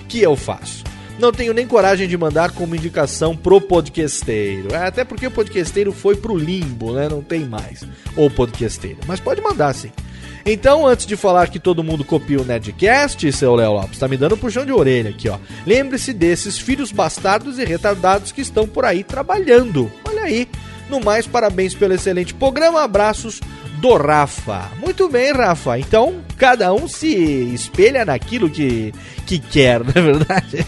que 0.08 0.20
eu 0.20 0.36
faço. 0.36 0.89
Não 1.20 1.34
tenho 1.34 1.54
nem 1.54 1.68
coragem 1.68 2.08
de 2.08 2.18
mandar 2.18 2.52
como 2.52 2.76
indicação 2.76 3.36
pro 3.36 3.60
podcasteiro. 3.60 4.74
É, 4.74 4.88
até 4.88 5.04
porque 5.04 5.28
o 5.28 5.32
podcasteiro 5.32 5.91
foi 5.91 6.16
pro 6.16 6.38
limbo, 6.38 6.94
né? 6.94 7.10
Não 7.10 7.22
tem 7.22 7.46
mais. 7.46 7.84
Ou 8.16 8.30
podcasteiro. 8.30 9.00
Mas 9.06 9.20
pode 9.20 9.41
mandar 9.41 9.74
sim. 9.74 9.91
Então, 10.46 10.88
antes 10.88 11.06
de 11.06 11.18
falar 11.18 11.50
que 11.50 11.60
todo 11.60 11.84
mundo 11.84 12.06
copia 12.06 12.40
o 12.40 12.46
Nedcast, 12.46 13.32
seu 13.34 13.54
Léo 13.54 13.74
Lopes, 13.74 14.00
tá 14.00 14.08
me 14.08 14.16
dando 14.16 14.36
um 14.36 14.38
puxão 14.38 14.66
de 14.66 14.72
orelha 14.72 15.10
aqui, 15.10 15.28
ó. 15.28 15.38
Lembre-se 15.66 16.14
desses 16.14 16.58
filhos 16.58 16.91
bastardos 16.91 17.60
e 17.60 17.66
retardados 17.66 18.32
que 18.32 18.41
estão 18.41 18.66
por 18.66 18.86
aí 18.86 19.04
trabalhando. 19.04 19.91
Olha 20.08 20.24
aí. 20.24 20.48
No 20.90 21.02
mais, 21.02 21.28
parabéns 21.28 21.76
pelo 21.76 21.94
excelente 21.94 22.34
programa. 22.34 22.82
Abraços 22.82 23.41
do 23.80 23.96
Rafa. 23.96 24.72
Muito 24.80 25.08
bem, 25.10 25.34
Rafa. 25.34 25.78
Então, 25.78 26.24
cada 26.40 26.74
um 26.74 26.88
se 26.88 27.07
espelha 27.53 28.06
naquilo 28.06 28.49
que, 28.49 28.94
que 29.28 29.38
quer, 29.38 29.82
não 29.84 29.91
é 29.94 30.02
verdade? 30.02 30.66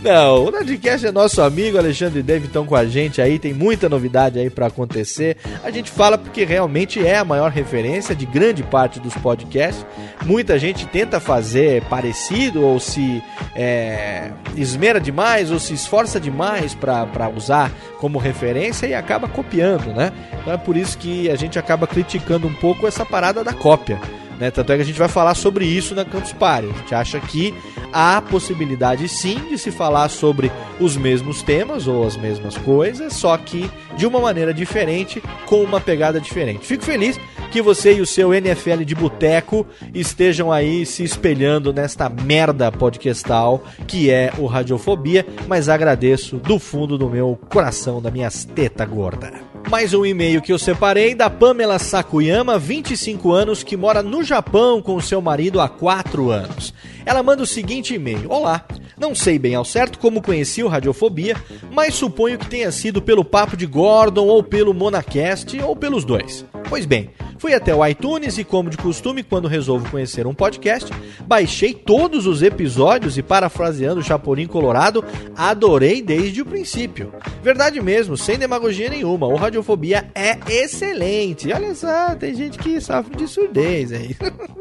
não, 0.00 0.44
o 0.44 0.50
Nerdcast 0.52 1.08
é 1.08 1.12
nosso 1.12 1.42
amigo, 1.42 1.76
Alexandre 1.76 2.20
e 2.20 2.22
Dave 2.22 2.46
estão 2.46 2.64
com 2.64 2.76
a 2.76 2.86
gente 2.86 3.20
aí, 3.20 3.38
tem 3.38 3.52
muita 3.52 3.88
novidade 3.88 4.38
aí 4.38 4.48
para 4.48 4.68
acontecer. 4.68 5.36
A 5.64 5.72
gente 5.72 5.90
fala 5.90 6.16
porque 6.16 6.44
realmente 6.44 7.04
é 7.04 7.18
a 7.18 7.24
maior 7.24 7.50
referência 7.50 8.14
de 8.14 8.24
grande 8.24 8.62
parte 8.62 9.00
dos 9.00 9.14
podcasts. 9.14 9.84
Muita 10.24 10.56
gente 10.56 10.86
tenta 10.86 11.18
fazer 11.18 11.82
parecido 11.84 12.62
ou 12.62 12.78
se 12.78 13.20
é, 13.56 14.30
esmera 14.56 15.00
demais 15.00 15.50
ou 15.50 15.58
se 15.58 15.74
esforça 15.74 16.20
demais 16.20 16.74
para 16.74 17.28
usar 17.34 17.72
como 17.98 18.18
referência 18.18 18.86
e 18.86 18.94
acaba 18.94 19.26
copiando, 19.26 19.92
né? 19.92 20.12
Então 20.40 20.52
é 20.52 20.56
por 20.56 20.76
isso 20.76 20.96
que 20.96 21.28
a 21.28 21.34
gente 21.34 21.58
acaba 21.58 21.88
criticando 21.88 22.46
um 22.46 22.54
pouco 22.54 22.86
essa 22.86 23.04
parada 23.04 23.42
da 23.42 23.52
cópia. 23.52 23.98
Né? 24.40 24.50
Tanto 24.50 24.72
é 24.72 24.76
que 24.76 24.82
a 24.82 24.86
gente 24.86 24.98
vai 24.98 25.08
falar 25.08 25.34
sobre 25.34 25.66
isso 25.66 25.94
na 25.94 26.04
Campus 26.04 26.32
Party. 26.32 26.68
A 26.68 26.78
gente 26.78 26.94
acha 26.94 27.20
que 27.20 27.54
há 27.92 28.22
possibilidade 28.22 29.06
sim 29.06 29.38
de 29.50 29.58
se 29.58 29.70
falar 29.70 30.08
sobre 30.08 30.50
os 30.80 30.96
mesmos 30.96 31.42
temas 31.42 31.86
ou 31.86 32.06
as 32.06 32.16
mesmas 32.16 32.56
coisas, 32.56 33.12
só 33.12 33.36
que 33.36 33.70
de 33.96 34.06
uma 34.06 34.18
maneira 34.18 34.54
diferente, 34.54 35.22
com 35.44 35.62
uma 35.62 35.78
pegada 35.80 36.18
diferente. 36.18 36.66
Fico 36.66 36.82
feliz 36.82 37.20
que 37.52 37.60
você 37.60 37.94
e 37.94 38.00
o 38.00 38.06
seu 38.06 38.32
NFL 38.32 38.82
de 38.84 38.94
boteco 38.94 39.66
estejam 39.92 40.50
aí 40.50 40.86
se 40.86 41.04
espelhando 41.04 41.72
nesta 41.72 42.08
merda 42.08 42.72
podcastal 42.72 43.62
que 43.86 44.10
é 44.10 44.32
o 44.38 44.46
Radiofobia, 44.46 45.26
mas 45.46 45.68
agradeço 45.68 46.36
do 46.36 46.58
fundo 46.58 46.96
do 46.96 47.10
meu 47.10 47.38
coração, 47.50 48.00
da 48.00 48.10
minhas 48.10 48.44
teta 48.44 48.86
gorda. 48.86 49.49
Mais 49.68 49.94
um 49.94 50.04
e-mail 50.04 50.40
que 50.40 50.52
eu 50.52 50.58
separei 50.58 51.14
da 51.14 51.28
Pamela 51.28 51.78
Sakuyama, 51.78 52.58
25 52.58 53.32
anos, 53.32 53.62
que 53.62 53.76
mora 53.76 54.02
no 54.02 54.24
Japão 54.24 54.80
com 54.80 55.00
seu 55.00 55.20
marido 55.20 55.60
há 55.60 55.68
4 55.68 56.30
anos. 56.30 56.72
Ela 57.04 57.22
manda 57.22 57.42
o 57.42 57.46
seguinte 57.46 57.94
e-mail: 57.94 58.30
Olá, 58.30 58.64
não 58.98 59.14
sei 59.14 59.38
bem 59.38 59.54
ao 59.54 59.64
certo 59.64 59.98
como 59.98 60.22
conheci 60.22 60.62
o 60.62 60.68
Radiofobia, 60.68 61.36
mas 61.72 61.94
suponho 61.94 62.38
que 62.38 62.48
tenha 62.48 62.70
sido 62.70 63.00
pelo 63.00 63.24
Papo 63.24 63.56
de 63.56 63.66
Gordon 63.66 64.26
ou 64.26 64.42
pelo 64.42 64.74
Monacast 64.74 65.58
ou 65.60 65.74
pelos 65.74 66.04
dois. 66.04 66.44
Pois 66.68 66.86
bem, 66.86 67.10
fui 67.38 67.54
até 67.54 67.74
o 67.74 67.84
iTunes 67.84 68.38
e, 68.38 68.44
como 68.44 68.70
de 68.70 68.76
costume, 68.76 69.24
quando 69.24 69.48
resolvo 69.48 69.90
conhecer 69.90 70.26
um 70.26 70.34
podcast, 70.34 70.88
baixei 71.26 71.74
todos 71.74 72.26
os 72.26 72.42
episódios 72.42 73.18
e, 73.18 73.22
parafraseando 73.22 74.00
o 74.00 74.04
Chapolin 74.04 74.46
Colorado, 74.46 75.04
adorei 75.34 76.00
desde 76.00 76.42
o 76.42 76.46
princípio. 76.46 77.12
Verdade 77.42 77.80
mesmo, 77.80 78.16
sem 78.16 78.38
demagogia 78.38 78.88
nenhuma, 78.88 79.26
o 79.26 79.34
Radiofobia 79.50 80.06
é 80.14 80.38
excelente. 80.48 81.52
Olha 81.52 81.74
só, 81.74 82.14
tem 82.14 82.32
gente 82.32 82.56
que 82.56 82.80
sofre 82.80 83.16
de 83.16 83.26
surdez 83.26 83.90
aí. 83.90 84.14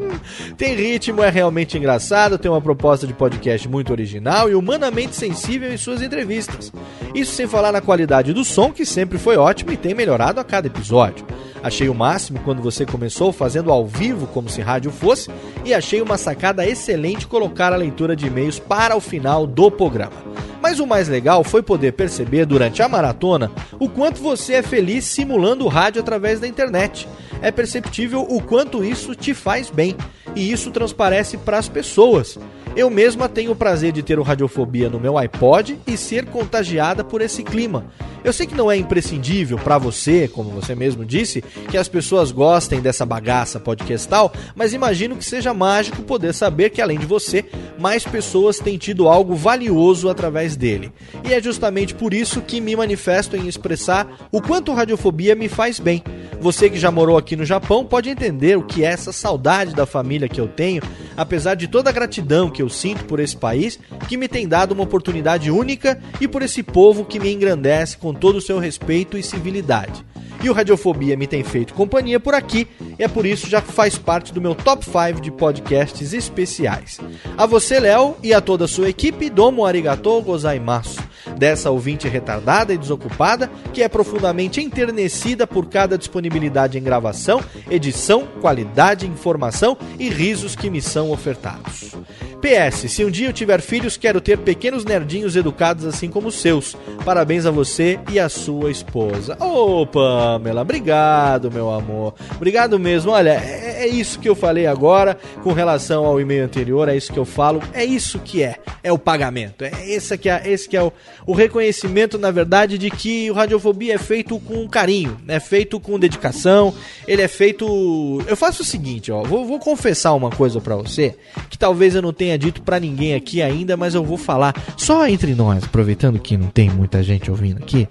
tem 0.57 0.73
ritmo, 0.73 1.21
é 1.21 1.29
realmente 1.29 1.77
engraçado, 1.77 2.39
tem 2.39 2.49
uma 2.49 2.59
proposta 2.59 3.05
de 3.05 3.13
podcast 3.13 3.69
muito 3.69 3.91
original 3.91 4.49
e 4.49 4.55
humanamente 4.55 5.15
sensível 5.15 5.71
em 5.71 5.77
suas 5.77 6.01
entrevistas. 6.01 6.73
Isso 7.13 7.33
sem 7.33 7.45
falar 7.45 7.71
na 7.71 7.81
qualidade 7.81 8.33
do 8.33 8.43
som, 8.43 8.71
que 8.71 8.83
sempre 8.83 9.19
foi 9.19 9.37
ótimo 9.37 9.71
e 9.71 9.77
tem 9.77 9.93
melhorado 9.93 10.39
a 10.39 10.43
cada 10.43 10.65
episódio. 10.65 11.23
Achei 11.61 11.87
o 11.87 11.93
máximo 11.93 12.39
quando 12.43 12.63
você 12.63 12.83
começou 12.83 13.31
fazendo 13.31 13.71
ao 13.71 13.85
vivo 13.85 14.25
como 14.25 14.49
se 14.49 14.59
rádio 14.59 14.89
fosse 14.89 15.29
e 15.63 15.71
achei 15.71 16.01
uma 16.01 16.17
sacada 16.17 16.65
excelente 16.65 17.27
colocar 17.27 17.71
a 17.71 17.77
leitura 17.77 18.15
de 18.15 18.25
e-mails 18.25 18.57
para 18.57 18.95
o 18.95 18.99
final 18.99 19.45
do 19.45 19.69
programa. 19.69 20.48
Mas 20.69 20.79
o 20.79 20.85
mais 20.85 21.07
legal 21.07 21.43
foi 21.43 21.63
poder 21.63 21.93
perceber 21.93 22.45
durante 22.45 22.83
a 22.83 22.87
maratona 22.87 23.51
o 23.79 23.89
quanto 23.89 24.21
você 24.21 24.53
é 24.53 24.61
feliz 24.61 25.03
simulando 25.03 25.65
o 25.65 25.67
rádio 25.67 25.99
através 25.99 26.39
da 26.39 26.47
internet. 26.47 27.07
É 27.41 27.49
perceptível 27.49 28.21
o 28.21 28.39
quanto 28.39 28.83
isso 28.83 29.15
te 29.15 29.33
faz 29.33 29.71
bem 29.71 29.97
e 30.35 30.51
isso 30.51 30.69
transparece 30.69 31.39
para 31.39 31.57
as 31.57 31.67
pessoas. 31.67 32.37
Eu 32.75 32.89
mesma 32.89 33.27
tenho 33.27 33.51
o 33.51 33.55
prazer 33.55 33.91
de 33.91 34.03
ter 34.03 34.19
o 34.19 34.23
Radiofobia 34.23 34.89
no 34.89 34.99
meu 34.99 35.17
iPod 35.17 35.79
e 35.87 35.97
ser 35.97 36.25
contagiada 36.25 37.03
por 37.03 37.21
esse 37.21 37.43
clima. 37.43 37.85
Eu 38.23 38.33
sei 38.33 38.45
que 38.45 38.55
não 38.55 38.69
é 38.69 38.75
imprescindível 38.75 39.57
para 39.57 39.77
você, 39.77 40.27
como 40.27 40.49
você 40.49 40.75
mesmo 40.75 41.05
disse, 41.05 41.41
que 41.69 41.77
as 41.77 41.87
pessoas 41.87 42.31
gostem 42.31 42.81
dessa 42.81 43.05
bagaça 43.05 43.59
podcastal, 43.59 44.31
mas 44.55 44.73
imagino 44.73 45.15
que 45.15 45.23
seja 45.23 45.53
mágico 45.53 46.03
poder 46.03 46.33
saber 46.33 46.69
que 46.69 46.81
além 46.81 46.99
de 46.99 47.05
você, 47.05 47.45
mais 47.77 48.03
pessoas 48.03 48.59
têm 48.59 48.77
tido 48.77 49.07
algo 49.07 49.35
valioso 49.35 50.09
através 50.09 50.57
dele. 50.57 50.91
E 51.23 51.33
é 51.33 51.41
justamente 51.41 51.95
por 51.95 52.13
isso 52.13 52.41
que 52.41 52.59
me 52.59 52.75
manifesto 52.75 53.37
em 53.37 53.47
expressar 53.47 54.27
o 54.31 54.41
quanto 54.41 54.73
radiofobia 54.73 55.33
me 55.33 55.47
faz 55.47 55.79
bem. 55.79 56.03
Você 56.41 56.69
que 56.69 56.79
já 56.79 56.91
morou 56.91 57.17
aqui 57.17 57.35
no 57.35 57.45
Japão 57.45 57.85
pode 57.85 58.09
entender 58.09 58.57
o 58.57 58.63
que 58.63 58.83
é 58.83 58.87
essa 58.87 59.11
saudade 59.11 59.73
da 59.73 59.85
família 59.85 60.29
que 60.29 60.39
eu 60.39 60.47
tenho, 60.47 60.81
apesar 61.15 61.55
de 61.55 61.67
toda 61.67 61.89
a 61.89 61.93
gratidão 61.93 62.49
que 62.49 62.58
eu 62.61 62.69
sinto 62.69 63.05
por 63.05 63.19
esse 63.19 63.35
país, 63.35 63.79
que 64.07 64.17
me 64.17 64.27
tem 64.27 64.47
dado 64.47 64.71
uma 64.71 64.83
oportunidade 64.83 65.51
única 65.51 66.01
e 66.19 66.27
por 66.27 66.41
esse 66.41 66.63
povo 66.63 67.05
que 67.05 67.19
me 67.19 67.31
engrandece 67.31 67.97
com 67.97 68.13
todo 68.13 68.37
o 68.37 68.41
seu 68.41 68.59
respeito 68.59 69.17
e 69.17 69.23
civilidade. 69.23 70.05
E 70.41 70.49
o 70.49 70.53
Radiofobia 70.53 71.17
me 71.17 71.27
tem 71.27 71.43
feito 71.43 71.73
companhia 71.73 72.19
por 72.19 72.33
aqui, 72.33 72.67
e 72.97 73.03
é 73.03 73.07
por 73.07 73.25
isso 73.25 73.49
já 73.49 73.61
faz 73.61 73.97
parte 73.97 74.33
do 74.33 74.41
meu 74.41 74.55
top 74.55 74.85
5 74.85 75.21
de 75.21 75.31
podcasts 75.31 76.13
especiais. 76.13 76.99
A 77.37 77.45
você, 77.45 77.79
Léo, 77.79 78.15
e 78.23 78.33
a 78.33 78.41
toda 78.41 78.65
a 78.65 78.67
sua 78.67 78.89
equipe, 78.89 79.29
domo 79.29 79.65
arigatou 79.65 80.21
gozaimasu. 80.21 80.99
Dessa 81.37 81.69
ouvinte 81.69 82.07
retardada 82.07 82.73
e 82.73 82.77
desocupada, 82.77 83.49
que 83.73 83.83
é 83.83 83.89
profundamente 83.89 84.61
enternecida 84.61 85.45
por 85.45 85.67
cada 85.67 85.97
disponibilidade 85.97 86.77
em 86.77 86.83
gravação, 86.83 87.41
edição, 87.69 88.27
qualidade, 88.41 89.05
informação 89.05 89.77
e 89.97 90.09
risos 90.09 90.55
que 90.55 90.69
me 90.69 90.81
são 90.81 91.11
ofertados. 91.11 91.93
PS, 92.41 92.91
se 92.91 93.03
um 93.03 93.11
dia 93.11 93.27
eu 93.27 93.33
tiver 93.33 93.61
filhos, 93.61 93.97
quero 93.97 94.21
ter 94.21 94.37
pequenos 94.37 94.85
nerdinhos 94.85 95.35
educados 95.35 95.85
assim 95.85 96.09
como 96.09 96.29
os 96.29 96.35
seus. 96.35 96.75
Parabéns 97.03 97.45
a 97.45 97.51
você 97.51 97.99
e 98.09 98.19
a 98.19 98.29
sua 98.29 98.71
esposa. 98.71 99.37
Ô, 99.39 99.85
Pamela, 100.29 100.61
obrigado, 100.61 101.51
meu 101.51 101.71
amor. 101.71 102.13
Obrigado 102.35 102.77
mesmo. 102.77 103.11
Olha, 103.11 103.31
é, 103.31 103.69
É 103.79 103.87
isso 103.87 104.19
que 104.19 104.27
eu 104.27 104.35
falei 104.35 104.67
agora 104.67 105.17
com 105.41 105.53
relação 105.53 106.05
ao 106.05 106.19
e-mail 106.19 106.43
anterior, 106.43 106.89
é 106.89 106.97
isso 106.97 107.13
que 107.13 107.17
eu 107.17 107.23
falo, 107.23 107.63
é 107.73 107.85
isso 107.85 108.19
que 108.19 108.43
é, 108.43 108.57
é 108.83 108.91
o 108.91 108.97
pagamento. 108.99 109.63
É 109.63 109.71
esse 109.89 110.17
que 110.17 110.29
é, 110.29 110.41
esse 110.45 110.67
que 110.67 110.75
é 110.75 110.83
o, 110.83 110.91
o 111.25 111.33
reconhecimento, 111.33 112.17
na 112.17 112.29
verdade, 112.29 112.77
de 112.77 112.91
que 112.91 113.31
o 113.31 113.33
Radiofobia 113.33 113.95
é 113.95 113.97
feito 113.97 114.37
com 114.37 114.67
carinho, 114.67 115.17
é 115.29 115.39
feito 115.39 115.79
com 115.79 115.97
dedicação, 115.97 116.73
ele 117.07 117.21
é 117.21 117.27
feito... 117.29 118.21
Eu 118.27 118.35
faço 118.35 118.63
o 118.63 118.65
seguinte, 118.65 119.13
ó, 119.13 119.23
vou, 119.23 119.45
vou 119.45 119.59
confessar 119.59 120.13
uma 120.13 120.29
coisa 120.29 120.59
para 120.59 120.75
você, 120.75 121.15
que 121.49 121.57
talvez 121.57 121.95
eu 121.95 122.01
não 122.01 122.11
tenha 122.11 122.37
dito 122.37 122.61
para 122.61 122.81
ninguém 122.81 123.15
aqui 123.15 123.41
ainda, 123.41 123.77
mas 123.77 123.95
eu 123.95 124.03
vou 124.03 124.17
falar 124.17 124.53
só 124.75 125.07
entre 125.07 125.33
nós, 125.33 125.63
aproveitando 125.63 126.19
que 126.19 126.35
não 126.35 126.47
tem 126.47 126.69
muita 126.69 127.01
gente 127.01 127.31
ouvindo 127.31 127.63
aqui, 127.63 127.87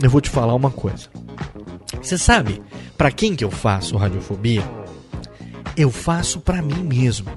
eu 0.00 0.08
vou 0.08 0.20
te 0.20 0.30
falar 0.30 0.54
uma 0.54 0.70
coisa. 0.70 1.08
Você 2.00 2.18
sabe 2.18 2.62
para 2.96 3.10
quem 3.10 3.34
que 3.34 3.44
eu 3.44 3.50
faço 3.50 3.96
radiofobia? 3.96 4.62
Eu 5.76 5.90
faço 5.90 6.40
para 6.40 6.62
mim 6.62 6.82
mesmo. 6.82 7.28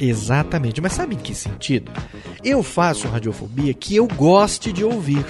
Exatamente. 0.00 0.80
Mas 0.80 0.92
sabe 0.92 1.14
em 1.14 1.18
que 1.18 1.34
sentido? 1.34 1.90
Eu 2.42 2.62
faço 2.62 3.08
radiofobia 3.08 3.72
que 3.74 3.96
eu 3.96 4.06
goste 4.06 4.72
de 4.72 4.84
ouvir. 4.84 5.24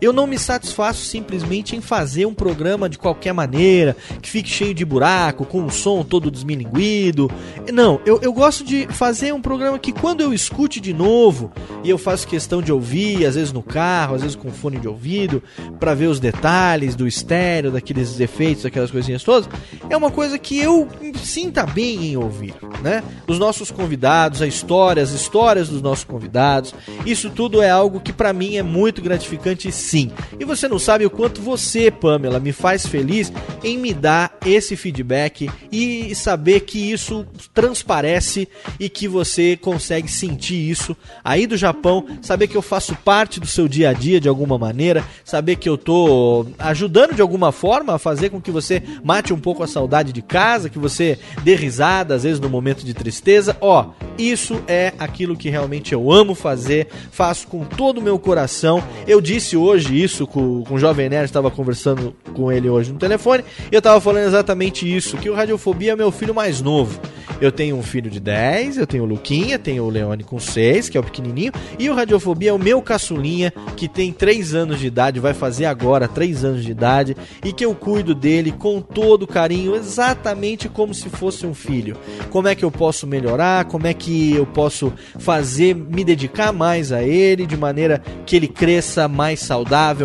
Eu 0.00 0.12
não 0.12 0.26
me 0.26 0.38
satisfaço 0.38 1.04
simplesmente 1.04 1.76
em 1.76 1.80
fazer 1.80 2.26
um 2.26 2.34
programa 2.34 2.88
de 2.88 2.98
qualquer 2.98 3.32
maneira, 3.32 3.96
que 4.20 4.28
fique 4.28 4.48
cheio 4.48 4.74
de 4.74 4.84
buraco, 4.84 5.44
com 5.44 5.60
um 5.62 5.70
som 5.70 6.02
todo 6.02 6.30
desmilinguido. 6.30 7.30
Não, 7.72 8.00
eu, 8.04 8.20
eu 8.22 8.32
gosto 8.32 8.64
de 8.64 8.86
fazer 8.88 9.32
um 9.32 9.40
programa 9.40 9.78
que 9.78 9.92
quando 9.92 10.20
eu 10.20 10.32
escute 10.32 10.80
de 10.80 10.92
novo, 10.92 11.52
e 11.82 11.90
eu 11.90 11.98
faço 11.98 12.26
questão 12.26 12.62
de 12.62 12.72
ouvir, 12.72 13.26
às 13.26 13.34
vezes 13.34 13.52
no 13.52 13.62
carro, 13.62 14.14
às 14.14 14.22
vezes 14.22 14.36
com 14.36 14.50
fone 14.50 14.78
de 14.78 14.88
ouvido, 14.88 15.42
para 15.78 15.94
ver 15.94 16.06
os 16.06 16.20
detalhes 16.20 16.94
do 16.94 17.06
estéreo, 17.06 17.70
daqueles 17.70 18.18
efeitos, 18.20 18.64
daquelas 18.64 18.90
coisinhas 18.90 19.22
todas, 19.22 19.48
é 19.88 19.96
uma 19.96 20.10
coisa 20.10 20.38
que 20.38 20.58
eu 20.58 20.88
sinta 21.22 21.64
bem 21.66 22.06
em 22.06 22.16
ouvir, 22.16 22.54
né? 22.82 23.02
Os 23.26 23.38
nossos 23.38 23.70
convidados, 23.70 24.42
a 24.42 24.46
história, 24.46 25.02
as 25.02 25.10
histórias 25.10 25.68
dos 25.68 25.82
nossos 25.82 26.04
convidados, 26.04 26.74
isso 27.04 27.30
tudo 27.30 27.62
é 27.62 27.70
algo 27.70 28.00
que 28.00 28.12
para 28.12 28.32
mim 28.32 28.56
é 28.56 28.62
muito 28.62 29.02
gratificante 29.02 29.68
sim. 29.74 30.10
E 30.38 30.44
você 30.44 30.68
não 30.68 30.78
sabe 30.78 31.04
o 31.04 31.10
quanto 31.10 31.42
você, 31.42 31.90
Pamela, 31.90 32.40
me 32.40 32.52
faz 32.52 32.86
feliz 32.86 33.32
em 33.62 33.76
me 33.76 33.92
dar 33.92 34.36
esse 34.46 34.76
feedback 34.76 35.50
e 35.70 36.14
saber 36.14 36.60
que 36.60 36.78
isso 36.78 37.26
transparece 37.52 38.48
e 38.78 38.88
que 38.88 39.08
você 39.08 39.56
consegue 39.56 40.10
sentir 40.10 40.70
isso 40.70 40.96
aí 41.22 41.46
do 41.46 41.56
Japão, 41.56 42.06
saber 42.22 42.48
que 42.48 42.56
eu 42.56 42.62
faço 42.62 42.94
parte 42.96 43.40
do 43.40 43.46
seu 43.46 43.66
dia 43.66 43.90
a 43.90 43.92
dia 43.92 44.20
de 44.20 44.28
alguma 44.28 44.58
maneira, 44.58 45.04
saber 45.24 45.56
que 45.56 45.68
eu 45.68 45.76
tô 45.76 46.46
ajudando 46.58 47.14
de 47.14 47.22
alguma 47.22 47.52
forma 47.52 47.94
a 47.94 47.98
fazer 47.98 48.30
com 48.30 48.40
que 48.40 48.50
você 48.50 48.82
mate 49.02 49.32
um 49.32 49.40
pouco 49.40 49.62
a 49.62 49.66
saudade 49.66 50.12
de 50.12 50.22
casa, 50.22 50.70
que 50.70 50.78
você 50.78 51.18
dê 51.42 51.54
risada 51.54 52.14
às 52.14 52.22
vezes 52.22 52.40
no 52.40 52.48
momento 52.48 52.84
de 52.84 52.94
tristeza. 52.94 53.56
Ó, 53.60 53.90
isso 54.16 54.62
é 54.68 54.92
aquilo 54.98 55.36
que 55.36 55.50
realmente 55.50 55.92
eu 55.92 56.12
amo 56.12 56.34
fazer, 56.34 56.88
faço 57.10 57.48
com 57.48 57.64
todo 57.64 57.98
o 57.98 58.02
meu 58.02 58.18
coração. 58.18 58.82
Eu 59.06 59.20
disse 59.20 59.56
isso 59.72 60.26
com, 60.26 60.62
com 60.64 60.74
o 60.74 60.78
Jovem 60.78 61.08
Nerd, 61.08 61.24
estava 61.24 61.50
conversando 61.50 62.14
com 62.34 62.50
ele 62.50 62.68
hoje 62.68 62.92
no 62.92 62.98
telefone, 62.98 63.44
e 63.70 63.74
eu 63.74 63.78
estava 63.78 64.00
falando 64.00 64.26
exatamente 64.26 64.92
isso, 64.92 65.16
que 65.16 65.30
o 65.30 65.34
Radiofobia 65.34 65.92
é 65.92 65.96
meu 65.96 66.10
filho 66.10 66.34
mais 66.34 66.60
novo. 66.60 67.00
Eu 67.40 67.50
tenho 67.50 67.76
um 67.76 67.82
filho 67.82 68.10
de 68.10 68.20
10, 68.20 68.78
eu 68.78 68.86
tenho 68.86 69.02
o 69.02 69.06
Luquinha, 69.06 69.58
tenho 69.58 69.84
o 69.84 69.90
Leone 69.90 70.22
com 70.22 70.38
6, 70.38 70.88
que 70.88 70.96
é 70.96 71.00
o 71.00 71.04
pequenininho, 71.04 71.52
e 71.78 71.90
o 71.90 71.94
Radiofobia 71.94 72.50
é 72.50 72.52
o 72.52 72.58
meu 72.58 72.80
caçulinha, 72.80 73.52
que 73.76 73.88
tem 73.88 74.12
3 74.12 74.54
anos 74.54 74.78
de 74.78 74.86
idade, 74.86 75.20
vai 75.20 75.34
fazer 75.34 75.64
agora 75.64 76.06
3 76.06 76.44
anos 76.44 76.64
de 76.64 76.70
idade, 76.70 77.16
e 77.44 77.52
que 77.52 77.64
eu 77.64 77.74
cuido 77.74 78.14
dele 78.14 78.52
com 78.52 78.80
todo 78.80 79.26
carinho, 79.26 79.74
exatamente 79.74 80.68
como 80.68 80.94
se 80.94 81.08
fosse 81.08 81.46
um 81.46 81.54
filho. 81.54 81.96
Como 82.30 82.48
é 82.48 82.54
que 82.54 82.64
eu 82.64 82.70
posso 82.70 83.06
melhorar, 83.06 83.64
como 83.64 83.86
é 83.86 83.94
que 83.94 84.34
eu 84.34 84.46
posso 84.46 84.92
fazer, 85.18 85.74
me 85.74 86.04
dedicar 86.04 86.52
mais 86.52 86.92
a 86.92 87.02
ele, 87.02 87.46
de 87.46 87.56
maneira 87.56 88.02
que 88.24 88.36
ele 88.36 88.48
cresça 88.48 89.08
mais 89.08 89.40
saudável, 89.40 89.53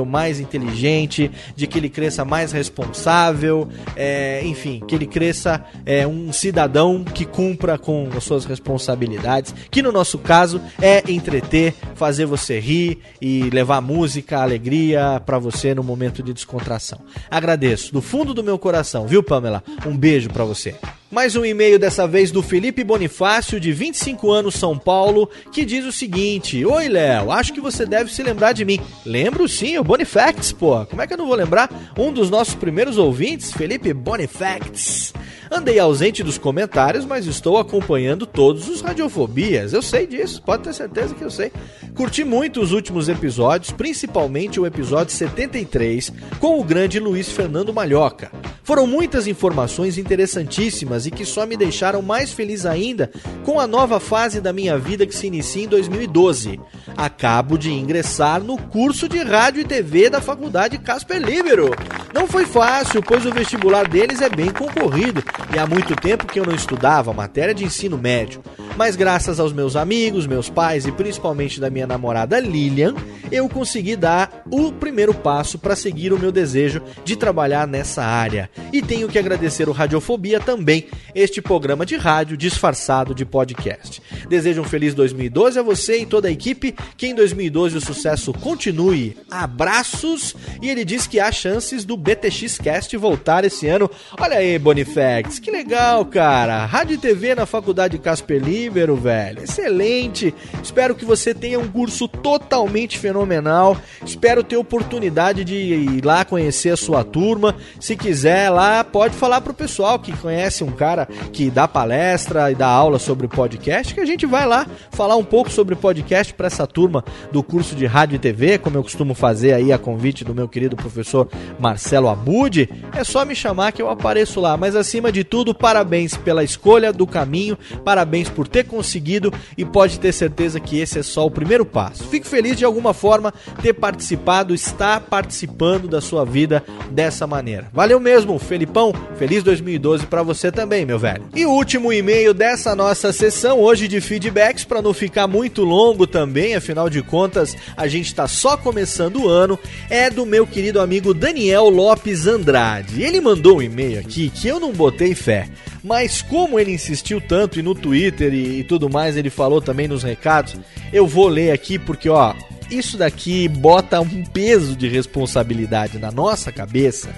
mais 0.05 0.39
inteligente, 0.39 1.31
de 1.55 1.67
que 1.67 1.77
ele 1.77 1.89
cresça 1.89 2.25
mais 2.25 2.51
responsável, 2.51 3.67
é, 3.95 4.41
enfim, 4.45 4.81
que 4.87 4.95
ele 4.95 5.05
cresça 5.05 5.63
é, 5.85 6.05
um 6.05 6.31
cidadão 6.31 7.03
que 7.03 7.25
cumpra 7.25 7.77
com 7.77 8.09
as 8.15 8.23
suas 8.23 8.45
responsabilidades, 8.45 9.53
que 9.71 9.81
no 9.81 9.91
nosso 9.91 10.17
caso 10.17 10.61
é 10.81 11.03
entreter, 11.11 11.73
fazer 11.95 12.25
você 12.25 12.59
rir 12.59 12.99
e 13.21 13.49
levar 13.49 13.81
música, 13.81 14.41
alegria 14.41 15.21
para 15.25 15.39
você 15.39 15.73
no 15.73 15.83
momento 15.83 16.21
de 16.21 16.33
descontração. 16.33 16.99
Agradeço 17.29 17.93
do 17.93 18.01
fundo 18.01 18.33
do 18.33 18.43
meu 18.43 18.59
coração, 18.59 19.07
viu, 19.07 19.23
Pamela? 19.23 19.63
Um 19.85 19.95
beijo 19.95 20.29
para 20.29 20.43
você. 20.43 20.75
Mais 21.11 21.35
um 21.35 21.43
e-mail 21.43 21.79
dessa 21.79 22.07
vez 22.07 22.29
do 22.29 22.43
Felipe 22.43 22.83
Bonifácio, 22.83 23.59
de 23.59 23.71
25 23.71 24.29
anos, 24.29 24.53
São 24.53 24.77
Paulo, 24.77 25.27
que 25.51 25.65
diz 25.65 25.83
o 25.83 25.91
seguinte: 25.91 26.63
Oi, 26.63 26.87
Léo, 26.87 27.31
acho 27.31 27.51
que 27.51 27.59
você 27.59 27.83
deve 27.83 28.13
se 28.13 28.21
lembrar 28.21 28.53
de 28.53 28.63
mim. 28.63 28.79
Lembro 29.03 29.47
sim, 29.47 29.75
o 29.79 29.83
Bonifacts, 29.83 30.51
pô. 30.51 30.85
Como 30.85 31.01
é 31.01 31.07
que 31.07 31.13
eu 31.13 31.17
não 31.17 31.25
vou 31.25 31.35
lembrar? 31.35 31.67
Um 31.97 32.13
dos 32.13 32.29
nossos 32.29 32.53
primeiros 32.53 32.99
ouvintes, 32.99 33.51
Felipe 33.51 33.91
Bonifacts. 33.91 35.11
Andei 35.49 35.79
ausente 35.79 36.21
dos 36.21 36.37
comentários, 36.37 37.05
mas 37.05 37.25
estou 37.25 37.57
acompanhando 37.57 38.27
todos 38.27 38.69
os 38.69 38.81
Radiofobias. 38.81 39.73
Eu 39.73 39.81
sei 39.81 40.05
disso, 40.05 40.43
pode 40.43 40.61
ter 40.61 40.73
certeza 40.73 41.15
que 41.15 41.23
eu 41.23 41.31
sei. 41.31 41.51
Curti 41.95 42.23
muito 42.23 42.61
os 42.61 42.71
últimos 42.71 43.09
episódios, 43.09 43.71
principalmente 43.71 44.59
o 44.59 44.65
episódio 44.65 45.11
73, 45.11 46.13
com 46.39 46.59
o 46.59 46.63
grande 46.63 46.99
Luiz 46.99 47.31
Fernando 47.31 47.73
Malhoca. 47.73 48.31
Foram 48.69 48.85
muitas 48.85 49.25
informações 49.25 49.97
interessantíssimas 49.97 51.07
e 51.07 51.09
que 51.09 51.25
só 51.25 51.43
me 51.43 51.57
deixaram 51.57 52.03
mais 52.03 52.31
feliz 52.31 52.67
ainda 52.67 53.09
com 53.43 53.59
a 53.59 53.65
nova 53.65 53.99
fase 53.99 54.39
da 54.39 54.53
minha 54.53 54.77
vida 54.77 55.07
que 55.07 55.15
se 55.15 55.25
inicia 55.25 55.63
em 55.63 55.67
2012. 55.67 56.59
Acabo 56.95 57.57
de 57.57 57.71
ingressar 57.71 58.43
no 58.43 58.59
curso 58.59 59.09
de 59.09 59.23
rádio 59.23 59.61
e 59.61 59.65
TV 59.65 60.07
da 60.07 60.21
Faculdade 60.21 60.77
Casper 60.77 61.19
Libero. 61.19 61.71
Não 62.13 62.27
foi 62.27 62.45
fácil, 62.45 63.01
pois 63.01 63.25
o 63.25 63.31
vestibular 63.31 63.87
deles 63.87 64.21
é 64.21 64.29
bem 64.29 64.51
concorrido 64.51 65.23
e 65.51 65.57
há 65.57 65.65
muito 65.65 65.95
tempo 65.95 66.27
que 66.27 66.39
eu 66.39 66.45
não 66.45 66.53
estudava 66.53 67.11
matéria 67.11 67.55
de 67.55 67.65
ensino 67.65 67.97
médio. 67.97 68.39
Mas 68.77 68.95
graças 68.95 69.39
aos 69.39 69.51
meus 69.51 69.75
amigos, 69.75 70.25
meus 70.25 70.49
pais 70.49 70.85
e 70.85 70.91
principalmente 70.91 71.59
da 71.59 71.69
minha 71.69 71.87
namorada 71.87 72.39
Lilian, 72.39 72.93
eu 73.31 73.49
consegui 73.49 73.95
dar 73.95 74.43
o 74.49 74.71
primeiro 74.71 75.13
passo 75.13 75.59
para 75.59 75.75
seguir 75.75 76.13
o 76.13 76.19
meu 76.19 76.31
desejo 76.31 76.81
de 77.03 77.15
trabalhar 77.15 77.67
nessa 77.67 78.03
área. 78.03 78.49
E 78.71 78.81
tenho 78.81 79.07
que 79.07 79.17
agradecer 79.17 79.67
o 79.67 79.71
Radiofobia 79.71 80.39
também, 80.39 80.87
este 81.15 81.41
programa 81.41 81.85
de 81.85 81.95
rádio 81.95 82.37
disfarçado 82.37 83.15
de 83.15 83.25
podcast. 83.25 84.01
Desejo 84.27 84.61
um 84.61 84.65
feliz 84.65 84.93
2012 84.93 85.59
a 85.59 85.63
você 85.63 85.99
e 85.99 86.05
toda 86.05 86.27
a 86.27 86.31
equipe, 86.31 86.75
que 86.95 87.07
em 87.07 87.15
2012 87.15 87.77
o 87.77 87.81
sucesso 87.81 88.31
continue. 88.33 89.17
Abraços! 89.29 90.35
E 90.61 90.69
ele 90.69 90.85
diz 90.85 91.07
que 91.07 91.19
há 91.19 91.31
chances 91.31 91.83
do 91.83 91.97
BTX 91.97 92.57
Cast 92.59 92.95
voltar 92.97 93.43
esse 93.43 93.67
ano. 93.67 93.89
Olha 94.19 94.37
aí, 94.37 94.59
Bonifax, 94.59 95.39
que 95.39 95.49
legal, 95.49 96.05
cara. 96.05 96.65
Rádio 96.65 96.95
e 96.95 96.97
TV 96.97 97.33
na 97.33 97.45
Faculdade 97.45 97.97
Casper 97.97 98.41
Libero, 98.41 98.95
velho. 98.95 99.43
Excelente. 99.43 100.33
Espero 100.61 100.93
que 100.93 101.05
você 101.05 101.33
tenha 101.33 101.59
um 101.59 101.67
curso 101.67 102.07
totalmente 102.07 102.97
fenomenal. 102.97 103.77
Espero 104.05 104.43
ter 104.43 104.57
oportunidade 104.57 105.43
de 105.43 105.55
ir 105.55 106.05
lá 106.05 106.23
conhecer 106.23 106.69
a 106.69 106.77
sua 106.77 107.03
turma. 107.03 107.55
Se 107.79 107.95
quiser 107.95 108.48
lá, 108.49 108.83
pode 108.83 109.15
falar 109.15 109.41
pro 109.41 109.53
pessoal 109.53 109.99
que 109.99 110.15
conhece 110.17 110.63
um 110.63 110.71
cara 110.71 111.07
que 111.31 111.49
dá 111.49 111.67
palestra 111.67 112.51
e 112.51 112.55
dá 112.55 112.67
aula 112.67 112.99
sobre 112.99 113.27
podcast, 113.27 113.93
que 113.93 113.99
a 113.99 114.05
gente 114.05 114.25
vai 114.25 114.45
lá 114.45 114.67
falar 114.91 115.15
um 115.15 115.23
pouco 115.23 115.49
sobre 115.49 115.75
podcast 115.75 116.33
para 116.33 116.47
essa 116.47 116.67
turma 116.67 117.03
do 117.31 117.43
curso 117.43 117.75
de 117.75 117.85
rádio 117.85 118.15
e 118.15 118.19
TV, 118.19 118.57
como 118.57 118.77
eu 118.77 118.83
costumo 118.83 119.13
fazer 119.13 119.53
aí 119.53 119.71
a 119.71 119.77
convite 119.77 120.23
do 120.23 120.35
meu 120.35 120.47
querido 120.47 120.75
professor 120.75 121.27
Marcelo 121.59 122.09
Abud. 122.09 122.69
É 122.93 123.03
só 123.03 123.25
me 123.25 123.35
chamar 123.35 123.71
que 123.71 123.81
eu 123.81 123.89
apareço 123.89 124.39
lá. 124.39 124.57
Mas 124.57 124.75
acima 124.75 125.11
de 125.11 125.23
tudo, 125.23 125.53
parabéns 125.53 126.17
pela 126.17 126.43
escolha 126.43 126.91
do 126.91 127.07
caminho, 127.07 127.57
parabéns 127.83 128.29
por 128.29 128.47
ter 128.47 128.65
conseguido 128.65 129.33
e 129.57 129.63
pode 129.63 129.99
ter 129.99 130.11
certeza 130.11 130.59
que 130.59 130.79
esse 130.79 130.99
é 130.99 131.03
só 131.03 131.25
o 131.25 131.31
primeiro 131.31 131.65
passo. 131.65 132.03
Fico 132.05 132.27
feliz 132.27 132.57
de 132.57 132.65
alguma 132.65 132.93
forma 132.93 133.33
ter 133.61 133.73
participado, 133.73 134.53
estar 134.53 135.01
participando 135.01 135.87
da 135.87 136.01
sua 136.01 136.25
vida 136.25 136.63
dessa 136.91 137.25
maneira. 137.25 137.67
Valeu 137.73 137.99
mesmo, 137.99 138.28
Felipão. 138.37 138.93
Feliz 139.17 139.41
2012 139.41 140.05
para 140.05 140.21
você 140.21 140.51
também, 140.51 140.85
meu 140.85 140.99
velho. 140.99 141.23
E 141.33 141.45
o 141.45 141.51
último 141.51 141.91
e-mail 141.91 142.33
dessa 142.33 142.75
nossa 142.75 143.11
sessão 143.11 143.59
hoje 143.59 143.87
de 143.87 144.01
feedbacks 144.01 144.63
para 144.63 144.81
não 144.81 144.93
ficar 144.93 145.27
muito 145.27 145.63
longo 145.63 146.05
também, 146.05 146.55
afinal 146.55 146.89
de 146.89 147.01
contas, 147.01 147.55
a 147.75 147.87
gente 147.87 148.07
está 148.07 148.27
só 148.27 148.57
começando 148.57 149.23
o 149.23 149.27
ano, 149.27 149.57
é 149.89 150.09
do 150.09 150.25
meu 150.25 150.45
querido 150.45 150.79
amigo 150.79 151.13
Daniel 151.13 151.69
Lopes 151.69 152.27
Andrade. 152.27 153.01
Ele 153.01 153.21
mandou 153.21 153.57
um 153.57 153.61
e-mail 153.61 153.99
aqui 153.99 154.29
que 154.29 154.47
eu 154.47 154.59
não 154.59 154.71
botei 154.71 155.15
fé. 155.15 155.47
Mas 155.83 156.21
como 156.21 156.59
ele 156.59 156.71
insistiu 156.71 157.21
tanto 157.21 157.59
e 157.59 157.61
no 157.61 157.73
Twitter 157.73 158.33
e, 158.33 158.59
e 158.59 158.63
tudo 158.63 158.89
mais, 158.89 159.15
ele 159.15 159.29
falou 159.29 159.61
também 159.61 159.87
nos 159.87 160.03
recados, 160.03 160.55
eu 160.91 161.07
vou 161.07 161.27
ler 161.27 161.51
aqui 161.51 161.79
porque, 161.79 162.09
ó, 162.09 162.33
isso 162.69 162.97
daqui 162.97 163.47
bota 163.47 163.99
um 163.99 164.23
peso 164.23 164.75
de 164.75 164.87
responsabilidade 164.87 165.97
na 165.97 166.11
nossa 166.11 166.51
cabeça 166.51 167.09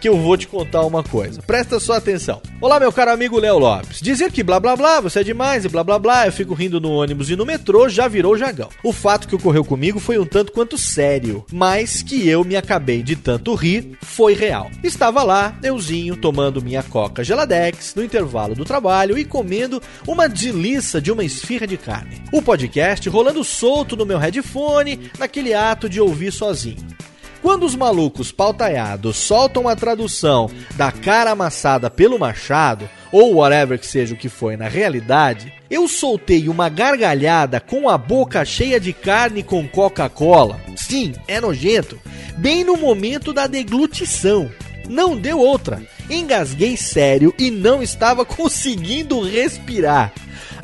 que 0.00 0.08
eu 0.08 0.16
vou 0.16 0.36
te 0.36 0.48
contar 0.48 0.82
uma 0.86 1.02
coisa. 1.02 1.42
Presta 1.42 1.78
só 1.78 1.92
atenção. 1.92 2.40
Olá, 2.60 2.80
meu 2.80 2.90
caro 2.90 3.12
amigo 3.12 3.38
Léo 3.38 3.58
Lopes. 3.58 4.00
Dizer 4.00 4.32
que 4.32 4.42
blá 4.42 4.58
blá 4.58 4.74
blá, 4.74 5.00
você 5.00 5.20
é 5.20 5.24
demais 5.24 5.64
e 5.64 5.68
blá 5.68 5.84
blá 5.84 5.98
blá, 5.98 6.26
eu 6.26 6.32
fico 6.32 6.54
rindo 6.54 6.80
no 6.80 6.90
ônibus 6.90 7.28
e 7.28 7.36
no 7.36 7.44
metrô 7.44 7.88
já 7.88 8.08
virou 8.08 8.36
jagão. 8.36 8.70
O 8.82 8.92
fato 8.92 9.28
que 9.28 9.34
ocorreu 9.34 9.62
comigo 9.62 10.00
foi 10.00 10.18
um 10.18 10.24
tanto 10.24 10.52
quanto 10.52 10.78
sério, 10.78 11.44
mas 11.52 12.02
que 12.02 12.26
eu 12.26 12.42
me 12.44 12.56
acabei 12.56 13.02
de 13.02 13.14
tanto 13.14 13.54
rir 13.54 13.98
foi 14.00 14.32
real. 14.32 14.70
Estava 14.82 15.22
lá, 15.22 15.58
euzinho, 15.62 16.16
tomando 16.16 16.62
minha 16.62 16.82
coca 16.82 17.22
geladex 17.22 17.94
no 17.94 18.02
intervalo 18.10 18.56
do 18.56 18.64
trabalho 18.64 19.16
e 19.16 19.24
comendo 19.24 19.80
uma 20.06 20.28
delícia 20.28 21.00
de 21.00 21.12
uma 21.12 21.24
esfirra 21.24 21.66
de 21.66 21.76
carne. 21.76 22.20
O 22.32 22.42
podcast 22.42 23.08
rolando 23.08 23.44
solto 23.44 23.96
no 23.96 24.04
meu 24.04 24.18
headphone, 24.18 25.10
naquele 25.18 25.54
ato 25.54 25.88
de 25.88 26.00
ouvir 26.00 26.32
sozinho. 26.32 26.84
Quando 27.40 27.64
os 27.64 27.74
malucos 27.74 28.30
pautaiados 28.30 29.16
soltam 29.16 29.66
a 29.66 29.74
tradução 29.74 30.50
da 30.76 30.92
cara 30.92 31.30
amassada 31.30 31.88
pelo 31.88 32.18
machado, 32.18 32.88
ou 33.10 33.36
whatever 33.36 33.78
que 33.78 33.86
seja 33.86 34.14
o 34.14 34.18
que 34.18 34.28
foi 34.28 34.56
na 34.56 34.68
realidade, 34.68 35.52
eu 35.70 35.88
soltei 35.88 36.48
uma 36.48 36.68
gargalhada 36.68 37.58
com 37.58 37.88
a 37.88 37.96
boca 37.96 38.44
cheia 38.44 38.78
de 38.78 38.92
carne 38.92 39.42
com 39.42 39.66
Coca-Cola. 39.66 40.60
Sim, 40.76 41.14
é 41.26 41.40
nojento. 41.40 41.98
Bem 42.36 42.62
no 42.62 42.76
momento 42.76 43.32
da 43.32 43.46
deglutição. 43.46 44.50
Não 44.90 45.16
deu 45.16 45.38
outra. 45.38 45.80
Engasguei 46.10 46.76
sério 46.76 47.32
e 47.38 47.48
não 47.48 47.80
estava 47.80 48.24
conseguindo 48.26 49.20
respirar. 49.20 50.12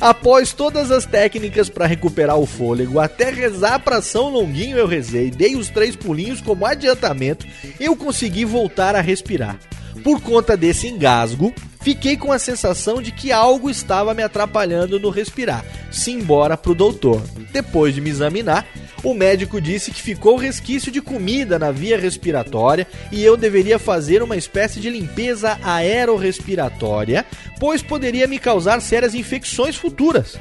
Após 0.00 0.52
todas 0.52 0.90
as 0.90 1.06
técnicas 1.06 1.68
para 1.68 1.86
recuperar 1.86 2.36
o 2.36 2.44
fôlego, 2.44 2.98
até 2.98 3.30
rezar 3.30 3.78
para 3.78 4.02
São 4.02 4.28
Longuinho 4.28 4.76
eu 4.76 4.86
rezei, 4.86 5.30
dei 5.30 5.54
os 5.54 5.70
três 5.70 5.94
pulinhos 5.94 6.40
como 6.40 6.66
adiantamento, 6.66 7.46
eu 7.78 7.94
consegui 7.94 8.44
voltar 8.44 8.96
a 8.96 9.00
respirar. 9.00 9.58
Por 10.02 10.20
conta 10.20 10.56
desse 10.56 10.88
engasgo, 10.88 11.54
fiquei 11.86 12.16
com 12.16 12.32
a 12.32 12.38
sensação 12.40 13.00
de 13.00 13.12
que 13.12 13.30
algo 13.30 13.70
estava 13.70 14.12
me 14.12 14.20
atrapalhando 14.20 14.98
no 14.98 15.08
respirar. 15.08 15.64
Simbora 15.88 16.56
pro 16.56 16.74
doutor. 16.74 17.22
Depois 17.52 17.94
de 17.94 18.00
me 18.00 18.10
examinar, 18.10 18.66
o 19.04 19.14
médico 19.14 19.60
disse 19.60 19.92
que 19.92 20.02
ficou 20.02 20.34
resquício 20.34 20.90
de 20.90 21.00
comida 21.00 21.60
na 21.60 21.70
via 21.70 21.96
respiratória 21.96 22.88
e 23.12 23.22
eu 23.22 23.36
deveria 23.36 23.78
fazer 23.78 24.20
uma 24.20 24.36
espécie 24.36 24.80
de 24.80 24.90
limpeza 24.90 25.60
aerorrespiratória, 25.62 27.24
pois 27.60 27.82
poderia 27.82 28.26
me 28.26 28.40
causar 28.40 28.80
sérias 28.80 29.14
infecções 29.14 29.76
futuras. 29.76 30.36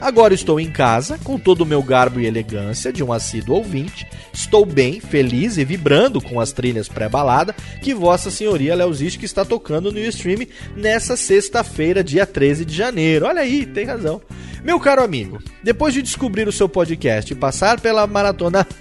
Agora 0.00 0.32
estou 0.32 0.58
em 0.58 0.70
casa, 0.70 1.18
com 1.22 1.38
todo 1.38 1.60
o 1.60 1.66
meu 1.66 1.82
garbo 1.82 2.18
e 2.18 2.26
elegância 2.26 2.90
de 2.90 3.04
um 3.04 3.12
assíduo 3.12 3.56
ouvinte. 3.56 4.06
Estou 4.32 4.64
bem, 4.64 4.98
feliz 4.98 5.58
e 5.58 5.64
vibrando 5.64 6.20
com 6.22 6.40
as 6.40 6.52
trilhas 6.52 6.88
pré-balada 6.88 7.54
que 7.82 7.92
Vossa 7.92 8.30
Senhoria 8.30 8.74
Leoziste 8.74 9.24
está 9.24 9.44
tocando 9.44 9.92
no 9.92 9.98
stream 9.98 10.46
nessa 10.74 11.16
sexta-feira, 11.16 12.02
dia 12.02 12.24
13 12.24 12.64
de 12.64 12.74
janeiro. 12.74 13.26
Olha 13.26 13.42
aí, 13.42 13.66
tem 13.66 13.84
razão. 13.84 14.22
Meu 14.62 14.78
caro 14.78 15.02
amigo, 15.02 15.38
depois 15.62 15.94
de 15.94 16.02
descobrir 16.02 16.46
o 16.46 16.52
seu 16.52 16.68
podcast 16.68 17.32
e 17.32 17.36
passar 17.36 17.80
pela 17.80 18.06
maratona 18.06 18.66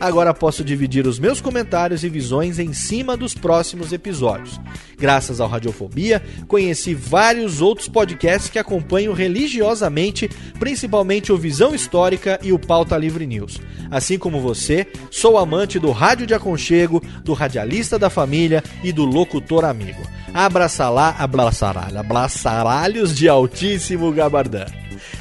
agora 0.00 0.32
posso 0.32 0.64
dividir 0.64 1.06
os 1.06 1.18
meus 1.18 1.40
comentários 1.40 2.02
e 2.02 2.08
visões 2.08 2.58
em 2.58 2.72
cima 2.72 3.14
dos 3.14 3.34
próximos 3.34 3.92
episódios. 3.92 4.58
Graças 4.98 5.38
ao 5.38 5.48
Radiofobia, 5.48 6.22
conheci 6.48 6.94
vários 6.94 7.60
outros 7.60 7.88
podcasts 7.88 8.48
que 8.48 8.58
acompanho 8.58 9.12
religiosamente, 9.12 10.30
principalmente 10.58 11.30
o 11.30 11.36
Visão 11.36 11.74
Histórica 11.74 12.40
e 12.42 12.52
o 12.52 12.58
Pauta 12.58 12.96
Livre 12.96 13.26
News. 13.26 13.60
Assim 13.90 14.18
como 14.18 14.40
você, 14.40 14.86
sou 15.10 15.36
amante 15.36 15.78
do 15.78 15.90
rádio 15.90 16.26
de 16.26 16.34
aconchego, 16.34 17.02
do 17.22 17.34
radialista 17.34 17.98
da 17.98 18.08
família 18.08 18.64
e 18.82 18.92
do 18.92 19.04
locutor 19.04 19.64
amigo. 19.64 20.02
Abraçalá, 20.32 21.16
abraçaralho, 21.18 21.98
abraçaralhos 21.98 23.14
de 23.14 23.26
altíssimo 23.26 24.05
gabardão. 24.12 24.66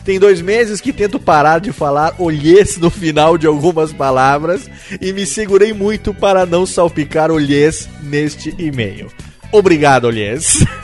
Tem 0.03 0.19
dois 0.19 0.41
meses 0.41 0.79
que 0.79 0.93
tento 0.93 1.19
parar 1.19 1.59
de 1.59 1.71
falar 1.71 2.15
olhês 2.19 2.77
no 2.77 2.89
final 2.89 3.37
de 3.37 3.47
algumas 3.47 3.91
palavras 3.91 4.69
e 5.01 5.11
me 5.11 5.25
segurei 5.25 5.73
muito 5.73 6.13
para 6.13 6.45
não 6.45 6.65
salpicar 6.65 7.31
olhês 7.31 7.89
neste 8.01 8.53
e-mail. 8.57 9.11
Obrigado, 9.51 10.05
olhês. 10.05 10.63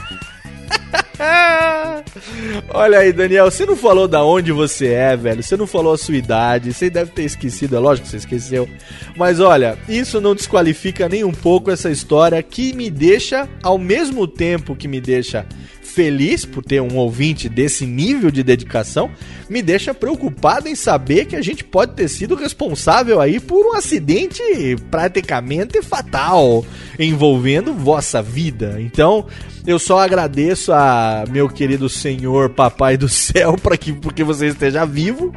Olha 2.68 2.98
aí, 2.98 3.12
Daniel, 3.12 3.50
você 3.50 3.64
não 3.64 3.76
falou 3.76 4.08
da 4.08 4.24
onde 4.24 4.50
você 4.50 4.88
é, 4.88 5.16
velho. 5.16 5.42
Você 5.42 5.56
não 5.56 5.66
falou 5.66 5.92
a 5.92 5.98
sua 5.98 6.16
idade. 6.16 6.72
Você 6.72 6.90
deve 6.90 7.10
ter 7.12 7.24
esquecido, 7.24 7.76
é 7.76 7.78
lógico 7.78 8.06
que 8.06 8.10
você 8.10 8.16
esqueceu. 8.16 8.68
Mas 9.16 9.40
olha, 9.40 9.78
isso 9.88 10.20
não 10.20 10.34
desqualifica 10.34 11.08
nem 11.08 11.24
um 11.24 11.32
pouco 11.32 11.70
essa 11.70 11.90
história 11.90 12.42
que 12.42 12.74
me 12.74 12.90
deixa, 12.90 13.48
ao 13.62 13.78
mesmo 13.78 14.26
tempo 14.26 14.74
que 14.74 14.88
me 14.88 15.00
deixa 15.00 15.46
feliz 15.92 16.44
por 16.44 16.64
ter 16.64 16.80
um 16.80 16.96
ouvinte 16.96 17.48
desse 17.48 17.86
nível 17.86 18.30
de 18.30 18.42
dedicação, 18.42 19.10
me 19.48 19.62
deixa 19.62 19.92
preocupado 19.92 20.68
em 20.68 20.74
saber 20.74 21.26
que 21.26 21.36
a 21.36 21.42
gente 21.42 21.62
pode 21.62 21.94
ter 21.94 22.08
sido 22.08 22.34
responsável 22.34 23.20
aí 23.20 23.38
por 23.38 23.64
um 23.66 23.76
acidente 23.76 24.42
praticamente 24.90 25.82
fatal 25.82 26.64
envolvendo 26.98 27.74
vossa 27.74 28.22
vida. 28.22 28.76
Então, 28.80 29.26
eu 29.66 29.78
só 29.78 29.98
agradeço 29.98 30.72
a 30.72 31.24
meu 31.30 31.48
querido 31.48 31.88
Senhor 31.88 32.50
Papai 32.50 32.96
do 32.96 33.08
Céu 33.08 33.56
para 33.56 33.76
que 33.76 33.92
porque 33.92 34.24
você 34.24 34.48
esteja 34.48 34.84
vivo. 34.84 35.32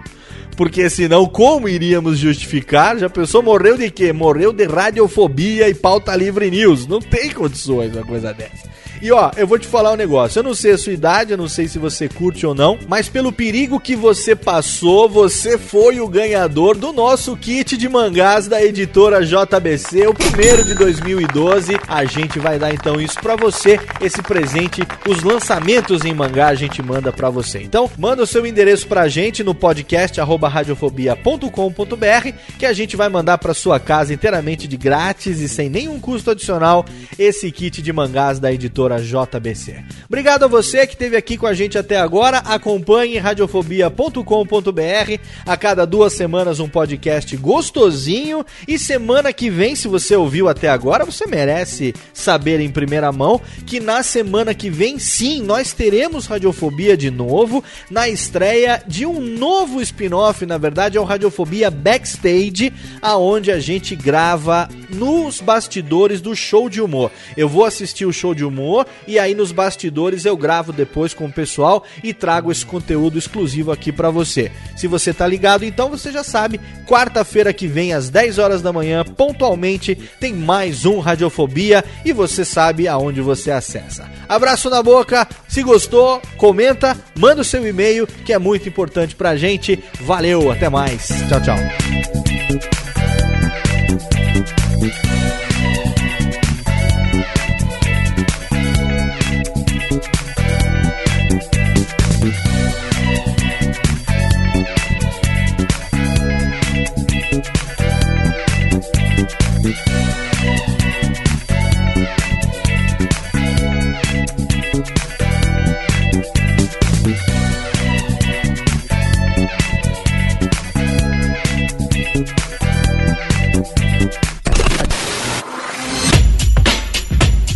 Porque 0.55 0.89
senão, 0.89 1.25
como 1.25 1.67
iríamos 1.67 2.17
justificar? 2.17 2.97
Já 2.97 3.09
pensou, 3.09 3.43
morreu 3.43 3.77
de 3.77 3.91
quê? 3.91 4.13
Morreu 4.13 4.53
de 4.53 4.65
radiofobia 4.65 5.67
e 5.67 5.73
pauta 5.73 6.15
livre 6.15 6.49
news. 6.49 6.87
Não 6.87 7.01
tem 7.01 7.29
condições 7.29 7.93
uma 7.93 8.05
coisa 8.05 8.33
dessa. 8.33 8.69
E 9.01 9.11
ó, 9.11 9.31
eu 9.35 9.45
vou 9.45 9.59
te 9.59 9.67
falar 9.67 9.91
um 9.91 9.95
negócio. 9.95 10.39
Eu 10.39 10.43
não 10.43 10.53
sei 10.53 10.71
a 10.71 10.77
sua 10.77 10.93
idade, 10.93 11.31
eu 11.31 11.37
não 11.37 11.47
sei 11.47 11.67
se 11.67 11.77
você 11.77 12.07
curte 12.07 12.45
ou 12.45 12.55
não, 12.55 12.79
mas 12.87 13.09
pelo 13.09 13.31
perigo 13.31 13.79
que 13.79 13.95
você 13.95 14.35
passou, 14.35 15.09
você 15.09 15.57
foi 15.57 15.99
o 15.99 16.07
ganhador 16.07 16.77
do 16.77 16.93
nosso 16.93 17.35
kit 17.35 17.77
de 17.77 17.89
mangás 17.89 18.47
da 18.47 18.63
editora 18.63 19.25
JBC, 19.25 20.07
o 20.07 20.13
primeiro 20.13 20.63
de 20.63 20.73
2012. 20.75 21.77
A 21.87 22.05
gente 22.05 22.39
vai 22.39 22.57
dar 22.57 22.73
então 22.73 22.99
isso 22.99 23.19
para 23.19 23.35
você, 23.35 23.79
esse 24.01 24.21
presente, 24.21 24.81
os 25.07 25.23
lançamentos 25.23 26.05
em 26.05 26.13
mangá 26.13 26.47
a 26.47 26.55
gente 26.55 26.81
manda 26.81 27.11
para 27.11 27.29
você. 27.29 27.61
Então, 27.61 27.89
manda 27.97 28.23
o 28.23 28.27
seu 28.27 28.45
endereço 28.45 28.87
pra 28.87 29.07
gente 29.07 29.43
no 29.43 29.55
podcast 29.55 30.19
radiofobia.com.br 30.19 32.31
que 32.57 32.65
a 32.65 32.73
gente 32.73 32.95
vai 32.95 33.09
mandar 33.09 33.37
para 33.37 33.53
sua 33.53 33.79
casa 33.79 34.13
inteiramente 34.13 34.67
de 34.67 34.77
grátis 34.77 35.39
e 35.39 35.49
sem 35.49 35.69
nenhum 35.69 35.99
custo 35.99 36.31
adicional 36.31 36.85
esse 37.17 37.51
kit 37.51 37.81
de 37.81 37.93
mangás 37.93 38.39
da 38.39 38.53
editora 38.53 38.84
JBC. 38.99 39.83
Obrigado 40.05 40.45
a 40.45 40.47
você 40.47 40.85
que 40.85 40.93
esteve 40.93 41.17
aqui 41.17 41.37
com 41.37 41.47
a 41.47 41.53
gente 41.53 41.77
até 41.77 41.97
agora. 41.97 42.39
Acompanhe 42.39 43.17
radiofobia.com.br. 43.17 45.19
A 45.45 45.57
cada 45.57 45.85
duas 45.85 46.13
semanas 46.13 46.59
um 46.59 46.69
podcast 46.69 47.35
gostosinho. 47.37 48.45
E 48.67 48.77
semana 48.77 49.33
que 49.33 49.49
vem, 49.49 49.75
se 49.75 49.87
você 49.87 50.15
ouviu 50.15 50.47
até 50.47 50.69
agora, 50.69 51.05
você 51.05 51.25
merece 51.25 51.93
saber 52.13 52.59
em 52.59 52.69
primeira 52.69 53.11
mão 53.11 53.41
que 53.65 53.79
na 53.79 54.03
semana 54.03 54.53
que 54.53 54.69
vem, 54.69 54.99
sim, 54.99 55.41
nós 55.41 55.73
teremos 55.73 56.25
Radiofobia 56.25 56.95
de 56.95 57.09
novo 57.09 57.63
na 57.89 58.09
estreia 58.09 58.81
de 58.85 59.05
um 59.05 59.19
novo 59.19 59.81
spin-off. 59.81 60.45
Na 60.45 60.57
verdade, 60.57 60.97
é 60.97 61.01
o 61.01 61.03
Radiofobia 61.03 61.71
Backstage, 61.71 62.71
aonde 63.01 63.51
a 63.51 63.59
gente 63.59 63.95
grava 63.95 64.69
nos 64.89 65.41
bastidores 65.41 66.21
do 66.21 66.35
show 66.35 66.69
de 66.69 66.81
humor. 66.81 67.11
Eu 67.35 67.47
vou 67.47 67.65
assistir 67.65 68.05
o 68.05 68.13
show 68.13 68.33
de 68.33 68.43
humor 68.43 68.74
e 69.07 69.19
aí 69.19 69.35
nos 69.35 69.51
bastidores 69.51 70.25
eu 70.25 70.35
gravo 70.35 70.73
depois 70.73 71.13
com 71.13 71.25
o 71.25 71.31
pessoal 71.31 71.83
e 72.03 72.13
trago 72.13 72.51
esse 72.51 72.65
conteúdo 72.65 73.19
exclusivo 73.19 73.71
aqui 73.71 73.91
para 73.91 74.09
você. 74.09 74.51
Se 74.75 74.87
você 74.87 75.13
tá 75.13 75.27
ligado, 75.27 75.63
então 75.63 75.89
você 75.89 76.11
já 76.11 76.23
sabe, 76.23 76.59
quarta-feira 76.87 77.53
que 77.53 77.67
vem 77.67 77.93
às 77.93 78.09
10 78.09 78.39
horas 78.39 78.61
da 78.61 78.73
manhã, 78.73 79.03
pontualmente, 79.03 79.95
tem 80.19 80.33
mais 80.33 80.85
um 80.85 80.99
Radiofobia 80.99 81.83
e 82.03 82.11
você 82.11 82.43
sabe 82.43 82.87
aonde 82.87 83.21
você 83.21 83.51
acessa. 83.51 84.09
Abraço 84.27 84.69
na 84.69 84.81
boca, 84.81 85.27
se 85.47 85.61
gostou, 85.61 86.21
comenta, 86.37 86.97
manda 87.15 87.41
o 87.41 87.45
seu 87.45 87.65
e-mail 87.67 88.07
que 88.07 88.33
é 88.33 88.39
muito 88.39 88.67
importante 88.67 89.15
pra 89.15 89.35
gente. 89.35 89.83
Valeu, 90.01 90.51
até 90.51 90.69
mais. 90.69 91.07
Tchau, 91.29 91.41
tchau. 91.41 91.57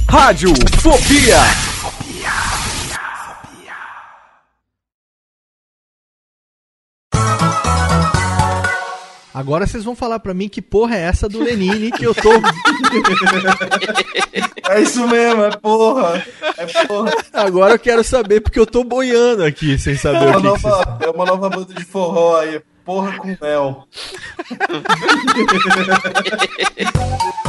Rádio 0.10 0.52
Fobia. 0.82 1.38
Agora 9.32 9.68
vocês 9.68 9.84
vão 9.84 9.96
falar 9.96 10.18
pra 10.20 10.34
mim 10.34 10.50
que 10.50 10.64
porra 10.64 10.96
é 10.96 11.02
essa 11.02 11.30
do 11.30 11.38
Lenine 11.44 11.92
que 11.92 12.04
eu 12.06 12.16
tô. 12.16 12.30
É 14.70 14.82
isso 14.82 15.08
mesmo, 15.08 15.44
é 15.44 15.50
porra. 15.58 16.24
É 16.56 16.86
porra. 16.86 17.12
Agora 17.34 17.74
eu 17.74 17.80
quero 17.80 18.04
saber 18.04 18.40
porque 18.40 18.60
eu 18.60 18.68
tô 18.68 18.84
boiando 18.84 19.44
aqui 19.44 19.80
sem 19.80 19.96
saber 19.96 20.28
É 20.28 20.38
o 20.38 20.42
que, 20.42 20.42
que 20.42 20.48
vocês... 20.48 20.64
nova, 20.64 21.00
é 21.02 21.10
uma 21.10 21.26
nova 21.26 21.50
banda 21.50 21.74
de 21.74 21.84
forró 21.84 22.38
aí. 22.38 22.62
Porra 22.86 23.18
com 23.18 23.36
mel. 23.42 23.88